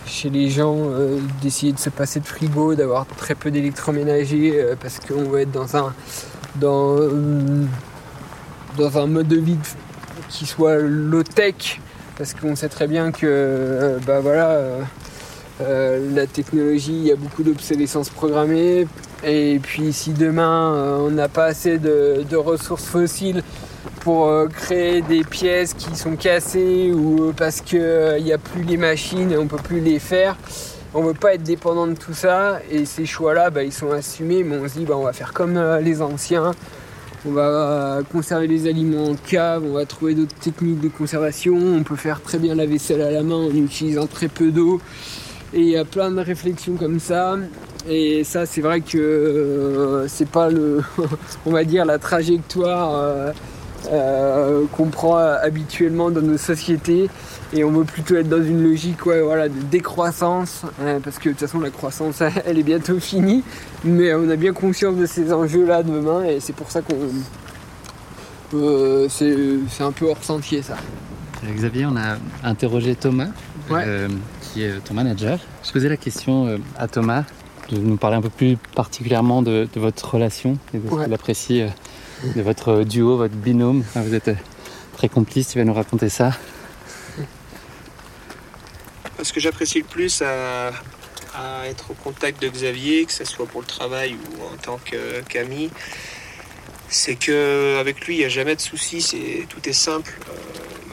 chez 0.06 0.30
les 0.30 0.50
gens, 0.50 0.76
euh, 0.78 1.20
d'essayer 1.42 1.74
de 1.74 1.80
se 1.80 1.90
passer 1.90 2.20
de 2.20 2.26
frigo, 2.26 2.76
d'avoir 2.76 3.06
très 3.06 3.36
peu 3.36 3.52
d'électroménager, 3.52 4.54
euh, 4.56 4.76
parce 4.80 5.00
qu'on 5.00 5.24
va 5.24 5.42
être 5.42 5.52
dans 5.52 5.78
un, 5.78 5.94
dans, 6.56 6.98
dans 8.78 8.98
un 8.98 9.08
mode 9.08 9.28
de 9.28 9.38
vie 9.38 9.58
qui 10.30 10.46
soit 10.46 10.78
low-tech, 10.78 11.82
parce 12.18 12.34
qu'on 12.34 12.56
sait 12.56 12.70
très 12.70 12.88
bien 12.88 13.12
que 13.12 13.26
euh, 13.26 14.00
bah 14.06 14.20
voilà, 14.20 14.60
la 15.64 16.28
technologie, 16.28 16.94
il 16.94 17.08
y 17.08 17.12
a 17.12 17.16
beaucoup 17.16 17.44
d'obsolescence 17.44 18.10
programmée, 18.10 18.88
et 19.24 19.60
puis 19.62 19.94
si 19.94 20.12
demain 20.12 20.98
on 21.00 21.12
n'a 21.12 21.30
pas 21.30 21.46
assez 21.46 21.78
de 21.78 22.36
ressources 22.36 22.86
fossiles, 22.86 23.44
pour 24.04 24.28
euh, 24.28 24.48
créer 24.48 25.02
des 25.02 25.24
pièces 25.24 25.74
qui 25.74 25.96
sont 25.96 26.16
cassées 26.16 26.92
ou 26.92 27.30
euh, 27.30 27.34
parce 27.36 27.62
qu'il 27.62 27.80
n'y 27.80 27.86
euh, 27.86 28.36
a 28.36 28.38
plus 28.38 28.64
les 28.64 28.76
machines 28.76 29.32
et 29.32 29.38
on 29.38 29.44
ne 29.44 29.50
peut 29.50 29.58
plus 29.58 29.80
les 29.80 30.00
faire. 30.00 30.38
On 30.94 31.02
ne 31.02 31.08
veut 31.08 31.14
pas 31.14 31.34
être 31.34 31.44
dépendant 31.44 31.88
de 31.88 31.96
tout 31.96 32.14
ça 32.14 32.60
et 32.70 32.86
ces 32.86 33.06
choix-là, 33.06 33.50
bah, 33.50 33.64
ils 33.64 33.72
sont 33.72 33.92
assumés, 33.92 34.44
mais 34.44 34.58
on 34.58 34.68
se 34.68 34.74
dit 34.78 34.86
bah, 34.86 34.96
on 34.98 35.04
va 35.04 35.14
faire 35.14 35.34
comme 35.34 35.60
les 35.82 36.02
anciens. 36.02 36.52
On 37.26 37.32
va 37.32 38.02
conserver 38.12 38.48
les 38.48 38.68
aliments 38.68 39.12
en 39.12 39.16
cave, 39.16 39.64
on 39.66 39.72
va 39.72 39.86
trouver 39.86 40.14
d'autres 40.14 40.36
techniques 40.36 40.82
de 40.82 40.90
conservation, 40.90 41.56
on 41.56 41.82
peut 41.84 41.96
faire 41.96 42.22
très 42.22 42.38
bien 42.38 42.54
la 42.54 42.66
vaisselle 42.66 43.02
à 43.02 43.10
la 43.10 43.24
main 43.24 43.36
en 43.36 43.56
utilisant 43.56 44.08
très 44.08 44.28
peu 44.28 44.52
d'eau. 44.52 44.82
Et 45.54 45.62
il 45.62 45.70
y 45.70 45.78
a 45.78 45.86
plein 45.86 46.12
de 46.12 46.20
réflexions 46.20 46.76
comme 46.76 47.00
ça. 47.00 47.38
Et 47.88 48.24
ça, 48.24 48.46
c'est 48.46 48.62
vrai 48.62 48.82
que 48.82 50.06
c'est 50.08 50.30
pas 50.30 50.50
le, 50.50 50.82
on 51.46 51.52
va 51.52 51.64
dire, 51.64 51.86
la 51.86 52.00
trajectoire 52.00 53.34
euh, 53.92 54.66
qu'on 54.72 54.88
prend 54.88 55.18
habituellement 55.18 56.10
dans 56.10 56.22
nos 56.22 56.38
sociétés 56.38 57.10
et 57.52 57.66
on 57.66 57.72
veut 57.72 57.84
plutôt 57.84 58.16
être 58.16 58.30
dans 58.30 58.42
une 58.42 58.64
logique 58.64 59.02
voilà, 59.04 59.50
de 59.50 59.60
décroissance 59.70 60.62
hein, 60.82 61.00
parce 61.04 61.20
que 61.20 61.30
de 61.30 61.34
toute 61.34 61.42
façon 61.42 61.60
la 61.60 61.70
croissance 61.70 62.24
elle 62.46 62.58
est 62.58 62.64
bientôt 62.64 62.98
finie 63.02 63.44
mais 63.84 64.14
on 64.14 64.30
a 64.30 64.38
bien 64.38 64.54
conscience 64.54 64.96
de 64.96 65.06
ces 65.06 65.34
enjeux 65.34 65.66
là 65.66 65.84
demain 65.84 66.24
et 66.24 66.40
c'est 66.40 66.54
pour 66.54 66.72
ça 66.72 66.82
qu'on 66.82 66.96
euh, 68.54 69.08
c'est 69.10 69.84
un 69.84 69.92
peu 69.92 70.10
hors 70.10 70.24
sentier 70.24 70.62
ça. 70.62 70.78
Xavier, 71.46 71.86
on 71.86 71.98
a 71.98 72.18
interrogé 72.44 72.96
Thomas, 72.96 73.28
euh, 73.72 74.10
qui 74.42 74.64
est 74.64 74.80
ton 74.84 74.94
manager. 74.94 75.40
Je 75.64 75.72
posais 75.72 75.90
la 75.90 75.98
question 75.98 76.60
à 76.78 76.88
Thomas 76.88 77.24
de 77.70 77.78
nous 77.78 77.98
parler 77.98 78.18
un 78.18 78.22
peu 78.22 78.30
plus 78.30 78.58
particulièrement 78.76 79.42
de, 79.42 79.68
votre 79.76 80.16
relation 80.16 80.58
et 80.74 80.78
de 80.78 80.90
ce 80.90 81.04
qu'il 81.04 81.14
apprécie 81.14 81.64
de 82.36 82.42
votre 82.42 82.84
duo, 82.84 83.18
votre 83.18 83.36
binôme. 83.36 83.84
Vous 83.96 84.14
êtes 84.14 84.32
très 84.94 85.10
complice, 85.10 85.50
tu 85.50 85.58
vas 85.58 85.66
nous 85.66 85.74
raconter 85.74 86.10
ça. 86.10 86.32
Ce 89.22 89.32
que 89.32 89.40
j'apprécie 89.40 89.80
le 89.80 89.86
plus 89.86 90.22
à, 90.22 90.72
être 91.66 91.92
au 91.92 91.94
contact 91.94 92.42
de 92.42 92.50
Xavier, 92.50 93.06
que 93.06 93.12
ce 93.12 93.26
soit 93.26 93.46
pour 93.46 93.62
le 93.62 93.68
travail 93.68 94.16
ou 94.16 94.54
en 94.54 94.58
tant 94.58 94.80
qu'ami, 95.30 95.70
c'est 96.90 97.16
qu'avec 97.16 98.06
lui, 98.06 98.16
il 98.16 98.20
n'y 98.20 98.26
a 98.26 98.30
jamais 98.30 98.56
de 98.56 98.62
soucis, 98.62 99.02
c'est, 99.02 99.48
tout 99.50 99.68
est 99.68 99.74
simple. 99.74 100.20
Euh, 100.30 100.34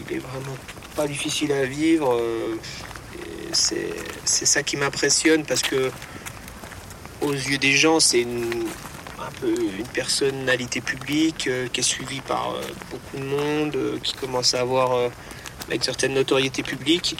il 0.08 0.16
est 0.16 0.18
vraiment 0.18 0.56
pas 1.00 1.06
difficile 1.06 1.52
à 1.52 1.64
vivre. 1.64 2.12
Euh, 2.12 2.56
c'est, 3.52 4.46
ça 4.46 4.62
qui 4.62 4.76
m'impressionne 4.76 5.44
parce 5.44 5.62
que 5.62 5.90
aux 7.22 7.32
yeux 7.32 7.56
des 7.56 7.72
gens, 7.72 8.00
c'est 8.00 8.20
une, 8.20 8.66
un 9.18 9.30
peu 9.40 9.54
une 9.78 9.86
personnalité 9.86 10.82
publique 10.82 11.46
euh, 11.46 11.68
qui 11.72 11.80
est 11.80 11.82
suivie 11.82 12.20
par 12.20 12.50
euh, 12.50 12.60
beaucoup 12.90 13.16
de 13.16 13.24
monde, 13.24 13.76
euh, 13.76 13.98
qui 14.02 14.12
commence 14.12 14.52
à 14.52 14.60
avoir 14.60 15.10
une 15.70 15.82
certaine 15.82 16.12
notoriété 16.12 16.62
publique. 16.62 17.16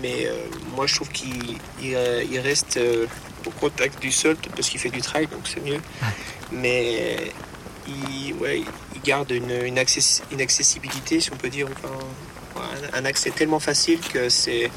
Mais 0.00 0.28
moi, 0.76 0.86
je 0.86 0.94
trouve 0.94 1.08
qu'il 1.08 1.58
il, 1.82 2.38
reste 2.38 2.78
au 3.44 3.50
contact 3.50 4.00
du 4.00 4.12
sol, 4.12 4.36
parce 4.54 4.68
qu'il 4.68 4.78
fait 4.78 4.90
du 4.90 5.00
trail, 5.00 5.26
donc 5.26 5.40
c'est 5.52 5.64
mieux. 5.64 5.80
Mais 6.52 7.32
il, 7.88 8.34
ouais, 8.34 8.62
il 8.94 9.00
garde 9.02 9.32
une, 9.32 9.50
une, 9.50 9.78
accessibilité, 9.78 11.18
si 11.18 11.32
on 11.32 11.36
peut 11.36 11.50
dire, 11.50 11.66
un, 12.92 13.04
accès 13.04 13.30
tellement 13.30 13.60
facile 13.60 14.00
que 14.00 14.28
c'est. 14.28 14.70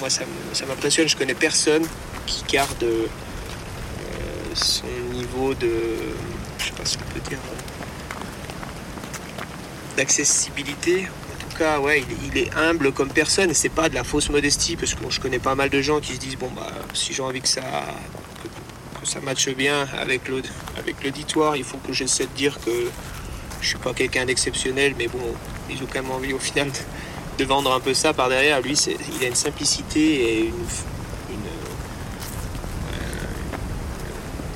Moi, 0.00 0.10
ça, 0.10 0.24
m'impressionne. 0.66 1.08
Je 1.08 1.16
connais 1.16 1.34
personne 1.34 1.84
qui 2.26 2.44
garde 2.50 2.84
son 4.54 4.86
niveau 5.12 5.54
de. 5.54 5.70
Je 6.58 6.64
sais 6.64 6.72
pas 6.72 6.84
ce 6.84 6.98
qu'on 6.98 7.04
peut 7.04 7.20
dire. 7.28 7.38
d'accessibilité. 9.96 11.06
En 11.06 11.50
tout 11.50 11.58
cas, 11.58 11.80
ouais, 11.80 12.04
il, 12.24 12.38
est 12.38 12.54
humble 12.56 12.92
comme 12.92 13.10
personne 13.10 13.50
et 13.50 13.54
c'est 13.54 13.68
pas 13.68 13.88
de 13.88 13.94
la 13.94 14.04
fausse 14.04 14.30
modestie 14.30 14.76
parce 14.76 14.94
que 14.94 15.10
je 15.10 15.20
connais 15.20 15.38
pas 15.40 15.54
mal 15.54 15.70
de 15.70 15.80
gens 15.80 16.00
qui 16.00 16.14
se 16.14 16.18
disent 16.18 16.36
bon 16.36 16.50
bah 16.54 16.70
si 16.94 17.12
j'ai 17.12 17.22
envie 17.22 17.40
que 17.40 17.48
ça 17.48 17.62
que, 19.00 19.06
ça 19.06 19.20
matche 19.20 19.48
bien 19.50 19.88
avec 19.98 20.28
l'auditoire, 21.02 21.56
il 21.56 21.64
faut 21.64 21.78
que 21.78 21.92
j'essaie 21.92 22.26
de 22.26 22.36
dire 22.36 22.58
que 22.60 22.90
je 23.60 23.68
suis 23.68 23.78
pas 23.78 23.92
quelqu'un 23.92 24.26
d'exceptionnel, 24.26 24.94
mais 24.98 25.08
bon, 25.08 25.34
ils 25.70 25.82
ont 25.82 25.86
quand 25.92 26.02
même 26.02 26.10
envie 26.10 26.32
au 26.32 26.38
final 26.38 26.68
de, 26.70 27.44
de 27.44 27.48
vendre 27.48 27.72
un 27.72 27.80
peu 27.80 27.94
ça 27.94 28.12
par 28.12 28.28
derrière. 28.28 28.60
Lui, 28.60 28.72
il 28.72 29.24
a 29.24 29.28
une 29.28 29.34
simplicité 29.34 30.00
et 30.00 30.40
une. 30.40 30.46
une, 31.30 31.46
euh, 32.92 32.94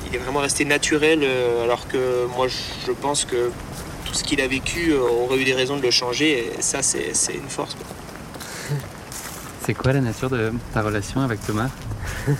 il 0.08 0.14
est 0.14 0.18
vraiment 0.18 0.40
resté 0.40 0.64
naturel, 0.64 1.20
euh, 1.22 1.64
alors 1.64 1.86
que 1.88 2.26
moi, 2.36 2.48
je- 2.48 2.56
je 2.86 2.92
pense 2.92 3.24
que 3.24 3.50
tout 4.04 4.14
ce 4.14 4.24
qu'il 4.24 4.40
a 4.40 4.46
vécu 4.48 4.90
euh, 4.92 5.00
aurait 5.00 5.38
eu 5.38 5.44
des 5.44 5.54
raisons 5.54 5.76
de 5.76 5.82
le 5.82 5.90
changer, 5.90 6.52
et 6.58 6.62
ça, 6.62 6.82
c'est 6.82 7.14
c'est 7.14 7.34
une 7.34 7.48
force. 7.48 7.74
quoi. 7.74 7.86
C'est 9.64 9.74
quoi 9.74 9.92
la 9.92 10.00
nature 10.00 10.28
de 10.28 10.52
ta 10.74 10.82
relation 10.82 11.20
avec 11.20 11.40
Thomas? 11.46 11.68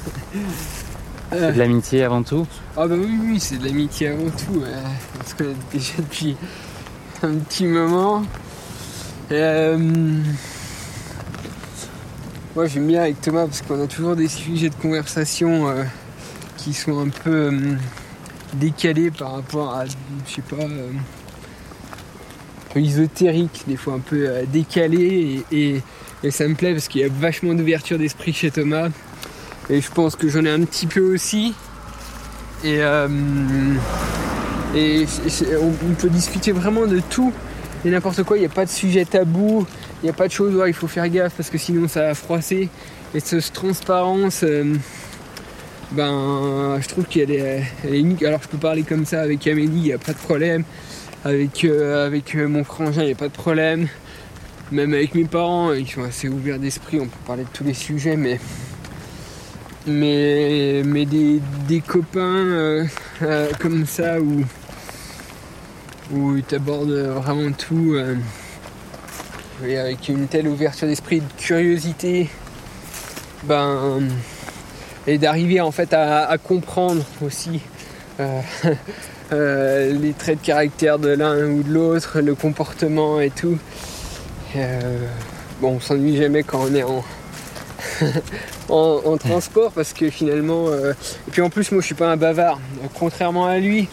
C'est 1.31 1.53
de 1.53 1.59
l'amitié 1.59 2.03
avant 2.03 2.23
tout? 2.25 2.47
Ah 2.77 2.87
bah 2.89 2.97
oui, 2.99 3.17
oui, 3.23 3.41
c'est 3.41 3.57
de 3.59 3.65
l'amitié 3.65 4.09
avant 4.09 4.29
tout. 4.29 4.59
ouais. 4.59 4.69
On 5.25 5.27
se 5.29 5.35
connaît 5.35 5.55
déjà 5.73 5.95
depuis 5.99 6.37
un 7.23 7.37
petit 7.37 7.65
moment. 7.65 8.23
Euh, 9.31 9.79
Moi 12.55 12.67
j'aime 12.67 12.87
bien 12.87 13.03
avec 13.03 13.21
Thomas 13.21 13.47
parce 13.47 13.63
qu'on 13.63 13.83
a 13.83 13.87
toujours 13.87 14.17
des 14.17 14.29
sujets 14.29 14.69
de 14.69 14.75
conversation 14.75 15.69
euh, 15.69 15.85
qui 16.57 16.75
sont 16.75 16.99
un 17.01 17.09
peu 17.09 17.31
euh, 17.31 17.77
décalés 18.55 19.11
par 19.11 19.33
rapport 19.33 19.75
à, 19.75 19.87
je 19.87 19.93
sais 20.27 20.43
pas, 20.43 20.65
un 20.65 20.69
peu 22.75 22.81
ésotérique, 22.81 23.65
des 23.67 23.77
fois 23.77 23.95
un 23.95 24.01
peu 24.01 24.29
décalé 24.53 25.45
et, 25.53 25.83
ça 26.31 26.47
me 26.47 26.55
plaît 26.55 26.73
parce 26.73 26.89
qu'il 26.89 27.01
y 27.01 27.05
a 27.05 27.09
vachement 27.09 27.53
d'ouverture 27.53 27.99
d'esprit 27.99 28.33
chez 28.33 28.51
Thomas. 28.53 28.91
Et 29.69 29.81
je 29.81 29.91
pense 29.91 30.15
que 30.15 30.29
j'en 30.29 30.45
ai 30.45 30.51
un 30.51 30.65
petit 30.65 30.87
peu 30.87 31.01
aussi. 31.13 31.53
Et, 32.63 32.79
et 34.77 35.07
on 35.61 35.95
peut 35.99 36.09
discuter 36.09 36.53
vraiment 36.53 36.87
de 36.87 37.01
tout 37.11 37.33
et 37.85 37.91
n'importe 37.91 38.23
quoi. 38.23 38.37
Il 38.37 38.41
n'y 38.41 38.47
a 38.47 38.51
pas 38.51 38.65
de 38.65 38.71
sujet 38.71 39.05
tabou. 39.05 39.67
Il 40.03 40.07
n'y 40.07 40.11
a 40.11 40.13
pas 40.13 40.29
de 40.29 40.33
choses 40.33 40.55
où 40.55 40.65
il 40.67 40.75
faut 40.75 40.89
faire 40.89 41.09
gaffe 41.09 41.35
parce 41.37 41.51
que 41.51 41.59
sinon 41.59 41.89
ça 41.89 42.03
va 42.03 42.15
froisser. 42.15 42.69
Et 43.15 43.21
cette 43.21 43.53
transparence, 43.53 44.43
euh, 44.45 44.75
ben, 45.91 46.79
je 46.81 46.89
trouve 46.89 47.05
qu'elle 47.05 47.31
est, 47.31 47.63
unique. 47.91 48.23
Alors 48.23 48.41
je 48.43 48.49
peux 48.49 48.59
parler 48.59 48.83
comme 48.83 49.05
ça 49.05 49.21
avec 49.21 49.47
Amélie, 49.47 49.77
il 49.77 49.83
n'y 49.83 49.93
a 49.93 49.99
pas 49.99 50.13
de 50.13 50.19
problème. 50.19 50.65
Avec, 51.25 51.65
euh, 51.65 52.07
avec 52.07 52.35
euh, 52.35 52.49
mon 52.49 52.65
frangin, 52.65 53.03
il 53.03 53.07
n'y 53.07 53.13
a 53.13 53.17
pas 53.17 53.29
de 53.29 53.33
problème. 53.33 53.89
Même 54.71 54.95
avec 54.95 55.15
mes 55.15 55.25
parents, 55.25 55.73
ils 55.73 55.89
sont 55.89 56.03
assez 56.03 56.29
ouverts 56.29 56.59
d'esprit. 56.59 56.99
On 57.01 57.07
peut 57.07 57.19
parler 57.27 57.45
de 57.45 57.49
tous 57.53 57.65
les 57.65 57.75
sujets, 57.75 58.17
mais 58.17 58.41
mais, 59.85 60.83
mais 60.85 61.05
des, 61.05 61.41
des 61.67 61.81
copains 61.81 62.87
comme 63.59 63.85
ça 63.85 64.21
où, 64.21 64.45
où 66.13 66.37
ils 66.37 66.43
t'abordent 66.43 66.91
vraiment 66.91 67.53
tout 67.53 67.95
euh, 67.95 68.17
et 69.67 69.79
avec 69.79 70.09
une 70.09 70.27
telle 70.27 70.49
ouverture 70.49 70.89
d'esprit, 70.89 71.21
de 71.21 71.27
curiosité, 71.43 72.29
ben, 73.45 74.01
et 75.07 75.19
d'arriver 75.19 75.61
en 75.61 75.71
fait 75.71 75.93
à, 75.93 76.37
comprendre 76.39 77.05
aussi 77.25 77.61
euh, 78.21 78.41
euh, 79.33 79.93
les 79.93 80.13
traits 80.13 80.41
de 80.41 80.47
caractère 80.47 80.99
de 80.99 81.09
l'un 81.09 81.47
ou 81.47 81.63
de 81.63 81.71
l'autre, 81.73 82.21
le 82.21 82.35
comportement 82.35 83.21
et 83.21 83.31
tout. 83.31 83.59
Euh, 84.57 84.81
bon, 85.61 85.77
on 85.77 85.81
s'ennuie 85.81 86.17
jamais 86.17 86.43
quand 86.43 86.61
on 86.69 86.75
est 86.75 86.83
en, 86.83 87.05
en, 88.69 89.01
en 89.05 89.17
transport 89.17 89.73
parce 89.73 89.93
que 89.93 90.11
finalement. 90.11 90.67
euh, 90.69 90.93
Et 91.29 91.31
puis 91.31 91.43
en 91.43 91.51
plus, 91.51 91.71
moi 91.73 91.81
je 91.81 91.87
suis 91.87 91.95
pas 91.95 92.09
un 92.11 92.17
bavard. 92.17 92.61
Euh, 92.83 92.89
Contrairement 92.95 93.47
à 93.47 93.59
lui, 93.59 93.89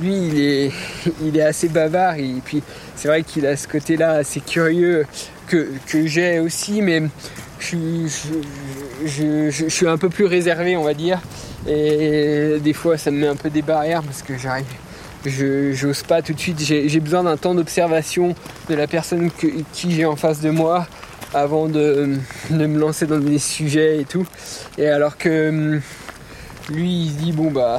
lui 0.00 0.16
il 0.28 0.40
est, 0.40 0.70
il 1.22 1.36
est 1.36 1.42
assez 1.42 1.68
bavard 1.68 2.16
et 2.16 2.34
puis 2.44 2.62
c'est 2.96 3.08
vrai 3.08 3.22
qu'il 3.22 3.46
a 3.46 3.56
ce 3.56 3.66
côté-là 3.66 4.12
assez 4.12 4.40
curieux 4.40 5.06
que, 5.50 6.06
j'ai 6.06 6.38
aussi, 6.38 6.80
mais 6.82 7.02
je, 7.58 8.06
suis- 9.68 9.88
un 9.88 9.98
peu 9.98 10.08
plus 10.08 10.24
réservé, 10.24 10.76
on 10.76 10.84
va 10.84 10.94
dire. 10.94 11.20
Et 11.68 12.58
des 12.60 12.72
fois, 12.72 12.96
ça 12.96 13.10
me 13.10 13.18
met 13.18 13.26
un 13.26 13.36
peu 13.36 13.50
des 13.50 13.62
barrières 13.62 14.02
parce 14.02 14.22
que 14.22 14.38
j'arrive. 14.38 14.66
Je 15.26 15.72
j'ose 15.72 16.02
pas 16.02 16.22
tout 16.22 16.32
de 16.32 16.38
suite. 16.40 16.60
J'ai 16.60 17.00
besoin 17.00 17.24
d'un 17.24 17.36
temps 17.36 17.54
d'observation 17.54 18.34
de 18.68 18.74
la 18.74 18.86
personne 18.86 19.30
qui 19.72 19.90
j'ai 19.90 20.06
en 20.06 20.16
face 20.16 20.40
de 20.40 20.50
moi 20.50 20.86
avant 21.34 21.68
de, 21.68 22.16
de 22.50 22.66
me 22.66 22.78
lancer 22.78 23.06
dans 23.06 23.18
des 23.18 23.38
sujets 23.38 24.00
et 24.00 24.04
tout. 24.04 24.26
Et 24.78 24.88
alors 24.88 25.18
que 25.18 25.48
hum, 25.50 25.80
lui, 26.70 27.04
il 27.04 27.10
se 27.10 27.14
dit 27.16 27.32
bon 27.32 27.50
bah, 27.50 27.78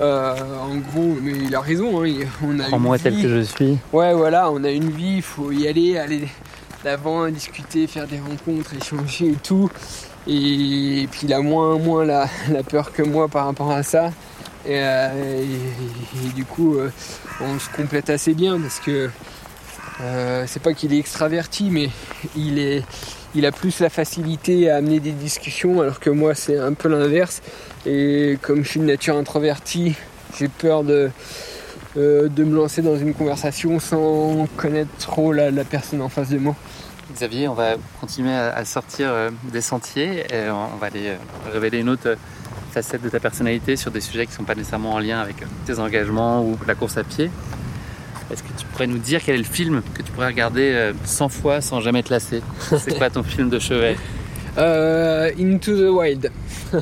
euh, 0.00 0.34
en 0.60 0.76
gros, 0.76 1.16
mais 1.22 1.32
il 1.32 1.54
a 1.54 1.60
raison. 1.60 2.02
hein, 2.04 2.12
on 2.42 2.58
a 2.60 2.64
Prends-moi 2.64 2.96
une 2.96 3.02
tel 3.02 3.14
vie. 3.14 3.22
que 3.22 3.28
je 3.28 3.40
suis. 3.40 3.78
Ouais, 3.92 4.12
voilà, 4.14 4.50
on 4.50 4.62
a 4.64 4.70
une 4.70 4.90
vie, 4.90 5.16
il 5.16 5.22
faut 5.22 5.50
y 5.52 5.66
aller, 5.68 5.98
aller 5.98 6.28
d'avant, 6.84 7.28
discuter, 7.28 7.86
faire 7.86 8.06
des 8.06 8.20
rencontres, 8.20 8.74
échanger 8.74 9.28
et 9.30 9.36
tout. 9.42 9.70
Et, 10.26 11.08
puis 11.10 11.20
il 11.24 11.32
a 11.32 11.40
moins, 11.40 11.78
moins 11.78 12.04
la, 12.04 12.28
la 12.50 12.62
peur 12.62 12.92
que 12.92 13.02
moi 13.02 13.28
par 13.28 13.46
rapport 13.46 13.70
à 13.70 13.82
ça. 13.82 14.10
Et, 14.66 14.72
euh, 14.74 15.42
et- 15.42 16.26
et 16.28 16.32
du 16.34 16.44
coup, 16.44 16.76
euh, 16.76 16.90
on 17.40 17.58
se 17.58 17.68
complète 17.70 18.10
assez 18.10 18.34
bien 18.34 18.60
parce 18.60 18.80
que 18.80 19.08
c'est 20.46 20.62
pas 20.62 20.74
qu'il 20.74 20.92
est 20.92 20.98
extraverti, 20.98 21.70
mais 21.70 21.90
il, 22.36 22.58
est, 22.58 22.84
il 23.38 23.46
a 23.46 23.52
plus 23.52 23.78
la 23.78 23.88
facilité 23.88 24.68
à 24.68 24.76
amener 24.76 24.98
des 24.98 25.12
discussions, 25.12 25.80
alors 25.80 26.00
que 26.00 26.10
moi 26.10 26.34
c'est 26.34 26.58
un 26.58 26.72
peu 26.72 26.88
l'inverse. 26.88 27.40
Et 27.86 28.36
comme 28.42 28.64
je 28.64 28.68
suis 28.68 28.80
de 28.80 28.84
nature 28.84 29.16
introvertie, 29.16 29.94
j'ai 30.36 30.48
peur 30.48 30.82
de, 30.82 31.10
euh, 31.96 32.28
me 32.36 32.56
lancer 32.56 32.82
dans 32.82 32.98
une 32.98 33.14
conversation 33.14 33.78
sans 33.78 34.48
connaître 34.56 34.90
trop 34.98 35.32
la, 35.32 35.52
la 35.52 35.64
personne 35.64 36.02
en 36.02 36.08
face 36.08 36.30
de 36.30 36.38
moi. 36.38 36.56
Xavier, 37.14 37.46
on 37.46 37.54
va 37.54 37.76
continuer 38.00 38.34
à, 38.34 38.64
sortir 38.64 39.08
euh, 39.10 39.30
des 39.52 39.60
sentiers 39.60 40.26
et 40.34 40.50
on 40.50 40.76
va 40.76 40.88
aller 40.88 41.08
euh, 41.08 41.16
révéler 41.52 41.78
une 41.78 41.90
autre 41.90 42.16
facette 42.72 43.02
de 43.02 43.08
ta 43.08 43.20
personnalité 43.20 43.76
sur 43.76 43.92
des 43.92 44.00
sujets 44.00 44.26
qui 44.26 44.32
ne 44.32 44.36
sont 44.38 44.44
pas 44.44 44.56
nécessairement 44.56 44.94
en 44.94 44.98
lien 44.98 45.20
avec 45.20 45.36
tes 45.64 45.78
engagements 45.78 46.42
ou 46.42 46.58
la 46.66 46.74
course 46.74 46.98
à 46.98 47.04
pied. 47.04 47.30
Est-ce 48.30 48.42
que 48.42 48.48
tu 48.58 48.66
pourrais 48.66 48.86
nous 48.86 48.98
dire 48.98 49.22
quel 49.24 49.36
est 49.36 49.38
le 49.38 49.44
film 49.44 49.82
que 49.94 50.02
tu 50.02 50.12
pourrais 50.12 50.26
regarder 50.26 50.70
euh, 50.72 50.92
100 51.04 51.28
fois 51.28 51.60
sans 51.60 51.80
jamais 51.80 52.02
te 52.02 52.10
lasser? 52.10 52.42
C'est 52.60 52.98
quoi 52.98 53.10
ton 53.10 53.22
film 53.24 53.48
de 53.48 53.58
chevet? 53.58 53.96
Euh, 54.58 55.30
Into 55.38 55.72
the 55.76 55.90
Wild. 55.90 56.30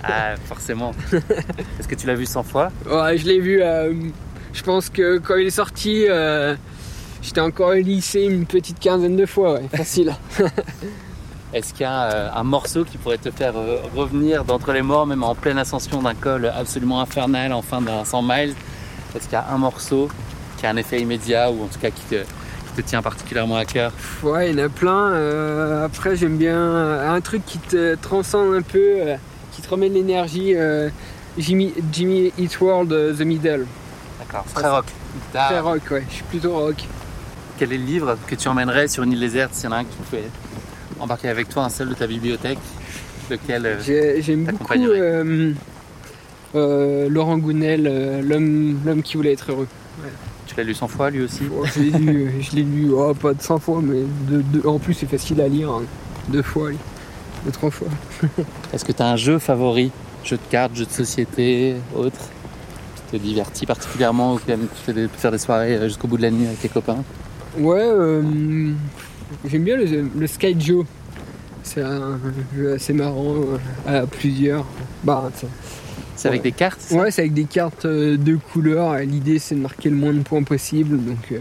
Ah, 0.03 0.35
forcément. 0.47 0.93
Est-ce 1.13 1.87
que 1.87 1.95
tu 1.95 2.07
l'as 2.07 2.15
vu 2.15 2.27
100 2.27 2.43
fois? 2.43 2.71
Ouais, 2.91 3.17
je 3.19 3.27
l'ai 3.27 3.39
vu, 3.39 3.63
euh, 3.63 3.93
je 4.53 4.63
pense 4.63 4.89
que 4.89 5.19
quand 5.19 5.37
il 5.37 5.47
est 5.47 5.51
sorti, 5.51 6.07
euh, 6.09 6.57
j'étais 7.23 7.41
encore 7.43 7.69
au 7.69 7.75
lycée 7.75 8.23
une 8.23 8.47
petite 8.47 8.81
quinzaine 8.81 9.17
de 9.17 9.27
fois, 9.27 9.55
ouais, 9.55 9.69
facile. 9.75 10.15
Est-ce 11.53 11.73
qu'il 11.73 11.83
y 11.83 11.85
a 11.85 12.13
euh, 12.13 12.29
un 12.35 12.43
morceau 12.43 12.85
qui 12.85 12.99
pourrait 12.99 13.19
te 13.19 13.31
faire 13.31 13.57
euh, 13.57 13.79
revenir 13.95 14.45
d'entre 14.45 14.73
les 14.73 14.83
morts, 14.83 15.07
même 15.07 15.23
en 15.23 15.35
pleine 15.35 15.59
ascension 15.59 16.03
d'un 16.03 16.15
col 16.15 16.47
absolument 16.47 17.01
infernal 17.01 17.53
en 17.53 17.63
fin 17.63 17.81
d'un 17.81 18.05
100 18.05 18.23
miles? 18.23 18.55
Est-ce 19.15 19.25
qu'il 19.25 19.33
y 19.33 19.37
a 19.37 19.47
un 19.51 19.59
morceau 19.59 20.09
qui 20.57 20.67
a 20.67 20.71
un 20.71 20.77
effet 20.77 21.01
immédiat 21.01 21.51
ou 21.51 21.65
en 21.65 21.67
tout 21.67 21.79
cas 21.79 21.91
qui 21.91 22.03
te, 22.03 22.15
qui 22.17 22.73
te 22.77 22.81
tient 22.83 23.03
particulièrement 23.03 23.57
à 23.57 23.65
cœur 23.65 23.93
Ouais, 24.23 24.51
il 24.51 24.59
y 24.59 24.63
en 24.63 24.67
a 24.67 24.69
plein. 24.69 25.13
euh, 25.13 25.85
après, 25.85 26.17
j'aime 26.17 26.37
bien 26.37 26.59
un 27.13 27.21
truc 27.21 27.43
qui 27.47 27.59
te 27.59 27.95
transcende 27.97 28.55
un 28.55 28.63
peu, 28.63 28.79
euh, 28.83 29.17
qui 29.53 29.63
te 29.63 29.69
remet 29.69 29.89
de 29.89 29.95
l'énergie. 29.95 30.55
euh, 30.57 30.89
Jimmy, 31.39 31.75
Jimmy 31.93 32.33
Eat 32.39 32.59
World, 32.61 33.17
The 33.19 33.21
Middle. 33.23 33.67
D'accord, 34.19 34.45
très 34.55 34.69
rock. 34.71 34.87
Ah, 35.35 35.47
Très 35.51 35.61
rock, 35.61 35.83
ouais, 35.91 36.05
je 36.09 36.15
suis 36.15 36.25
plutôt 36.25 36.55
rock. 36.59 36.77
Quel 37.59 37.73
est 37.73 37.79
le 37.79 37.85
livre 37.85 38.17
que 38.27 38.35
tu 38.35 38.49
emmènerais 38.49 38.89
sur 38.89 39.03
une 39.03 39.13
île 39.13 39.21
déserte 39.21 39.53
s'il 39.55 39.65
y 39.67 39.69
en 39.69 39.73
a 39.73 39.79
un 39.81 39.85
que 39.85 39.91
tu 39.93 39.99
pouvais 39.99 40.25
embarquer 40.99 41.29
avec 41.29 41.49
toi, 41.51 41.65
un 41.65 41.69
seul 41.69 41.91
de 41.91 41.95
ta 41.95 42.07
bibliothèque 42.07 42.59
Lequel 43.31 43.79
J'ai- 43.85 44.23
J'aime 44.23 44.45
beaucoup 44.45 44.73
euh, 46.55 47.09
Laurent 47.09 47.39
Gounel, 47.39 47.87
euh, 47.87 48.23
l'homme 48.23 48.79
l'homme 48.85 49.03
qui 49.03 49.17
voulait 49.17 49.33
être 49.33 49.51
heureux. 49.51 49.69
Tu 50.57 50.61
l'as 50.63 50.65
lu 50.67 50.75
100 50.75 50.89
fois 50.89 51.11
lui 51.11 51.23
aussi 51.23 51.43
Oh, 51.55 51.65
je 51.65 51.81
l'ai 51.81 51.91
lu, 51.91 52.33
je 52.41 52.57
l'ai 52.57 52.63
lu 52.63 52.91
oh, 52.93 53.13
pas 53.15 53.35
de 53.35 53.43
100 53.43 53.59
fois, 53.59 53.81
mais 53.83 54.01
de, 54.29 54.43
de- 54.43 54.67
en 54.67 54.79
plus 54.79 54.95
c'est 54.95 55.07
facile 55.09 55.41
à 55.41 55.49
lire. 55.49 55.71
hein. 55.71 55.83
Deux 56.29 56.43
fois, 56.43 56.71
deux, 57.45 57.53
trois 57.53 57.71
fois. 57.71 57.89
Est-ce 58.73 58.85
que 58.85 58.93
tu 58.93 59.03
as 59.03 59.07
un 59.07 59.17
jeu 59.17 59.39
favori? 59.39 59.93
Jeu 60.25 60.37
de 60.37 60.43
cartes, 60.51 60.75
jeu 60.75 60.85
de 60.87 60.91
société, 60.91 61.77
autre? 61.95 62.19
Qui 63.11 63.19
te 63.19 63.23
divertit 63.23 63.67
particulièrement 63.67 64.35
ou 64.35 64.39
qui 64.39 64.51
aime 64.51 64.67
tu 64.75 64.83
fais 64.83 64.93
des- 64.93 65.07
faire 65.09 65.31
des 65.31 65.39
soirées 65.39 65.77
euh, 65.77 65.85
jusqu'au 65.89 66.09
bout 66.09 66.17
de 66.17 66.23
la 66.23 66.31
nuit 66.33 66.47
avec 66.47 66.61
tes 66.61 66.69
copains? 66.69 67.05
Ouais, 67.59 67.79
euh, 67.81 68.23
j'aime 69.49 69.63
bien 69.63 69.77
le, 69.77 70.09
le 70.19 70.27
Sky 70.27 70.57
Joe. 70.59 70.85
C'est 71.63 71.83
un 71.83 72.19
jeu 72.57 72.73
assez 72.75 72.93
marrant 72.93 73.35
euh, 73.89 74.03
à 74.03 74.07
plusieurs. 74.07 74.65
Bah, 75.05 75.31
c'est- 76.27 76.29
avec 76.31 76.43
des 76.43 76.53
cartes 76.53 76.81
ouais, 76.91 77.11
c'est 77.11 77.23
avec 77.23 77.35
des 77.35 77.45
cartes 77.45 77.85
euh, 77.85 78.17
de 78.17 78.37
couleurs. 78.37 78.97
L'idée 78.99 79.39
c'est 79.39 79.55
de 79.55 79.61
marquer 79.61 79.91
le 79.91 79.97
moins 79.97 80.13
de 80.13 80.21
points 80.21 80.43
possible. 80.43 80.99
Donc, 81.05 81.19
euh, 81.33 81.39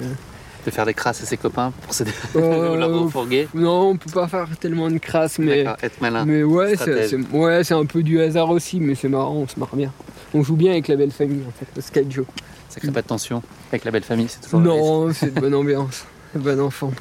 De 0.66 0.72
faire 0.72 0.86
des 0.86 0.94
crasses 0.94 1.22
à 1.22 1.26
ses 1.26 1.38
copains 1.38 1.72
pour 1.84 1.94
se 1.94 2.04
euh, 2.36 3.10
non, 3.54 3.90
on 3.90 3.98
peut 3.98 4.12
pas 4.12 4.28
faire 4.28 4.48
tellement 4.60 4.90
de 4.90 4.98
crasse, 4.98 5.38
mais. 5.40 5.66
Être 5.82 6.02
malin. 6.02 6.26
Mais 6.26 6.44
ouais, 6.44 6.76
c'est 6.78 7.16
ouais, 7.34 7.72
un 7.74 7.86
peu 7.86 8.02
du 8.04 8.20
hasard 8.22 8.50
aussi, 8.50 8.80
mais 8.80 8.96
c'est 8.96 9.10
marrant, 9.10 9.36
on 9.36 9.48
se 9.48 9.60
marre 9.60 9.76
bien. 9.76 9.92
on 10.34 10.44
joue 10.44 10.56
bien 10.56 10.72
avec 10.72 10.88
la 10.88 10.96
belle 10.96 11.12
famille 11.12 11.44
en 11.48 11.52
fait, 11.52 11.68
le 11.76 11.82
Sky 11.82 12.10
Joe. 12.12 12.26
Ça 12.70 12.80
crée 12.82 12.92
pas 12.92 13.02
de 13.02 13.08
tension 13.08 13.42
avec 13.72 13.86
la 13.86 13.92
belle 13.92 14.04
famille, 14.04 14.28
c'est 14.28 14.42
toujours 14.42 14.60
Non, 14.60 15.14
c'est 15.14 15.34
de 15.34 15.40
bonne 15.40 15.54
ambiance, 15.62 16.06
bon 16.34 16.60
enfant. 16.60 16.92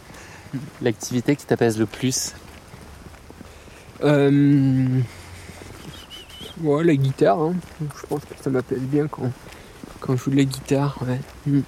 L'activité 0.82 1.34
qui 1.34 1.46
t'apaise 1.46 1.78
le 1.78 1.86
plus? 1.86 2.32
Euh... 4.04 5.00
Ouais, 6.62 6.84
la 6.84 6.94
guitare, 6.94 7.40
hein. 7.40 7.54
je 7.80 8.06
pense 8.06 8.20
que 8.20 8.34
ça 8.40 8.48
m'apaise 8.50 8.80
bien 8.80 9.08
quand, 9.08 9.30
quand 10.00 10.16
je 10.16 10.24
joue 10.24 10.30
de 10.30 10.36
la 10.36 10.44
guitare. 10.44 10.96
Ouais. 11.06 11.20
Mm. 11.46 11.62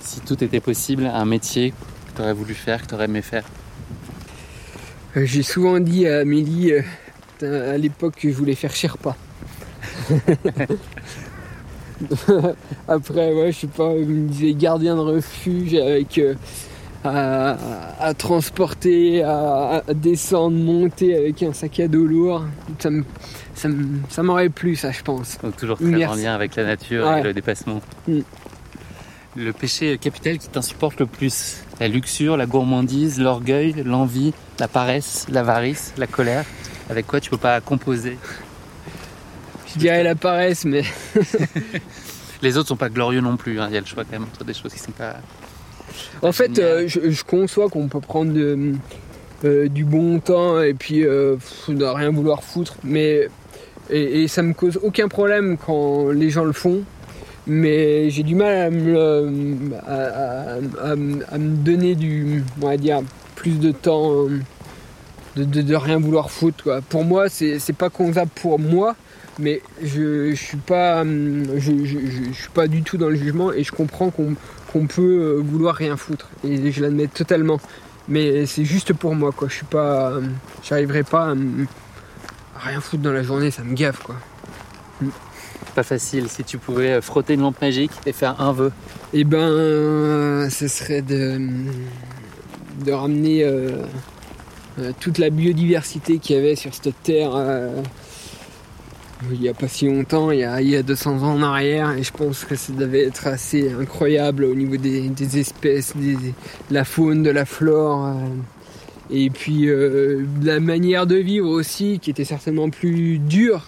Si 0.00 0.20
tout 0.20 0.42
était 0.44 0.60
possible, 0.60 1.06
un 1.06 1.24
métier 1.24 1.70
que 1.70 2.16
tu 2.16 2.22
aurais 2.22 2.34
voulu 2.34 2.54
faire, 2.54 2.82
que 2.82 2.88
tu 2.88 2.94
aurais 2.94 3.06
aimé 3.06 3.22
faire 3.22 3.44
euh, 5.16 5.24
J'ai 5.24 5.42
souvent 5.42 5.80
dit 5.80 6.06
à 6.06 6.18
Amélie 6.20 6.72
euh, 7.42 7.74
à 7.74 7.78
l'époque 7.78 8.16
que 8.16 8.30
je 8.30 8.34
voulais 8.34 8.54
faire 8.54 8.74
Sherpa. 8.74 9.16
Après, 12.88 13.32
ouais, 13.32 13.52
je 13.52 13.60
sais 13.60 13.66
pas, 13.66 13.92
il 13.96 14.06
me 14.06 14.28
disait 14.28 14.54
gardien 14.54 14.94
de 14.96 15.00
refuge 15.00 15.74
avec 15.74 16.18
euh, 16.18 16.34
à, 17.04 18.14
transporter, 18.16 19.22
à, 19.22 19.82
descendre, 19.94 20.56
monter 20.56 21.16
avec 21.16 21.42
un 21.42 21.52
sac 21.52 21.80
à 21.80 21.88
dos 21.88 22.04
lourd. 22.04 22.44
Ça, 22.78 22.90
m'aurait 24.22 24.48
plu, 24.48 24.76
ça, 24.76 24.90
je 24.90 25.02
pense. 25.02 25.38
Donc, 25.42 25.56
toujours 25.56 25.78
très 25.78 26.06
en 26.06 26.14
lien 26.14 26.34
avec 26.34 26.56
la 26.56 26.64
nature 26.64 27.10
et 27.16 27.22
le 27.22 27.32
dépassement. 27.32 27.80
Mm. 28.06 28.20
Le 29.36 29.52
péché 29.52 29.98
capital 29.98 30.38
qui 30.38 30.48
t'insupporte 30.48 30.98
le 31.00 31.06
plus 31.06 31.58
La 31.80 31.86
luxure, 31.86 32.36
la 32.36 32.46
gourmandise, 32.46 33.20
l'orgueil, 33.20 33.74
l'envie, 33.84 34.32
la 34.58 34.66
paresse, 34.66 35.26
l'avarice, 35.30 35.92
la 35.96 36.06
colère 36.06 36.44
Avec 36.90 37.06
quoi 37.06 37.20
tu 37.20 37.30
peux 37.30 37.36
pas 37.36 37.60
composer? 37.60 38.18
Je 39.72 39.78
dirais 39.78 40.02
la 40.02 40.14
paresse, 40.14 40.64
mais. 40.64 40.82
Les 42.42 42.56
autres 42.56 42.68
sont 42.68 42.76
pas 42.76 42.88
glorieux 42.88 43.20
non 43.20 43.36
plus. 43.36 43.60
Hein. 43.60 43.66
Il 43.68 43.74
y 43.74 43.76
a 43.76 43.80
le 43.80 43.86
choix 43.86 44.04
quand 44.04 44.12
même 44.12 44.24
entre 44.24 44.44
des 44.44 44.54
choses 44.54 44.72
qui 44.72 44.78
sont 44.78 44.92
pas. 44.92 45.16
En 46.22 46.32
fait, 46.32 46.58
euh, 46.58 46.86
je, 46.86 47.22
conçois 47.24 47.68
qu'on 47.68 47.88
peut 47.88 48.00
prendre 48.00 48.32
euh, 49.44 49.68
du 49.68 49.84
bon 49.84 50.20
temps 50.20 50.60
et 50.60 50.74
puis 50.74 51.04
euh, 51.04 51.36
ne 51.68 51.84
rien 51.84 52.10
vouloir 52.10 52.42
foutre, 52.42 52.76
mais 52.84 53.28
et, 53.90 54.22
et, 54.22 54.28
ça 54.28 54.42
me 54.42 54.52
cause 54.54 54.78
aucun 54.82 55.08
problème 55.08 55.56
quand 55.56 56.10
les 56.10 56.30
gens 56.30 56.44
le 56.44 56.52
font. 56.52 56.82
Mais 57.46 58.10
j'ai 58.10 58.24
du 58.24 58.34
mal 58.34 58.54
à 58.54 58.70
me, 58.70 59.70
donner 61.64 61.94
du, 61.94 62.44
on 62.60 62.66
va 62.66 62.76
dire, 62.76 63.00
plus 63.36 63.58
de 63.58 63.72
temps 63.72 64.26
de, 65.34 65.44
de, 65.44 65.74
rien 65.74 65.98
vouloir 65.98 66.30
foutre. 66.30 66.82
Pour 66.90 67.04
moi, 67.04 67.30
c'est 67.30 67.72
pas 67.72 67.88
concevable 67.88 68.30
pour 68.34 68.58
moi, 68.58 68.96
mais 69.38 69.62
je, 69.82 70.30
je 70.30 70.34
suis 70.34 70.56
pas 70.56 71.04
je, 71.04 72.32
suis 72.32 72.50
pas 72.52 72.66
du 72.66 72.82
tout 72.82 72.96
dans 72.98 73.08
le 73.08 73.14
jugement 73.14 73.52
et 73.52 73.62
je 73.62 73.72
comprends 73.72 74.10
qu'on 74.10 74.86
peut 74.86 75.02
euh, 75.02 75.40
vouloir 75.42 75.74
rien 75.74 75.96
foutre 75.96 76.28
et 76.44 76.72
je 76.72 76.82
l'admets 76.82 77.06
totalement 77.06 77.60
mais 78.08 78.46
c'est 78.46 78.64
juste 78.64 78.92
pour 78.92 79.14
moi 79.14 79.32
quoi 79.32 79.48
je 79.48 79.54
suis 79.54 79.66
pas 79.66 80.14
j'arriverai 80.62 81.04
pas 81.04 81.30
à, 81.30 81.34
rien 82.58 82.80
foutre 82.80 83.02
dans 83.02 83.12
la 83.12 83.22
journée 83.22 83.50
ça 83.50 83.62
me 83.62 83.74
gaffe 83.74 84.02
quoi. 84.02 84.16
Pas 85.74 85.82
facile 85.82 86.28
si 86.28 86.44
tu 86.44 86.58
pouvais 86.58 86.94
euh, 86.94 87.00
frotter 87.00 87.34
une 87.34 87.42
lampe 87.42 87.60
magique 87.60 87.92
et 88.06 88.12
faire 88.12 88.40
un 88.40 88.52
vœu. 88.52 88.72
Eh 89.12 89.24
ben 89.24 90.48
ce 90.50 90.68
serait 90.68 91.02
de 91.02 91.40
de 92.84 92.92
ramener 92.92 93.42
euh, 93.42 93.82
toute 95.00 95.18
la 95.18 95.30
biodiversité 95.30 96.18
qu'il 96.18 96.36
y 96.36 96.38
avait 96.38 96.54
sur 96.54 96.72
cette 96.72 97.02
terre 97.02 97.32
il 99.32 99.40
n'y 99.40 99.48
a 99.48 99.54
pas 99.54 99.68
si 99.68 99.86
longtemps, 99.86 100.30
il 100.30 100.40
y 100.40 100.44
a, 100.44 100.60
il 100.60 100.82
200 100.82 101.22
ans 101.22 101.34
en 101.34 101.42
arrière, 101.42 101.90
et 101.96 102.02
je 102.02 102.12
pense 102.12 102.44
que 102.44 102.54
ça 102.54 102.72
devait 102.72 103.04
être 103.04 103.26
assez 103.26 103.72
incroyable 103.72 104.44
au 104.44 104.54
niveau 104.54 104.76
des, 104.76 105.38
espèces, 105.38 105.96
de 105.96 106.32
la 106.70 106.84
faune, 106.84 107.22
de 107.22 107.30
la 107.30 107.44
flore, 107.44 108.06
euh, 108.06 108.12
et 109.10 109.30
puis 109.30 109.68
euh, 109.68 110.24
la 110.42 110.60
manière 110.60 111.06
de 111.06 111.16
vivre 111.16 111.48
aussi, 111.48 111.98
qui 112.00 112.10
était 112.10 112.24
certainement 112.24 112.70
plus 112.70 113.18
dure. 113.18 113.66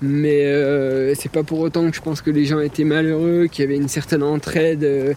Mais 0.00 0.44
euh, 0.46 1.12
c'est 1.16 1.32
pas 1.32 1.42
pour 1.42 1.58
autant 1.58 1.90
que 1.90 1.96
je 1.96 2.00
pense 2.00 2.22
que 2.22 2.30
les 2.30 2.44
gens 2.44 2.60
étaient 2.60 2.84
malheureux, 2.84 3.48
qu'il 3.50 3.64
y 3.64 3.68
avait 3.68 3.76
une 3.76 3.88
certaine 3.88 4.22
entraide 4.22 5.16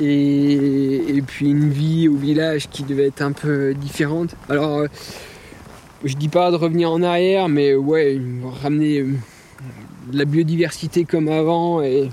et, 0.00 1.16
et, 1.16 1.20
puis 1.20 1.50
une 1.50 1.68
vie 1.68 2.08
au 2.08 2.16
village 2.16 2.70
qui 2.70 2.84
devait 2.84 3.08
être 3.08 3.20
un 3.20 3.32
peu 3.32 3.74
différente. 3.74 4.34
Alors 4.48 4.86
je 6.04 6.14
dis 6.16 6.28
pas 6.28 6.50
de 6.50 6.56
revenir 6.56 6.90
en 6.90 7.02
arrière, 7.02 7.48
mais 7.48 7.74
ouais, 7.74 8.20
ramener 8.62 8.98
euh, 8.98 9.14
la 10.12 10.26
biodiversité 10.26 11.04
comme 11.04 11.28
avant 11.28 11.82
et, 11.82 12.10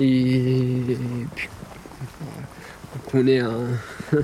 et, 0.00 0.96
puis 1.34 1.48
qu'on 3.10 3.26
ait 3.26 3.40
un, 3.40 3.68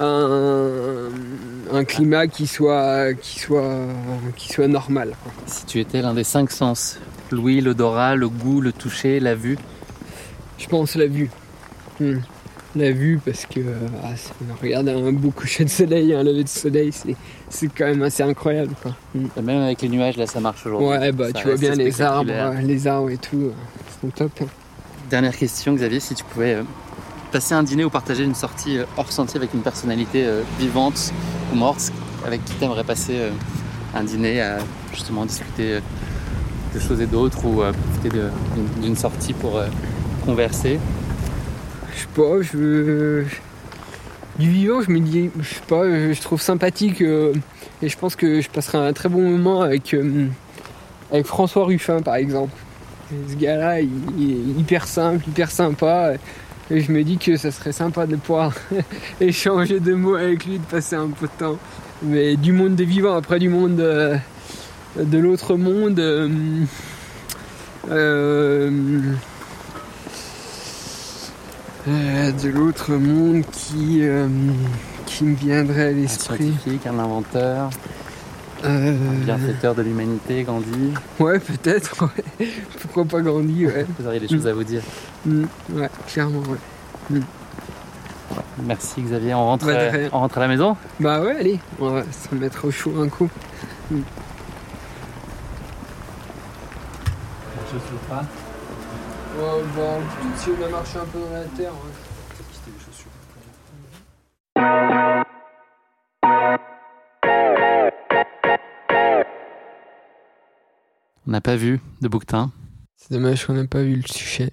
un, 0.00 1.84
climat 1.84 2.26
qui 2.26 2.46
soit, 2.46 3.14
qui 3.14 3.40
soit, 3.40 3.86
qui 4.36 4.48
soit 4.52 4.68
normal. 4.68 5.14
Si 5.46 5.66
tu 5.66 5.80
étais 5.80 6.02
l'un 6.02 6.14
des 6.14 6.24
cinq 6.24 6.50
sens, 6.50 6.98
l'ouïe, 7.30 7.60
l'odorat, 7.60 8.16
le 8.16 8.28
goût, 8.28 8.60
le 8.60 8.72
toucher, 8.72 9.20
la 9.20 9.34
vue 9.34 9.58
Je 10.58 10.66
pense 10.66 10.94
la 10.96 11.06
vue. 11.06 11.30
Hmm 12.00 12.18
la 12.76 12.90
vue 12.90 13.20
parce 13.24 13.46
que 13.46 13.60
ah, 14.02 14.14
regarde 14.60 14.88
un 14.88 15.12
beau 15.12 15.30
coucher 15.30 15.64
de 15.64 15.70
soleil, 15.70 16.14
un 16.14 16.22
lever 16.22 16.44
de 16.44 16.48
soleil, 16.48 16.90
c'est 17.48 17.68
quand 17.68 17.86
même 17.86 18.02
assez 18.02 18.22
incroyable. 18.22 18.74
Quoi. 18.82 18.96
Mm. 19.14 19.42
Même 19.42 19.62
avec 19.62 19.82
les 19.82 19.88
nuages, 19.88 20.16
là, 20.16 20.26
ça 20.26 20.40
marche 20.40 20.66
aujourd'hui. 20.66 20.88
Ouais, 20.88 21.12
bah 21.12 21.32
tu 21.32 21.46
vois 21.46 21.56
bien 21.56 21.74
les 21.74 22.02
arbres, 22.02 22.32
les 22.62 22.86
arbres 22.86 23.10
et 23.10 23.18
tout, 23.18 23.52
c'est 24.02 24.14
top. 24.14 24.32
Hein. 24.42 24.46
Dernière 25.10 25.36
question, 25.36 25.74
Xavier, 25.74 26.00
si 26.00 26.14
tu 26.14 26.24
pouvais 26.24 26.54
euh, 26.54 26.62
passer 27.34 27.54
un 27.54 27.64
dîner 27.64 27.84
ou 27.84 27.90
partager 27.90 28.24
une 28.24 28.34
sortie 28.34 28.78
euh, 28.78 28.84
hors 28.96 29.10
sentier 29.10 29.38
avec 29.38 29.52
une 29.54 29.62
personnalité 29.62 30.24
euh, 30.24 30.42
vivante 30.58 31.12
ou 31.52 31.56
morte, 31.56 31.92
avec 32.24 32.44
qui 32.44 32.54
tu 32.54 32.64
aimerais 32.64 32.84
passer 32.84 33.18
un 33.94 34.04
dîner 34.04 34.40
à 34.40 34.58
justement 34.92 35.26
discuter 35.26 35.80
de 36.74 36.80
choses 36.80 37.00
et 37.00 37.06
d'autres 37.06 37.44
ou 37.44 37.56
profiter 37.56 38.18
d'une 38.80 38.96
sortie 38.96 39.32
pour 39.32 39.60
converser? 40.24 40.78
Je 41.94 42.00
sais 42.00 42.06
pas, 42.14 42.42
je. 42.42 43.24
Du 44.38 44.50
vivant, 44.50 44.82
je 44.82 44.90
me 44.90 44.98
dis, 44.98 45.30
je 45.38 45.54
sais 45.54 45.60
pas, 45.68 45.84
je 45.84 46.20
trouve 46.20 46.42
sympathique 46.42 47.02
euh, 47.02 47.32
et 47.80 47.88
je 47.88 47.96
pense 47.96 48.16
que 48.16 48.40
je 48.40 48.50
passerai 48.50 48.78
un 48.78 48.92
très 48.92 49.08
bon 49.08 49.22
moment 49.22 49.62
avec, 49.62 49.94
euh, 49.94 50.26
avec 51.12 51.24
François 51.26 51.66
Ruffin 51.66 52.02
par 52.02 52.16
exemple. 52.16 52.52
ce 53.28 53.36
gars-là, 53.36 53.80
il, 53.80 53.88
est 54.20 54.60
hyper 54.60 54.88
simple, 54.88 55.28
hyper 55.28 55.52
sympa. 55.52 56.14
Et 56.70 56.80
je 56.80 56.92
me 56.92 57.04
dis 57.04 57.18
que 57.18 57.36
ça 57.36 57.50
serait 57.50 57.72
sympa 57.72 58.06
de 58.06 58.16
pouvoir 58.16 58.52
échanger 59.20 59.80
deux 59.80 59.96
mots 59.96 60.14
avec 60.14 60.46
lui, 60.46 60.58
de 60.58 60.64
passer 60.64 60.96
un 60.96 61.08
peu 61.08 61.26
de 61.26 61.32
temps. 61.38 61.58
Mais 62.02 62.36
du 62.36 62.52
monde 62.52 62.74
des 62.74 62.84
vivants, 62.84 63.16
après 63.16 63.38
du 63.38 63.48
monde 63.48 63.80
euh, 63.80 64.16
de 64.96 65.18
l'autre 65.18 65.56
monde. 65.56 65.98
Euh, 65.98 66.32
de 71.86 72.48
l'autre 72.48 72.94
monde 72.94 73.42
qui, 73.52 74.00
euh, 74.02 74.26
qui 75.04 75.24
me 75.24 75.34
viendrait 75.34 75.88
à 75.88 75.92
l'esprit. 75.92 76.34
Un 76.34 76.38
scientifique, 76.38 76.86
un 76.86 76.98
inventeur, 76.98 77.70
euh... 78.64 78.96
un 78.96 79.24
bienfaiteur 79.24 79.74
de 79.74 79.82
l'humanité, 79.82 80.44
Gandhi. 80.44 80.94
Ouais, 81.20 81.38
peut-être, 81.38 82.10
ouais. 82.40 82.46
Pourquoi 82.80 83.04
pas 83.04 83.20
Gandhi, 83.20 83.66
ouais. 83.66 83.84
Vous 83.98 84.06
auriez 84.06 84.20
des 84.20 84.28
choses 84.28 84.46
à 84.46 84.54
vous 84.54 84.64
dire. 84.64 84.82
Mm. 85.26 85.44
Ouais, 85.72 85.90
clairement, 86.06 86.40
ouais. 86.40 86.58
Mm. 87.10 87.20
Merci 88.64 89.02
Xavier, 89.02 89.34
on 89.34 89.44
rentre, 89.44 89.66
euh, 89.68 90.08
on 90.12 90.20
rentre 90.20 90.38
à 90.38 90.40
la 90.40 90.48
maison? 90.48 90.76
Bah 91.00 91.20
ouais, 91.20 91.36
allez, 91.38 91.60
on 91.80 91.90
va 91.90 92.02
se 92.04 92.34
mettre 92.34 92.64
au 92.64 92.70
chaud 92.70 92.94
un 93.00 93.08
coup. 93.08 93.28
Mm. 93.90 94.00
Je 97.72 97.78
sais 97.78 98.08
pas. 98.08 98.24
Ouais, 99.36 99.62
bah, 99.76 99.98
si 100.36 100.50
on 100.50 100.64
a 100.64 100.68
marché 100.68 100.98
un 100.98 101.04
peu 101.06 101.18
dans 101.18 101.32
la 101.32 101.44
terre, 101.56 101.72
ouais. 101.72 101.92
On 111.26 111.30
n'a 111.30 111.40
pas 111.40 111.56
vu 111.56 111.80
de 112.00 112.08
bouquetin. 112.08 112.52
C'est 112.96 113.12
dommage 113.12 113.46
qu'on 113.46 113.54
n'a 113.54 113.66
pas 113.66 113.82
vu 113.82 113.96
le 113.96 114.02
sujet. 114.06 114.52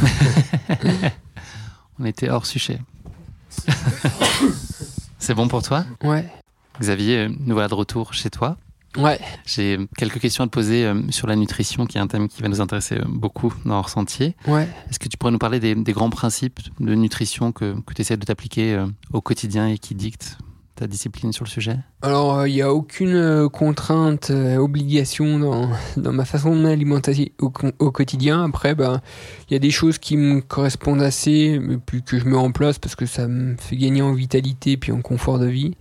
on 1.98 2.04
était 2.04 2.28
hors 2.28 2.46
sujet. 2.46 2.80
C'est 5.18 5.34
bon 5.34 5.48
pour 5.48 5.62
toi? 5.62 5.84
Ouais. 6.02 6.26
Xavier, 6.80 7.28
nous 7.28 7.54
voilà 7.54 7.68
de 7.68 7.74
retour 7.74 8.14
chez 8.14 8.30
toi. 8.30 8.56
Ouais. 8.96 9.20
J'ai 9.46 9.78
quelques 9.96 10.18
questions 10.18 10.44
à 10.44 10.46
te 10.48 10.52
poser 10.52 10.84
euh, 10.84 11.00
sur 11.10 11.28
la 11.28 11.36
nutrition, 11.36 11.86
qui 11.86 11.98
est 11.98 12.00
un 12.00 12.08
thème 12.08 12.28
qui 12.28 12.42
va 12.42 12.48
nous 12.48 12.60
intéresser 12.60 12.96
euh, 12.96 13.04
beaucoup 13.06 13.54
dans 13.64 13.78
Hors 13.78 13.88
Sentier. 13.88 14.34
Ouais. 14.48 14.68
Est-ce 14.90 14.98
que 14.98 15.08
tu 15.08 15.16
pourrais 15.16 15.30
nous 15.30 15.38
parler 15.38 15.60
des, 15.60 15.92
grands 15.92 16.10
principes 16.10 16.58
de 16.80 16.94
nutrition 16.94 17.52
que, 17.52 17.78
que 17.82 17.94
tu 17.94 18.02
essaies 18.02 18.16
de 18.16 18.24
t'appliquer 18.24 18.74
euh, 18.74 18.86
au 19.12 19.20
quotidien 19.20 19.68
et 19.68 19.78
qui 19.78 19.94
dictent 19.94 20.38
ta 20.80 20.86
discipline 20.86 21.32
sur 21.32 21.44
le 21.44 21.50
sujet? 21.50 21.76
Alors, 22.02 22.46
il 22.46 22.54
n'y 22.54 22.62
a 22.62 22.72
aucune 22.72 23.48
contrainte, 23.50 24.30
obligation 24.30 25.38
dans, 25.38 25.68
dans, 25.96 26.12
ma 26.12 26.24
façon 26.24 26.56
de 26.56 26.60
m'alimenter 26.60 27.32
au, 27.38 27.50
quotidien. 27.90 28.44
Après, 28.44 28.74
bah, 28.74 29.00
il 29.48 29.52
y 29.52 29.56
a 29.56 29.58
des 29.58 29.70
choses 29.70 29.98
qui 29.98 30.16
me 30.16 30.40
correspondent 30.40 31.02
assez, 31.02 31.60
puis 31.86 32.02
que 32.02 32.18
je 32.18 32.24
mets 32.24 32.36
en 32.36 32.50
place 32.50 32.78
parce 32.78 32.96
que 32.96 33.06
ça 33.06 33.28
me 33.28 33.56
fait 33.56 33.76
gagner 33.76 34.02
en 34.02 34.14
vitalité 34.14 34.76
puis 34.76 34.92
en 34.92 35.02
confort 35.02 35.38
de 35.38 35.46
vie. 35.46 35.76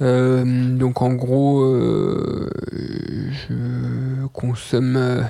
Euh, 0.00 0.76
donc 0.76 1.02
en 1.02 1.14
gros, 1.14 1.62
euh, 1.62 2.48
je 2.72 4.26
consomme 4.32 4.96
euh, 4.96 5.22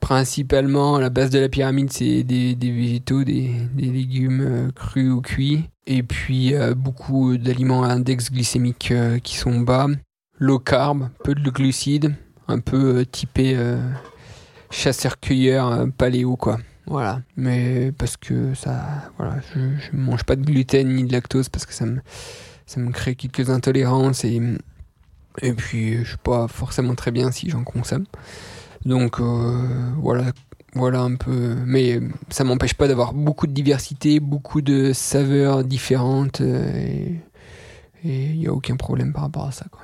principalement 0.00 0.96
à 0.96 1.00
la 1.00 1.10
base 1.10 1.30
de 1.30 1.38
la 1.38 1.48
pyramide, 1.48 1.90
c'est 1.92 2.22
des, 2.22 2.54
des, 2.54 2.70
végétaux, 2.70 3.24
des, 3.24 3.50
des 3.74 3.86
légumes 3.86 4.70
crus 4.74 5.10
ou 5.10 5.20
cuits, 5.20 5.64
et 5.86 6.02
puis 6.02 6.54
beaucoup 6.76 7.36
d'aliments 7.36 7.84
à 7.84 7.88
index 7.88 8.30
glycémique 8.30 8.92
qui 9.22 9.36
sont 9.36 9.60
bas, 9.60 9.86
low 10.38 10.58
carb, 10.58 11.08
peu 11.24 11.34
de 11.34 11.50
glucides, 11.50 12.14
un 12.48 12.58
peu 12.58 13.06
typé 13.10 13.56
chasseur-cueilleur 14.70 15.86
paléo 15.96 16.36
quoi. 16.36 16.58
Voilà, 16.86 17.20
mais 17.36 17.92
parce 17.96 18.16
que 18.16 18.52
ça, 18.54 19.12
voilà, 19.16 19.36
je, 19.54 19.60
je 19.60 19.96
mange 19.96 20.24
pas 20.24 20.34
de 20.34 20.44
gluten 20.44 20.88
ni 20.88 21.04
de 21.04 21.12
lactose 21.12 21.48
parce 21.48 21.64
que 21.64 21.72
ça 21.72 21.86
me 21.86 22.00
ça 22.70 22.78
me 22.78 22.92
crée 22.92 23.16
quelques 23.16 23.50
intolérances 23.50 24.24
et, 24.24 24.40
et 25.42 25.52
puis 25.54 26.04
je 26.04 26.10
suis 26.10 26.18
pas 26.18 26.46
forcément 26.46 26.94
très 26.94 27.10
bien 27.10 27.32
si 27.32 27.50
j'en 27.50 27.64
consomme. 27.64 28.04
Donc 28.84 29.18
euh, 29.18 29.90
voilà, 29.96 30.30
voilà 30.74 31.00
un 31.00 31.16
peu. 31.16 31.56
Mais 31.66 31.98
ça 32.28 32.44
m'empêche 32.44 32.74
pas 32.74 32.86
d'avoir 32.86 33.12
beaucoup 33.12 33.48
de 33.48 33.52
diversité, 33.52 34.20
beaucoup 34.20 34.60
de 34.60 34.92
saveurs 34.92 35.64
différentes 35.64 36.42
euh, 36.42 37.08
et 38.04 38.26
il 38.26 38.38
n'y 38.38 38.46
a 38.46 38.52
aucun 38.52 38.76
problème 38.76 39.12
par 39.12 39.24
rapport 39.24 39.48
à 39.48 39.52
ça. 39.52 39.66
Quoi. 39.72 39.82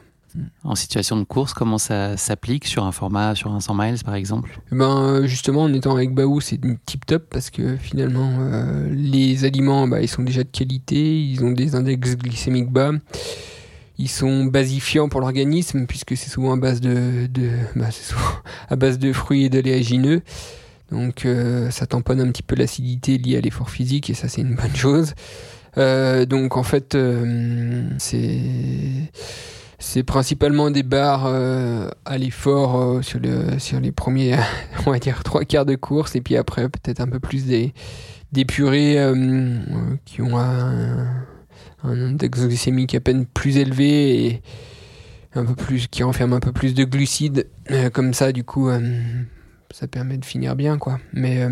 En 0.65 0.75
situation 0.75 1.17
de 1.17 1.25
course, 1.25 1.55
comment 1.55 1.79
ça 1.79 2.17
s'applique 2.17 2.67
sur 2.67 2.85
un 2.85 2.93
format, 2.93 3.35
sur 3.35 3.53
un 3.53 3.61
100 3.61 3.75
miles 3.75 4.05
par 4.05 4.15
exemple? 4.15 4.61
Eh 4.73 4.77
ben 4.77 5.25
Justement, 5.27 5.63
en 5.63 5.73
étant 5.73 5.95
avec 5.95 6.15
Baou, 6.15 6.41
c'est 6.41 6.61
tip 6.85 7.07
top 7.07 7.27
parce 7.31 7.51
que 7.51 7.77
finalement, 7.77 8.31
euh, 8.41 8.89
les 8.91 9.45
aliments, 9.45 9.89
bah, 9.89 10.01
ils 10.01 10.09
sont 10.09 10.23
déjà 10.23 10.43
de 10.43 10.49
qualité, 10.49 11.21
ils 11.23 11.45
ont 11.45 11.53
des 11.53 11.75
index 11.75 12.17
glycémiques 12.17 12.71
bas, 12.71 12.93
ils 13.99 14.09
sont 14.09 14.45
basifiants 14.45 15.09
pour 15.09 15.21
l'organisme 15.21 15.87
puisque 15.87 16.17
c'est 16.17 16.31
souvent 16.31 16.53
à 16.53 16.57
base 16.57 16.81
de, 16.81 17.27
de 17.27 17.51
bah, 17.75 17.89
à 18.69 18.77
base 18.77 18.99
de 18.99 19.13
fruits 19.13 19.45
et 19.45 19.49
d'oléagineux. 19.49 20.23
Donc 20.91 21.25
euh, 21.27 21.71
ça 21.71 21.87
tamponne 21.87 22.21
un 22.21 22.31
petit 22.31 22.45
peu 22.45 22.55
l'acidité 22.55 23.19
liée 23.19 23.37
à 23.37 23.41
l'effort 23.41 23.71
physique 23.71 24.11
et 24.11 24.15
ça 24.15 24.29
c'est 24.29 24.43
une 24.43 24.55
bonne 24.55 24.77
chose. 24.77 25.15
Euh, 25.79 26.25
donc 26.25 26.57
en 26.57 26.63
fait, 26.63 26.97
c'est 27.99 28.41
c'est 29.79 30.03
principalement 30.03 30.71
des 30.71 30.83
barres 30.83 31.27
euh, 31.27 31.89
à 32.05 32.17
l'effort 32.17 32.77
euh, 32.77 33.03
sur, 33.03 33.21
le, 33.21 33.59
sur 33.59 33.81
les 33.81 33.93
premiers, 33.93 34.37
on 34.87 34.91
va 34.91 34.99
dire, 34.99 35.23
trois 35.23 35.45
quarts 35.45 35.67
de 35.67 35.75
course, 35.75 36.17
et 36.17 36.21
puis 36.21 36.37
après 36.37 36.69
peut-être 36.69 37.01
un 37.01 37.09
peu 37.09 37.21
plus 37.21 37.45
des, 37.45 37.75
des 38.33 38.45
purées 38.45 38.99
euh, 38.99 39.59
qui 40.05 40.23
ont 40.23 40.39
un, 40.39 41.07
un 41.85 42.01
index 42.01 42.47
glycémique 42.47 42.95
à 42.95 43.01
peine 43.01 43.27
plus 43.27 43.59
élevé 43.59 44.27
et 44.27 44.43
un 45.35 45.45
peu 45.45 45.55
plus, 45.55 45.87
qui 45.89 46.03
renferment 46.03 46.37
un 46.37 46.41
peu 46.41 46.53
plus 46.53 46.73
de 46.73 46.85
glucides. 46.85 47.47
comme 47.93 48.15
ça, 48.15 48.33
du 48.33 48.43
coup, 48.43 48.71
ça 49.71 49.87
permet 49.87 50.17
de 50.17 50.25
finir 50.25 50.57
bien, 50.57 50.79
quoi. 50.79 50.99
Mais 51.13 51.47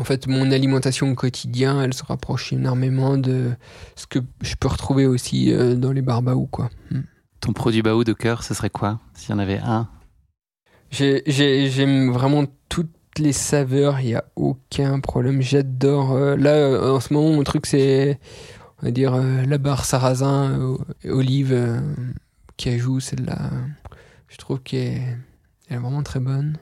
en 0.00 0.04
fait, 0.04 0.26
mon 0.26 0.50
alimentation 0.50 1.10
au 1.10 1.14
quotidien, 1.14 1.82
elle 1.82 1.92
se 1.92 2.02
rapproche 2.02 2.54
énormément 2.54 3.18
de 3.18 3.50
ce 3.96 4.06
que 4.06 4.20
je 4.40 4.54
peux 4.54 4.68
retrouver 4.68 5.06
aussi 5.06 5.52
euh, 5.52 5.74
dans 5.74 5.92
les 5.92 6.00
barbaous, 6.00 6.46
quoi. 6.46 6.70
Hmm. 6.90 7.02
Ton 7.40 7.52
produit 7.52 7.82
baou 7.82 8.02
de 8.02 8.14
cœur, 8.14 8.42
ce 8.42 8.54
serait 8.54 8.70
quoi 8.70 8.98
S'il 9.12 9.30
y 9.30 9.34
en 9.34 9.38
avait 9.38 9.58
un? 9.58 9.88
J'aime 10.90 12.10
vraiment 12.12 12.46
toutes 12.70 12.88
les 13.18 13.34
saveurs, 13.34 14.00
il 14.00 14.06
n'y 14.06 14.14
a 14.14 14.24
aucun 14.36 15.00
problème. 15.00 15.42
J'adore. 15.42 16.12
Euh, 16.12 16.34
là, 16.34 16.54
euh, 16.54 16.96
en 16.96 17.00
ce 17.00 17.12
moment, 17.12 17.36
mon 17.36 17.44
truc, 17.44 17.66
c'est, 17.66 18.18
on 18.80 18.86
va 18.86 18.92
dire, 18.92 19.14
la 19.14 19.58
barre 19.58 19.84
sarrasin, 19.84 20.78
olive, 21.04 21.82
cajou, 22.56 23.00
celle-là. 23.00 23.50
Je 24.28 24.38
trouve 24.38 24.60
qu'elle 24.60 25.18
est 25.68 25.76
vraiment 25.76 26.02
très 26.02 26.20
bonne. 26.20 26.56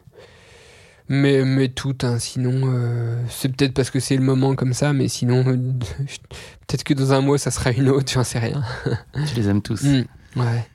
Mais, 1.10 1.42
mais 1.44 1.68
tout, 1.68 1.96
hein, 2.02 2.18
sinon, 2.18 2.52
euh, 2.66 3.22
c'est 3.30 3.48
peut-être 3.48 3.72
parce 3.72 3.90
que 3.90 3.98
c'est 3.98 4.16
le 4.16 4.22
moment 4.22 4.54
comme 4.54 4.74
ça, 4.74 4.92
mais 4.92 5.08
sinon, 5.08 5.42
euh, 5.46 5.56
peut-être 6.66 6.84
que 6.84 6.92
dans 6.94 7.12
un 7.12 7.20
mois, 7.22 7.38
ça 7.38 7.50
sera 7.50 7.70
une 7.72 7.88
autre, 7.88 8.12
j'en 8.12 8.24
sais 8.24 8.38
rien. 8.38 8.62
tu 9.26 9.34
les 9.36 9.48
aimes 9.48 9.62
tous. 9.62 9.82
Mmh, 9.82 10.04
Ouais. 10.36 10.66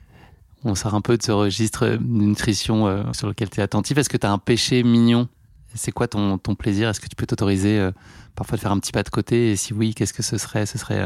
On 0.64 0.74
sort 0.74 0.94
un 0.94 1.00
peu 1.02 1.16
de 1.16 1.22
ce 1.22 1.30
registre 1.30 1.86
de 1.86 1.98
nutrition 2.02 2.86
euh, 2.88 3.02
sur 3.12 3.28
lequel 3.28 3.48
tu 3.50 3.60
es 3.60 3.62
attentif. 3.62 3.96
Est-ce 3.98 4.08
que 4.08 4.16
tu 4.16 4.26
as 4.26 4.32
un 4.32 4.38
péché 4.38 4.82
mignon? 4.82 5.28
C'est 5.74 5.92
quoi 5.92 6.08
ton, 6.08 6.38
ton 6.38 6.54
plaisir? 6.54 6.88
Est-ce 6.88 7.00
que 7.00 7.06
tu 7.08 7.16
peux 7.16 7.26
t'autoriser 7.26 7.90
parfois 8.34 8.56
de 8.56 8.62
faire 8.62 8.72
un 8.72 8.78
petit 8.78 8.92
pas 8.92 9.02
de 9.02 9.10
côté? 9.10 9.52
Et 9.52 9.56
si 9.56 9.72
oui, 9.74 9.92
qu'est-ce 9.94 10.12
que 10.14 10.22
ce 10.22 10.38
serait? 10.38 10.66
Ce 10.66 10.78
serait 10.78 11.04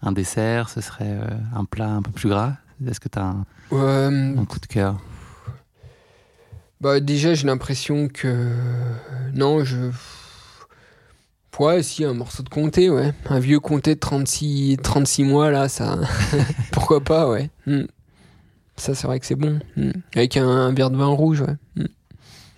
un 0.00 0.12
dessert? 0.12 0.68
Ce 0.70 0.80
serait 0.80 1.18
un 1.54 1.64
plat 1.64 1.90
un 1.90 2.02
peu 2.02 2.10
plus 2.12 2.28
gras? 2.28 2.54
Est-ce 2.86 3.00
que 3.00 3.08
tu 3.08 3.18
as 3.18 3.24
un, 3.24 3.44
un 4.38 4.44
coup 4.44 4.60
de 4.60 4.66
cœur? 4.66 4.96
Bah 6.80 7.00
déjà 7.00 7.34
j'ai 7.34 7.46
l'impression 7.46 8.08
que 8.08 8.50
non 9.34 9.64
je 9.64 9.90
ouais 11.58 11.82
si 11.82 12.04
un 12.04 12.12
morceau 12.12 12.42
de 12.42 12.48
comté 12.48 12.90
ouais 12.90 13.14
un 13.30 13.38
vieux 13.38 13.60
comté 13.60 13.94
de 13.94 14.00
36 14.00 14.78
36 14.82 15.24
mois 15.24 15.50
là 15.50 15.68
ça 15.68 15.98
pourquoi 16.72 17.00
pas 17.00 17.28
ouais 17.28 17.50
hmm. 17.66 17.84
ça 18.76 18.94
c'est 18.94 19.06
vrai 19.06 19.20
que 19.20 19.26
c'est 19.26 19.36
bon 19.36 19.60
hmm. 19.76 19.92
avec 20.14 20.36
un, 20.36 20.72
verre 20.72 20.90
de 20.90 20.96
vin 20.96 21.06
rouge 21.06 21.40
ouais 21.40 21.56
hmm. 21.76 21.86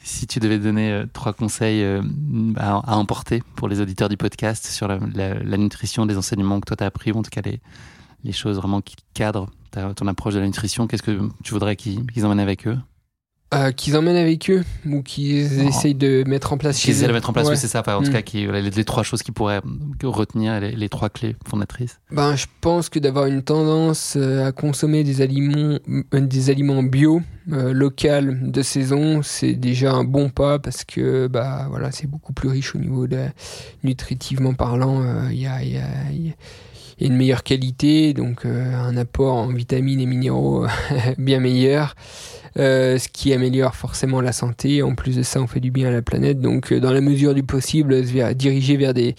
Si 0.01 0.27
tu 0.27 0.41
devais 0.41 0.59
donner 0.59 0.91
euh, 0.91 1.05
trois 1.13 1.35
conseils 1.35 1.83
euh, 1.83 2.01
à, 2.57 2.97
emporter 2.97 3.43
pour 3.57 3.69
les 3.69 3.83
auditeurs 3.83 4.09
du 4.09 4.17
podcast 4.17 4.65
sur 4.65 4.89
la, 4.89 5.57
nutrition, 5.59 6.07
des 6.07 6.17
enseignements 6.17 6.61
que 6.61 6.67
toi 6.67 6.79
tu 6.79 6.85
as 6.85 6.87
appris, 6.87 7.13
ou 7.13 7.19
en 7.19 7.23
tout 7.23 7.29
cas 7.29 7.43
les, 7.45 7.61
les 8.25 8.33
choses 8.33 8.57
vraiment 8.57 8.81
qui 8.81 8.97
cadrent 9.13 9.51
ton 9.71 10.07
approche 10.07 10.33
de 10.33 10.41
la 10.41 10.47
nutrition, 10.47 10.87
qu'est-ce 10.87 11.03
que 11.03 11.29
tu 11.45 11.53
voudrais 11.53 11.77
qu'ils 11.77 12.25
emmènent 12.25 12.41
avec 12.41 12.67
eux? 12.67 12.79
Euh, 13.55 13.73
qu'ils 13.73 13.97
emmènent 13.97 14.17
avec 14.17 14.51
eux 14.51 14.63
ou 14.87 15.03
qu'ils 15.03 15.67
essayent 15.67 15.95
de 15.95 16.23
mettre 16.27 16.53
en 16.53 16.59
place 16.59 16.79
qu'ils 16.79 16.91
essaient 16.91 17.07
de 17.07 17.13
mettre 17.13 17.31
en 17.31 17.33
place 17.33 17.49
oui 17.49 17.57
c'est 17.57 17.67
ça. 17.67 17.83
En 17.87 18.03
tout 18.03 18.11
mm. 18.11 18.13
cas 18.13 18.21
qui, 18.21 18.47
les, 18.47 18.61
les, 18.61 18.85
trois 18.85 19.03
choses 19.03 19.23
qui 19.23 19.33
pourraient 19.33 19.63
retenir 20.03 20.61
les, 20.61 20.73
les, 20.73 20.89
trois 20.91 21.09
clés 21.09 21.35
fondatrices. 21.49 21.99
Ben 22.11 22.37
je 22.37 22.45
pense 22.61 22.91
que 22.91 22.99
d'avoir 22.99 23.25
une 23.25 23.43
tendance 23.43 24.17
euh, 24.17 24.47
à 24.47 24.53
consommer 24.53 25.03
des 25.03 25.23
aliments 25.23 25.79
euh, 25.89 26.21
des 26.21 26.51
aliments 26.51 26.83
bio 26.83 27.23
euh, 27.51 27.73
local 27.73 28.51
de 28.51 28.61
saison 28.61 29.23
c'est 29.23 29.55
déjà 29.55 29.93
un 29.93 30.05
bon 30.05 30.29
pas 30.29 30.59
parce 30.59 30.85
que 30.85 31.27
bah 31.27 31.69
voilà 31.71 31.91
c'est 31.91 32.07
beaucoup 32.07 32.35
plus 32.35 32.51
riche 32.51 32.75
au 32.75 32.79
niveau 32.79 33.07
de 33.07 33.29
nutritivement 33.83 34.53
parlant 34.53 35.29
il 35.31 35.41
y 35.41 35.47
a, 35.47 35.63
y, 35.65 35.79
a, 35.79 36.13
y 36.13 36.29
a 36.31 36.35
une 37.07 37.17
meilleure 37.17 37.45
qualité, 37.45 38.13
donc 38.13 38.45
un 38.45 38.97
apport 38.97 39.37
en 39.37 39.47
vitamines 39.47 40.01
et 40.01 40.07
minéraux 40.07 40.67
bien 41.19 41.39
meilleur. 41.39 41.95
Euh, 42.57 42.99
ce 42.99 43.09
qui 43.09 43.33
améliore 43.33 43.75
forcément 43.75 44.21
la 44.21 44.33
santé. 44.33 44.83
En 44.83 44.95
plus 44.95 45.17
de 45.17 45.23
ça, 45.23 45.41
on 45.41 45.47
fait 45.47 45.61
du 45.61 45.71
bien 45.71 45.89
à 45.89 45.91
la 45.91 46.03
planète. 46.03 46.41
Donc, 46.41 46.73
euh, 46.73 46.81
dans 46.81 46.93
la 46.93 47.01
mesure 47.01 47.35
du 47.35 47.43
possible, 47.43 47.95
vers, 48.01 48.35
diriger 48.35 48.77
vers 48.77 48.95
des, 48.95 49.15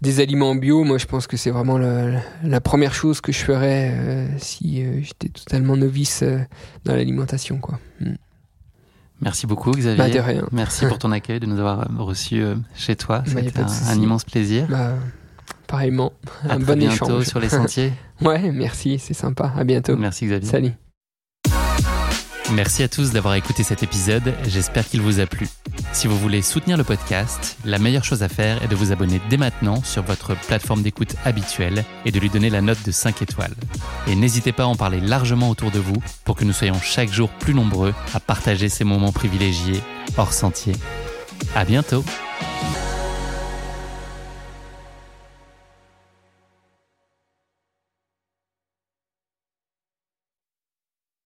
des 0.00 0.20
aliments 0.20 0.54
bio, 0.54 0.84
moi, 0.84 0.98
je 0.98 1.06
pense 1.06 1.26
que 1.26 1.36
c'est 1.36 1.50
vraiment 1.50 1.78
la, 1.78 2.20
la, 2.42 2.60
première 2.60 2.94
chose 2.94 3.20
que 3.20 3.32
je 3.32 3.38
ferais 3.38 3.92
euh, 3.94 4.26
si 4.38 4.84
j'étais 5.02 5.28
totalement 5.28 5.76
novice 5.76 6.24
dans 6.84 6.94
l'alimentation, 6.94 7.58
quoi. 7.58 7.78
Hmm. 8.00 8.14
Merci 9.20 9.46
beaucoup, 9.46 9.70
Xavier. 9.70 9.96
Bah, 9.96 10.22
rien. 10.22 10.46
Merci 10.52 10.86
pour 10.86 10.98
ton 10.98 11.12
accueil, 11.12 11.40
de 11.40 11.46
nous 11.46 11.58
avoir 11.58 11.86
reçus 11.98 12.42
chez 12.74 12.96
toi. 12.96 13.20
Bah, 13.32 13.40
C'était 13.44 13.60
un, 13.60 13.94
immense 13.94 14.24
plaisir. 14.24 14.66
Bah, 14.68 14.94
pareillement. 15.68 16.12
À 16.48 16.54
un 16.54 16.58
bon 16.58 16.76
bientôt 16.76 17.22
sur 17.22 17.38
les 17.38 17.48
sentiers. 17.60 17.92
ouais, 18.20 18.50
merci, 18.50 18.98
c'est 18.98 19.14
sympa. 19.14 19.52
À 19.56 19.64
bientôt. 19.64 19.96
Merci, 19.96 20.26
Xavier. 20.26 20.50
Salut. 20.50 20.72
Merci 22.52 22.82
à 22.82 22.88
tous 22.88 23.10
d'avoir 23.10 23.34
écouté 23.34 23.62
cet 23.62 23.82
épisode, 23.82 24.34
j'espère 24.46 24.86
qu'il 24.86 25.00
vous 25.00 25.18
a 25.18 25.26
plu. 25.26 25.48
Si 25.92 26.06
vous 26.06 26.18
voulez 26.18 26.42
soutenir 26.42 26.76
le 26.76 26.84
podcast, 26.84 27.56
la 27.64 27.78
meilleure 27.78 28.04
chose 28.04 28.22
à 28.22 28.28
faire 28.28 28.62
est 28.62 28.68
de 28.68 28.76
vous 28.76 28.92
abonner 28.92 29.20
dès 29.30 29.38
maintenant 29.38 29.82
sur 29.82 30.02
votre 30.02 30.36
plateforme 30.36 30.82
d'écoute 30.82 31.16
habituelle 31.24 31.84
et 32.04 32.12
de 32.12 32.20
lui 32.20 32.28
donner 32.28 32.50
la 32.50 32.60
note 32.60 32.84
de 32.84 32.92
5 32.92 33.22
étoiles. 33.22 33.54
Et 34.06 34.14
n'hésitez 34.14 34.52
pas 34.52 34.64
à 34.64 34.66
en 34.66 34.76
parler 34.76 35.00
largement 35.00 35.48
autour 35.48 35.70
de 35.70 35.78
vous 35.78 35.96
pour 36.24 36.36
que 36.36 36.44
nous 36.44 36.52
soyons 36.52 36.78
chaque 36.82 37.10
jour 37.10 37.30
plus 37.30 37.54
nombreux 37.54 37.94
à 38.12 38.20
partager 38.20 38.68
ces 38.68 38.84
moments 38.84 39.12
privilégiés 39.12 39.80
hors 40.18 40.34
sentier. 40.34 40.74
À 41.54 41.64
bientôt! 41.64 42.04